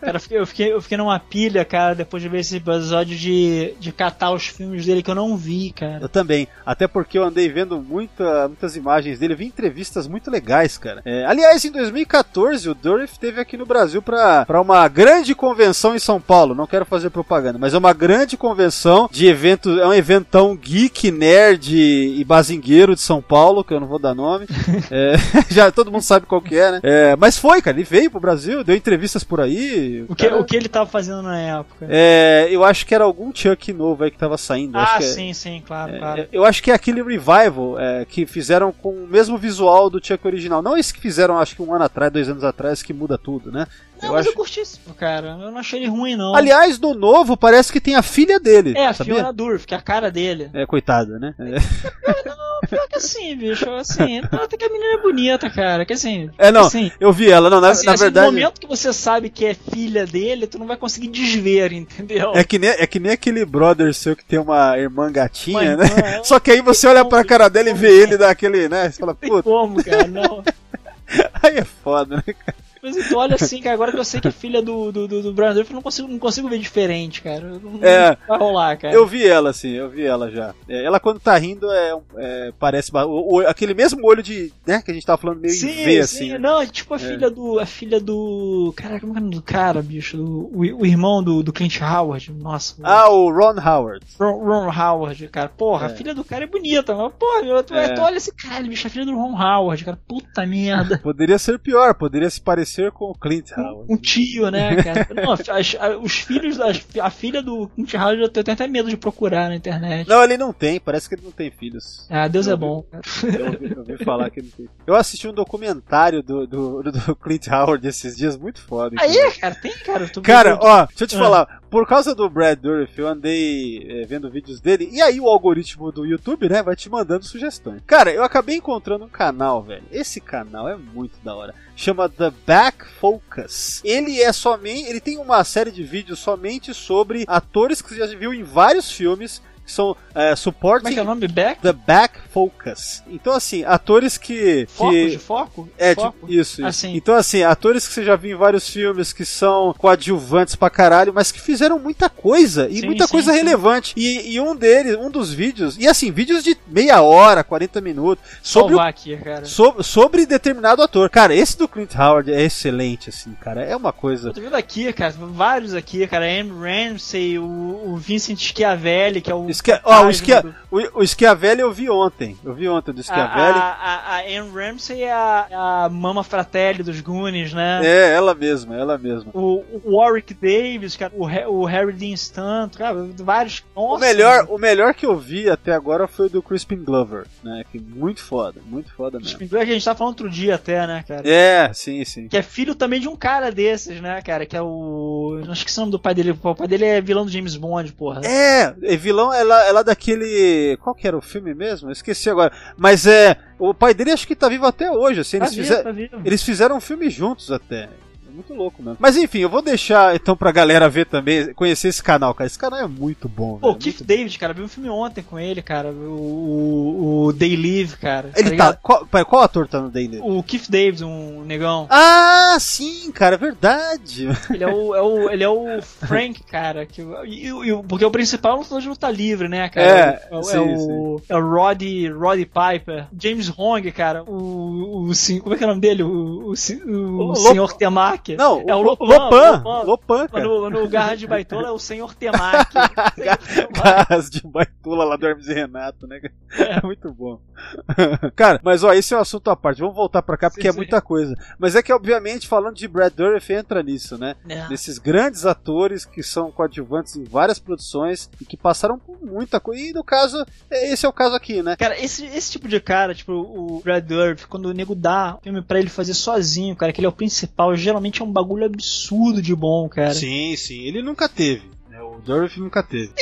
Cara, 0.00 0.16
eu 0.16 0.46
fiquei, 0.46 0.72
eu, 0.72 0.82
fiquei, 0.82 0.98
numa 0.98 1.18
pilha, 1.18 1.64
cara, 1.64 1.94
depois 1.94 2.22
de 2.22 2.28
ver 2.28 2.40
esse 2.40 2.56
episódio 2.56 3.16
de, 3.16 3.74
de 3.78 3.92
catar 3.92 4.32
os 4.32 4.46
filmes 4.46 4.84
dele 4.84 5.02
que 5.02 5.10
eu 5.10 5.14
não 5.14 5.36
vi, 5.36 5.72
cara. 5.72 5.98
Eu 6.00 6.08
também. 6.08 6.48
Até 6.64 6.86
porque 6.86 7.18
eu 7.18 7.24
andei 7.24 7.48
vendo 7.48 7.80
muita, 7.80 8.48
muitas 8.48 8.76
imagens 8.76 9.18
dele, 9.18 9.34
eu 9.34 9.38
vi 9.38 9.46
entrevistas 9.46 10.06
muito 10.06 10.30
legais, 10.30 10.76
cara. 10.76 11.02
É, 11.04 11.24
aliás, 11.24 11.64
em 11.64 11.72
2014, 11.72 12.68
o 12.68 12.74
Dorif 12.74 13.12
esteve 13.12 13.40
aqui 13.40 13.56
no 13.56 13.66
Brasil 13.66 14.02
pra 14.02 14.44
pra 14.44 14.60
uma 14.60 14.86
grande 14.88 15.34
convenção 15.34 15.94
em 15.94 15.98
São 15.98 16.20
Paulo. 16.20 16.54
Não 16.54 16.66
quero 16.66 16.84
fazer 16.84 17.10
propaganda, 17.10 17.58
mas 17.58 17.74
é 17.74 17.78
uma 17.78 17.92
grande 17.92 18.36
convenção 18.36 19.08
de 19.10 19.26
eventos. 19.26 19.78
É 19.78 19.86
um 19.86 19.94
eventão 19.94 20.56
geek, 20.56 21.10
nerd 21.10 21.76
e 21.76 22.24
bazingueiro 22.24 22.94
de 22.94 23.00
São 23.00 23.22
Paulo, 23.22 23.64
que 23.64 23.72
eu 23.72 23.80
não 23.80 23.86
vou 23.86 23.98
dar 23.98 24.14
nome. 24.14 24.46
É, 24.90 25.14
já 25.50 25.70
todo 25.70 25.90
mundo 25.90 26.02
sabe 26.02 26.26
qual 26.26 26.40
que 26.40 26.56
é, 26.56 26.72
né? 26.72 26.80
É, 26.82 27.16
mas 27.16 27.38
foi, 27.38 27.62
cara. 27.62 27.76
Ele 27.76 27.84
veio 27.84 28.10
pro 28.10 28.18
Brasil, 28.18 28.64
deu 28.64 28.74
entrevistas 28.74 29.22
por 29.22 29.40
aí. 29.40 29.69
O 30.08 30.14
que, 30.14 30.24
cara- 30.28 30.40
o 30.40 30.44
que 30.44 30.56
ele 30.56 30.68
tava 30.68 30.88
fazendo 30.88 31.22
na 31.22 31.38
época? 31.38 31.86
É, 31.88 32.48
eu 32.50 32.64
acho 32.64 32.84
que 32.86 32.94
era 32.94 33.04
algum 33.04 33.30
Chuck 33.34 33.72
novo 33.72 34.04
aí 34.04 34.10
que 34.10 34.18
tava 34.18 34.36
saindo. 34.38 34.76
ah, 34.78 34.96
é- 34.98 35.02
sim, 35.02 35.32
sim, 35.32 35.62
claro, 35.66 35.96
claro. 35.98 36.20
é, 36.22 36.28
Eu 36.32 36.44
acho 36.44 36.62
que 36.62 36.70
é 36.70 36.74
aquele 36.74 37.02
revival 37.02 37.78
é, 37.78 38.04
que 38.04 38.26
fizeram 38.26 38.72
com 38.72 38.90
o 38.90 39.06
mesmo 39.06 39.36
visual 39.38 39.88
do 39.90 40.04
Chuck 40.04 40.26
original. 40.26 40.62
Não 40.62 40.76
esse 40.76 40.92
que 40.94 41.00
fizeram, 41.00 41.38
acho 41.38 41.54
que 41.56 41.62
um 41.62 41.72
ano 41.74 41.84
atrás, 41.84 42.12
dois 42.12 42.28
anos 42.28 42.44
atrás, 42.44 42.82
que 42.82 42.92
muda 42.92 43.16
tudo, 43.18 43.50
né? 43.52 43.66
Não, 44.00 44.08
eu 44.08 44.12
mas 44.14 44.20
acho. 44.20 44.30
eu 44.30 44.34
curti 44.34 44.60
isso, 44.60 44.80
cara. 44.96 45.38
Eu 45.40 45.50
não 45.50 45.58
achei 45.58 45.80
ele 45.80 45.88
ruim, 45.88 46.16
não. 46.16 46.34
Aliás, 46.34 46.78
no 46.78 46.94
novo 46.94 47.36
parece 47.36 47.72
que 47.72 47.80
tem 47.80 47.94
a 47.94 48.02
filha 48.02 48.38
dele. 48.40 48.74
é, 48.76 48.86
a 48.86 48.94
sabia? 48.94 49.14
Fiona 49.14 49.32
Durf, 49.32 49.66
que 49.66 49.74
é 49.74 49.76
a 49.76 49.82
cara 49.82 50.10
dele. 50.10 50.50
É, 50.54 50.66
coitada, 50.66 51.18
né? 51.18 51.34
É, 51.38 52.66
Pior 52.68 52.86
que 52.88 52.96
assim, 52.96 53.34
bicho, 53.36 53.68
assim, 53.70 54.20
até 54.30 54.56
que 54.56 54.64
a 54.64 54.68
menina 54.68 54.94
é 54.98 55.02
bonita, 55.02 55.48
cara. 55.48 55.84
Que 55.86 55.94
assim. 55.94 56.30
É, 56.38 56.50
não, 56.52 56.66
assim, 56.66 56.90
eu 57.00 57.12
vi 57.12 57.30
ela. 57.30 57.48
Não, 57.48 57.60
na, 57.60 57.70
assim, 57.70 57.86
na 57.86 57.94
assim, 57.94 58.04
verdade. 58.04 58.26
No 58.26 58.32
momento 58.32 58.60
que 58.60 58.66
você 58.66 58.92
sabe 58.92 59.30
que 59.30 59.46
é 59.46 59.54
filha 59.54 60.06
dele, 60.06 60.46
tu 60.46 60.58
não 60.58 60.66
vai 60.66 60.76
conseguir 60.76 61.08
desver, 61.08 61.72
entendeu? 61.72 62.32
É 62.34 62.44
que, 62.44 62.58
nem, 62.58 62.70
é 62.70 62.86
que 62.86 63.00
nem 63.00 63.12
aquele 63.12 63.44
brother 63.44 63.92
seu 63.94 64.14
que 64.14 64.24
tem 64.24 64.38
uma 64.38 64.78
irmã 64.78 65.10
gatinha, 65.10 65.76
né? 65.76 65.86
é. 66.18 66.22
Só 66.24 66.38
que 66.38 66.50
aí 66.50 66.60
você 66.60 66.86
olha 66.86 67.04
pra 67.04 67.24
cara 67.24 67.48
dela 67.48 67.70
e 67.70 67.74
vê 67.74 67.90
ele 68.02 68.16
daquele, 68.18 68.68
né? 68.68 68.90
Você 68.90 69.00
fala, 69.00 69.14
Tem 69.14 69.30
puta, 69.30 69.42
como, 69.42 69.82
cara, 69.82 70.06
não. 70.06 70.44
aí 71.42 71.56
é 71.58 71.64
foda, 71.64 72.16
né? 72.16 72.34
Mas 72.82 72.96
então, 72.96 73.18
olha 73.18 73.34
assim, 73.34 73.60
cara, 73.60 73.74
agora 73.74 73.92
que 73.92 73.98
eu 73.98 74.04
sei 74.04 74.20
que 74.20 74.28
é 74.28 74.30
filha 74.30 74.62
do, 74.62 74.90
do, 74.90 75.06
do, 75.08 75.22
do 75.22 75.32
Brian 75.32 75.54
Durf, 75.54 75.70
eu 75.70 75.74
não 75.74 75.82
consigo, 75.82 76.08
não 76.08 76.18
consigo 76.18 76.48
ver 76.48 76.58
diferente, 76.58 77.22
cara. 77.22 77.40
Não, 77.62 77.78
É. 77.82 78.16
vai 78.26 78.38
rolar, 78.38 78.76
cara. 78.78 78.94
Eu 78.94 79.06
vi 79.06 79.26
ela, 79.26 79.50
assim, 79.50 79.70
eu 79.72 79.88
vi 79.90 80.04
ela 80.04 80.30
já. 80.30 80.54
É, 80.68 80.84
ela 80.84 80.98
quando 80.98 81.20
tá 81.20 81.36
rindo 81.36 81.70
é, 81.70 81.98
é, 82.16 82.52
parece 82.58 82.90
o- 82.94 83.36
o- 83.36 83.46
aquele 83.46 83.74
mesmo 83.74 84.06
olho 84.06 84.22
de, 84.22 84.52
né, 84.66 84.80
que 84.82 84.90
a 84.90 84.94
gente 84.94 85.04
tava 85.06 85.20
falando 85.20 85.40
meio 85.40 85.52
Sim, 85.52 85.72
sim, 85.84 85.98
assim. 85.98 86.28
né? 86.32 86.38
não, 86.38 86.60
é 86.62 86.66
tipo 86.66 86.94
a 86.94 86.98
filha 86.98 87.30
do. 87.30 87.58
A 87.58 87.66
filha 87.66 88.00
do. 88.00 88.72
Caraca, 88.76 89.00
como 89.00 89.14
é 89.14 89.18
o 89.18 89.20
nome 89.24 89.34
do 89.34 89.42
cara, 89.42 89.82
bicho? 89.82 90.16
Do- 90.16 90.50
o, 90.52 90.60
o 90.80 90.86
irmão 90.86 91.22
do, 91.22 91.42
do 91.42 91.52
Clint 91.52 91.80
Howard. 91.80 92.32
Nossa. 92.32 92.76
Ah, 92.82 93.08
o 93.10 93.30
Ron 93.30 93.56
Howard. 93.60 94.04
Ron, 94.18 94.38
Ron 94.44 94.70
Howard, 94.70 95.28
cara. 95.28 95.48
Porra, 95.48 95.86
É. 95.86 95.90
a 95.90 95.94
filha 95.94 96.14
do 96.14 96.24
cara 96.24 96.44
é 96.44 96.46
bonita, 96.46 96.94
mas, 96.94 97.12
porra, 97.18 97.44
eu, 97.44 97.62
tu, 97.62 97.74
É. 97.74 97.88
tu 97.94 98.00
olha 98.00 98.16
esse 98.16 98.32
cara, 98.34 98.62
bicho, 98.62 98.86
a 98.86 98.90
filha 98.90 99.04
do 99.04 99.14
Ron 99.14 99.34
Howard, 99.38 99.84
cara. 99.84 99.98
Puta 100.08 100.46
merda. 100.46 100.98
Poderia 101.02 101.38
ser 101.38 101.58
pior, 101.58 101.94
poderia 101.94 102.30
se 102.30 102.40
parecer 102.40 102.69
com 102.92 103.06
o 103.06 103.14
Clint 103.14 103.50
Howard. 103.56 103.92
Um 103.92 103.96
tio, 103.96 104.50
né, 104.50 104.76
cara? 104.82 105.08
Não, 105.14 105.32
as- 105.32 105.74
a- 105.78 105.98
os 105.98 106.12
filhos, 106.20 106.56
da 106.58 106.66
a 107.04 107.10
filha 107.10 107.42
do 107.42 107.68
Clint 107.68 107.94
Howard 107.94 108.20
eu 108.22 108.28
tenho 108.28 108.52
até 108.54 108.66
medo 108.68 108.88
de 108.88 108.96
procurar 108.96 109.48
na 109.48 109.56
internet. 109.56 110.06
Não, 110.08 110.22
ele 110.22 110.36
não 110.36 110.52
tem, 110.52 110.78
parece 110.78 111.08
que 111.08 111.14
ele 111.14 111.22
não 111.24 111.32
tem 111.32 111.50
filhos. 111.50 112.06
Ah, 112.10 112.28
Deus 112.28 112.46
Eu 112.46 112.52
é 112.52 112.56
vi- 112.56 112.60
bom. 112.60 112.84
Eu 112.92 113.46
ouvi, 113.46 113.70
eu 113.72 113.78
ouvi 113.78 114.04
falar 114.04 114.30
que 114.30 114.40
ele 114.40 114.52
tem. 114.56 114.68
Eu 114.86 114.94
assisti 114.94 115.26
um 115.26 115.32
documentário 115.32 116.22
do, 116.22 116.46
do, 116.46 116.82
do 116.82 117.16
Clint 117.16 117.48
Howard 117.48 117.86
esses 117.86 118.16
dias, 118.16 118.36
muito 118.36 118.60
foda. 118.60 118.94
inclusive. 118.94 119.20
Aí, 119.24 119.32
cara, 119.32 119.54
tem, 119.54 119.72
cara. 119.72 120.08
Cara, 120.22 120.58
ó, 120.60 120.86
deixa 120.86 121.04
eu 121.04 121.08
te 121.08 121.16
Ah. 121.16 121.18
falar, 121.18 121.60
por 121.70 121.86
causa 121.86 122.14
do 122.14 122.28
Brad 122.28 122.58
Dourif, 122.58 122.98
eu 122.98 123.06
andei 123.08 123.86
é, 123.88 124.04
vendo 124.06 124.30
vídeos 124.30 124.60
dele, 124.60 124.88
e 124.92 125.00
aí 125.00 125.20
o 125.20 125.28
algoritmo 125.28 125.90
do 125.92 126.04
YouTube, 126.04 126.48
né, 126.48 126.62
vai 126.62 126.74
te 126.76 126.88
mandando 126.90 127.24
sugestões. 127.24 127.80
Cara, 127.86 128.10
eu 128.12 128.22
acabei 128.24 128.56
encontrando 128.56 129.04
um 129.04 129.08
canal, 129.08 129.62
velho. 129.62 129.82
Esse 129.90 130.20
canal 130.20 130.68
é 130.68 130.76
muito 130.76 131.14
da 131.22 131.34
hora. 131.34 131.54
Chama 131.80 132.10
The 132.10 132.30
Back 132.46 132.84
Focus. 133.00 133.80
Ele 133.82 134.20
é 134.20 134.34
somente, 134.34 134.90
ele 134.90 135.00
tem 135.00 135.16
uma 135.16 135.42
série 135.44 135.70
de 135.70 135.82
vídeos 135.82 136.18
somente 136.18 136.74
sobre 136.74 137.24
atores 137.26 137.80
que 137.80 137.88
você 137.88 137.96
já 137.96 138.06
viu 138.18 138.34
em 138.34 138.42
vários 138.42 138.92
filmes, 138.92 139.40
que 139.64 139.72
são 139.72 139.96
é, 140.14 140.24
Como 140.26 140.36
supporting 140.36 140.88
é 140.88 140.92
que 140.92 140.98
é 140.98 141.02
o 141.02 141.04
nome? 141.04 141.28
Back? 141.28 141.60
The 141.62 141.72
Back 141.72 142.18
Focus. 142.32 143.02
Então, 143.08 143.32
assim, 143.32 143.64
atores 143.64 144.16
que. 144.18 144.66
Foco? 144.68 144.90
que 144.92 145.10
De 145.10 145.18
foco? 145.18 145.68
é, 145.78 145.94
foco? 145.94 146.12
tipo, 146.12 146.32
isso, 146.32 146.64
Ah, 146.64 146.68
isso. 146.70 146.80
sim. 146.80 146.94
Então, 146.96 147.14
assim, 147.14 147.42
atores 147.42 147.86
que 147.86 147.94
você 147.94 148.04
já 148.04 148.16
viu 148.16 148.34
em 148.34 148.38
vários 148.38 148.68
filmes 148.68 149.12
que 149.12 149.24
são 149.24 149.74
coadjuvantes 149.76 150.54
pra 150.54 150.70
caralho, 150.70 151.12
mas 151.14 151.30
que 151.32 151.40
fizeram 151.40 151.78
muita 151.78 152.08
coisa 152.08 152.68
e 152.70 152.80
Sim, 152.80 152.86
muita 152.86 153.06
sim, 153.06 153.12
coisa 153.12 153.32
sim. 153.32 153.38
relevante. 153.38 153.92
E, 153.96 154.34
e 154.34 154.40
um 154.40 154.54
deles, 154.56 154.96
um 154.96 155.10
dos 155.10 155.32
vídeos, 155.32 155.76
e 155.78 155.86
assim, 155.88 156.10
vídeos 156.10 156.42
de 156.42 156.56
meia 156.66 157.00
hora, 157.02 157.42
40 157.44 157.80
minutos, 157.80 158.24
sobre, 158.42 158.74
o- 158.74 158.80
aqui, 158.80 159.16
cara. 159.16 159.44
sobre, 159.44 159.82
sobre 159.82 160.26
determinado 160.26 160.82
ator. 160.82 161.08
Cara, 161.10 161.34
esse 161.34 161.56
do 161.56 161.68
Clint 161.68 161.94
Howard 161.94 162.32
é 162.32 162.42
excelente, 162.42 163.10
assim, 163.10 163.32
cara. 163.40 163.62
É 163.62 163.74
uma 163.76 163.92
coisa. 163.92 164.28
Eu 164.30 164.34
tô 164.34 164.40
vendo 164.40 164.56
aqui, 164.56 164.92
cara, 164.92 165.14
vários 165.18 165.74
aqui, 165.74 166.06
cara. 166.06 166.24
Anne 166.26 166.50
Ramsey, 166.50 167.38
o, 167.38 167.44
o 167.44 167.96
Vincent 167.96 168.38
Schiavelli, 168.38 169.20
que 169.20 169.30
é 169.30 169.34
o. 169.34 169.48
Esqui... 169.48 169.72
Ó, 169.84 169.99
o, 170.00 170.12
fantasma 170.12 170.24
Schia... 170.26 170.42
do- 170.42 170.54
o, 170.70 171.00
o 171.02 171.06
Schiavelli 171.06 171.60
eu 171.60 171.72
vi 171.72 171.90
ontem. 171.90 172.36
Eu 172.44 172.54
vi 172.54 172.68
ontem 172.68 172.92
do 172.92 173.02
Schiavelli. 173.02 173.58
a, 173.58 173.62
a, 173.62 174.16
a 174.16 174.20
Anne 174.20 174.50
Ramsey 174.54 175.02
é 175.02 175.12
a, 175.12 175.46
é 175.50 175.54
a 175.54 175.88
Mama 175.90 176.22
Fratelli 176.22 176.82
dos 176.82 177.00
Goonies, 177.00 177.52
né? 177.52 177.80
É, 177.84 178.14
ela 178.14 178.34
mesma, 178.34 178.76
ela 178.76 178.96
mesma. 178.96 179.30
O, 179.34 179.64
o 179.84 179.96
Warwick 179.96 180.32
Davis, 180.34 180.96
cara, 180.96 181.12
o, 181.16 181.24
o 181.52 181.64
Harry 181.64 181.92
Dean 181.92 182.14
Stanton, 182.14 182.78
cara, 182.78 183.08
vários. 183.18 183.64
Nossa, 183.74 183.96
O 183.96 183.98
melhor, 183.98 184.46
o 184.48 184.58
melhor 184.58 184.94
que 184.94 185.06
eu 185.06 185.16
vi 185.16 185.48
até 185.50 185.72
agora 185.72 186.06
foi 186.06 186.26
o 186.26 186.30
do 186.30 186.42
Crispin 186.42 186.76
Glover, 186.84 187.26
né? 187.42 187.64
Que 187.70 187.78
muito 187.80 188.22
foda, 188.22 188.60
muito 188.66 188.92
foda 188.94 189.18
mesmo. 189.18 189.38
que 189.48 189.56
a 189.56 189.64
gente 189.64 189.84
tava 189.84 189.98
falando 189.98 190.12
outro 190.12 190.30
dia 190.30 190.54
até, 190.54 190.86
né, 190.86 191.04
cara? 191.06 191.22
É, 191.28 191.70
sim, 191.74 192.04
sim. 192.04 192.28
Que 192.28 192.36
é 192.36 192.42
filho 192.42 192.74
também 192.74 193.00
de 193.00 193.08
um 193.08 193.16
cara 193.16 193.50
desses, 193.50 194.00
né, 194.00 194.20
cara? 194.22 194.46
Que 194.46 194.56
é 194.56 194.62
o. 194.62 195.40
Não 195.44 195.52
esqueci 195.52 195.78
o 195.78 195.80
nome 195.80 195.92
do 195.92 195.98
pai 195.98 196.14
dele. 196.14 196.30
O 196.42 196.54
pai 196.54 196.68
dele 196.68 196.84
é 196.84 197.00
vilão 197.00 197.24
do 197.24 197.30
James 197.30 197.56
Bond, 197.56 197.92
porra. 197.92 198.20
É, 198.24 198.74
é 198.82 198.96
vilão, 198.96 199.32
ela, 199.32 199.66
ela 199.66 199.82
daquele. 199.90 200.76
Qual 200.82 200.94
que 200.94 201.06
era 201.06 201.16
o 201.16 201.20
filme 201.20 201.54
mesmo? 201.54 201.88
Eu 201.88 201.92
esqueci 201.92 202.30
agora. 202.30 202.52
Mas 202.76 203.06
é. 203.06 203.36
O 203.58 203.74
pai 203.74 203.92
dele 203.92 204.10
acho 204.12 204.26
que 204.26 204.34
tá 204.34 204.48
vivo 204.48 204.64
até 204.66 204.90
hoje, 204.90 205.20
assim. 205.20 205.38
Tá 205.38 205.44
Eles, 205.44 205.54
vivo, 205.54 205.66
fizeram, 205.68 205.84
tá 205.84 205.92
vivo. 205.92 206.20
eles 206.24 206.42
fizeram 206.42 206.76
um 206.76 206.80
filme 206.80 207.10
juntos 207.10 207.50
até. 207.52 207.88
É 208.30 208.34
muito 208.34 208.54
louco 208.54 208.82
mesmo. 208.82 208.96
Mas 209.00 209.16
enfim, 209.16 209.38
eu 209.40 209.48
vou 209.48 209.60
deixar 209.62 210.14
então 210.14 210.36
pra 210.36 210.52
galera 210.52 210.88
ver 210.88 211.06
também, 211.06 211.52
conhecer 211.54 211.88
esse 211.88 212.02
canal, 212.02 212.32
cara. 212.32 212.46
Esse 212.46 212.58
canal 212.58 212.78
é 212.80 212.86
muito 212.86 213.28
bom, 213.28 213.58
Pô, 213.58 213.68
o 213.68 213.72
velho. 213.72 213.78
Keith 213.82 214.02
David, 214.04 214.38
cara, 214.38 214.52
vi 214.52 214.62
um 214.62 214.68
filme 214.68 214.88
ontem 214.88 215.22
com 215.22 215.38
ele, 215.38 215.60
cara. 215.62 215.90
O, 215.90 215.94
o, 215.94 217.24
o 217.26 217.32
Day 217.32 217.56
Live, 217.56 217.96
cara. 217.96 218.30
Ele 218.36 218.44
tá. 218.44 218.50
ligado? 218.50 218.78
Qual, 218.82 219.06
qual 219.26 219.42
ator 219.42 219.66
tá 219.66 219.80
no 219.80 219.90
Daily? 219.90 220.20
O 220.22 220.42
Keith 220.42 220.68
David, 220.70 221.04
um 221.04 221.42
negão. 221.44 221.86
Ah, 221.90 222.56
sim, 222.60 223.10
cara, 223.12 223.34
é 223.34 223.38
verdade. 223.38 224.28
Ele 224.50 224.64
é 224.64 224.68
o, 224.68 224.94
é 224.94 225.02
o, 225.02 225.30
ele 225.30 225.42
é 225.44 225.48
o 225.48 225.82
Frank, 225.82 226.42
cara. 226.44 226.86
Que, 226.86 227.02
e, 227.26 227.48
e- 227.48 227.82
porque 227.88 228.04
o 228.04 228.10
principal 228.10 228.54
é 228.54 228.58
lutador 228.58 228.80
de 228.80 228.88
luta 228.88 229.10
livre, 229.10 229.48
né, 229.48 229.68
cara? 229.68 229.86
É, 229.86 230.28
é, 230.30 230.36
o- 230.38 230.42
sim, 230.42 230.56
é 230.56 230.60
o, 230.60 231.20
é 231.30 231.36
o 231.36 231.50
Roddy, 231.50 232.08
Roddy 232.08 232.46
Piper. 232.46 233.06
James 233.18 233.52
Hong, 233.56 233.90
cara. 233.92 234.22
O, 234.24 235.06
o, 235.08 235.14
sim- 235.14 235.40
como 235.40 235.54
é 235.54 235.58
que 235.58 235.64
é 235.64 235.66
o 235.66 235.70
nome 235.70 235.80
dele? 235.80 236.02
O, 236.02 236.50
o, 236.50 236.56
si- 236.56 236.80
o 236.84 237.30
O 237.30 237.34
senhor 237.36 237.72
Temaki. 237.72 238.19
Temaki? 238.20 238.36
Não, 238.36 238.64
é 238.68 238.74
o 238.74 238.82
Lopan. 238.82 239.04
Lopan. 239.06 239.50
Lopan, 239.62 239.82
Lopan 239.84 240.28
cara. 240.28 240.44
no, 240.44 240.70
no 240.70 240.88
Garra 240.88 241.16
de 241.16 241.26
Baitola 241.26 241.68
é 241.68 241.70
o 241.70 241.78
Senhor 241.78 242.14
Temaki. 242.14 242.76
Garras 243.72 244.30
de 244.30 244.42
baitula 244.46 245.04
lá 245.04 245.16
do 245.16 245.26
Hermes 245.26 245.48
e 245.48 245.54
Renato, 245.54 246.06
né? 246.06 246.20
É 246.58 246.80
muito 246.84 247.12
bom. 247.12 247.40
Cara, 248.34 248.60
mas 248.62 248.82
ó, 248.82 248.92
esse 248.92 249.14
é 249.14 249.16
um 249.16 249.20
assunto 249.20 249.50
à 249.50 249.56
parte. 249.56 249.80
Vamos 249.80 249.94
voltar 249.94 250.22
pra 250.22 250.36
cá 250.36 250.50
porque 250.50 250.62
Sim, 250.62 250.68
é 250.68 250.72
sim. 250.72 250.76
muita 250.78 251.00
coisa. 251.00 251.34
Mas 251.58 251.74
é 251.76 251.82
que, 251.82 251.92
obviamente, 251.92 252.48
falando 252.48 252.74
de 252.76 252.88
Brad 252.88 253.12
Dourif, 253.12 253.52
entra 253.52 253.82
nisso, 253.82 254.18
né? 254.18 254.34
É. 254.48 254.66
Desses 254.68 254.98
grandes 254.98 255.46
atores 255.46 256.04
que 256.04 256.22
são 256.22 256.50
coadjuvantes 256.50 257.16
em 257.16 257.24
várias 257.24 257.58
produções 257.58 258.30
e 258.40 258.44
que 258.44 258.56
passaram 258.56 258.98
por 258.98 259.18
muita 259.22 259.60
coisa. 259.60 259.80
E 259.82 259.92
no 259.92 260.02
caso, 260.02 260.44
é- 260.70 260.92
esse 260.92 261.04
é 261.04 261.08
o 261.08 261.12
caso 261.12 261.34
aqui, 261.34 261.62
né? 261.62 261.76
Cara, 261.76 261.98
esse, 262.02 262.24
esse 262.26 262.50
tipo 262.52 262.66
de 262.66 262.80
cara, 262.80 263.14
tipo, 263.14 263.32
o 263.32 263.80
Brad 263.84 264.04
Dourif, 264.04 264.46
quando 264.46 264.66
o 264.66 264.72
nego 264.74 264.94
dá 264.94 265.38
filme 265.42 265.62
pra 265.62 265.78
ele 265.78 265.90
fazer 265.90 266.14
sozinho, 266.14 266.74
cara, 266.74 266.92
que 266.92 267.00
ele 267.00 267.06
é 267.06 267.10
o 267.10 267.12
principal, 267.12 267.74
geralmente 267.76 268.09
é 268.18 268.24
um 268.24 268.32
bagulho 268.32 268.64
absurdo 268.64 269.42
de 269.42 269.54
bom, 269.54 269.86
cara. 269.88 270.14
Sim, 270.14 270.56
sim. 270.56 270.80
Ele 270.80 271.02
nunca 271.02 271.28
teve. 271.28 271.68
né? 271.88 272.00
O 272.02 272.16
Dourif 272.20 272.58
nunca 272.58 272.82
teve. 272.82 273.12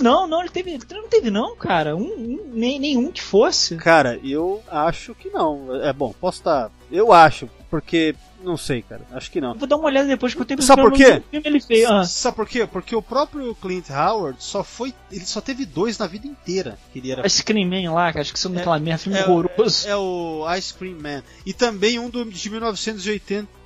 Não, 0.00 0.26
não, 0.26 0.40
ele 0.40 0.48
teve. 0.50 0.70
Ele 0.72 0.82
não 0.90 1.08
teve, 1.08 1.30
não, 1.30 1.54
cara. 1.56 1.94
Um, 1.94 2.02
um- 2.02 2.50
nem, 2.52 2.78
nenhum 2.80 3.10
que 3.12 3.22
fosse. 3.22 3.76
Cara, 3.76 4.18
eu 4.24 4.62
acho 4.70 5.14
que 5.14 5.28
não. 5.28 5.74
É 5.82 5.92
bom, 5.92 6.12
posso 6.20 6.38
estar. 6.38 6.70
Eu 6.90 7.12
acho, 7.12 7.48
porque. 7.70 8.14
Não 8.42 8.58
sei, 8.58 8.82
cara. 8.82 9.00
Acho 9.10 9.30
que 9.30 9.40
não. 9.40 9.54
Vou 9.54 9.66
dar 9.66 9.76
uma 9.76 9.86
olhada 9.86 10.06
depois 10.06 10.34
que 10.34 10.40
eu 10.42 10.44
tenho 10.44 10.60
Sabe 10.60 10.82
por 10.82 10.92
quê? 10.92 11.22
filme 11.30 11.46
ele 11.46 11.60
fez. 11.62 11.86
Ah, 11.88 12.04
Sabe 12.04 12.36
por 12.36 12.46
quê? 12.46 12.66
Porque 12.66 12.94
o 12.94 13.00
próprio 13.00 13.54
Clint 13.54 13.88
Howard 13.88 14.36
só 14.38 14.62
foi. 14.62 14.92
Ele 15.10 15.24
só 15.24 15.40
teve 15.40 15.64
dois 15.64 15.96
na 15.96 16.06
vida 16.06 16.26
inteira 16.26 16.76
que 16.92 16.98
ele 16.98 17.10
era. 17.10 17.26
Ice 17.26 17.42
Cream 17.42 17.66
Man 17.66 17.90
lá, 17.90 18.08
cara, 18.12 18.20
acho 18.20 18.32
que 18.34 18.38
isso 18.38 18.50
não 18.50 18.58
É- 18.58 18.60
aquela 18.60 18.78
merda, 18.78 18.98
filme 18.98 19.18
é- 19.18 19.22
horroroso. 19.26 19.88
É 19.88 19.96
o 19.96 20.44
Ice 20.58 20.74
Cream 20.74 20.98
Man. 21.00 21.22
E 21.46 21.54
também 21.54 21.98
um 21.98 22.10
do, 22.10 22.22
de 22.26 22.50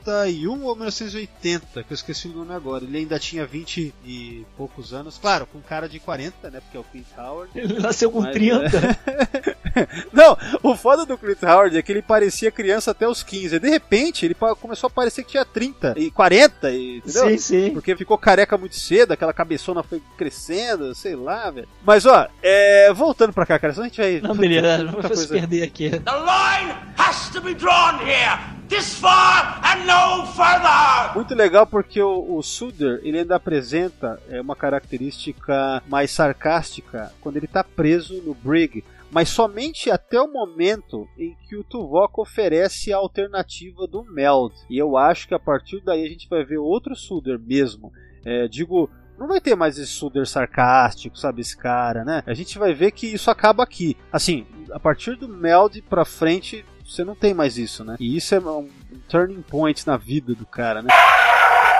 1981 0.09 0.65
ou 0.65 0.75
1980, 0.75 1.83
que 1.83 1.93
eu 1.93 1.95
esqueci 1.95 2.29
o 2.29 2.33
nome 2.33 2.55
agora. 2.55 2.85
Ele 2.85 2.99
ainda 2.99 3.19
tinha 3.19 3.47
20 3.47 3.95
e 4.05 4.47
poucos 4.57 4.93
anos. 4.93 5.19
Claro, 5.19 5.47
com 5.47 5.61
cara 5.61 5.89
de 5.89 5.99
40, 5.99 6.51
né? 6.51 6.61
Porque 6.61 6.77
é 6.77 6.81
o 6.81 6.85
Clint 6.85 7.07
Howard. 7.17 7.51
Ele 7.55 7.79
nasceu 7.81 8.11
com 8.11 8.21
Mas, 8.21 8.33
30. 8.33 8.99
Não, 10.13 10.37
o 10.63 10.75
foda 10.75 11.05
do 11.05 11.17
Clint 11.17 11.43
Howard 11.43 11.77
é 11.77 11.83
que 11.83 11.93
ele 11.93 12.03
parecia 12.03 12.51
criança 12.51 12.91
até 12.91 13.07
os 13.07 13.23
15. 13.23 13.59
De 13.59 13.69
repente, 13.69 14.25
ele 14.25 14.35
começou 14.35 14.89
a 14.89 14.91
parecer 14.91 15.23
que 15.23 15.31
tinha 15.31 15.45
30 15.45 15.95
e 15.97 16.11
40, 16.11 16.71
e, 16.71 16.99
entendeu? 16.99 17.29
Sim, 17.29 17.39
sim. 17.39 17.71
Porque 17.73 17.97
ficou 17.97 18.19
careca 18.19 18.57
muito 18.57 18.77
cedo, 18.77 19.13
aquela 19.13 19.33
cabeçona 19.33 19.83
foi 19.83 20.03
crescendo, 20.17 20.95
sei 20.95 21.15
lá, 21.15 21.51
velho. 21.51 21.69
Mas 21.85 22.07
ó, 22.07 22.27
é, 22.43 22.93
voltando 22.93 23.33
pra 23.33 23.47
cá, 23.47 23.59
cara, 23.59 23.73
senão 23.73 23.87
a 23.87 23.89
gente 23.89 24.01
vai. 24.01 24.21
Não, 24.21 24.35
beleza, 24.35 24.93
coisa. 24.93 25.29
perder 25.29 25.63
aqui. 25.63 25.91
The 25.91 26.13
line 26.13 26.75
has 26.97 27.29
to 27.31 27.41
be 27.41 27.55
drawn 27.55 28.01
here. 28.01 28.58
This 28.69 28.95
far 28.95 29.63
and 29.65 29.87
no 29.87 30.27
further. 30.27 31.15
Muito 31.15 31.35
legal 31.35 31.67
porque 31.67 32.03
o, 32.03 32.37
o 32.37 32.43
Suder 32.43 33.01
ele 33.03 33.21
ainda 33.21 33.37
apresenta 33.37 34.21
é, 34.29 34.41
uma 34.41 34.55
característica 34.55 35.83
mais 35.89 36.11
sarcástica 36.11 37.11
quando 37.21 37.39
ele 37.39 37.47
tá 37.47 37.65
preso 37.65 38.21
no 38.23 38.35
Brig, 38.35 38.85
mas 39.11 39.31
somente 39.31 39.91
até 39.91 40.21
o 40.21 40.31
momento 40.31 41.09
em 41.19 41.35
que 41.49 41.57
o 41.57 41.65
Tuvok 41.65 42.21
oferece 42.21 42.93
a 42.93 42.99
alternativa 42.99 43.87
do 43.87 44.05
Meld. 44.05 44.55
E 44.69 44.77
eu 44.77 44.99
acho 44.99 45.27
que 45.27 45.35
a 45.35 45.39
partir 45.39 45.81
daí 45.83 46.05
a 46.05 46.09
gente 46.09 46.29
vai 46.29 46.45
ver 46.45 46.59
outro 46.59 46.95
Suder 46.95 47.39
mesmo. 47.39 47.91
É, 48.23 48.47
digo, 48.49 48.91
não 49.19 49.27
vai 49.27 49.41
ter 49.41 49.57
mais 49.57 49.79
esse 49.79 49.93
Suder 49.93 50.27
sarcástico, 50.27 51.19
sabe, 51.19 51.41
esse 51.41 51.57
cara, 51.57 52.05
né? 52.05 52.23
A 52.27 52.35
gente 52.35 52.59
vai 52.59 52.75
ver 52.75 52.93
que 52.93 53.07
isso 53.07 53.31
acaba 53.31 53.63
aqui. 53.63 53.97
Assim, 54.13 54.47
a 54.71 54.79
partir 54.79 55.17
do 55.17 55.27
Meld 55.27 55.81
pra 55.83 56.05
frente, 56.05 56.65
você 56.89 57.05
não 57.05 57.15
tem 57.15 57.35
mais 57.35 57.59
isso, 57.59 57.85
né? 57.85 57.97
E 58.01 58.17
isso 58.17 58.35
é 58.35 58.41
um 58.41 58.69
turning 59.09 59.43
point 59.43 59.87
na 59.87 59.97
vida 59.97 60.35
do 60.35 60.47
cara, 60.47 60.83
né? 60.83 60.89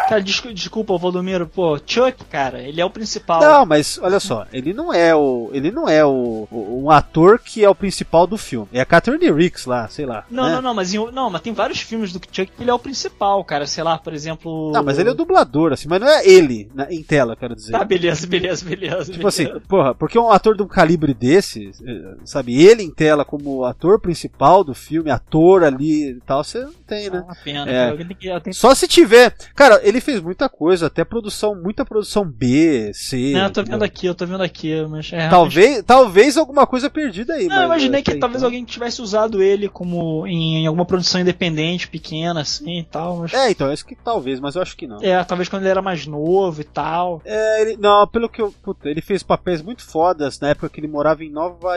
Cara, 0.09 0.23
desculpa, 0.23 0.55
desculpa, 0.55 0.99
Valdomiro, 0.99 1.47
pô, 1.47 1.79
Chuck, 1.85 2.25
cara, 2.31 2.61
ele 2.61 2.81
é 2.81 2.85
o 2.85 2.91
principal. 2.91 3.41
Não, 3.41 3.67
mas 3.67 3.99
olha 4.03 4.19
só, 4.21 4.47
ele 4.53 4.73
não 4.73 4.93
é 4.93 5.15
o. 5.15 5.51
Ele 5.53 5.71
não 5.71 5.89
é 5.89 6.05
o, 6.05 6.49
o- 6.51 6.83
um 6.85 6.91
ator 6.91 7.39
que 7.39 7.65
é 7.65 7.69
o 7.69 7.75
principal 7.75 8.27
do 8.27 8.37
filme. 8.39 8.69
É 8.73 8.81
a 8.81 8.87
Catherine 8.87 9.31
Ricks 9.31 9.67
lá, 9.67 9.87
sei 9.89 10.07
lá. 10.07 10.25
Não, 10.31 10.45
né? 10.45 10.55
não, 10.57 10.63
não, 10.63 10.75
mas, 10.75 10.93
em- 10.95 11.11
não, 11.13 11.31
mas 11.31 11.41
tem 11.43 11.53
vários 11.53 11.81
filmes 11.81 12.13
do 12.13 12.19
Chuck 12.31 12.47
que 12.57 12.63
ele 12.63 12.71
é 12.71 12.75
o 12.75 12.79
principal, 12.79 13.43
cara. 13.45 13.67
Sei 13.67 13.83
lá, 13.85 13.99
por 13.99 14.13
exemplo. 14.13 14.71
Não, 14.73 14.83
mas 14.83 14.99
ele 14.99 15.09
é 15.09 15.13
o 15.13 15.15
dublador, 15.15 15.73
assim, 15.73 15.89
mas 15.89 16.01
não 16.01 16.09
é 16.09 16.27
ele 16.27 16.71
na- 16.75 16.91
em 16.93 17.03
tela, 17.03 17.37
quero 17.37 17.55
dizer. 17.55 17.73
Tá, 17.73 17.85
beleza, 17.85 18.27
beleza, 18.27 18.65
beleza. 18.65 19.13
Tipo 19.13 19.29
assim, 19.29 19.45
beleza. 19.45 19.63
porra, 19.69 19.95
porque 19.95 20.19
um 20.19 20.31
ator 20.31 20.57
de 20.57 20.63
um 20.63 20.67
calibre 20.69 21.13
desse, 21.15 21.71
eh, 21.87 22.15
sabe, 22.25 22.61
ele 22.65 22.83
em 22.83 22.91
tela 22.91 23.25
como 23.25 23.65
ator 23.65 24.01
principal 24.01 24.65
do 24.65 24.75
filme, 24.75 25.11
ator 25.11 25.65
ali 25.65 26.11
e 26.11 26.21
tal, 26.27 26.43
você 26.43 26.61
não 26.65 26.73
tem, 26.87 27.11
né? 27.11 27.21
uma 27.21 27.35
pena, 27.45 27.71
É. 27.71 27.91
eu 27.91 28.41
tenho- 28.41 28.55
Só 28.55 28.75
se 28.75 28.89
tiver. 28.89 29.35
Cara, 29.55 29.81
ele 29.83 29.98
fez 30.01 30.21
muita 30.21 30.49
coisa, 30.49 30.87
até 30.87 31.05
produção, 31.05 31.55
muita 31.55 31.85
produção 31.85 32.25
B, 32.25 32.91
C. 32.95 33.33
Não, 33.33 33.45
eu 33.45 33.51
tô 33.51 33.63
vendo 33.63 33.83
aqui, 33.83 34.07
eu 34.07 34.15
tô 34.15 34.27
vendo 34.27 34.43
aqui, 34.43 34.75
mas 34.89 35.11
é 35.13 35.29
Talvez, 35.29 35.83
talvez 35.85 36.37
alguma 36.37 36.67
coisa 36.67 36.89
perdida 36.91 37.35
aí. 37.35 37.47
Não, 37.47 37.55
mas, 37.57 37.61
eu 37.61 37.67
imaginei 37.67 38.01
é, 38.01 38.03
que 38.03 38.11
então. 38.11 38.21
talvez 38.21 38.43
alguém 38.43 38.65
tivesse 38.65 39.01
usado 39.03 39.43
ele 39.43 39.69
como 39.69 40.27
em, 40.27 40.63
em 40.63 40.67
alguma 40.67 40.85
produção 40.85 41.21
independente, 41.21 41.89
pequena, 41.89 42.41
assim 42.41 42.81
e 42.81 42.85
tal. 42.85 43.19
Mas... 43.19 43.35
É, 43.35 43.51
então, 43.51 43.71
acho 43.71 43.85
que 43.85 43.95
talvez, 43.95 44.41
mas 44.41 44.55
eu 44.57 44.63
acho 44.63 44.77
que 44.77 44.87
não. 44.87 44.99
É, 45.03 45.23
talvez 45.25 45.49
quando 45.49 45.63
ele 45.63 45.71
era 45.71 45.83
mais 45.83 46.07
novo 46.07 46.61
e 46.61 46.65
tal. 46.65 47.23
É, 47.25 47.63
ele- 47.63 47.77
não, 47.77 48.07
pelo 48.07 48.29
que 48.29 48.41
eu. 48.41 48.53
Puta, 48.63 48.89
ele 48.89 49.01
fez 49.01 49.23
papéis 49.23 49.63
muito 49.63 49.85
fodas 49.85 50.39
na 50.41 50.49
época 50.49 50.69
que 50.69 50.81
ele 50.81 50.89
morava 50.89 51.25
em 51.25 51.31
Nova, 51.31 51.77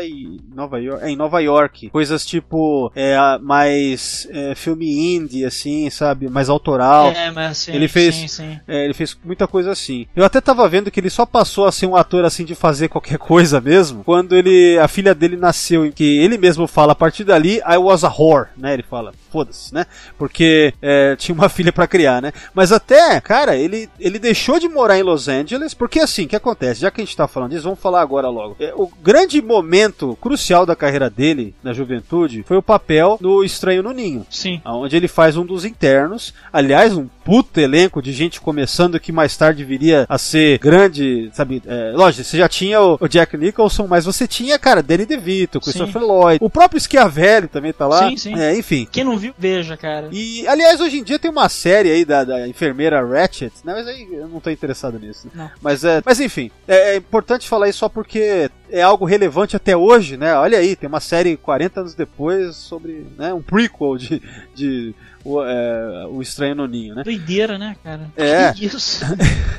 Nova 0.54 0.80
York. 0.80 1.04
É, 1.04 1.10
em 1.10 1.16
Nova 1.16 1.40
York. 1.40 1.90
Coisas 1.90 2.26
tipo. 2.26 2.92
É, 2.96 3.16
mais. 3.40 4.28
é, 4.32 4.56
filme 4.56 5.16
indie, 5.16 5.46
assim, 5.46 5.90
sabe? 5.90 6.30
Mais 6.30 6.50
autoral. 6.50 7.12
É, 7.12 7.32
mas 7.32 7.58
sim, 7.58 7.74
Ele 7.74 7.88
fez- 7.88 8.11
sim, 8.12 8.28
sim. 8.28 8.60
É, 8.68 8.86
ele 8.86 8.94
fez 8.94 9.18
muita 9.24 9.48
coisa 9.48 9.72
assim. 9.72 10.08
Eu 10.16 10.24
até 10.24 10.40
tava 10.42 10.68
vendo 10.68 10.92
que 10.92 11.00
ele 11.00 11.10
só 11.10 11.26
passou 11.26 11.66
a 11.66 11.72
ser 11.72 11.86
um 11.86 11.96
ator 11.96 12.26
assim 12.26 12.46
de 12.46 12.56
fazer 12.56 12.88
qualquer 12.88 13.18
coisa 13.20 13.60
mesmo 13.62 14.04
quando 14.04 14.36
ele 14.36 14.78
a 14.80 14.88
filha 14.88 15.14
dele 15.14 15.36
nasceu, 15.36 15.86
em 15.86 15.92
que 15.92 16.20
ele 16.20 16.38
mesmo 16.38 16.68
fala 16.68 16.94
a 16.94 16.96
partir 16.96 17.24
dali 17.24 17.62
I 17.68 17.78
was 17.78 18.04
a 18.04 18.10
whore, 18.10 18.50
né? 18.58 18.74
Ele 18.74 18.84
fala, 18.84 19.14
foda-se, 19.32 19.74
né? 19.74 19.86
Porque 20.18 20.74
é, 20.82 21.16
tinha 21.16 21.34
uma 21.34 21.48
filha 21.50 21.72
pra 21.72 21.88
criar, 21.88 22.22
né? 22.22 22.32
Mas 22.54 22.72
até, 22.72 23.20
cara, 23.22 23.56
ele 23.56 23.90
ele 24.00 24.20
deixou 24.20 24.60
de 24.60 24.68
morar 24.68 24.98
em 24.98 25.04
Los 25.04 25.28
Angeles 25.28 25.74
porque 25.74 26.00
assim, 26.00 26.26
o 26.26 26.28
que 26.28 26.36
acontece? 26.36 26.82
Já 26.82 26.92
que 26.92 27.02
a 27.02 27.04
gente 27.04 27.16
tá 27.16 27.28
falando 27.28 27.52
disso, 27.52 27.64
vamos 27.64 27.80
falar 27.80 28.02
agora 28.02 28.30
logo. 28.30 28.56
É, 28.60 28.74
o 28.76 28.88
grande 29.02 29.42
momento 29.42 30.18
crucial 30.22 30.66
da 30.66 30.76
carreira 30.76 31.10
dele 31.10 31.56
na 31.64 31.74
juventude 31.74 32.44
foi 32.44 32.58
o 32.58 32.64
papel 32.64 33.18
no 33.22 33.44
Estranho 33.44 33.84
no 33.84 33.92
Ninho 33.92 34.26
Sim. 34.30 34.62
onde 34.66 34.96
ele 34.96 35.08
faz 35.08 35.38
um 35.38 35.46
dos 35.46 35.66
internos. 35.66 36.34
Aliás, 36.52 36.96
um 36.96 37.08
puto 37.24 37.60
elenco 37.60 38.02
de 38.02 38.12
gente 38.12 38.42
começando 38.42 39.00
que 39.00 39.12
mais 39.12 39.36
tarde 39.36 39.64
viria 39.64 40.06
a 40.10 40.18
ser 40.18 40.60
grande, 40.60 41.30
sabe? 41.34 41.62
É, 41.66 41.92
lógico, 41.94 42.24
você 42.24 42.38
já 42.38 42.48
tinha 42.50 42.82
o, 42.82 42.98
o 43.00 43.08
Jack 43.08 43.38
Nicholson, 43.38 43.88
mas 43.88 44.06
você 44.06 44.28
tinha, 44.28 44.58
cara, 44.60 44.82
Danny 44.84 45.06
DeVito, 45.06 45.60
Christopher 45.60 46.02
Lloyd, 46.02 46.40
o 46.44 46.50
próprio 46.50 46.80
Schiavelli 46.80 47.48
também 47.48 47.74
tá 47.74 47.88
lá. 47.88 48.10
Sim, 48.10 48.18
sim. 48.18 48.36
É, 48.40 48.58
enfim. 48.58 48.88
Quem 48.92 49.04
não 49.04 49.18
viu, 49.18 49.34
veja, 49.38 49.78
cara. 49.78 50.10
E, 50.12 50.48
aliás, 50.48 50.80
hoje 50.82 51.00
em 51.00 51.04
dia 51.04 51.20
tem 51.20 51.32
uma 51.32 51.50
série 51.50 51.90
aí 51.92 52.06
da, 52.06 52.24
da 52.24 52.48
enfermeira 52.48 53.06
Ratchet, 53.06 53.54
né? 53.64 53.74
Mas 53.74 53.88
aí 53.88 54.08
eu 54.12 54.28
não 54.28 54.40
tô 54.40 54.50
interessado 54.50 55.00
nisso. 55.00 55.28
né? 55.28 55.32
Não. 55.36 55.52
Mas, 55.62 55.84
é, 55.84 56.02
mas 56.06 56.20
enfim, 56.20 56.52
é, 56.68 56.94
é 56.94 56.96
importante 56.98 57.48
falar 57.48 57.70
isso 57.70 57.80
só 57.80 57.90
porque 57.90 58.50
é 58.72 58.82
algo 58.82 59.06
relevante 59.06 59.56
até 59.56 59.76
hoje, 59.76 60.18
né? 60.18 60.36
Olha 60.36 60.58
aí, 60.58 60.76
tem 60.76 60.88
uma 60.88 61.00
série 61.00 61.38
40 61.38 61.80
anos 61.82 61.94
depois 61.94 62.56
sobre 62.56 63.06
né, 63.18 63.34
um 63.34 63.42
prequel 63.42 63.98
de, 63.98 64.22
de 64.54 64.96
o, 65.24 65.42
é, 65.44 66.08
o 66.08 66.22
Estranho 66.22 66.56
no 66.56 66.68
Ninho, 66.68 66.96
né? 66.96 67.04
Doideira, 67.04 67.58
né, 67.58 67.76
cara? 67.84 68.10
É. 68.16 68.52
Que 68.54 68.66
isso? 68.66 69.06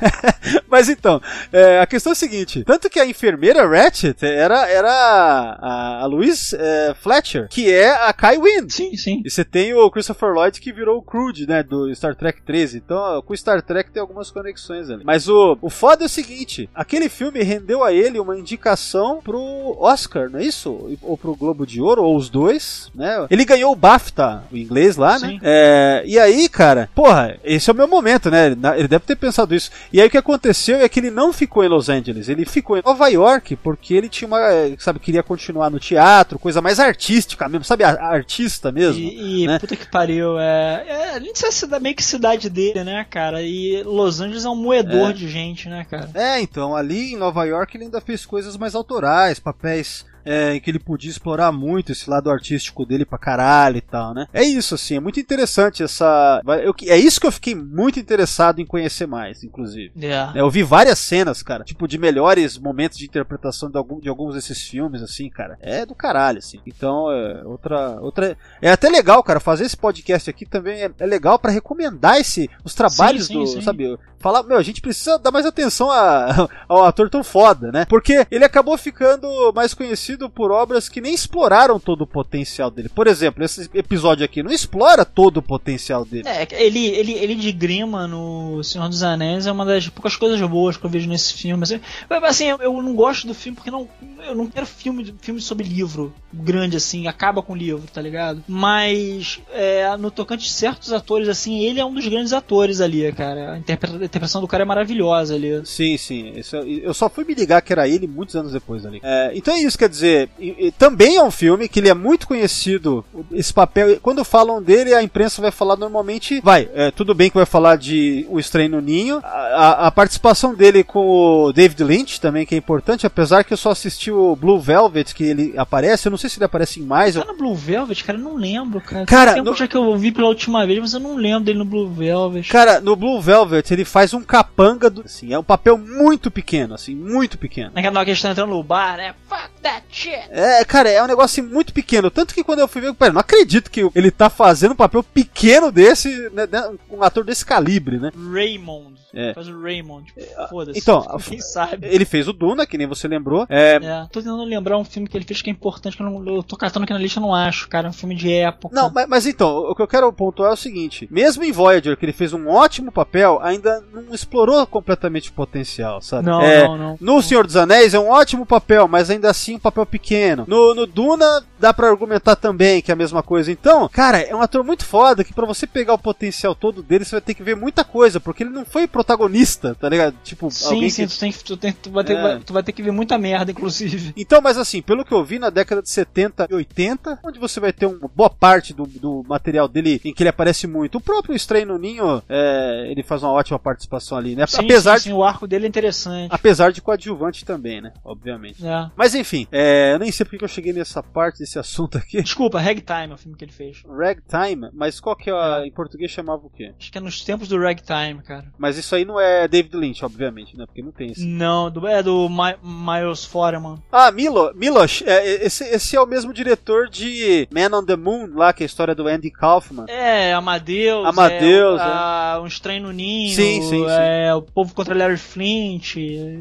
Mas 0.69 0.89
então, 0.89 1.21
é, 1.51 1.79
a 1.79 1.85
questão 1.85 2.11
é 2.11 2.13
a 2.13 2.15
seguinte: 2.15 2.63
tanto 2.63 2.89
que 2.89 2.99
a 2.99 3.05
enfermeira 3.05 3.67
Ratchet 3.67 4.23
era, 4.23 4.67
era 4.69 4.91
a, 4.91 6.01
a 6.01 6.05
Louise 6.05 6.55
é, 6.55 6.93
Fletcher, 6.99 7.47
que 7.49 7.71
é 7.71 7.89
a 7.89 8.11
Kai 8.13 8.37
Wynn. 8.37 8.69
sim, 8.69 8.95
sim. 8.97 9.21
E 9.25 9.29
você 9.29 9.43
tem 9.43 9.73
o 9.73 9.89
Christopher 9.89 10.33
Lloyd 10.33 10.59
que 10.59 10.73
virou 10.73 10.97
o 10.97 11.01
Crude, 11.01 11.47
né, 11.47 11.63
do 11.63 11.93
Star 11.95 12.15
Trek 12.15 12.41
13. 12.41 12.77
Então, 12.77 13.21
com 13.21 13.35
Star 13.35 13.61
Trek 13.61 13.91
tem 13.91 14.01
algumas 14.01 14.31
conexões 14.31 14.89
ali. 14.89 15.03
Mas 15.03 15.27
o, 15.27 15.57
o 15.61 15.69
foda 15.69 16.03
é 16.03 16.07
o 16.07 16.09
seguinte: 16.09 16.69
aquele 16.73 17.09
filme 17.09 17.41
rendeu 17.41 17.83
a 17.83 17.93
ele 17.93 18.19
uma 18.19 18.37
indicação 18.37 19.02
pro 19.23 19.77
Oscar, 19.79 20.29
não 20.29 20.39
é 20.39 20.43
isso? 20.43 20.97
Ou 21.01 21.17
pro 21.17 21.35
Globo 21.35 21.65
de 21.65 21.81
Ouro, 21.81 22.03
ou 22.03 22.15
os 22.15 22.29
dois, 22.29 22.89
né? 22.95 23.25
Ele 23.29 23.45
ganhou 23.45 23.71
o 23.71 23.75
BAFTA, 23.75 24.43
o 24.51 24.57
inglês 24.57 24.97
lá, 24.97 25.19
né? 25.19 25.27
Sim. 25.29 25.39
É, 25.41 26.03
e 26.05 26.17
aí, 26.19 26.47
cara, 26.49 26.89
porra, 26.95 27.37
esse 27.43 27.69
é 27.69 27.73
o 27.73 27.75
meu 27.75 27.87
momento, 27.87 28.29
né? 28.31 28.47
Ele 28.77 28.87
deve 28.87 29.05
ter 29.05 29.15
pensado 29.15 29.53
isso. 29.55 29.69
E 29.91 29.99
aí 30.01 30.07
o 30.07 30.11
que 30.11 30.17
aconteceu 30.17 30.77
é 30.79 30.87
que 30.89 30.99
ele 30.99 31.11
não 31.11 31.33
ficou 31.33 31.63
em 31.63 31.67
Los 31.67 31.89
Angeles, 31.89 32.29
ele 32.29 32.45
ficou 32.45 32.77
em 32.77 32.83
Nova 32.85 33.07
York 33.07 33.55
porque 33.57 33.93
ele 33.93 34.09
tinha 34.09 34.27
uma, 34.27 34.39
eh, 34.39 34.75
sabe, 34.79 34.99
queria 34.99 35.23
continuar 35.23 35.69
no 35.69 35.79
teatro, 35.79 36.39
coisa 36.39 36.61
mais 36.61 36.79
artística 36.79 37.47
mesmo, 37.49 37.63
sabe, 37.65 37.83
artista 37.83 38.71
mesmo. 38.71 38.99
E, 39.01 39.43
e 39.43 39.47
né? 39.47 39.59
puta 39.59 39.75
que 39.75 39.89
pariu, 39.89 40.37
é. 40.39 40.85
é 40.87 41.09
a 41.15 41.19
gente 41.19 41.45
é 41.45 41.51
cida- 41.51 41.79
meio 41.79 41.95
que 41.95 42.03
cidade 42.03 42.49
dele, 42.49 42.83
né, 42.83 43.05
cara? 43.09 43.41
E 43.41 43.81
Los 43.83 44.19
Angeles 44.21 44.45
é 44.45 44.49
um 44.49 44.55
moedor 44.55 45.09
É. 45.09 45.13
de 45.13 45.27
gente, 45.27 45.67
né, 45.69 45.85
cara? 45.89 46.09
É, 46.13 46.39
então, 46.39 46.75
ali 46.75 47.13
em 47.13 47.17
Nova 47.17 47.43
York 47.45 47.75
ele 47.75 47.85
ainda 47.85 48.01
fez 48.01 48.25
coisas 48.25 48.57
mais 48.57 48.75
autorais, 48.75 48.92
papéis 49.39 50.05
É, 50.25 50.55
em 50.55 50.59
que 50.59 50.69
ele 50.69 50.79
podia 50.79 51.09
explorar 51.09 51.51
muito 51.51 51.91
esse 51.91 52.09
lado 52.09 52.29
artístico 52.29 52.85
dele 52.85 53.05
pra 53.05 53.17
caralho 53.17 53.77
e 53.77 53.81
tal, 53.81 54.13
né? 54.13 54.27
É 54.33 54.43
isso, 54.43 54.75
assim, 54.75 54.95
é 54.95 54.99
muito 54.99 55.19
interessante 55.19 55.83
essa. 55.83 56.41
Eu, 56.63 56.73
é 56.87 56.97
isso 56.97 57.19
que 57.19 57.27
eu 57.27 57.31
fiquei 57.31 57.55
muito 57.55 57.99
interessado 57.99 58.59
em 58.59 58.65
conhecer 58.65 59.05
mais, 59.05 59.43
inclusive. 59.43 59.91
Yeah. 59.97 60.33
Eu 60.35 60.49
vi 60.49 60.63
várias 60.63 60.99
cenas, 60.99 61.41
cara, 61.43 61.63
tipo, 61.63 61.87
de 61.87 61.97
melhores 61.97 62.57
momentos 62.57 62.97
de 62.97 63.05
interpretação 63.05 63.69
de, 63.69 63.77
algum, 63.77 63.99
de 63.99 64.09
alguns 64.09 64.35
desses 64.35 64.61
filmes, 64.61 65.01
assim, 65.01 65.29
cara. 65.29 65.57
É 65.61 65.85
do 65.85 65.95
caralho, 65.95 66.39
assim. 66.39 66.59
Então, 66.65 67.11
é 67.11 67.43
outra. 67.45 67.99
outra 68.01 68.37
É 68.61 68.71
até 68.71 68.89
legal, 68.89 69.21
cara, 69.23 69.39
fazer 69.39 69.65
esse 69.65 69.77
podcast 69.77 70.29
aqui 70.29 70.45
também 70.45 70.83
é, 70.83 70.91
é 70.99 71.05
legal 71.05 71.37
para 71.37 71.51
recomendar 71.51 72.17
esse, 72.17 72.49
os 72.63 72.73
trabalhos 72.73 73.27
Sim, 73.27 73.33
sim, 73.33 73.39
do. 73.39 73.47
sim. 73.47 73.61
Sabe? 73.61 73.97
Falar, 74.19 74.43
meu, 74.43 74.57
a 74.57 74.63
gente 74.63 74.81
precisa 74.81 75.19
dar 75.19 75.31
mais 75.31 75.45
atenção 75.45 75.91
a, 75.91 76.47
ao 76.67 76.85
ator 76.85 77.09
tão 77.09 77.23
foda, 77.23 77.71
né? 77.71 77.85
Porque 77.85 78.25
ele 78.31 78.45
acabou 78.45 78.77
ficando 78.77 79.51
mais 79.53 79.73
conhecido 79.73 80.12
por 80.29 80.51
obras 80.51 80.89
que 80.89 81.01
nem 81.01 81.13
exploraram 81.13 81.79
todo 81.79 82.01
o 82.01 82.07
potencial 82.07 82.69
dele. 82.71 82.89
Por 82.89 83.07
exemplo, 83.07 83.43
esse 83.43 83.69
episódio 83.73 84.23
aqui 84.25 84.41
não 84.43 84.51
explora 84.51 85.05
todo 85.05 85.37
o 85.37 85.41
potencial 85.41 86.05
dele. 86.05 86.27
É, 86.27 86.47
ele, 86.63 86.85
ele, 86.87 87.11
ele 87.13 87.35
de 87.35 87.51
grima 87.51 88.07
no 88.07 88.63
Senhor 88.63 88.87
dos 88.89 89.03
Anéis 89.03 89.47
é 89.47 89.51
uma 89.51 89.65
das 89.65 89.87
poucas 89.89 90.15
coisas 90.15 90.39
boas 90.49 90.77
que 90.77 90.85
eu 90.85 90.89
vejo 90.89 91.09
nesse 91.09 91.33
filme. 91.33 91.63
Assim, 91.63 91.79
assim, 92.23 92.45
eu, 92.45 92.57
eu 92.61 92.81
não 92.81 92.95
gosto 92.95 93.27
do 93.27 93.33
filme 93.33 93.55
porque 93.55 93.71
não, 93.71 93.87
eu 94.27 94.35
não 94.35 94.47
quero 94.47 94.65
filme, 94.65 95.13
filme 95.21 95.41
sobre 95.41 95.67
livro 95.67 96.13
grande, 96.33 96.77
assim, 96.77 97.07
acaba 97.07 97.41
com 97.41 97.53
o 97.53 97.55
livro, 97.55 97.83
tá 97.91 98.01
ligado? 98.01 98.43
Mas 98.47 99.39
é, 99.51 99.95
no 99.97 100.09
tocante 100.09 100.43
de 100.45 100.51
certos 100.51 100.91
atores, 100.91 101.29
assim, 101.29 101.63
ele 101.63 101.79
é 101.79 101.85
um 101.85 101.93
dos 101.93 102.07
grandes 102.07 102.33
atores 102.33 102.81
ali, 102.81 103.11
cara. 103.13 103.53
A, 103.53 103.57
interpreta- 103.57 103.95
a 103.97 104.05
interpretação 104.05 104.41
do 104.41 104.47
cara 104.47 104.63
é 104.63 104.65
maravilhosa 104.65 105.35
ali. 105.35 105.61
Sim, 105.65 105.95
sim. 105.97 106.33
Isso, 106.35 106.55
eu 106.55 106.93
só 106.93 107.09
fui 107.09 107.23
me 107.23 107.33
ligar 107.33 107.61
que 107.61 107.71
era 107.71 107.87
ele 107.87 108.07
muitos 108.07 108.35
anos 108.35 108.51
depois 108.51 108.85
ali. 108.85 108.99
É, 109.03 109.31
então 109.35 109.53
é 109.53 109.61
isso, 109.61 109.77
quer 109.77 109.89
dizer, 109.89 110.02
e- 110.39 110.55
e 110.67 110.71
também 110.71 111.17
é 111.17 111.23
um 111.23 111.31
filme 111.31 111.67
que 111.67 111.79
ele 111.79 111.89
é 111.89 111.93
muito 111.93 112.27
conhecido. 112.27 113.03
Esse 113.31 113.53
papel, 113.53 113.99
quando 114.01 114.23
falam 114.23 114.61
dele, 114.61 114.93
a 114.93 115.01
imprensa 115.03 115.41
vai 115.41 115.51
falar 115.51 115.75
normalmente. 115.77 116.41
Vai, 116.41 116.69
é, 116.73 116.91
tudo 116.91 117.13
bem 117.13 117.29
que 117.29 117.35
vai 117.37 117.45
falar 117.45 117.75
de 117.77 118.25
O 118.29 118.39
Estranho 118.39 118.69
no 118.71 118.81
Ninho. 118.81 119.19
A, 119.23 119.27
a- 119.27 119.87
a 119.87 119.91
participação 119.91 120.53
dele 120.53 120.83
com 120.83 120.99
o 121.45 121.53
David 121.53 121.83
Lynch 121.83 122.19
também, 122.21 122.45
que 122.45 122.55
é 122.55 122.57
importante, 122.57 123.05
apesar 123.05 123.43
que 123.43 123.53
eu 123.53 123.57
só 123.57 123.71
assisti 123.71 124.11
o 124.11 124.35
Blue 124.35 124.59
Velvet, 124.59 125.13
que 125.13 125.23
ele 125.23 125.53
aparece. 125.57 126.07
Eu 126.07 126.11
não 126.11 126.17
sei 126.17 126.29
se 126.29 126.37
ele 126.37 126.45
aparece 126.45 126.79
em 126.79 126.83
mais. 126.83 127.15
Tá 127.15 127.25
no 127.25 127.37
Blue 127.37 127.55
Velvet, 127.55 128.03
cara, 128.03 128.17
eu 128.17 128.23
não 128.23 128.35
lembro, 128.35 128.81
cara. 128.81 129.05
Cara, 129.05 129.33
Tem 129.33 129.41
tempo 129.41 129.51
no- 129.51 129.55
já 129.57 129.67
que 129.67 129.75
eu 129.77 129.83
ouvi 129.83 130.11
pela 130.11 130.27
última 130.27 130.65
vez, 130.65 130.79
mas 130.79 130.93
eu 130.93 130.99
não 130.99 131.15
lembro 131.15 131.45
dele 131.45 131.59
no 131.59 131.65
Blue 131.65 131.89
Velvet. 131.89 132.47
Cara, 132.49 132.79
no 132.81 132.95
Blue 132.95 133.21
Velvet 133.21 133.71
ele 133.71 133.85
faz 133.85 134.13
um 134.13 134.21
capanga 134.21 134.89
do. 134.89 135.01
Assim, 135.03 135.33
é 135.33 135.39
um 135.39 135.43
papel 135.43 135.77
muito 135.77 136.31
pequeno, 136.31 136.73
assim, 136.75 136.95
muito 136.95 137.37
pequeno. 137.37 137.71
Naquela 137.73 137.97
hora 137.99 138.05
que 138.05 138.11
eles 138.11 138.17
estão 138.19 138.31
entrando 138.31 138.49
no 138.51 138.63
bar, 138.63 138.97
né? 138.97 139.13
Fuck 139.33 139.49
that 139.63 139.83
shit! 139.89 140.27
É, 140.29 140.63
cara, 140.63 140.89
é 140.89 141.01
um 141.01 141.07
negócio 141.07 141.41
assim, 141.41 141.51
muito 141.51 141.73
pequeno. 141.73 142.11
Tanto 142.11 142.35
que 142.35 142.43
quando 142.43 142.59
eu 142.59 142.67
fui 142.67 142.81
ver, 142.81 142.93
pera, 142.93 143.13
não 143.13 143.21
acredito 143.21 143.71
que 143.71 143.89
ele 143.95 144.11
tá 144.11 144.29
fazendo 144.29 144.73
um 144.73 144.75
papel 144.75 145.01
pequeno 145.01 145.71
desse, 145.71 146.29
né, 146.29 146.47
né, 146.51 146.69
um 146.89 147.01
ator 147.01 147.23
desse 147.23 147.43
calibre, 147.43 147.97
né? 147.97 148.11
Raymond. 148.31 148.93
É. 149.13 149.33
Faz 149.33 149.47
o 149.47 149.61
Raymond. 149.61 150.11
Foda-se. 150.49 150.79
então, 150.79 151.05
quem 151.27 151.39
sabe? 151.39 151.87
Ele 151.87 152.03
fez 152.03 152.27
o 152.27 152.33
Duna, 152.33 152.65
que 152.65 152.77
nem 152.77 152.87
você 152.87 153.07
lembrou. 153.07 153.45
É, 153.49 153.75
É, 153.75 154.07
tô 154.11 154.19
tentando 154.19 154.43
lembrar 154.43 154.77
um 154.77 154.83
filme 154.83 155.07
que 155.07 155.15
ele 155.15 155.25
fez 155.25 155.41
que 155.41 155.49
é 155.49 155.53
importante, 155.53 155.95
que 155.95 156.01
eu, 156.01 156.09
não, 156.09 156.35
eu 156.35 156.43
tô 156.43 156.57
catando 156.57 156.83
aqui 156.83 156.93
na 156.93 156.99
lista, 156.99 157.19
eu 157.19 157.21
não 157.21 157.33
acho, 157.33 157.69
cara. 157.69 157.87
É 157.87 157.89
um 157.89 157.93
filme 157.93 158.15
de 158.15 158.31
época. 158.31 158.75
Não, 158.75 158.89
mas, 158.89 159.07
mas 159.07 159.27
então, 159.27 159.69
o 159.69 159.75
que 159.75 159.81
eu 159.81 159.87
quero 159.87 160.11
pontuar 160.11 160.49
é 160.49 160.53
o 160.53 160.57
seguinte: 160.57 161.07
mesmo 161.11 161.43
em 161.43 161.51
Voyager, 161.51 161.95
que 161.95 162.05
ele 162.05 162.13
fez 162.13 162.33
um 162.33 162.49
ótimo 162.49 162.91
papel, 162.91 163.39
ainda 163.41 163.83
não 163.93 164.13
explorou 164.13 164.65
completamente 164.65 165.29
o 165.29 165.33
potencial, 165.33 166.01
sabe? 166.01 166.25
Não, 166.25 166.41
É, 166.41 166.63
não, 166.63 166.77
não. 166.77 166.97
No 166.99 167.21
Senhor 167.21 167.45
dos 167.45 167.55
Anéis 167.55 167.93
é 167.93 167.99
um 167.99 168.09
ótimo 168.09 168.45
papel, 168.45 168.87
mas 168.87 169.09
ainda 169.11 169.22
assim 169.29 169.55
um 169.55 169.59
papel 169.59 169.85
pequeno. 169.85 170.45
No, 170.47 170.73
no 170.73 170.85
Duna 170.85 171.43
dá 171.59 171.73
pra 171.73 171.89
argumentar 171.89 172.35
também 172.35 172.81
que 172.81 172.91
é 172.91 172.93
a 172.93 172.97
mesma 172.97 173.23
coisa. 173.23 173.51
Então, 173.51 173.87
cara, 173.89 174.19
é 174.19 174.35
um 174.35 174.41
ator 174.41 174.63
muito 174.63 174.85
foda 174.85 175.23
que 175.23 175.33
pra 175.33 175.45
você 175.45 175.65
pegar 175.65 175.93
o 175.93 175.97
potencial 175.97 176.53
todo 176.55 176.83
dele, 176.83 177.05
você 177.05 177.11
vai 177.11 177.21
ter 177.21 177.33
que 177.33 177.43
ver 177.43 177.55
muita 177.55 177.83
coisa, 177.83 178.19
porque 178.19 178.43
ele 178.43 178.49
não 178.49 178.65
foi 178.65 178.87
protagonista, 178.87 179.75
tá 179.79 179.87
ligado? 179.87 180.15
Tipo, 180.23 180.49
Sim, 180.51 180.73
alguém 180.75 180.89
sim, 180.89 181.07
que... 181.07 181.13
tu, 181.13 181.19
tem, 181.19 181.31
que- 181.31 181.43
tu, 181.43 181.57
tem, 181.57 181.71
tu, 181.73 181.91
vai 181.91 182.03
ter, 182.03 182.17
É. 182.17 182.39
tu 182.39 182.53
vai 182.53 182.63
ter 182.63 182.71
que 182.71 182.83
ver 182.83 182.91
muita 182.91 183.17
merda, 183.17 183.51
inclusive. 183.51 184.13
Então, 184.23 184.41
mas 184.41 184.57
assim, 184.57 184.81
pelo 184.81 185.03
que 185.05 185.13
eu 185.13 185.23
vi 185.23 185.37
na 185.39 185.49
década 185.49 185.81
de 185.81 185.89
70 185.89 186.47
e 186.49 186.53
80, 186.53 187.19
onde 187.23 187.39
você 187.39 187.59
vai 187.59 187.73
ter 187.73 187.85
uma 187.85 188.09
boa 188.13 188.29
parte 188.29 188.73
do, 188.73 188.85
do 188.85 189.23
material 189.27 189.67
dele 189.67 189.99
em 190.03 190.13
que 190.13 190.23
ele 190.23 190.29
aparece 190.29 190.65
muito. 190.67 190.97
O 190.97 191.01
próprio 191.01 191.35
Estranho 191.35 191.67
no 191.67 191.77
Ninho, 191.77 192.21
é, 192.29 192.87
ele 192.89 193.03
faz 193.03 193.21
uma 193.23 193.31
ótima 193.31 193.59
participação 193.59 194.17
ali, 194.17 194.35
né? 194.35 194.45
Sim, 194.47 194.61
apesar, 194.63 194.93
sim, 194.99 195.09
de, 195.09 195.09
sim, 195.09 195.13
o 195.13 195.23
arco 195.23 195.45
dele 195.47 195.65
é 195.65 195.69
interessante. 195.69 196.29
apesar 196.31 196.71
de 196.71 196.81
coadjuvante 196.81 197.43
também, 197.45 197.81
né? 197.81 197.91
Obviamente. 198.03 198.65
É. 198.65 198.89
Mas 198.95 199.12
enfim, 199.15 199.47
é, 199.51 199.93
eu 199.93 199.99
nem 199.99 200.11
sei 200.11 200.25
porque 200.25 200.37
que 200.37 200.43
eu 200.43 200.47
cheguei 200.47 200.73
nessa 200.73 201.01
parte 201.03 201.39
desse 201.39 201.57
assunto 201.59 201.97
aqui. 201.97 202.21
Desculpa, 202.21 202.59
Ragtime 202.59 203.11
é 203.11 203.13
o 203.13 203.17
filme 203.17 203.37
que 203.37 203.45
ele 203.45 203.51
fez. 203.51 203.83
Ragtime, 203.87 204.69
mas 204.73 204.99
qual 204.99 205.15
que 205.15 205.29
é, 205.29 205.33
a, 205.33 205.63
em 205.65 205.71
português 205.71 206.11
chamava 206.11 206.45
o 206.45 206.49
quê? 206.49 206.73
Acho 206.79 206.91
que 206.91 206.97
é 206.97 207.01
nos 207.01 207.23
tempos 207.23 207.47
do 207.47 207.59
Ragtime, 207.59 208.21
cara. 208.23 208.45
Mas 208.57 208.77
isso 208.77 208.95
aí 208.95 209.05
não 209.05 209.19
é 209.19 209.47
David 209.47 209.75
Lynch, 209.75 210.03
obviamente, 210.03 210.57
né? 210.57 210.65
Porque 210.65 210.81
não 210.81 210.91
tem 210.91 211.11
esse. 211.11 211.25
Não, 211.25 211.69
do, 211.69 211.87
é 211.87 212.01
do 212.01 212.27
Mi- 212.29 212.57
Miles 212.63 213.25
Foreman. 213.25 213.81
Ah, 213.91 214.11
Milo, 214.11 214.51
Milos, 214.55 215.03
é, 215.05 215.45
esse, 215.45 215.63
esse 215.65 215.95
é 215.95 216.01
o 216.01 216.05
mesmo 216.05 216.33
diretor 216.33 216.89
de 216.89 217.47
Man 217.51 217.77
on 217.77 217.85
the 217.85 217.95
Moon, 217.95 218.29
lá, 218.35 218.51
que 218.53 218.63
é 218.63 218.65
a 218.65 218.67
história 218.67 218.95
do 218.95 219.07
Andy 219.07 219.29
Kaufman. 219.31 219.85
É, 219.87 220.33
Amadeus. 220.33 221.05
Amadeus, 221.05 221.79
é, 221.81 221.83
o- 221.83 221.87
a- 221.87 222.39
Um 222.43 222.47
Estranho 222.47 222.83
no 222.83 222.91
Ninho. 222.91 223.33
Sim, 223.35 223.61
sim, 223.61 223.69
sim. 223.69 223.85
É, 223.89 224.33
o 224.33 224.41
Povo 224.41 224.73
contra 224.73 224.95
Larry 224.95 225.17
Flint. 225.17 225.95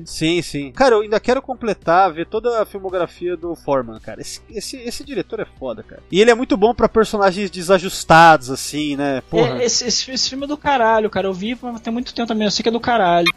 Sim, 0.05 0.43
sim. 0.43 0.73
Cara, 0.73 0.95
eu 0.95 1.01
ainda 1.03 1.21
quero 1.21 1.41
completar, 1.43 2.13
ver 2.13 2.27
toda 2.27 2.62
filmografia 2.67 3.37
do 3.37 3.55
Foreman, 3.55 3.99
cara. 4.01 4.21
Esse, 4.21 4.41
esse, 4.51 4.77
esse 4.77 5.05
diretor 5.05 5.41
é 5.41 5.45
foda, 5.45 5.83
cara. 5.83 6.03
E 6.11 6.21
ele 6.21 6.31
é 6.31 6.35
muito 6.35 6.57
bom 6.57 6.75
pra 6.75 6.89
personagens 6.89 7.51
desajustados, 7.51 8.51
assim, 8.51 8.97
né? 8.97 9.23
Porra. 9.31 9.61
É, 9.61 9.65
esse, 9.65 9.87
esse, 9.87 10.11
esse 10.11 10.29
filme 10.29 10.45
é 10.45 10.49
do 10.49 10.57
caralho, 10.57 11.11
cara. 11.11 11.27
Eu 11.27 11.33
vi 11.33 11.57
tem 11.83 11.93
muito 11.93 12.15
tempo 12.15 12.29
também. 12.29 12.47
Eu 12.47 12.51
sei 12.51 12.63
que 12.63 12.69
é 12.69 12.73
do 12.73 12.81
caralho. 12.81 13.29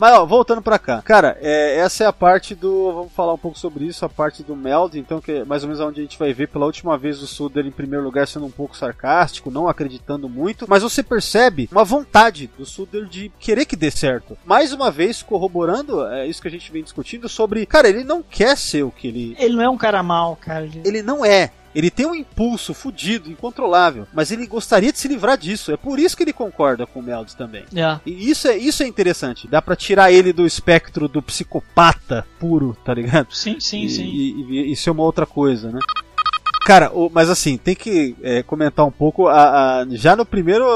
Mas 0.00 0.12
ó, 0.12 0.26
voltando 0.26 0.60
pra 0.60 0.78
cá. 0.78 1.00
Cara, 1.02 1.38
é, 1.40 1.76
essa 1.78 2.04
é 2.04 2.06
a 2.06 2.12
parte 2.12 2.54
do. 2.54 2.92
Vamos 2.92 3.12
falar 3.12 3.32
um 3.32 3.38
pouco 3.38 3.58
sobre 3.58 3.84
isso, 3.86 4.04
a 4.04 4.08
parte 4.08 4.42
do 4.42 4.54
Meld, 4.54 4.98
então, 4.98 5.20
que 5.20 5.32
é 5.32 5.44
mais 5.44 5.62
ou 5.62 5.68
menos 5.68 5.82
onde 5.82 6.00
a 6.00 6.02
gente 6.02 6.18
vai 6.18 6.32
ver 6.32 6.48
pela 6.48 6.66
última 6.66 6.98
vez 6.98 7.22
o 7.22 7.26
Suder 7.26 7.66
em 7.66 7.70
primeiro 7.70 8.04
lugar 8.04 8.28
sendo 8.28 8.44
um 8.46 8.50
pouco 8.50 8.76
sarcástico, 8.76 9.50
não 9.50 9.68
acreditando 9.68 10.28
muito. 10.28 10.66
Mas 10.68 10.82
você 10.82 11.02
percebe 11.02 11.68
uma 11.72 11.84
vontade 11.84 12.50
do 12.58 12.66
Suder 12.66 13.06
de 13.06 13.30
querer 13.38 13.64
que 13.64 13.76
dê 13.76 13.90
certo. 13.90 14.36
Mais 14.44 14.72
uma 14.72 14.90
vez, 14.90 15.22
corroborando 15.22 16.06
é 16.08 16.26
isso 16.26 16.42
que 16.42 16.48
a 16.48 16.50
gente 16.50 16.70
vem 16.70 16.82
discutindo 16.82 17.28
sobre. 17.28 17.64
Cara, 17.66 17.88
ele 17.88 18.04
não 18.04 18.22
quer 18.22 18.56
ser 18.56 18.82
o 18.82 18.90
que 18.90 19.08
ele. 19.08 19.36
Ele 19.38 19.54
não 19.56 19.62
é 19.62 19.68
um 19.70 19.78
cara 19.78 20.02
mal, 20.02 20.36
cara. 20.36 20.64
Ele- 20.64 20.82
Ele 20.84 21.02
não 21.02 21.24
é. 21.24 21.50
Ele 21.76 21.90
tem 21.90 22.06
um 22.06 22.14
impulso 22.14 22.72
fudido, 22.72 23.30
incontrolável, 23.30 24.06
mas 24.14 24.32
ele 24.32 24.46
gostaria 24.46 24.90
de 24.90 24.98
se 24.98 25.06
livrar 25.06 25.36
disso. 25.36 25.70
É 25.70 25.76
por 25.76 25.98
isso 25.98 26.16
que 26.16 26.22
ele 26.22 26.32
concorda 26.32 26.86
com 26.86 27.00
o 27.00 27.02
Meld 27.02 27.36
também. 27.36 27.66
É. 27.74 28.00
E 28.06 28.30
isso 28.30 28.48
é, 28.48 28.56
isso 28.56 28.82
é 28.82 28.86
interessante. 28.86 29.46
Dá 29.46 29.60
pra 29.60 29.76
tirar 29.76 30.10
ele 30.10 30.32
do 30.32 30.46
espectro 30.46 31.06
do 31.06 31.20
psicopata 31.20 32.26
puro, 32.38 32.74
tá 32.82 32.94
ligado? 32.94 33.34
Sim, 33.34 33.60
sim, 33.60 33.82
e, 33.82 33.90
sim. 33.90 34.04
E, 34.04 34.70
e 34.70 34.72
isso 34.72 34.88
é 34.88 34.92
uma 34.92 35.02
outra 35.02 35.26
coisa, 35.26 35.70
né? 35.70 35.78
Cara, 36.66 36.90
mas 37.12 37.30
assim, 37.30 37.56
tem 37.56 37.76
que 37.76 38.16
é, 38.24 38.42
comentar 38.42 38.84
um 38.84 38.90
pouco. 38.90 39.28
A, 39.28 39.82
a- 39.82 39.86
já 39.90 40.16
no 40.16 40.26
primeiro. 40.26 40.66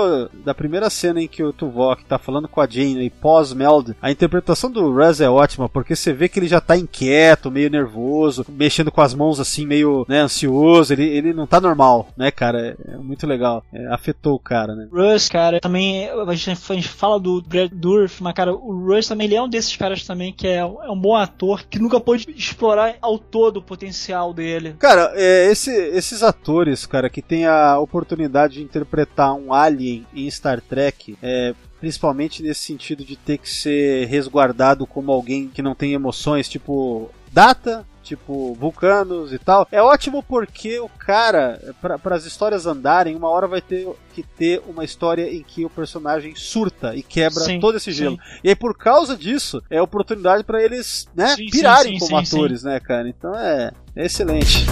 Da 0.45 0.55
primeira 0.55 0.89
cena 0.89 1.21
em 1.21 1.27
que 1.27 1.43
o 1.43 1.53
Tuvok 1.53 2.05
tá 2.05 2.17
falando 2.17 2.47
com 2.47 2.61
a 2.61 2.67
Jane 2.69 3.05
e 3.07 3.11
pós-Meld, 3.11 3.97
a 4.01 4.09
interpretação 4.09 4.71
do 4.71 4.95
Rez 4.95 5.21
é 5.21 5.29
ótima, 5.29 5.69
porque 5.69 5.97
você 5.97 6.13
vê 6.13 6.29
que 6.29 6.39
ele 6.39 6.47
já 6.47 6.61
tá 6.61 6.77
inquieto, 6.77 7.51
meio 7.51 7.69
nervoso, 7.69 8.47
mexendo 8.49 8.93
com 8.93 9.01
as 9.01 9.15
mãos 9.15 9.41
assim, 9.41 9.67
meio 9.67 10.07
né, 10.09 10.21
ansioso. 10.21 10.93
Ele, 10.93 11.05
ele 11.09 11.33
não 11.33 11.45
tá 11.45 11.61
normal, 11.61 12.07
né, 12.17 12.31
cara? 12.31 12.77
É, 12.89 12.93
é 12.95 12.97
muito 12.97 13.27
legal. 13.27 13.65
É, 13.73 13.87
afetou 13.93 14.35
o 14.35 14.39
cara, 14.39 14.77
né? 14.77 14.87
Russ, 14.93 15.29
cara, 15.29 15.59
também 15.59 16.09
a 16.09 16.35
gente, 16.37 16.51
a 16.71 16.75
gente 16.75 16.89
fala 16.89 17.19
do 17.19 17.43
Brad 17.43 17.69
Dourif, 17.73 18.23
mas 18.23 18.33
cara, 18.35 18.55
o 18.55 18.87
Russ 18.87 19.09
também 19.09 19.27
ele 19.27 19.35
é 19.35 19.43
um 19.43 19.49
desses 19.49 19.75
caras 19.77 20.07
também 20.07 20.33
que 20.33 20.47
é, 20.47 20.59
é 20.59 20.65
um 20.91 20.99
bom 21.01 21.17
ator 21.17 21.65
que 21.69 21.81
nunca 21.81 21.99
pôde 21.99 22.27
explorar 22.37 22.95
ao 23.03 23.19
todo 23.19 23.57
o 23.57 23.63
potencial 23.63 24.33
dele. 24.33 24.77
Cara, 24.79 25.11
é, 25.17 25.51
esse- 25.51 25.80
esses 25.89 26.23
atores, 26.23 26.87
cara, 26.87 27.11
que 27.11 27.23
tem 27.23 27.47
a 27.47 27.79
oportunidade 27.79 28.55
de 28.55 28.63
interpretar 28.63 29.35
um 29.35 29.53
alien 29.53 30.07
em 30.15 30.31
Star 30.31 30.61
Trek, 30.61 31.17
é, 31.23 31.55
principalmente 31.79 32.43
nesse 32.43 32.61
sentido 32.61 33.05
de 33.05 33.17
ter 33.17 33.39
que 33.39 33.49
ser 33.49 34.07
resguardado 34.07 34.87
como 34.87 35.11
alguém 35.11 35.49
que 35.49 35.63
não 35.63 35.75
tem 35.75 35.93
emoções, 35.93 36.49
tipo 36.49 37.11
Data, 37.33 37.87
tipo 38.03 38.55
Vulcanos 38.55 39.33
e 39.33 39.39
tal, 39.39 39.67
é 39.71 39.81
ótimo 39.81 40.23
porque 40.23 40.81
o 40.81 40.89
cara, 40.89 41.61
para 41.81 42.17
as 42.17 42.25
histórias 42.25 42.67
andarem, 42.67 43.15
uma 43.15 43.29
hora 43.29 43.47
vai 43.47 43.61
ter 43.61 43.89
que 44.13 44.23
ter 44.23 44.63
uma 44.67 44.85
história 44.85 45.33
em 45.33 45.43
que 45.43 45.65
o 45.65 45.71
personagem 45.71 46.35
surta 46.35 46.95
e 46.97 47.03
quebra 47.03 47.45
Sim, 47.45 47.61
todo 47.61 47.77
esse 47.77 47.93
sim. 47.93 47.99
gelo. 47.99 48.19
E 48.43 48.49
aí, 48.49 48.57
por 48.57 48.77
causa 48.77 49.17
disso, 49.17 49.63
é 49.71 49.81
oportunidade 49.81 50.45
para 50.45 50.63
eles, 50.63 51.09
né, 51.15 51.29
Sim, 51.29 51.45
sim, 51.45 51.51
pirarem 51.51 51.99
sim, 51.99 52.07
como 52.07 52.27
sim, 52.27 52.37
atores, 52.37 52.63
né, 52.65 52.81
cara? 52.81 53.09
Então 53.09 53.35
é, 53.35 53.71
é 53.95 54.07
excelente. 54.07 54.67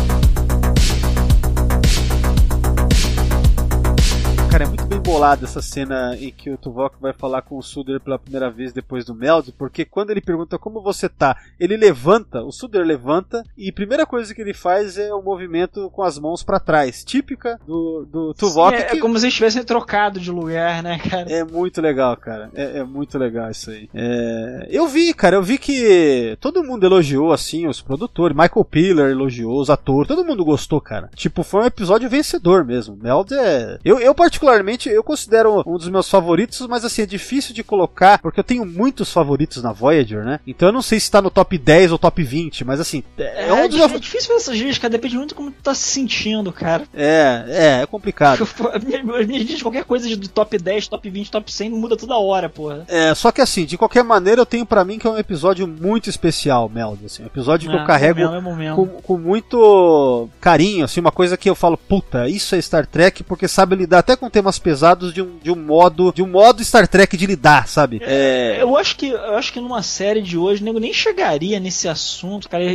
Cara, 4.59 4.65
é 4.65 4.75
muito 4.75 4.87
bem 4.87 4.98
bolada 5.09 5.45
essa 5.47 5.63
cena 5.63 6.15
em 6.21 6.31
que 6.31 6.51
o 6.51 6.59
Tuvok 6.59 6.97
vai 7.01 7.13
falar 7.15 7.41
com 7.43 7.57
o 7.57 7.63
Suder 7.63 7.99
pela 7.99 8.19
primeira 8.19 8.51
vez 8.51 8.73
depois 8.75 9.05
do 9.07 9.15
Meld, 9.15 9.53
porque 9.57 9.85
quando 9.85 10.11
ele 10.11 10.21
pergunta 10.21 10.59
como 10.59 10.83
você 10.83 11.09
tá, 11.09 11.37
ele 11.59 11.77
levanta, 11.77 12.43
o 12.43 12.53
Suder 12.53 12.85
levanta, 12.85 13.43
e 13.57 13.71
a 13.71 13.73
primeira 13.73 14.05
coisa 14.05 14.35
que 14.35 14.41
ele 14.43 14.53
faz 14.53 14.99
é 14.99 15.13
o 15.15 15.23
movimento 15.23 15.89
com 15.91 16.03
as 16.03 16.19
mãos 16.19 16.43
pra 16.43 16.61
trás, 16.61 17.03
típica 17.05 17.59
do, 17.67 18.07
do 18.11 18.35
Tuvok. 18.35 18.75
é, 18.75 18.81
é 18.81 18.85
que- 18.85 18.99
como 18.99 19.19
se 19.19 19.25
eles 19.25 19.35
tivessem 19.35 19.65
trocado 19.65 20.21
de 20.21 20.31
lugar, 20.31 20.83
né, 20.83 20.99
cara? 20.99 21.31
é 21.33 21.43
muito 21.43 21.81
legal, 21.81 22.15
cara. 22.17 22.51
É, 22.55 22.79
é 22.81 22.85
muito 22.85 23.17
legal 23.19 23.51
isso 23.51 23.71
aí. 23.71 23.89
É, 23.95 24.69
Eu 24.71 24.87
vi, 24.87 25.15
cara, 25.15 25.37
eu 25.37 25.43
vi 25.43 25.57
que 25.57 26.37
todo 26.41 26.63
mundo 26.63 26.85
elogiou, 26.85 27.33
assim, 27.33 27.67
os 27.67 27.81
produtores. 27.81 28.37
Michael 28.37 28.65
Piller 28.65 29.11
elogiou, 29.11 29.59
os 29.61 29.71
atores, 29.71 30.09
todo 30.09 30.25
mundo 30.25 30.45
gostou, 30.45 30.81
cara. 30.81 31.09
Tipo, 31.15 31.43
foi 31.43 31.63
um 31.63 31.67
episódio 31.67 32.09
vencedor 32.11 32.65
mesmo. 32.65 32.97
Meld 33.01 33.33
é. 33.35 33.79
Eu, 33.85 33.99
eu, 34.01 34.15
particularmente, 34.15 34.89
eu 34.99 35.05
considero 35.05 35.63
um 35.67 35.77
dos 35.77 35.89
meus 35.89 36.09
favoritos, 36.09 36.67
mas 36.67 36.85
assim, 36.85 37.03
é 37.03 37.07
difícil 37.07 37.55
de 37.55 37.63
colocar, 37.63 38.19
porque 38.19 38.41
eu 38.41 38.45
tenho 38.45 38.67
muitos 38.67 39.13
favoritos 39.13 39.63
na 39.63 39.73
Voyager, 39.73 40.25
né? 40.25 40.41
Então 40.47 40.69
eu 40.69 40.73
não 40.73 40.83
sei 40.83 40.99
se 40.99 41.11
tá 41.11 41.23
no 41.23 41.31
top 41.31 41.57
10 41.57 41.93
ou 41.93 41.99
top 41.99 42.23
20, 42.23 42.65
mas 42.65 42.81
assim, 42.81 43.03
é, 43.17 43.49
É, 43.49 43.53
um 43.53 43.69
dos 43.69 43.81
é 43.81 43.99
difícil 43.99 44.29
ver 44.29 44.37
essas 44.37 44.57
listas, 44.57 44.79
cara. 44.79 44.91
Depende 44.91 45.17
muito 45.17 45.31
de 45.31 45.35
como 45.35 45.51
tu 45.51 45.63
tá 45.63 45.75
se 45.75 45.89
sentindo, 45.89 46.53
cara. 46.53 46.85
É, 46.95 47.45
é, 47.49 47.83
é 47.83 47.87
complicado. 47.87 48.47
As 48.73 48.85
minhas 48.85 49.09
as 49.09 49.27
minhas 49.27 49.43
listas, 49.43 49.63
qualquer 49.63 49.85
coisa 49.85 50.09
de 50.09 50.29
top 50.29 50.59
10, 50.59 50.89
top 50.89 51.09
20, 51.09 51.31
top 51.31 51.53
100 51.53 51.71
muda 51.71 51.97
toda 51.97 52.17
hora, 52.17 52.49
porra. 52.49 52.85
É, 52.89 53.15
só 53.15 53.31
que 53.31 53.41
assim, 53.41 53.65
de 53.65 53.79
qualquer 53.79 54.03
maneira, 54.03 54.41
eu 54.41 54.47
tenho 54.47 54.67
pra 54.67 54.85
mim 54.85 54.99
que 54.99 55.07
é 55.07 55.11
um 55.11 55.19
episódio 55.19 55.67
muito 55.67 56.11
especial, 56.11 56.69
Meld. 56.69 57.05
Assim, 57.07 57.23
um 57.23 57.27
episódio 57.27 57.71
que 57.71 57.77
eu 57.77 57.85
carrego 57.85 58.21
é 58.21 58.41
momento. 58.41 58.77
com, 58.77 58.87
com 58.87 59.19
muito 59.19 60.29
carinho, 60.41 60.85
assim, 60.85 61.01
uma 61.01 61.13
coisa 61.13 61.37
que 61.37 61.49
eu 61.49 61.55
falo, 61.55 61.77
puta, 61.77 62.29
isso 62.29 62.55
é 62.55 62.61
Star 62.61 62.87
Trek, 62.87 63.23
porque 63.23 63.47
sabe 63.49 63.77
lidar 63.77 64.01
até 64.01 64.17
com 64.17 64.31
temas 64.31 64.59
pesados 64.59 64.88
de 64.97 65.23
um, 65.23 65.39
de 65.43 65.51
um 65.51 65.57
modo, 65.57 66.13
de 66.15 66.23
um 66.23 66.27
modo 66.29 66.63
Star 66.65 66.87
Trek 66.89 67.17
de 67.17 67.27
lidar, 67.27 67.69
sabe? 67.69 68.01
É, 68.03 68.59
Eu 68.61 68.77
acho 68.77 68.97
que 68.97 69.09
eu 69.09 69.37
acho 69.37 69.53
que 69.53 69.61
numa 69.61 69.83
série 69.83 70.23
de 70.23 70.37
hoje, 70.39 70.63
o 70.63 70.65
nego 70.65 70.79
nem 70.79 70.93
chegaria 70.93 71.59
nesse 71.61 71.89
assunto, 71.89 72.49
cara. 72.49 72.65
Ia, 72.65 72.75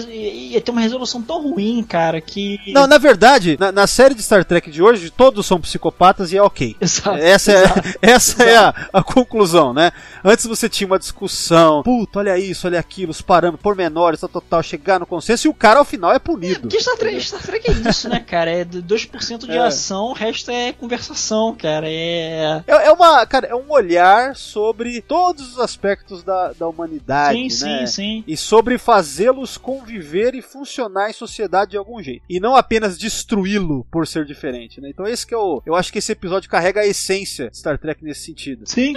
ia- 0.00 0.34
ia 0.54 0.60
ter 0.60 0.70
uma 0.70 0.80
resolução 0.80 1.22
tão 1.22 1.42
ruim, 1.50 1.82
cara, 1.82 2.20
que. 2.20 2.58
não, 2.68 2.86
na 2.86 2.98
verdade, 2.98 3.56
na, 3.58 3.70
na 3.72 3.86
série 3.86 4.14
de 4.14 4.22
Star 4.22 4.44
Trek 4.44 4.70
de 4.70 4.82
hoje, 4.82 5.10
todos 5.10 5.46
são 5.46 5.60
psicopatas 5.60 6.32
e 6.32 6.36
é 6.36 6.42
ok. 6.42 6.76
Exato, 6.80 7.16
Essa 7.18 7.52
é, 7.52 7.62
exato. 7.64 7.80
essa 8.02 8.42
é 8.44 8.56
a, 8.56 8.74
a 8.92 9.02
conclusão, 9.02 9.72
né? 9.72 9.92
Antes 10.24 10.46
você 10.46 10.68
tinha 10.68 10.86
uma 10.86 10.98
discussão, 10.98 11.82
puta, 11.82 12.18
olha 12.20 12.38
isso, 12.38 12.66
olha 12.66 12.78
aquilo, 12.78 13.10
os 13.10 13.20
parâmetros, 13.20 13.62
pormenores, 13.62 14.20
tal, 14.20 14.28
total, 14.28 14.62
chegar 14.62 14.98
no 15.00 15.06
consenso 15.06 15.46
e 15.46 15.50
o 15.50 15.54
cara 15.54 15.78
ao 15.78 15.84
final 15.84 16.12
é 16.12 16.18
punido. 16.18 16.60
Porque 16.62 16.80
Star 16.80 16.96
Trek, 16.96 17.20
Star 17.20 17.42
Trek 17.42 17.70
é 17.70 17.88
isso, 17.90 18.08
né, 18.08 18.20
cara? 18.20 18.50
É 18.50 18.64
2% 18.64 19.46
de 19.46 19.52
É. 19.54 19.58
ação, 19.58 20.06
o 20.06 20.12
resto 20.12 20.50
é 20.50 20.72
conversação, 20.72 21.53
cara. 21.54 21.86
É. 21.88 22.62
É, 22.66 22.72
é 22.86 22.92
uma, 22.92 23.24
cara, 23.26 23.46
é 23.46 23.54
um 23.54 23.70
olhar 23.70 24.36
sobre 24.36 25.00
todos 25.00 25.52
os 25.52 25.58
aspectos 25.58 26.22
da, 26.22 26.52
da 26.52 26.68
humanidade, 26.68 27.50
Sim, 27.50 27.64
né? 27.66 27.86
sim, 27.86 27.86
sim. 27.86 28.24
E 28.26 28.36
sobre 28.36 28.78
fazê-los 28.78 29.56
conviver 29.56 30.34
e 30.34 30.42
funcionar 30.42 31.10
em 31.10 31.12
sociedade 31.12 31.72
de 31.72 31.76
algum 31.76 32.02
jeito. 32.02 32.22
E 32.28 32.40
não 32.40 32.54
apenas 32.54 32.98
destruí-lo 32.98 33.86
por 33.90 34.06
ser 34.06 34.24
diferente, 34.24 34.80
né? 34.80 34.88
Então 34.90 35.06
esse 35.06 35.26
que 35.26 35.34
é 35.34 35.38
o... 35.38 35.62
Eu 35.64 35.74
acho 35.74 35.92
que 35.92 35.98
esse 35.98 36.12
episódio 36.12 36.50
carrega 36.50 36.80
a 36.80 36.86
essência 36.86 37.50
de 37.50 37.58
Star 37.58 37.78
Trek 37.78 38.04
nesse 38.04 38.20
sentido. 38.20 38.64
Sim. 38.66 38.94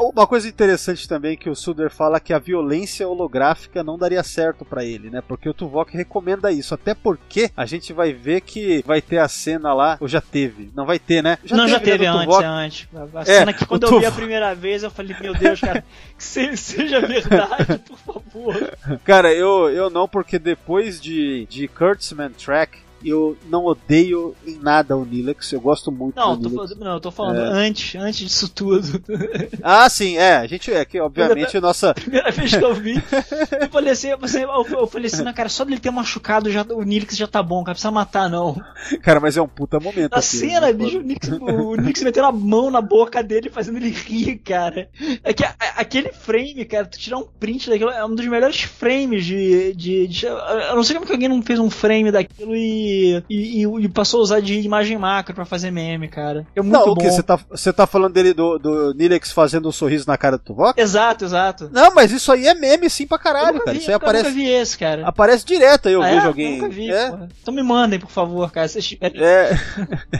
Uma 0.00 0.26
coisa 0.26 0.48
interessante 0.48 1.08
também 1.08 1.36
que 1.36 1.48
o 1.50 1.54
Suder 1.54 1.90
fala 1.90 2.20
que 2.20 2.32
a 2.32 2.38
violência 2.38 3.06
holográfica 3.08 3.82
não 3.82 3.98
daria 3.98 4.22
certo 4.22 4.64
pra 4.64 4.84
ele, 4.84 5.10
né? 5.10 5.22
Porque 5.26 5.48
o 5.48 5.54
Tuvok 5.54 5.96
recomenda 5.96 6.50
isso. 6.52 6.74
Até 6.74 6.94
porque 6.94 7.50
a 7.56 7.66
gente 7.66 7.92
vai 7.92 8.12
ver 8.12 8.40
que 8.42 8.82
vai 8.86 9.00
ter 9.00 9.18
a 9.18 9.28
cena 9.28 9.72
lá, 9.74 9.96
ou 10.00 10.08
já 10.08 10.20
teve. 10.20 10.70
Não 10.74 10.84
vai 10.86 10.98
ter, 10.98 11.22
né? 11.22 11.38
não, 11.50 11.66
já 11.68 11.78
né, 11.78 11.84
teve 11.84 12.04
do 12.06 12.10
antes, 12.12 12.24
Tuvok. 12.26 12.42
é 12.44 12.46
antes. 12.46 12.88
A 13.14 13.20
É, 13.22 13.24
cena 13.24 13.52
que 13.52 13.64
quando 13.66 13.84
eu 13.86 13.98
vi 13.98 14.06
a 14.06 14.12
primeira 14.12 14.54
vez, 14.54 14.82
eu 14.82 14.90
falei, 14.90 15.16
meu 15.20 15.34
Deus, 15.34 15.60
cara, 15.60 15.84
que 16.16 16.24
se- 16.24 16.56
seja 16.56 17.00
verdade, 17.00 17.78
por 17.86 17.98
favor. 17.98 18.76
Cara, 19.04 19.32
eu, 19.32 19.68
eu 19.70 19.90
não, 19.90 20.06
porque 20.08 20.38
depois 20.38 21.00
de, 21.00 21.46
de 21.46 21.68
Kurtzman 21.68 22.30
Track, 22.30 22.78
eu 23.08 23.36
não 23.48 23.64
odeio 23.64 24.34
em 24.46 24.58
nada 24.58 24.96
o 24.96 25.04
Nilex. 25.04 25.52
Eu 25.52 25.60
gosto 25.60 25.90
muito 25.92 26.16
Não, 26.16 26.36
do 26.36 26.42
tô, 26.42 26.48
Nilex. 26.50 26.70
falando- 26.70 26.84
não, 26.84 26.94
eu 26.94 27.00
tô 27.00 27.10
falando 27.10 27.38
É. 27.40 27.66
antes, 27.66 27.94
antes 28.00 28.20
disso 28.28 28.48
tudo. 28.48 29.02
Ah, 29.62 29.88
sim, 29.88 30.16
é. 30.16 30.36
A 30.36 30.46
gente 30.46 30.72
é 30.72 30.84
que, 30.84 31.00
obviamente, 31.00 31.56
a 31.56 31.60
nossa. 31.60 31.94
Primeira 31.94 32.30
vez 32.30 32.54
que 32.54 32.64
eu 32.64 32.74
vi, 32.74 32.94
eu 33.60 33.68
falei 33.70 33.92
assim, 33.92 34.08
eu 34.08 34.18
falei, 34.18 34.44
eu 34.78 34.86
falei 34.86 35.06
assim, 35.06 35.22
não, 35.22 35.32
cara, 35.32 35.48
só 35.48 35.64
dele 35.64 35.80
ter 35.80 35.90
machucado 35.90 36.50
já, 36.50 36.62
o 36.62 36.82
Nilix 36.82 37.16
já 37.16 37.26
tá 37.26 37.42
bom, 37.42 37.62
cara, 37.64 37.74
precisa 37.74 37.90
matar 37.90 38.28
não. 38.30 38.56
Cara, 39.02 39.18
mas 39.20 39.36
é 39.36 39.42
um 39.42 39.48
puta 39.48 39.78
momento. 39.80 40.12
Na 40.12 40.18
aquilo, 40.18 40.22
cena, 40.22 40.60
né? 40.66 40.72
bicho, 40.72 40.98
o 40.98 41.02
Nix, 41.02 41.28
o 41.28 41.74
Nix 41.76 42.02
metendo 42.02 42.26
a 42.26 42.32
mão 42.32 42.70
na 42.70 42.80
boca 42.80 43.22
dele, 43.22 43.50
fazendo 43.50 43.76
ele 43.78 43.90
rir, 43.90 44.36
cara. 44.38 44.88
É 45.24 45.32
que 45.32 45.44
aquele 45.76 46.12
frame, 46.12 46.64
cara, 46.64 46.86
tu 46.86 46.98
tirar 46.98 47.18
um 47.18 47.26
print 47.38 47.68
daquilo, 47.68 47.90
é 47.90 48.04
um 48.04 48.14
dos 48.14 48.26
melhores 48.26 48.60
frames 48.62 49.24
de. 49.24 49.72
de, 49.74 50.06
de- 50.06 50.26
eu 50.26 50.76
não 50.76 50.84
sei 50.84 50.94
como 50.94 51.06
que 51.06 51.12
alguém 51.12 51.28
não 51.28 51.42
fez 51.42 51.58
um 51.58 51.70
frame 51.70 52.10
daquilo 52.10 52.54
e, 52.54 52.95
e, 53.28 53.62
e- 53.64 53.84
e 53.84 53.88
passou 53.88 54.20
a 54.20 54.22
usar 54.22 54.40
de 54.40 54.58
imagem 54.60 54.96
macro 54.98 55.34
pra 55.34 55.44
fazer 55.44 55.70
meme, 55.70 56.08
cara. 56.08 56.46
É 56.54 56.60
muito 56.62 56.72
Não, 56.72 56.84
bom. 56.86 56.92
o 56.92 56.96
que? 56.96 57.10
Você 57.10 57.22
tá, 57.22 57.38
você 57.50 57.72
tá 57.72 57.86
falando 57.86 58.12
dele 58.12 58.32
do, 58.32 58.58
do 58.58 58.94
Nilex 58.94 59.32
fazendo 59.32 59.68
um 59.68 59.72
sorriso 59.72 60.04
na 60.06 60.16
cara 60.16 60.36
do 60.38 60.44
Tuvok? 60.44 60.80
Exato, 60.80 61.24
exato. 61.24 61.70
Não, 61.72 61.94
mas 61.94 62.12
isso 62.12 62.30
aí 62.32 62.46
é 62.46 62.54
meme 62.54 62.88
sim 62.90 63.06
pra 63.06 63.18
caralho, 63.18 63.58
cara. 63.60 63.72
vi, 63.72 63.78
Isso 63.78 63.90
aí 63.90 63.94
eu 63.94 63.96
aparece, 63.98 64.24
nunca 64.24 64.34
vi 64.36 64.48
esse, 64.50 64.78
cara. 64.78 65.06
aparece 65.06 65.44
direto 65.44 65.88
aí, 65.88 65.94
eu 65.94 66.02
Ah, 66.02 66.06
vejo 66.08 66.20
é? 66.20 66.26
alguém. 66.26 66.52
Nunca 66.58 66.68
vi, 66.68 66.90
é, 66.90 67.10
porra. 67.10 67.28
Então 67.42 67.54
me 67.54 67.62
mandem, 67.62 67.98
por 67.98 68.10
favor, 68.10 68.50
cara. 68.50 68.68
Vocês 68.68 68.96
é. 69.02 69.50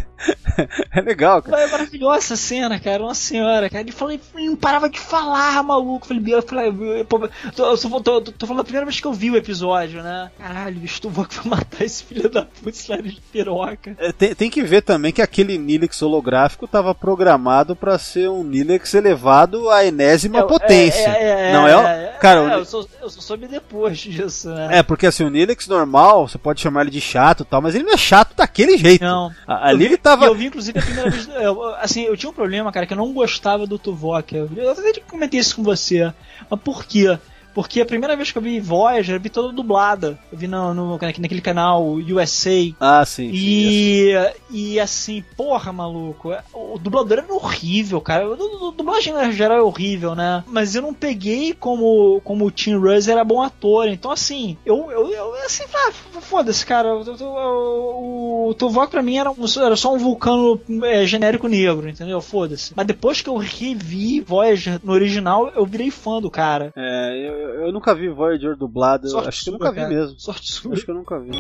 é 0.94 1.00
legal, 1.00 1.42
cara. 1.42 1.62
É 1.62 1.66
maravilhosa 1.70 2.18
essa 2.18 2.36
cena, 2.36 2.78
cara. 2.80 3.02
Uma 3.02 3.14
senhora, 3.14 3.68
cara. 3.68 3.82
Ele, 3.82 3.92
falou, 3.92 4.18
não 4.34 4.56
parava 4.56 4.88
de 4.88 4.98
falar, 4.98 5.62
maluco. 5.62 6.06
Eu 6.12 6.16
falei, 6.16 6.34
eu 6.34 6.42
falei, 6.42 7.00
eu- 7.00 7.04
tô, 7.04 7.28
tô, 7.76 8.00
tô, 8.00 8.20
tô 8.32 8.46
falando 8.46 8.60
a 8.60 8.64
primeira 8.64 8.86
vez 8.86 9.00
que 9.00 9.06
eu 9.06 9.12
vi 9.12 9.30
o 9.30 9.36
episódio, 9.36 10.02
né? 10.02 10.30
Caralho, 10.38 10.76
bicho, 10.76 11.00
tu 11.02 11.10
vai 11.10 11.26
matar 11.44 11.84
esse 11.84 12.04
filho 12.04 12.28
da 12.30 12.46
nariz 12.88 13.14
de 13.14 13.20
piroca. 13.20 13.94
É, 13.98 14.12
tem, 14.12 14.34
tem 14.34 14.50
que 14.50 14.62
ver 14.62 14.82
também 14.82 15.12
que 15.12 15.22
aquele 15.22 15.58
Nilex 15.58 16.00
holográfico 16.02 16.64
estava 16.64 16.94
programado 16.94 17.74
pra 17.76 17.98
ser 17.98 18.28
um 18.28 18.42
Nilex 18.42 18.94
elevado 18.94 19.70
à 19.70 19.84
enésima 19.84 20.42
potência. 20.46 21.08
não 21.52 21.66
é, 21.68 21.76
o- 21.76 22.18
cara, 22.18 22.42
o- 22.42 22.48
é, 22.48 22.54
eu, 22.56 22.64
sou, 22.64 22.88
eu 23.00 23.10
soube 23.10 23.46
depois 23.46 23.98
disso, 23.98 24.48
né? 24.50 24.78
É, 24.78 24.82
porque 24.82 25.06
assim, 25.06 25.24
o 25.24 25.30
Nilex 25.30 25.66
normal, 25.66 26.28
você 26.28 26.38
pode 26.38 26.60
chamar 26.60 26.82
ele 26.82 26.90
de 26.90 27.00
chato 27.00 27.42
e 27.42 27.46
tal, 27.46 27.60
mas 27.62 27.74
ele 27.74 27.84
não 27.84 27.92
é 27.92 27.96
chato 27.96 28.34
daquele 28.36 28.76
jeito. 28.78 29.02
Não. 29.04 29.30
Ali 29.46 29.78
vi, 29.78 29.84
ele 29.86 29.96
tava. 29.96 30.26
Eu 30.26 30.34
vi, 30.34 30.46
inclusive, 30.46 30.78
a 30.78 30.82
primeira 30.82 31.10
vez. 31.10 31.28
eu- 31.28 31.74
assim, 31.76 32.02
eu 32.04 32.16
tinha 32.16 32.30
um 32.30 32.34
problema, 32.34 32.72
cara, 32.72 32.86
que 32.86 32.92
eu 32.92 32.96
não 32.96 33.12
gostava 33.12 33.66
do 33.66 33.78
Tuvok. 33.78 34.34
Eu, 34.34 34.48
eu 34.56 34.70
até 34.70 35.00
comentei 35.08 35.38
isso 35.40 35.56
com 35.56 35.62
você. 35.62 36.12
Mas 36.50 36.60
por 36.60 36.84
quê? 36.84 37.18
Porque 37.56 37.80
a 37.80 37.86
primeira 37.86 38.14
vez 38.14 38.30
que 38.30 38.36
eu 38.36 38.42
vi 38.42 38.60
Voyager, 38.60 39.16
eu 39.16 39.20
vi 39.20 39.30
toda 39.30 39.50
dublada. 39.50 40.18
Eu 40.30 40.36
vi 40.36 40.46
no, 40.46 40.74
no- 40.74 40.98
naquele 40.98 41.40
canal 41.40 41.82
USA. 41.94 42.50
Ah, 42.78 43.02
sim. 43.06 43.30
sim, 43.30 43.34
E, 43.34 44.12
e 44.50 44.78
assim, 44.78 45.24
porra, 45.38 45.72
maluco, 45.72 46.34
o 46.52 46.78
dublador 46.78 47.16
era 47.20 47.32
horrível, 47.32 47.98
cara. 47.98 48.26
Du- 48.36 48.72
dublagem 48.72 49.14
em 49.14 49.32
geral 49.32 49.56
é 49.56 49.62
horrível, 49.62 50.14
né? 50.14 50.44
Mas 50.46 50.74
eu 50.74 50.82
não 50.82 50.92
peguei 50.92 51.54
como, 51.54 52.20
como 52.22 52.44
o 52.44 52.50
Tim 52.50 52.76
Russ 52.76 53.08
era 53.08 53.24
bom 53.24 53.40
ator. 53.40 53.88
Então, 53.88 54.10
assim, 54.10 54.58
eu, 54.66 54.90
eu, 54.90 55.08
eu 55.08 55.34
assim, 55.36 55.64
ah, 55.74 55.92
foda-se, 56.20 56.66
cara. 56.66 56.94
O, 56.94 57.02
o, 57.46 58.48
o 58.50 58.54
Tuvok 58.54 58.90
pra 58.90 59.02
mim 59.02 59.16
era, 59.16 59.30
um- 59.30 59.64
era 59.64 59.76
só 59.76 59.94
um 59.94 59.98
vulcano 59.98 60.60
é, 60.84 61.06
genérico 61.06 61.48
negro, 61.48 61.88
entendeu? 61.88 62.20
Foda-se. 62.20 62.72
Mas 62.76 62.86
depois 62.86 63.22
que 63.22 63.30
eu 63.30 63.36
revi 63.36 64.20
Voyager 64.20 64.78
no 64.84 64.92
original, 64.92 65.50
eu 65.56 65.64
virei 65.64 65.90
fã 65.90 66.20
do 66.20 66.30
cara. 66.30 66.70
É, 66.76 67.28
eu, 67.28 67.45
eu- 67.66 67.72
nunca 67.72 67.94
vi 67.94 68.08
Voyager 68.08 68.56
dublado, 68.56 69.06
eu 69.06 69.10
Sorte 69.10 69.28
acho 69.28 69.44
que 69.44 69.48
eu 69.50 69.52
nunca 69.54 69.70
vi 69.70 69.76
cara. 69.80 69.88
mesmo. 69.88 70.18
Sorte 70.20 70.52
sua. 70.52 70.72
Acho 70.74 70.84
que 70.84 70.90
eu 70.90 70.94
nunca 70.94 71.18
vi. 71.20 71.30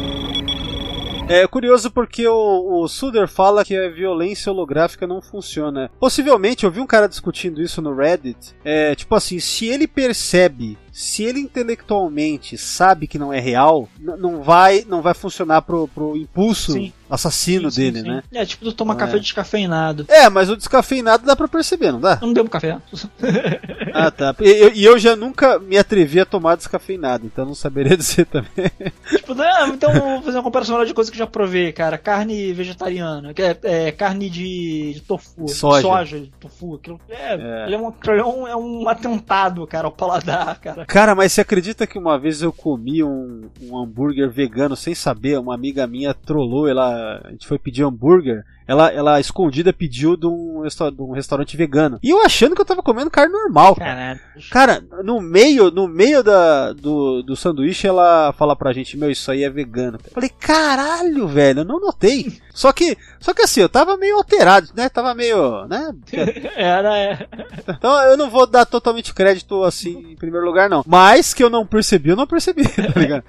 É 1.28 1.44
curioso 1.48 1.90
porque 1.90 2.26
o, 2.28 2.82
o 2.82 2.86
Suder 2.88 3.26
fala 3.26 3.64
que 3.64 3.76
a 3.76 3.88
violência 3.90 4.52
holográfica 4.52 5.08
não 5.08 5.20
funciona. 5.20 5.90
Possivelmente, 5.98 6.64
eu 6.64 6.70
vi 6.70 6.78
um 6.78 6.86
cara 6.86 7.08
discutindo 7.08 7.60
isso 7.60 7.82
no 7.82 7.92
Reddit. 7.92 8.54
É, 8.64 8.94
tipo 8.94 9.12
assim, 9.12 9.40
se 9.40 9.66
ele 9.66 9.88
percebe, 9.88 10.78
se 10.92 11.24
ele 11.24 11.40
intelectualmente 11.40 12.56
sabe 12.56 13.08
que 13.08 13.18
não 13.18 13.32
é 13.32 13.40
real, 13.40 13.88
não 13.98 14.40
vai, 14.40 14.84
não 14.88 15.02
vai 15.02 15.14
funcionar 15.14 15.62
pro, 15.62 15.88
pro 15.88 16.16
impulso 16.16 16.72
Sim. 16.72 16.92
Assassino 17.08 17.70
Sim, 17.70 17.80
dele, 17.92 18.00
sim. 18.02 18.08
né? 18.08 18.22
É, 18.32 18.44
tipo, 18.44 18.64
tu 18.64 18.72
toma 18.72 18.94
É. 18.94 18.96
café 18.96 19.18
descafeinado. 19.18 20.04
É, 20.08 20.28
mas 20.28 20.48
o 20.50 20.56
descafeinado 20.56 21.24
dá 21.26 21.34
pra 21.36 21.48
perceber, 21.48 21.92
não 21.92 22.00
dá? 22.00 22.18
Eu 22.20 22.26
não 22.28 22.34
bebo 22.34 22.50
café. 22.50 22.78
Ah, 23.98 24.10
tá. 24.10 24.34
E 24.40 24.84
eu, 24.84 24.92
eu 24.92 24.98
já 24.98 25.16
nunca 25.16 25.58
me 25.58 25.78
atrevi 25.78 26.20
a 26.20 26.26
tomar 26.26 26.56
descafeinado, 26.56 27.24
então 27.24 27.46
não 27.46 27.54
saberia 27.54 27.96
dizer 27.96 28.26
também. 28.26 28.70
Tipo, 29.08 29.32
ah, 29.40 29.68
então 29.72 29.90
vou 29.90 30.20
fazer 30.22 30.36
uma 30.36 30.42
comparação 30.42 30.84
de 30.84 30.92
coisa 30.92 31.10
que 31.10 31.16
eu 31.16 31.20
já 31.20 31.26
provei, 31.26 31.72
cara. 31.72 31.96
Carne 31.96 32.52
vegetariana, 32.52 33.32
que 33.32 33.40
é, 33.40 33.58
é, 33.62 33.92
carne 33.92 34.28
de, 34.28 34.92
de 34.94 35.00
tofu. 35.00 35.48
Soja. 35.48 36.20
de 36.20 36.30
tofu. 36.38 36.74
Aquilo, 36.74 37.00
é, 37.08 37.34
É. 37.36 37.64
ele 37.66 37.74
é 37.76 37.78
um, 37.78 37.88
é, 38.06 38.24
um, 38.24 38.48
é 38.48 38.56
um 38.56 38.86
atentado, 38.88 39.66
cara, 39.66 39.86
ao 39.86 39.92
paladar, 39.92 40.60
cara. 40.60 40.84
Cara, 40.84 41.14
mas 41.14 41.32
você 41.32 41.40
acredita 41.40 41.86
que 41.86 41.98
uma 41.98 42.18
vez 42.18 42.42
eu 42.42 42.52
comi 42.52 43.02
um, 43.02 43.48
um 43.62 43.78
hambúrguer 43.78 44.28
vegano 44.30 44.76
sem 44.76 44.94
saber? 44.94 45.38
Uma 45.38 45.54
amiga 45.54 45.86
minha 45.86 46.12
trollou, 46.12 46.68
ela, 46.68 46.92
ela, 46.96 47.20
a 47.24 47.30
gente 47.30 47.46
foi 47.46 47.58
pedir 47.58 47.84
hambúrguer, 47.84 48.44
ela, 48.66 48.92
ela 48.92 49.20
escondida 49.20 49.72
pediu 49.72 50.16
de 50.16 50.26
um, 50.26 50.62
de 50.66 51.02
um 51.02 51.12
restaurante 51.12 51.56
vegano. 51.56 52.00
E 52.02 52.10
eu 52.10 52.24
achando 52.24 52.54
que 52.54 52.60
eu 52.60 52.64
tava 52.64 52.82
comendo 52.82 53.10
carne 53.10 53.32
normal, 53.32 53.76
cara. 53.76 54.20
Cara, 54.50 54.84
no 55.04 55.20
meio, 55.20 55.70
no 55.70 55.86
meio 55.86 56.22
da, 56.22 56.72
do, 56.72 57.22
do 57.22 57.36
sanduíche, 57.36 57.86
ela 57.86 58.32
fala 58.32 58.56
pra 58.56 58.72
gente, 58.72 58.96
meu, 58.96 59.10
isso 59.10 59.30
aí 59.30 59.44
é 59.44 59.50
vegano. 59.50 59.98
cara. 59.98 60.10
Falei, 60.12 60.30
caralho, 60.30 61.28
velho, 61.28 61.60
eu 61.60 61.64
não 61.64 61.78
notei. 61.78 62.40
Só 62.56 62.72
que, 62.72 62.96
só 63.20 63.34
que 63.34 63.42
assim, 63.42 63.60
eu 63.60 63.68
tava 63.68 63.98
meio 63.98 64.16
alterado, 64.16 64.70
né? 64.74 64.88
Tava 64.88 65.14
meio, 65.14 65.66
né? 65.66 65.94
Era, 66.56 66.96
é. 66.96 67.28
Então 67.68 68.00
eu 68.04 68.16
não 68.16 68.30
vou 68.30 68.46
dar 68.46 68.64
totalmente 68.64 69.12
crédito 69.12 69.62
assim 69.62 70.12
em 70.12 70.16
primeiro 70.16 70.46
lugar, 70.46 70.66
não. 70.70 70.82
Mas 70.86 71.34
que 71.34 71.44
eu 71.44 71.50
não 71.50 71.66
percebi, 71.66 72.08
eu 72.08 72.16
não 72.16 72.26
percebi, 72.26 72.62
tá 72.72 72.98
ligado? 72.98 73.24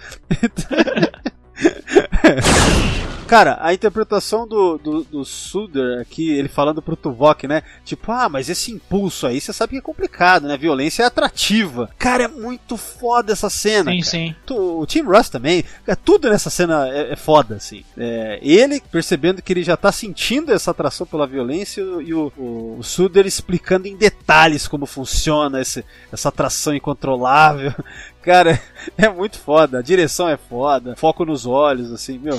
Cara, 3.28 3.58
a 3.62 3.74
interpretação 3.74 4.48
do, 4.48 4.78
do, 4.78 5.04
do 5.04 5.26
Suder 5.26 6.00
aqui, 6.00 6.32
ele 6.32 6.48
falando 6.48 6.82
pro 6.82 6.96
Tuvok, 6.96 7.46
né? 7.46 7.62
Tipo, 7.84 8.12
ah, 8.12 8.30
mas 8.30 8.50
esse 8.50 8.72
impulso 8.72 9.28
aí, 9.28 9.42
você 9.42 9.52
sabe 9.52 9.74
que 9.74 9.80
é 9.80 9.82
complicado, 9.82 10.48
né? 10.48 10.58
Violência 10.58 11.04
é 11.04 11.06
atrativa. 11.06 11.90
Cara, 11.98 12.24
é 12.24 12.28
muito 12.28 12.78
foda 12.78 13.34
essa 13.34 13.50
cena. 13.50 13.92
Sim, 13.92 14.00
cara. 14.00 14.10
sim. 14.10 14.36
O 14.50 14.86
Tim 14.86 15.02
Russ 15.02 15.30
também, 15.30 15.64
é, 15.86 15.94
tudo 15.94 16.30
nessa 16.30 16.50
cena 16.50 16.88
é, 16.88 17.14
é 17.14 17.16
foda, 17.18 17.56
assim. 17.56 17.84
É, 17.98 18.40
ele 18.42 18.80
percebendo 18.80 19.42
que 19.42 19.52
ele 19.52 19.64
já 19.64 19.76
tá 19.76 19.92
sentindo 19.92 20.54
essa 20.54 20.72
atração 20.72 21.06
pela 21.06 21.28
violência 21.28 21.82
e 21.82 22.14
o, 22.14 22.32
o, 22.38 22.78
o 22.80 22.84
Suder 22.84 23.26
explicando 23.28 23.88
em 23.88 23.98
detalhes 23.98 24.68
como 24.68 24.86
funciona 24.86 25.60
esse, 25.60 25.84
essa 26.12 26.30
atração 26.30 26.74
incontrolável. 26.74 27.74
Cara, 28.24 28.62
é 28.98 29.08
muito 29.10 29.38
foda. 29.38 29.80
A 29.80 29.82
direção 29.82 30.28
é 30.28 30.38
foda, 30.38 30.96
foco 30.96 31.26
nos 31.26 31.46
olhos, 31.46 31.92
assim, 31.92 32.18
meu. 32.18 32.38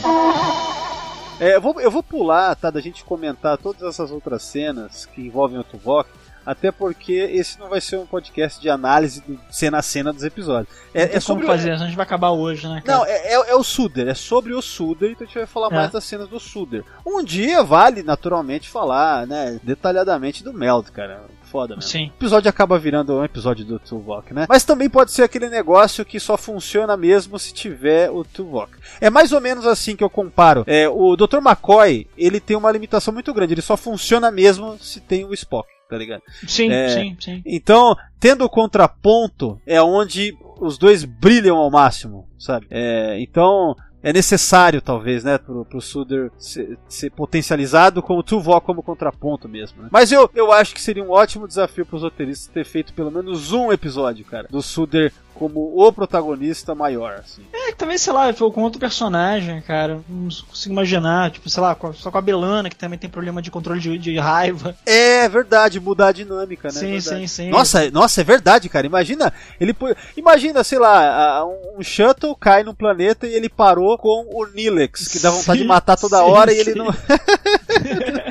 É, 1.41 1.55
eu, 1.55 1.61
vou, 1.61 1.81
eu 1.81 1.91
vou 1.91 2.03
pular, 2.03 2.57
tá, 2.57 2.69
da 2.69 2.81
gente 2.81 3.05
comentar 3.05 3.57
todas 3.57 3.83
essas 3.83 4.11
outras 4.11 4.43
cenas 4.43 5.07
que 5.07 5.21
envolvem 5.21 5.59
o 5.59 5.65
Tuvok, 5.65 6.11
até 6.45 6.71
porque 6.73 7.13
esse 7.13 7.59
não 7.59 7.69
vai 7.69 7.81
ser 7.81 7.97
um 7.99 8.07
podcast 8.07 8.61
de 8.61 8.69
análise 8.71 9.21
do 9.21 9.39
cena 9.51 9.79
a 9.79 9.83
cena 9.83 10.13
dos 10.13 10.23
episódios. 10.23 10.75
É, 10.95 11.07
Não 11.07 11.15
é 11.17 11.21
sobre 11.21 11.45
como 11.45 11.57
fazer, 11.57 11.73
a 11.73 11.77
gente 11.77 11.95
vai 11.97 12.05
acabar 12.05 12.31
hoje, 12.31 12.67
né, 12.67 12.81
cara? 12.85 12.99
não, 12.99 13.07
é, 13.07 13.35
é, 13.35 13.51
é 13.51 13.55
o 13.55 13.63
Suder, 13.63 14.09
é 14.09 14.15
sobre 14.15 14.55
o 14.55 14.63
Suder, 14.63 15.11
então 15.11 15.25
a 15.25 15.27
gente 15.27 15.39
vai 15.39 15.47
falar 15.47 15.69
É. 15.71 15.75
mais 15.75 15.91
das 15.93 16.05
cenas 16.05 16.29
do 16.29 16.41
Suder. 16.41 16.83
Um 17.07 17.23
dia 17.23 17.63
vale, 17.63 18.03
naturalmente, 18.03 18.69
falar, 18.69 19.27
né, 19.27 19.61
detalhadamente 19.63 20.43
do 20.43 20.53
Meld, 20.53 20.91
cara. 20.93 21.23
Foda 21.45 21.75
mesmo. 21.77 21.91
Sim. 21.91 22.05
O 22.09 22.19
episódio 22.19 22.51
acaba 22.51 22.79
virando 22.79 23.15
um 23.17 23.25
episódio 23.25 23.65
do 23.65 23.79
Tuvok, 23.79 24.35
né? 24.35 24.45
Mas 24.47 24.65
também 24.65 24.89
pode 24.91 25.13
ser 25.13 25.23
aquele 25.23 25.49
negócio 25.49 26.05
que 26.05 26.21
só 26.21 26.37
funciona 26.37 26.95
mesmo 26.95 27.39
se 27.39 27.55
tiver 27.55 28.11
o 28.11 28.23
Tuvok. 28.23 28.73
É 29.01 29.09
mais 29.09 29.33
ou 29.33 29.41
menos 29.41 29.67
assim 29.67 29.97
que 29.97 30.05
eu 30.05 30.11
comparo. 30.11 30.63
É, 30.67 30.87
o 30.91 31.17
Dr. 31.17 31.39
McCoy, 31.39 32.07
ele 32.19 32.39
tem 32.39 32.55
uma 32.55 32.71
limitação 32.71 33.15
muito 33.15 33.33
grande, 33.33 33.55
ele 33.55 33.63
só 33.63 33.79
funciona 33.79 34.31
mesmo 34.31 34.77
se 34.79 35.01
tem 35.01 35.25
o 35.25 35.33
Spock, 35.33 35.67
tá 35.89 35.97
ligado? 35.97 36.23
Sim, 36.47 36.71
É. 36.71 36.89
sim, 36.91 37.17
sim. 37.21 37.43
Então, 37.47 37.97
tendo 38.21 38.45
o 38.45 38.49
contraponto, 38.49 39.61
é 39.67 39.81
onde 39.83 40.37
os 40.61 40.77
dois 40.79 41.05
brilham 41.05 41.57
ao 41.57 41.71
máximo, 41.71 42.29
sabe? 42.39 42.67
É, 42.71 43.19
então, 43.21 43.77
é 44.03 44.13
necessário, 44.13 44.81
talvez, 44.81 45.25
né, 45.25 45.39
pro, 45.39 45.65
pro 45.65 45.81
Suder 45.81 46.31
ser, 46.39 46.79
ser 46.89 47.11
potencializado 47.11 48.01
com 48.03 48.17
o 48.17 48.23
Tuvok 48.23 48.65
como 48.65 48.83
contraponto 48.83 49.49
mesmo. 49.49 49.83
né? 49.83 49.89
Mas 49.91 50.13
eu, 50.13 50.31
eu 50.35 50.53
acho 50.53 50.75
que 50.75 50.81
seria 50.83 51.03
um 51.03 51.11
ótimo 51.11 51.49
desafio 51.49 51.85
pros 51.87 52.03
roteiristas 52.03 52.53
ter 52.53 52.65
feito 52.65 52.93
pelo 52.93 53.11
menos 53.11 53.53
um 53.53 53.73
episódio, 53.73 54.25
cara, 54.25 54.47
do 54.51 54.63
Suder 54.63 55.13
como 55.39 55.73
o 55.75 55.93
protagonista 55.93 56.75
maior, 56.75 57.15
assim. 57.21 57.43
É 57.53 57.71
que 57.71 57.77
também, 57.77 57.97
sei 57.97 58.13
lá, 58.13 58.33
tipo, 58.33 58.51
com 58.51 58.63
outro 58.63 58.81
personagem, 58.81 59.61
cara. 59.63 60.01
Não 60.09 60.29
consigo 60.49 60.73
imaginar, 60.73 61.31
tipo, 61.31 61.49
sei 61.49 61.63
lá, 61.63 61.77
só 61.95 62.11
com 62.11 62.19
a 62.19 62.23
Belana, 62.23 62.69
que 62.69 62.77
também 62.77 62.99
tem 62.99 63.09
problema 63.09 63.41
de 63.41 63.51
controle 63.51 63.81
de, 63.81 63.99
de 63.99 64.19
raiva. 64.19 64.75
É 64.85 65.29
verdade, 65.29 65.81
mudar 65.81 66.09
a 66.09 66.13
dinâmica, 66.13 66.69
né? 66.69 66.75
Sim, 66.75 66.99
Verdade. 66.99 67.21
sim, 67.21 67.27
sim. 67.27 67.51
Nossa, 67.51 67.91
nossa, 67.91 68.21
é 68.21 68.25
verdade, 68.25 68.69
cara. 68.69 68.87
Imagina, 68.87 69.33
ele 69.61 69.75
imagina, 70.17 70.65
sei 70.65 70.79
lá, 70.79 71.45
um 71.77 71.83
shuttle 71.83 72.35
cai 72.35 72.63
num 72.63 72.75
planeta 72.75 73.27
e 73.27 73.35
ele 73.35 73.49
parou 73.49 73.97
com 73.97 74.27
o 74.33 74.47
Nilex, 74.47 75.09
que 75.09 75.19
dá 75.19 75.31
vontade 75.31 75.59
Sim, 75.59 75.65
de 75.65 75.69
matar 75.69 75.97
toda 75.97 76.19
sim, 76.19 76.25
hora 76.25 76.53
e 76.53 76.59
ele 76.59 76.73
sim. 76.73 76.79
não 76.79 76.89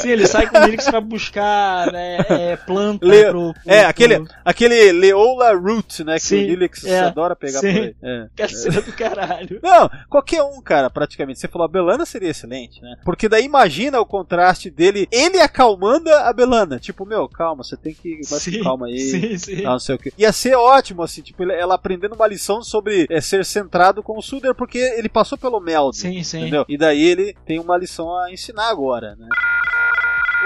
Sim, 0.00 0.10
ele 0.10 0.26
sai 0.26 0.48
com 0.48 0.58
o 0.58 0.60
Nilix 0.64 0.84
pra 0.86 1.00
buscar 1.00 1.90
né, 1.92 2.18
é, 2.28 2.56
planta 2.56 3.06
Le- 3.06 3.24
pro, 3.30 3.52
pro- 3.54 3.62
É, 3.66 3.80
pro- 3.80 3.90
aquele, 3.90 4.24
aquele 4.44 4.92
Leola 4.92 5.52
Root, 5.56 6.04
né, 6.04 6.14
que 6.14 6.20
Sim, 6.20 6.44
o 6.44 6.46
Nilex 6.48 6.84
é, 6.84 7.00
adora 7.00 7.34
pegar 7.36 7.60
sim. 7.60 7.72
por 7.72 7.80
aí. 7.82 7.96
É. 8.02 8.26
Que 8.36 8.42
é 8.42 8.80
do 8.80 8.92
caralho. 8.92 9.60
Não, 9.62 9.90
qualquer 10.08 10.42
um, 10.42 10.60
cara, 10.60 10.88
praticamente. 10.90 11.38
Você 11.38 11.48
falou 11.48 11.64
a 11.64 11.68
Belana 11.68 12.04
seria 12.06 12.30
excelente, 12.30 12.80
né? 12.82 12.96
Porque 13.04 13.28
daí 13.28 13.44
imagina 13.44 14.00
o 14.00 14.06
contraste 14.06 14.70
dele, 14.70 15.08
ele 15.10 15.38
acalmando 15.40 16.10
a 16.12 16.32
Belana. 16.32 16.78
Tipo, 16.78 17.04
meu, 17.04 17.28
calma, 17.28 17.62
você 17.64 17.76
tem 17.76 17.94
que. 17.94 18.20
Vai 18.28 18.38
Sim, 18.40 18.62
calma 18.62 18.86
aí. 18.86 18.98
sim, 18.98 19.38
sim. 19.38 19.62
Não 19.62 19.78
sei 19.78 19.94
o 19.94 19.98
que. 19.98 20.12
Ia 20.16 20.32
ser 20.32 20.54
ótimo, 20.56 21.02
assim, 21.02 21.22
tipo, 21.22 21.42
ela 21.50 21.74
aprendendo 21.74 22.14
uma 22.14 22.26
lição 22.26 22.62
sobre 22.62 23.06
é, 23.10 23.20
ser 23.20 23.44
centrado 23.44 24.02
com 24.02 24.16
o 24.18 24.22
Suder, 24.22 24.54
porque 24.54 24.78
ele 24.78 25.08
passou 25.08 25.36
pelo 25.36 25.60
Meld. 25.60 25.96
Sim, 25.96 26.22
sim. 26.22 26.40
Entendeu? 26.40 26.64
E 26.68 26.76
daí 26.78 27.02
ele 27.02 27.34
tem 27.46 27.58
uma 27.58 27.76
lição 27.76 28.16
a 28.16 28.32
ensinar 28.32 28.68
agora, 28.70 28.87
né? 29.16 29.28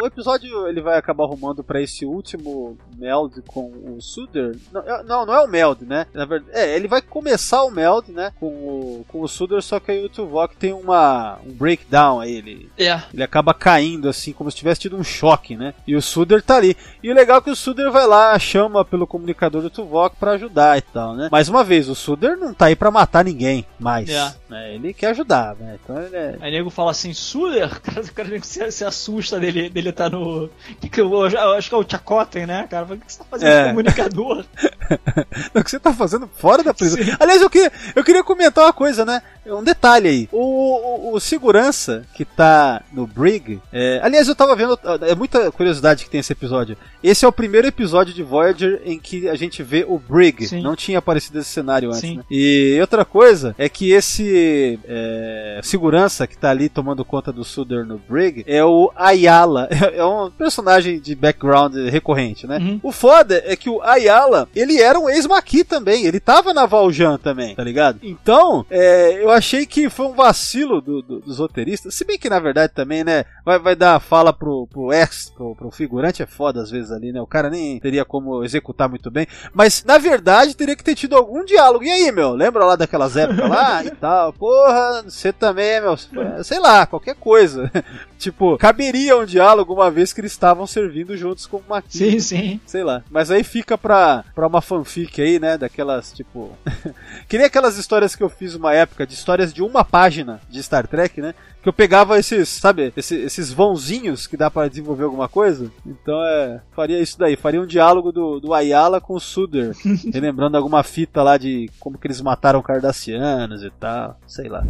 O 0.00 0.06
episódio 0.06 0.66
ele 0.68 0.80
vai 0.80 0.96
acabar 0.98 1.24
arrumando 1.24 1.62
pra 1.62 1.80
esse 1.80 2.06
último 2.06 2.76
meld 2.96 3.42
com 3.46 3.66
o 3.66 4.00
Suder. 4.00 4.56
Não, 4.72 4.80
é- 4.80 5.02
não, 5.02 5.26
não 5.26 5.34
é 5.34 5.40
o 5.42 5.46
meld, 5.48 5.84
né? 5.84 6.06
Na 6.14 6.24
verdade, 6.24 6.50
é, 6.56 6.74
ele 6.74 6.88
vai 6.88 7.02
começar 7.02 7.62
o 7.62 7.70
meld, 7.70 8.10
né? 8.10 8.32
Com 8.40 8.46
o, 8.46 9.04
com 9.08 9.20
o 9.20 9.28
Suder, 9.28 9.60
só 9.62 9.78
que 9.78 9.90
aí 9.90 10.04
o 10.04 10.08
Tuvok 10.08 10.56
tem 10.56 10.72
uma, 10.72 11.38
um 11.46 11.52
breakdown 11.52 12.20
aí. 12.20 12.32
Ele, 12.32 12.70
É. 12.78 13.02
ele 13.12 13.22
acaba 13.22 13.52
caindo, 13.52 14.08
assim, 14.08 14.32
como 14.32 14.50
se 14.50 14.56
tivesse 14.56 14.80
tido 14.80 14.96
um 14.96 15.04
choque, 15.04 15.56
né? 15.56 15.74
E 15.86 15.94
o 15.94 16.00
Suder 16.02 16.42
tá 16.42 16.56
ali. 16.56 16.76
E 17.02 17.10
o 17.10 17.14
legal 17.14 17.38
é 17.38 17.42
que 17.42 17.50
o 17.50 17.56
Suder 17.56 17.90
vai 17.90 18.06
lá, 18.06 18.38
chama 18.38 18.84
pelo 18.84 19.06
comunicador 19.06 19.60
do 19.62 19.70
Tuvok 19.70 20.16
pra 20.16 20.32
ajudar 20.32 20.78
e 20.78 20.82
tal, 20.82 21.14
né? 21.14 21.28
Mais 21.30 21.48
uma 21.48 21.62
vez, 21.62 21.88
o 21.88 21.94
Suder 21.94 22.36
não 22.36 22.54
tá 22.54 22.66
aí 22.66 22.76
pra 22.76 22.90
matar 22.90 23.24
ninguém 23.24 23.66
mais. 23.78 24.08
É. 24.08 24.34
né? 24.48 24.74
Ele 24.74 24.94
quer 24.94 25.08
ajudar, 25.08 25.54
né? 25.56 25.78
Então 25.82 26.00
ele 26.02 26.16
é. 26.16 26.36
Aí 26.40 26.50
o 26.50 26.52
nego 26.54 26.70
fala 26.70 26.90
assim, 26.92 27.12
Suder, 27.12 27.66
o 27.76 27.80
cara, 27.80 28.00
o 28.00 28.12
cara 28.12 28.42
se, 28.42 28.70
se 28.72 28.84
assusta 28.84 29.38
dele, 29.38 29.68
dele 29.68 29.81
tá 29.90 30.10
no. 30.10 30.50
Que 30.80 30.88
que 30.88 31.00
eu, 31.00 31.10
eu 31.12 31.52
acho 31.54 31.68
que 31.68 31.74
é 31.74 31.78
o 31.78 31.84
Chacoten, 31.88 32.46
né, 32.46 32.66
cara? 32.70 32.84
O 32.84 32.96
que 32.98 33.10
você 33.12 33.18
tá 33.18 33.24
fazendo 33.28 33.48
É. 33.48 33.68
comunicador? 33.70 34.44
o 35.54 35.64
que 35.64 35.70
você 35.70 35.80
tá 35.80 35.92
fazendo 35.92 36.28
fora 36.36 36.62
da 36.62 36.74
prisão. 36.74 36.98
Aliás, 37.18 37.40
eu 37.40 37.48
queria, 37.50 37.72
eu 37.96 38.04
queria 38.04 38.22
comentar 38.22 38.64
uma 38.64 38.72
coisa, 38.72 39.04
né? 39.04 39.22
Um 39.46 39.64
detalhe 39.64 40.08
aí. 40.08 40.28
O, 40.30 41.10
o, 41.10 41.14
o 41.14 41.20
segurança 41.20 42.04
que 42.14 42.24
tá 42.24 42.82
no 42.92 43.06
Brig. 43.06 43.60
é, 43.72 43.98
aliás, 44.02 44.28
eu 44.28 44.34
tava 44.36 44.54
vendo. 44.54 44.78
É 45.08 45.14
muita 45.14 45.50
curiosidade 45.50 46.04
que 46.04 46.10
tem 46.10 46.20
esse 46.20 46.32
episódio. 46.32 46.76
Esse 47.02 47.24
é 47.24 47.28
o 47.28 47.32
primeiro 47.32 47.66
episódio 47.66 48.14
de 48.14 48.22
Voyager 48.22 48.80
em 48.84 48.98
que 48.98 49.28
a 49.28 49.34
gente 49.34 49.62
vê 49.62 49.84
o 49.88 49.98
Brig. 49.98 50.46
Sim. 50.46 50.62
Não 50.62 50.76
tinha 50.76 50.98
aparecido 50.98 51.38
esse 51.40 51.48
cenário 51.50 51.88
antes, 51.88 52.00
Sim. 52.02 52.18
né? 52.18 52.24
E 52.30 52.78
outra 52.80 53.04
coisa 53.04 53.54
é 53.58 53.68
que 53.68 53.90
esse 53.90 54.78
é, 54.84 55.60
segurança 55.62 56.26
que 56.26 56.36
tá 56.36 56.50
ali 56.50 56.68
tomando 56.68 57.04
conta 57.04 57.32
do 57.32 57.44
Suder 57.44 57.84
no 57.84 57.98
Brig 57.98 58.44
é 58.46 58.64
o 58.64 58.92
Ayala. 58.94 59.68
É 59.94 60.04
um 60.04 60.30
personagem 60.30 61.00
de 61.00 61.14
background 61.14 61.74
recorrente, 61.90 62.46
né? 62.46 62.58
Uhum. 62.58 62.80
O 62.82 62.92
foda 62.92 63.42
é 63.44 63.54
que 63.56 63.68
o 63.70 63.82
Ayala, 63.82 64.48
ele 64.54 64.80
era 64.80 64.98
um 64.98 65.08
ex-Maqui 65.08 65.64
também. 65.64 66.04
Ele 66.06 66.20
tava 66.20 66.52
na 66.54 66.66
Valjean 66.66 67.18
também, 67.18 67.54
tá 67.54 67.62
ligado? 67.64 67.98
Então, 68.02 68.64
é, 68.70 69.22
eu 69.22 69.30
achei 69.30 69.66
que 69.66 69.88
foi 69.90 70.06
um 70.06 70.12
vacilo 70.12 70.80
do- 70.80 71.02
do- 71.02 71.20
dos 71.20 71.38
roteiristas. 71.38 71.94
Se 71.94 72.04
bem 72.04 72.18
que 72.18 72.28
na 72.30 72.38
verdade 72.38 72.72
também, 72.74 73.04
né? 73.04 73.24
Vai, 73.44 73.58
vai 73.58 73.76
dar 73.76 74.00
fala 74.00 74.32
pro, 74.32 74.66
pro 74.66 74.92
ex, 74.92 75.30
pro, 75.34 75.54
pro 75.54 75.70
figurante, 75.70 76.22
é 76.22 76.26
foda 76.26 76.62
às 76.62 76.70
vezes 76.70 76.90
ali, 76.90 77.12
né? 77.12 77.20
O 77.20 77.26
cara 77.26 77.50
nem 77.50 77.78
teria 77.80 78.04
como 78.04 78.44
executar 78.44 78.88
muito 78.88 79.10
bem. 79.10 79.26
Mas 79.52 79.84
na 79.84 79.98
verdade 79.98 80.56
teria 80.56 80.76
que 80.76 80.84
ter 80.84 80.94
tido 80.94 81.16
algum 81.16 81.44
diálogo. 81.44 81.84
E 81.84 81.90
aí, 81.90 82.10
meu? 82.12 82.32
Lembra 82.32 82.64
lá 82.64 82.76
daquelas 82.76 83.16
épocas 83.16 83.48
lá 83.48 83.84
e 83.84 83.90
tal? 83.96 84.32
Porra, 84.32 85.02
você 85.06 85.32
também, 85.32 85.80
meu. 85.80 85.96
Sei 86.44 86.58
lá, 86.58 86.86
qualquer 86.86 87.14
coisa. 87.14 87.70
tipo, 88.18 88.56
caberia 88.58 89.16
um 89.16 89.24
diálogo 89.24 89.61
uma 89.70 89.90
vez 89.90 90.12
que 90.12 90.20
eles 90.20 90.32
estavam 90.32 90.66
servindo 90.66 91.16
juntos 91.16 91.46
como 91.46 91.62
Maqui. 91.68 91.96
Sim, 91.98 92.18
sim. 92.20 92.60
Sei 92.66 92.82
lá. 92.82 93.02
Mas 93.10 93.30
aí 93.30 93.44
fica 93.44 93.76
pra, 93.78 94.24
pra 94.34 94.46
uma 94.46 94.60
fanfic 94.60 95.20
aí, 95.22 95.38
né? 95.38 95.56
Daquelas, 95.58 96.12
tipo. 96.12 96.50
que 97.28 97.36
nem 97.36 97.46
aquelas 97.46 97.76
histórias 97.76 98.16
que 98.16 98.22
eu 98.22 98.28
fiz 98.28 98.54
uma 98.54 98.74
época, 98.74 99.06
de 99.06 99.14
histórias 99.14 99.52
de 99.52 99.62
uma 99.62 99.84
página 99.84 100.40
de 100.50 100.62
Star 100.62 100.86
Trek, 100.86 101.20
né? 101.20 101.34
Que 101.62 101.68
eu 101.68 101.72
pegava 101.72 102.18
esses, 102.18 102.48
sabe, 102.48 102.92
esse- 102.96 103.20
esses 103.20 103.52
vãozinhos 103.52 104.26
que 104.26 104.36
dá 104.36 104.50
pra 104.50 104.66
desenvolver 104.66 105.04
alguma 105.04 105.28
coisa. 105.28 105.70
Então 105.86 106.20
é. 106.24 106.60
Faria 106.74 107.00
isso 107.00 107.16
daí. 107.16 107.36
Faria 107.36 107.60
um 107.60 107.66
diálogo 107.66 108.10
do, 108.10 108.40
do 108.40 108.52
Ayala 108.52 109.00
com 109.00 109.14
o 109.14 109.20
Suder. 109.20 109.76
relembrando 110.12 110.56
alguma 110.56 110.82
fita 110.82 111.22
lá 111.22 111.36
de 111.38 111.70
como 111.78 111.96
que 111.98 112.06
eles 112.08 112.20
mataram 112.20 112.60
Cardassianos 112.60 113.62
e 113.62 113.70
tal. 113.70 114.18
Sei 114.26 114.48
lá. 114.48 114.64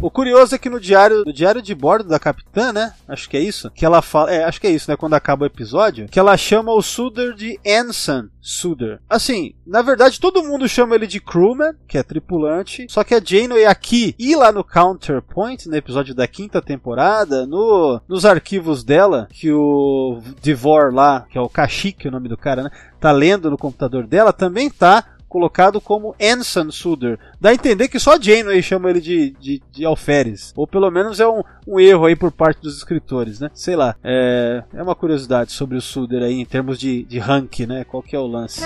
O 0.00 0.10
curioso 0.10 0.54
é 0.54 0.58
que 0.58 0.70
no 0.70 0.78
diário, 0.78 1.24
no 1.24 1.32
diário 1.32 1.60
de 1.60 1.74
bordo 1.74 2.08
da 2.08 2.20
capitã, 2.20 2.72
né? 2.72 2.92
Acho 3.08 3.28
que 3.28 3.36
é 3.36 3.40
isso. 3.40 3.68
Que 3.72 3.84
ela 3.84 4.00
fala. 4.00 4.27
É, 4.28 4.44
acho 4.44 4.60
que 4.60 4.66
é 4.66 4.70
isso, 4.70 4.90
né? 4.90 4.96
Quando 4.96 5.14
acaba 5.14 5.44
o 5.44 5.46
episódio. 5.46 6.08
Que 6.08 6.18
ela 6.18 6.36
chama 6.36 6.72
o 6.72 6.82
Suder 6.82 7.34
de 7.34 7.58
Ensign 7.64 8.28
Suder. 8.40 9.00
Assim, 9.08 9.54
na 9.66 9.82
verdade, 9.82 10.20
todo 10.20 10.42
mundo 10.42 10.68
chama 10.68 10.94
ele 10.94 11.06
de 11.06 11.20
crewman, 11.20 11.74
que 11.86 11.98
é 11.98 12.02
tripulante. 12.02 12.86
Só 12.88 13.02
que 13.04 13.14
a 13.14 13.20
Janeway 13.22 13.64
aqui 13.64 13.88
aqui 13.88 14.14
e 14.18 14.36
lá 14.36 14.52
no 14.52 14.62
Counterpoint, 14.62 15.68
no 15.68 15.76
episódio 15.76 16.14
da 16.14 16.26
quinta 16.26 16.60
temporada, 16.60 17.46
no, 17.46 18.00
nos 18.06 18.26
arquivos 18.26 18.84
dela, 18.84 19.28
que 19.30 19.50
o 19.50 20.20
Devor 20.42 20.92
lá, 20.92 21.26
que 21.30 21.38
é 21.38 21.40
o 21.40 21.48
Kashyyyk, 21.48 22.06
o 22.06 22.10
nome 22.10 22.28
do 22.28 22.36
cara, 22.36 22.64
né? 22.64 22.70
Tá 23.00 23.10
lendo 23.10 23.50
no 23.50 23.56
computador 23.56 24.06
dela, 24.06 24.32
também 24.32 24.68
tá 24.68 25.04
colocado 25.28 25.80
como 25.80 26.14
Anson 26.20 26.70
Suder. 26.70 27.18
Dá 27.40 27.50
a 27.50 27.54
entender 27.54 27.88
que 27.88 28.00
só 28.00 28.14
a 28.14 28.20
Janeway 28.20 28.62
chama 28.62 28.90
ele 28.90 29.00
de, 29.00 29.30
de, 29.40 29.62
de 29.70 29.84
alferes. 29.84 30.52
Ou 30.56 30.66
pelo 30.66 30.90
menos 30.90 31.20
é 31.20 31.28
um, 31.28 31.42
um 31.66 31.78
erro 31.78 32.06
aí 32.06 32.16
por 32.16 32.32
parte 32.32 32.62
dos 32.62 32.76
escritores, 32.76 33.40
né? 33.40 33.50
Sei 33.54 33.76
lá. 33.76 33.94
É, 34.02 34.62
é 34.74 34.82
uma 34.82 34.94
curiosidade 34.94 35.52
sobre 35.52 35.76
o 35.76 35.82
Suder 35.82 36.22
aí 36.22 36.34
em 36.34 36.44
termos 36.44 36.78
de, 36.78 37.04
de 37.04 37.18
rank, 37.18 37.60
né? 37.60 37.84
Qual 37.84 38.02
que 38.02 38.16
é 38.16 38.18
o 38.18 38.26
lance. 38.26 38.62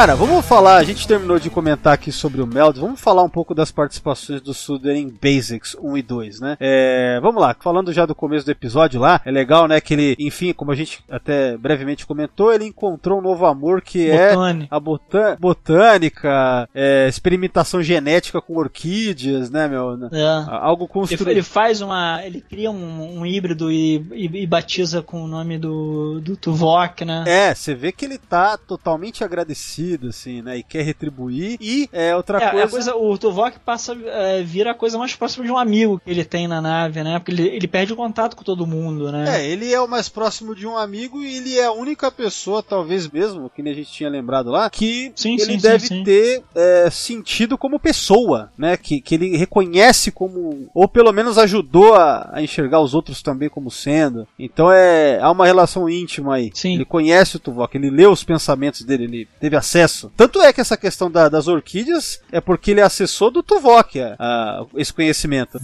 Cara, 0.00 0.16
vamos 0.16 0.46
falar, 0.46 0.76
a 0.76 0.82
gente 0.82 1.06
terminou 1.06 1.38
de 1.38 1.50
comentar 1.50 1.92
aqui 1.92 2.10
sobre 2.10 2.40
o 2.40 2.46
Meld, 2.46 2.80
vamos 2.80 2.98
falar 2.98 3.22
um 3.22 3.28
pouco 3.28 3.54
das 3.54 3.70
participações 3.70 4.40
do 4.40 4.54
Suder 4.54 4.96
em 4.96 5.10
Basics 5.10 5.76
1 5.78 5.98
e 5.98 6.00
2, 6.00 6.40
né? 6.40 6.56
É, 6.58 7.20
vamos 7.20 7.42
lá, 7.42 7.54
falando 7.60 7.92
já 7.92 8.06
do 8.06 8.14
começo 8.14 8.46
do 8.46 8.50
episódio 8.50 8.98
lá, 8.98 9.20
é 9.26 9.30
legal, 9.30 9.68
né, 9.68 9.78
que 9.78 9.92
ele, 9.92 10.16
enfim, 10.18 10.54
como 10.54 10.72
a 10.72 10.74
gente 10.74 11.04
até 11.10 11.54
brevemente 11.58 12.06
comentou, 12.06 12.50
ele 12.50 12.64
encontrou 12.64 13.18
um 13.18 13.22
novo 13.22 13.44
amor 13.44 13.82
que 13.82 14.10
Botânica. 14.10 14.74
é 14.74 14.74
a 14.74 14.80
botã- 14.80 15.36
botânica, 15.38 16.66
é, 16.74 17.06
experimentação 17.06 17.82
genética 17.82 18.40
com 18.40 18.56
orquídeas, 18.56 19.50
né, 19.50 19.68
meu? 19.68 20.08
É. 20.12 20.44
Algo 20.48 20.88
construído. 20.88 21.28
ele 21.28 21.42
faz 21.42 21.82
uma. 21.82 22.24
Ele 22.24 22.40
cria 22.40 22.70
um, 22.70 23.18
um 23.18 23.26
híbrido 23.26 23.70
e, 23.70 23.96
e- 24.12 24.42
e 24.44 24.46
batiza 24.46 25.02
com 25.02 25.22
o 25.22 25.28
nome 25.28 25.58
do, 25.58 26.22
do 26.22 26.38
Tuvok, 26.38 27.04
né? 27.04 27.24
É, 27.26 27.54
você 27.54 27.74
vê 27.74 27.92
que 27.92 28.06
ele 28.06 28.16
tá 28.16 28.56
totalmente 28.56 29.22
agradecido, 29.22 29.89
assim, 30.08 30.42
né? 30.42 30.58
E 30.58 30.62
quer 30.62 30.82
retribuir. 30.82 31.56
E 31.60 31.88
é 31.92 32.14
outra 32.14 32.38
É, 32.38 32.50
coisa. 32.50 32.64
a 32.64 32.68
coisa, 32.68 32.96
o 32.96 33.18
Tuvok 33.18 33.58
passa, 33.60 33.96
é, 34.06 34.42
vira 34.42 34.70
a 34.72 34.74
coisa 34.74 34.98
mais 34.98 35.14
próxima 35.14 35.44
de 35.44 35.50
um 35.50 35.58
amigo 35.58 36.00
que 36.04 36.10
ele 36.10 36.24
tem 36.24 36.46
na 36.48 36.60
nave, 36.60 37.02
né? 37.02 37.18
Porque 37.18 37.32
ele, 37.32 37.48
ele 37.48 37.68
perde 37.68 37.92
o 37.92 37.96
contato 37.96 38.36
com 38.36 38.42
todo 38.44 38.66
mundo, 38.66 39.10
né? 39.12 39.40
É, 39.40 39.46
ele 39.48 39.72
é 39.72 39.80
o 39.80 39.88
mais 39.88 40.08
próximo 40.08 40.54
de 40.54 40.66
um 40.66 40.76
amigo 40.76 41.22
e 41.22 41.36
ele 41.36 41.58
é 41.58 41.64
a 41.66 41.72
única 41.72 42.10
pessoa, 42.10 42.62
talvez 42.62 43.08
mesmo, 43.08 43.50
que 43.50 43.62
nem 43.62 43.72
a 43.72 43.76
gente 43.76 43.90
tinha 43.92 44.08
lembrado 44.10 44.50
lá, 44.50 44.68
que 44.70 45.12
Sim, 45.14 45.34
ele 45.34 45.44
sim, 45.52 45.58
deve 45.58 45.86
sim, 45.86 46.04
ter 46.04 46.42
é, 46.54 46.88
sentido 46.90 47.56
como 47.58 47.78
pessoa, 47.78 48.50
né? 48.56 48.76
Que, 48.76 49.00
que 49.00 49.14
ele 49.14 49.36
reconhece 49.36 50.10
como, 50.10 50.68
ou 50.74 50.88
pelo 50.88 51.12
menos 51.12 51.38
ajudou 51.38 51.94
a, 51.94 52.30
a 52.32 52.42
enxergar 52.42 52.80
os 52.80 52.94
outros 52.94 53.22
também 53.22 53.48
como 53.48 53.70
sendo. 53.70 54.26
Então 54.38 54.70
é 54.70 55.18
há 55.20 55.30
uma 55.30 55.46
relação 55.46 55.88
íntima 55.88 56.34
aí. 56.36 56.50
Sim. 56.54 56.74
Ele 56.74 56.84
conhece 56.84 57.36
o 57.36 57.40
Tuvok, 57.40 57.76
ele 57.76 57.90
leu 57.90 58.10
os 58.10 58.24
pensamentos 58.24 58.82
dele, 58.82 59.04
ele 59.04 59.28
teve 59.40 59.56
acesso. 59.56 59.69
Tanto 60.16 60.40
é 60.42 60.52
que 60.52 60.60
essa 60.60 60.76
questão 60.76 61.10
da- 61.10 61.28
das 61.28 61.46
orquídeas 61.48 62.20
é 62.32 62.40
porque 62.40 62.70
ele 62.72 62.80
acessou 62.80 63.30
do 63.30 63.42
Tuvok 63.42 64.00
a- 64.00 64.16
a- 64.18 64.66
esse 64.76 64.92
conhecimento. 64.92 65.58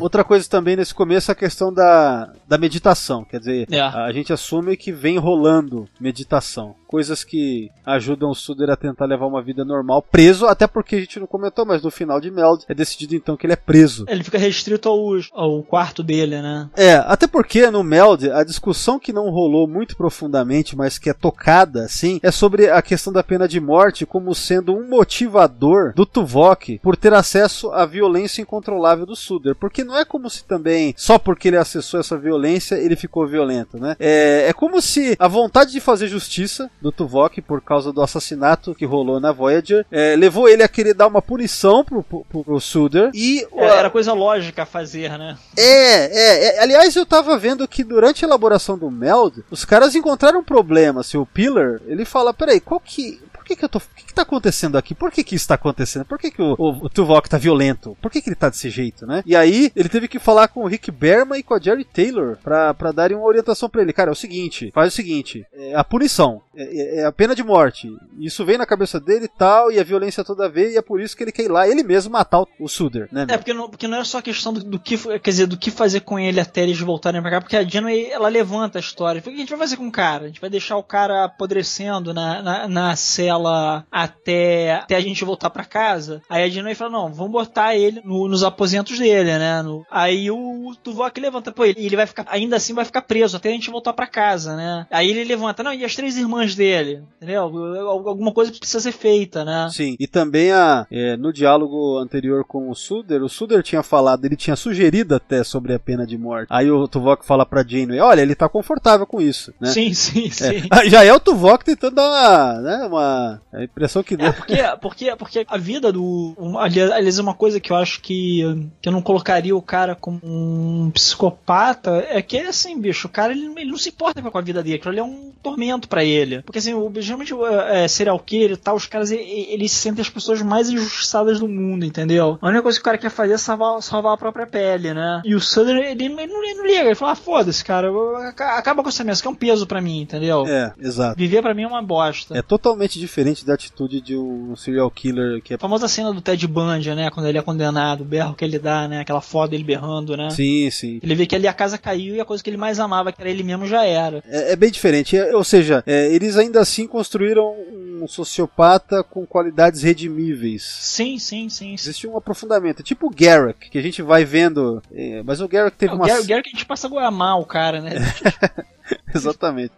Outra 0.00 0.24
coisa 0.24 0.48
também 0.48 0.74
nesse 0.74 0.92
começo 0.92 1.30
é 1.30 1.32
a 1.32 1.36
questão 1.36 1.72
da, 1.72 2.32
da 2.48 2.58
meditação. 2.58 3.24
Quer 3.24 3.38
dizer, 3.38 3.68
É. 3.70 3.80
a 3.80 4.10
gente 4.12 4.32
assume 4.32 4.76
que 4.76 4.90
vem 4.90 5.18
rolando 5.18 5.88
meditação. 6.00 6.74
Coisas 6.94 7.24
que 7.24 7.72
ajudam 7.84 8.30
o 8.30 8.36
Suder 8.36 8.70
a 8.70 8.76
tentar 8.76 9.06
levar 9.06 9.26
uma 9.26 9.42
vida 9.42 9.64
normal, 9.64 10.00
preso, 10.00 10.46
até 10.46 10.64
porque 10.64 10.94
a 10.94 11.00
gente 11.00 11.18
não 11.18 11.26
comentou, 11.26 11.66
mas 11.66 11.82
no 11.82 11.90
final 11.90 12.20
de 12.20 12.30
Meld 12.30 12.64
é 12.68 12.72
decidido 12.72 13.16
então 13.16 13.36
que 13.36 13.44
ele 13.44 13.52
é 13.52 13.56
preso. 13.56 14.04
Ele 14.06 14.22
fica 14.22 14.38
restrito 14.38 14.88
ao, 14.88 15.00
ao 15.32 15.60
quarto 15.64 16.04
dele, 16.04 16.40
né? 16.40 16.70
É, 16.76 16.94
até 16.94 17.26
porque 17.26 17.68
no 17.68 17.82
Meld, 17.82 18.30
a 18.30 18.44
discussão 18.44 19.00
que 19.00 19.12
não 19.12 19.28
rolou 19.28 19.66
muito 19.66 19.96
profundamente, 19.96 20.76
mas 20.76 20.96
que 20.96 21.10
é 21.10 21.12
tocada, 21.12 21.82
assim, 21.82 22.20
é 22.22 22.30
sobre 22.30 22.70
a 22.70 22.80
questão 22.80 23.12
da 23.12 23.24
pena 23.24 23.48
de 23.48 23.58
morte 23.58 24.06
como 24.06 24.32
sendo 24.32 24.72
um 24.72 24.88
motivador 24.88 25.94
do 25.96 26.06
Tuvok 26.06 26.78
por 26.78 26.96
ter 26.96 27.12
acesso 27.12 27.72
à 27.72 27.84
violência 27.84 28.40
incontrolável 28.40 29.04
do 29.04 29.16
Suder. 29.16 29.56
Porque 29.56 29.82
não 29.82 29.98
é 29.98 30.04
como 30.04 30.30
se 30.30 30.44
também, 30.44 30.94
só 30.96 31.18
porque 31.18 31.48
ele 31.48 31.56
acessou 31.56 31.98
essa 31.98 32.16
violência, 32.16 32.76
ele 32.76 32.94
ficou 32.94 33.26
violento, 33.26 33.80
né? 33.80 33.96
É, 33.98 34.46
é 34.46 34.52
como 34.52 34.80
se 34.80 35.16
a 35.18 35.26
vontade 35.26 35.72
de 35.72 35.80
fazer 35.80 36.06
justiça 36.06 36.70
do 36.84 36.92
Tuvok 36.92 37.40
por 37.40 37.62
causa 37.62 37.90
do 37.92 38.02
assassinato 38.02 38.74
que 38.74 38.84
rolou 38.84 39.18
na 39.18 39.32
Voyager 39.32 39.86
é, 39.90 40.14
levou 40.14 40.46
ele 40.48 40.62
a 40.62 40.68
querer 40.68 40.92
dar 40.92 41.06
uma 41.06 41.22
punição 41.22 41.82
pro, 41.82 42.02
pro, 42.02 42.24
pro 42.44 42.60
Suder 42.60 43.10
e 43.14 43.46
É, 43.56 43.64
Era 43.64 43.88
coisa 43.88 44.12
lógica 44.12 44.64
a 44.64 44.66
fazer, 44.66 45.10
né? 45.18 45.38
é, 45.56 45.64
é, 45.64 46.44
é. 46.56 46.62
Aliás, 46.62 46.94
eu 46.94 47.06
tava 47.06 47.38
vendo 47.38 47.66
que 47.66 47.82
durante 47.82 48.22
a 48.24 48.28
elaboração 48.28 48.76
do 48.76 48.90
Meld, 48.90 49.42
os 49.50 49.64
caras 49.64 49.94
encontraram 49.94 50.40
um 50.40 50.44
problema. 50.44 51.00
Assim, 51.00 51.16
o 51.16 51.24
Pillar, 51.24 51.80
ele 51.86 52.04
fala, 52.04 52.34
peraí, 52.34 52.60
qual 52.60 52.78
que. 52.78 53.18
Por 53.32 53.44
que, 53.44 53.56
que 53.56 53.64
eu 53.64 53.68
tô. 53.68 53.78
O 53.78 53.82
que, 53.94 54.06
que 54.06 54.14
tá 54.14 54.22
acontecendo 54.22 54.78
aqui? 54.78 54.94
Por 54.94 55.10
que, 55.10 55.22
que 55.22 55.34
isso 55.34 55.48
tá 55.48 55.54
acontecendo? 55.54 56.04
Por 56.06 56.18
que, 56.18 56.30
que 56.30 56.40
o, 56.40 56.54
o, 56.58 56.86
o 56.86 56.88
Tuvok 56.88 57.28
tá 57.28 57.36
violento? 57.38 57.96
Por 58.00 58.10
que, 58.10 58.22
que 58.22 58.28
ele 58.28 58.36
tá 58.36 58.48
desse 58.48 58.70
jeito, 58.70 59.06
né? 59.06 59.22
E 59.26 59.36
aí, 59.36 59.70
ele 59.76 59.88
teve 59.88 60.08
que 60.08 60.18
falar 60.18 60.48
com 60.48 60.60
o 60.60 60.66
Rick 60.66 60.90
Berman 60.90 61.38
e 61.38 61.42
com 61.42 61.52
a 61.54 61.60
Jerry 61.60 61.84
Taylor 61.84 62.38
pra, 62.42 62.72
pra 62.72 62.90
darem 62.92 63.16
uma 63.16 63.26
orientação 63.26 63.68
pra 63.68 63.82
ele. 63.82 63.92
Cara, 63.92 64.10
é 64.10 64.12
o 64.12 64.16
seguinte: 64.16 64.70
faz 64.74 64.92
o 64.92 64.96
seguinte, 64.96 65.46
é 65.52 65.74
a 65.74 65.84
punição, 65.84 66.40
é, 66.56 67.00
é 67.00 67.04
a 67.04 67.12
pena 67.12 67.34
de 67.34 67.42
morte. 67.42 67.88
Isso 68.18 68.44
vem 68.44 68.58
na 68.58 68.66
cabeça 68.66 68.98
dele 69.00 69.24
e 69.26 69.38
tal, 69.38 69.70
e 69.72 69.78
a 69.78 69.84
violência 69.84 70.24
toda 70.24 70.48
vez, 70.48 70.74
e 70.74 70.78
é 70.78 70.82
por 70.82 71.00
isso 71.00 71.16
que 71.16 71.22
ele 71.24 71.32
quer 71.32 71.44
ir 71.44 71.48
lá, 71.50 71.68
ele 71.68 71.82
mesmo 71.82 72.12
matar 72.12 72.40
o, 72.40 72.48
o 72.60 72.68
Suder, 72.68 73.08
né? 73.12 73.26
É, 73.28 73.36
porque 73.36 73.52
não, 73.52 73.68
porque 73.68 73.86
não 73.88 73.96
era 73.96 74.04
só 74.04 74.20
questão 74.22 74.52
do, 74.52 74.62
do 74.62 74.78
que, 74.78 74.96
quer 75.18 75.30
dizer, 75.30 75.46
do 75.46 75.56
que 75.56 75.70
fazer 75.70 76.00
com 76.00 76.18
ele 76.18 76.40
até 76.40 76.62
eles 76.62 76.78
voltarem 76.80 77.20
pra 77.20 77.30
cá, 77.30 77.40
porque 77.40 77.56
a 77.56 77.62
Janeway, 77.68 78.10
ela 78.10 78.28
levanta 78.28 78.78
a 78.78 78.80
história. 78.80 79.20
O 79.20 79.22
que 79.22 79.30
a 79.30 79.36
gente 79.36 79.50
vai 79.50 79.58
fazer 79.58 79.76
com 79.76 79.86
o 79.86 79.92
cara? 79.92 80.24
A 80.24 80.26
gente 80.28 80.40
vai 80.40 80.50
deixar 80.50 80.76
o 80.76 80.82
cara 80.82 81.24
apodrecendo 81.24 82.12
na, 82.14 82.42
na, 82.42 82.68
na 82.68 82.96
cela 82.96 83.84
até, 83.90 84.74
até 84.76 84.96
a 84.96 85.00
gente 85.00 85.24
voltar 85.24 85.50
pra 85.50 85.64
casa? 85.64 86.22
Aí 86.28 86.42
a 86.42 86.48
Janeway 86.48 86.74
fala, 86.74 86.90
não, 86.90 87.12
vamos 87.12 87.32
botar 87.32 87.74
ele 87.76 88.00
no- 88.04 88.28
nos 88.28 88.42
aposentos 88.44 88.98
dele, 88.98 89.38
né? 89.38 89.62
No- 89.62 89.84
aí 89.90 90.30
o 90.30 90.72
Tuvok 90.82 91.18
levanta, 91.20 91.52
pô, 91.52 91.64
ele, 91.64 91.84
ele 91.84 91.96
vai 91.96 92.06
ficar, 92.06 92.26
ainda 92.28 92.56
assim 92.56 92.74
vai 92.74 92.84
ficar 92.84 93.02
preso 93.02 93.36
até 93.36 93.48
a 93.48 93.52
gente 93.52 93.70
voltar 93.70 93.92
pra 93.92 94.06
casa, 94.06 94.56
né? 94.56 94.86
Aí 94.90 95.10
ele 95.10 95.24
levanta, 95.24 95.62
não, 95.62 95.72
e 95.72 95.84
as 95.84 95.94
três 95.94 96.16
irmãs 96.16 96.43
dele? 96.52 97.02
Entendeu? 97.16 97.42
Alguma 97.88 98.32
coisa 98.32 98.52
precisa 98.52 98.80
ser 98.80 98.92
feita, 98.92 99.44
né? 99.44 99.68
Sim, 99.70 99.96
e 99.98 100.06
também 100.06 100.50
a, 100.52 100.86
é, 100.90 101.16
no 101.16 101.32
diálogo 101.32 101.98
anterior 101.98 102.44
com 102.44 102.68
o 102.68 102.74
Suder, 102.74 103.22
o 103.22 103.28
Suder 103.28 103.62
tinha 103.62 103.82
falado, 103.82 104.24
ele 104.24 104.36
tinha 104.36 104.56
sugerido 104.56 105.14
até 105.14 105.44
sobre 105.44 105.72
a 105.72 105.78
pena 105.78 106.06
de 106.06 106.18
morte. 106.18 106.48
Aí 106.50 106.70
o 106.70 106.88
Tuvok 106.88 107.24
fala 107.24 107.46
pra 107.46 107.66
Janeway, 107.66 108.00
olha, 108.00 108.20
ele 108.20 108.34
tá 108.34 108.48
confortável 108.48 109.06
com 109.06 109.20
isso, 109.20 109.54
né? 109.60 109.68
Sim, 109.68 109.94
sim, 109.94 110.30
sim. 110.30 110.64
É, 110.74 110.88
já 110.90 111.04
é 111.04 111.12
o 111.12 111.20
Tuvok 111.20 111.64
tentando 111.64 111.94
dar 111.94 112.08
uma, 112.08 112.60
né, 112.60 112.86
uma 112.86 113.40
a 113.52 113.62
impressão 113.62 114.02
que 114.02 114.16
deu. 114.16 114.26
É, 114.26 114.32
porque, 114.32 114.56
porque, 114.80 115.16
porque 115.16 115.46
a 115.48 115.56
vida 115.56 115.92
do. 115.92 116.34
aliás, 116.58 117.18
uma 117.18 117.34
coisa 117.34 117.60
que 117.60 117.70
eu 117.70 117.76
acho 117.76 118.00
que, 118.00 118.42
que 118.82 118.88
eu 118.88 118.92
não 118.92 119.00
colocaria 119.02 119.54
o 119.54 119.62
cara 119.62 119.94
como 119.94 120.20
um 120.24 120.90
psicopata 120.90 122.04
é 122.08 122.20
que, 122.20 122.38
assim, 122.38 122.78
bicho, 122.80 123.06
o 123.06 123.10
cara 123.10 123.32
ele, 123.32 123.46
ele 123.56 123.70
não 123.70 123.78
se 123.78 123.90
importa 123.90 124.22
com 124.22 124.38
a 124.38 124.42
vida 124.42 124.62
dele, 124.62 124.76
aquilo 124.76 124.90
ali 124.90 124.98
é 124.98 125.04
um 125.04 125.32
tormento 125.42 125.88
pra 125.88 126.04
ele. 126.04 126.33
Porque, 126.42 126.58
assim, 126.58 126.74
o, 126.74 126.90
geralmente 126.98 127.32
o, 127.34 127.46
é, 127.46 127.86
serial 127.88 128.18
killer 128.18 128.52
e 128.52 128.56
tal, 128.56 128.76
os 128.76 128.86
caras 128.86 129.10
eles 129.10 129.72
se 129.72 129.78
sentem 129.78 130.02
as 130.02 130.08
pessoas 130.08 130.40
mais 130.42 130.68
injustiçadas 130.70 131.38
do 131.40 131.48
mundo, 131.48 131.84
entendeu? 131.84 132.38
A 132.40 132.46
única 132.48 132.62
coisa 132.62 132.78
que 132.78 132.82
o 132.82 132.84
cara 132.84 132.98
quer 132.98 133.10
fazer 133.10 133.34
é 133.34 133.38
salvar, 133.38 133.80
salvar 133.82 134.14
a 134.14 134.16
própria 134.16 134.46
pele, 134.46 134.92
né? 134.94 135.22
E 135.24 135.34
o 135.34 135.40
Sutter, 135.40 135.76
ele, 135.76 136.04
ele, 136.04 136.08
não, 136.14 136.20
ele 136.22 136.54
não 136.54 136.66
liga, 136.66 136.80
ele 136.84 136.94
fala, 136.94 137.12
ah, 137.12 137.16
foda-se, 137.16 137.64
cara, 137.64 137.86
eu- 137.88 138.16
acaba 138.16 138.82
com 138.82 138.88
essa 138.88 139.04
mesa, 139.04 139.20
que 139.22 139.28
é 139.28 139.30
um 139.30 139.34
peso 139.34 139.66
pra 139.66 139.80
mim, 139.80 140.00
entendeu? 140.02 140.46
É, 140.46 140.72
exato. 140.80 141.16
Viver 141.16 141.42
pra 141.42 141.54
mim 141.54 141.62
é 141.62 141.66
uma 141.66 141.82
bosta. 141.82 142.36
É 142.36 142.42
totalmente 142.42 142.98
diferente 142.98 143.44
da 143.44 143.54
atitude 143.54 144.00
de 144.00 144.16
um 144.16 144.54
serial 144.56 144.90
killer 144.90 145.42
que 145.42 145.52
é 145.54 145.56
A 145.56 145.58
famosa 145.58 145.88
cena 145.88 146.12
do 146.12 146.20
Ted 146.20 146.46
Bundy, 146.46 146.94
né? 146.94 147.10
Quando 147.10 147.26
ele 147.26 147.38
é 147.38 147.42
condenado, 147.42 148.02
o 148.02 148.04
berro 148.04 148.34
que 148.34 148.44
ele 148.44 148.58
dá, 148.58 148.86
né? 148.88 149.00
Aquela 149.00 149.20
foto 149.20 149.50
dele 149.50 149.64
berrando, 149.64 150.16
né? 150.16 150.30
Sim, 150.30 150.70
sim. 150.70 151.00
Ele 151.02 151.14
vê 151.14 151.26
que 151.26 151.34
ali 151.34 151.46
a 151.48 151.52
casa 151.52 151.78
caiu 151.78 152.14
e 152.14 152.20
a 152.20 152.24
coisa 152.24 152.42
que 152.42 152.50
ele 152.50 152.56
mais 152.56 152.78
amava, 152.80 153.12
que 153.12 153.20
era 153.20 153.30
ele 153.30 153.42
mesmo, 153.42 153.66
já 153.66 153.84
era. 153.84 154.22
É, 154.28 154.52
é 154.52 154.56
bem 154.56 154.70
diferente. 154.70 155.16
É, 155.16 155.34
ou 155.34 155.44
seja, 155.44 155.82
é, 155.86 156.12
eles 156.24 156.36
ainda 156.36 156.60
assim 156.60 156.86
construíram 156.86 157.54
um 158.02 158.06
sociopata 158.08 159.02
com 159.02 159.24
qualidades 159.26 159.82
redimíveis. 159.82 160.62
Sim, 160.62 161.18
sim, 161.18 161.48
sim. 161.48 161.68
sim. 161.68 161.74
Existe 161.74 162.06
um 162.06 162.16
aprofundamento. 162.16 162.80
É 162.80 162.82
Tipo 162.82 163.06
o 163.06 163.10
Garrick, 163.10 163.70
que 163.70 163.78
a 163.78 163.82
gente 163.82 164.02
vai 164.02 164.24
vendo. 164.24 164.82
é, 164.92 165.22
mas 165.22 165.40
o 165.40 165.48
Garrick 165.48 165.76
teve 165.76 165.92
É, 165.92 165.96
uma. 165.96 166.04
O 166.04 166.26
que 166.26 166.32
a 166.32 166.42
gente 166.42 166.66
passa 166.66 166.88
a 166.88 167.06
amar 167.06 167.38
o 167.38 167.46
cara, 167.46 167.80
né? 167.80 167.92
Exatamente. 169.14 169.74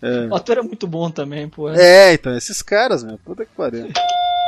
É. 0.00 0.26
O 0.26 0.34
ator 0.34 0.58
é 0.58 0.62
muito 0.62 0.86
bom 0.86 1.10
também, 1.10 1.48
pô. 1.48 1.70
É, 1.70 2.12
então, 2.14 2.36
esses 2.36 2.62
caras, 2.62 3.02
meu, 3.02 3.18
puta 3.18 3.44
que 3.44 3.52
pariu. 3.54 3.88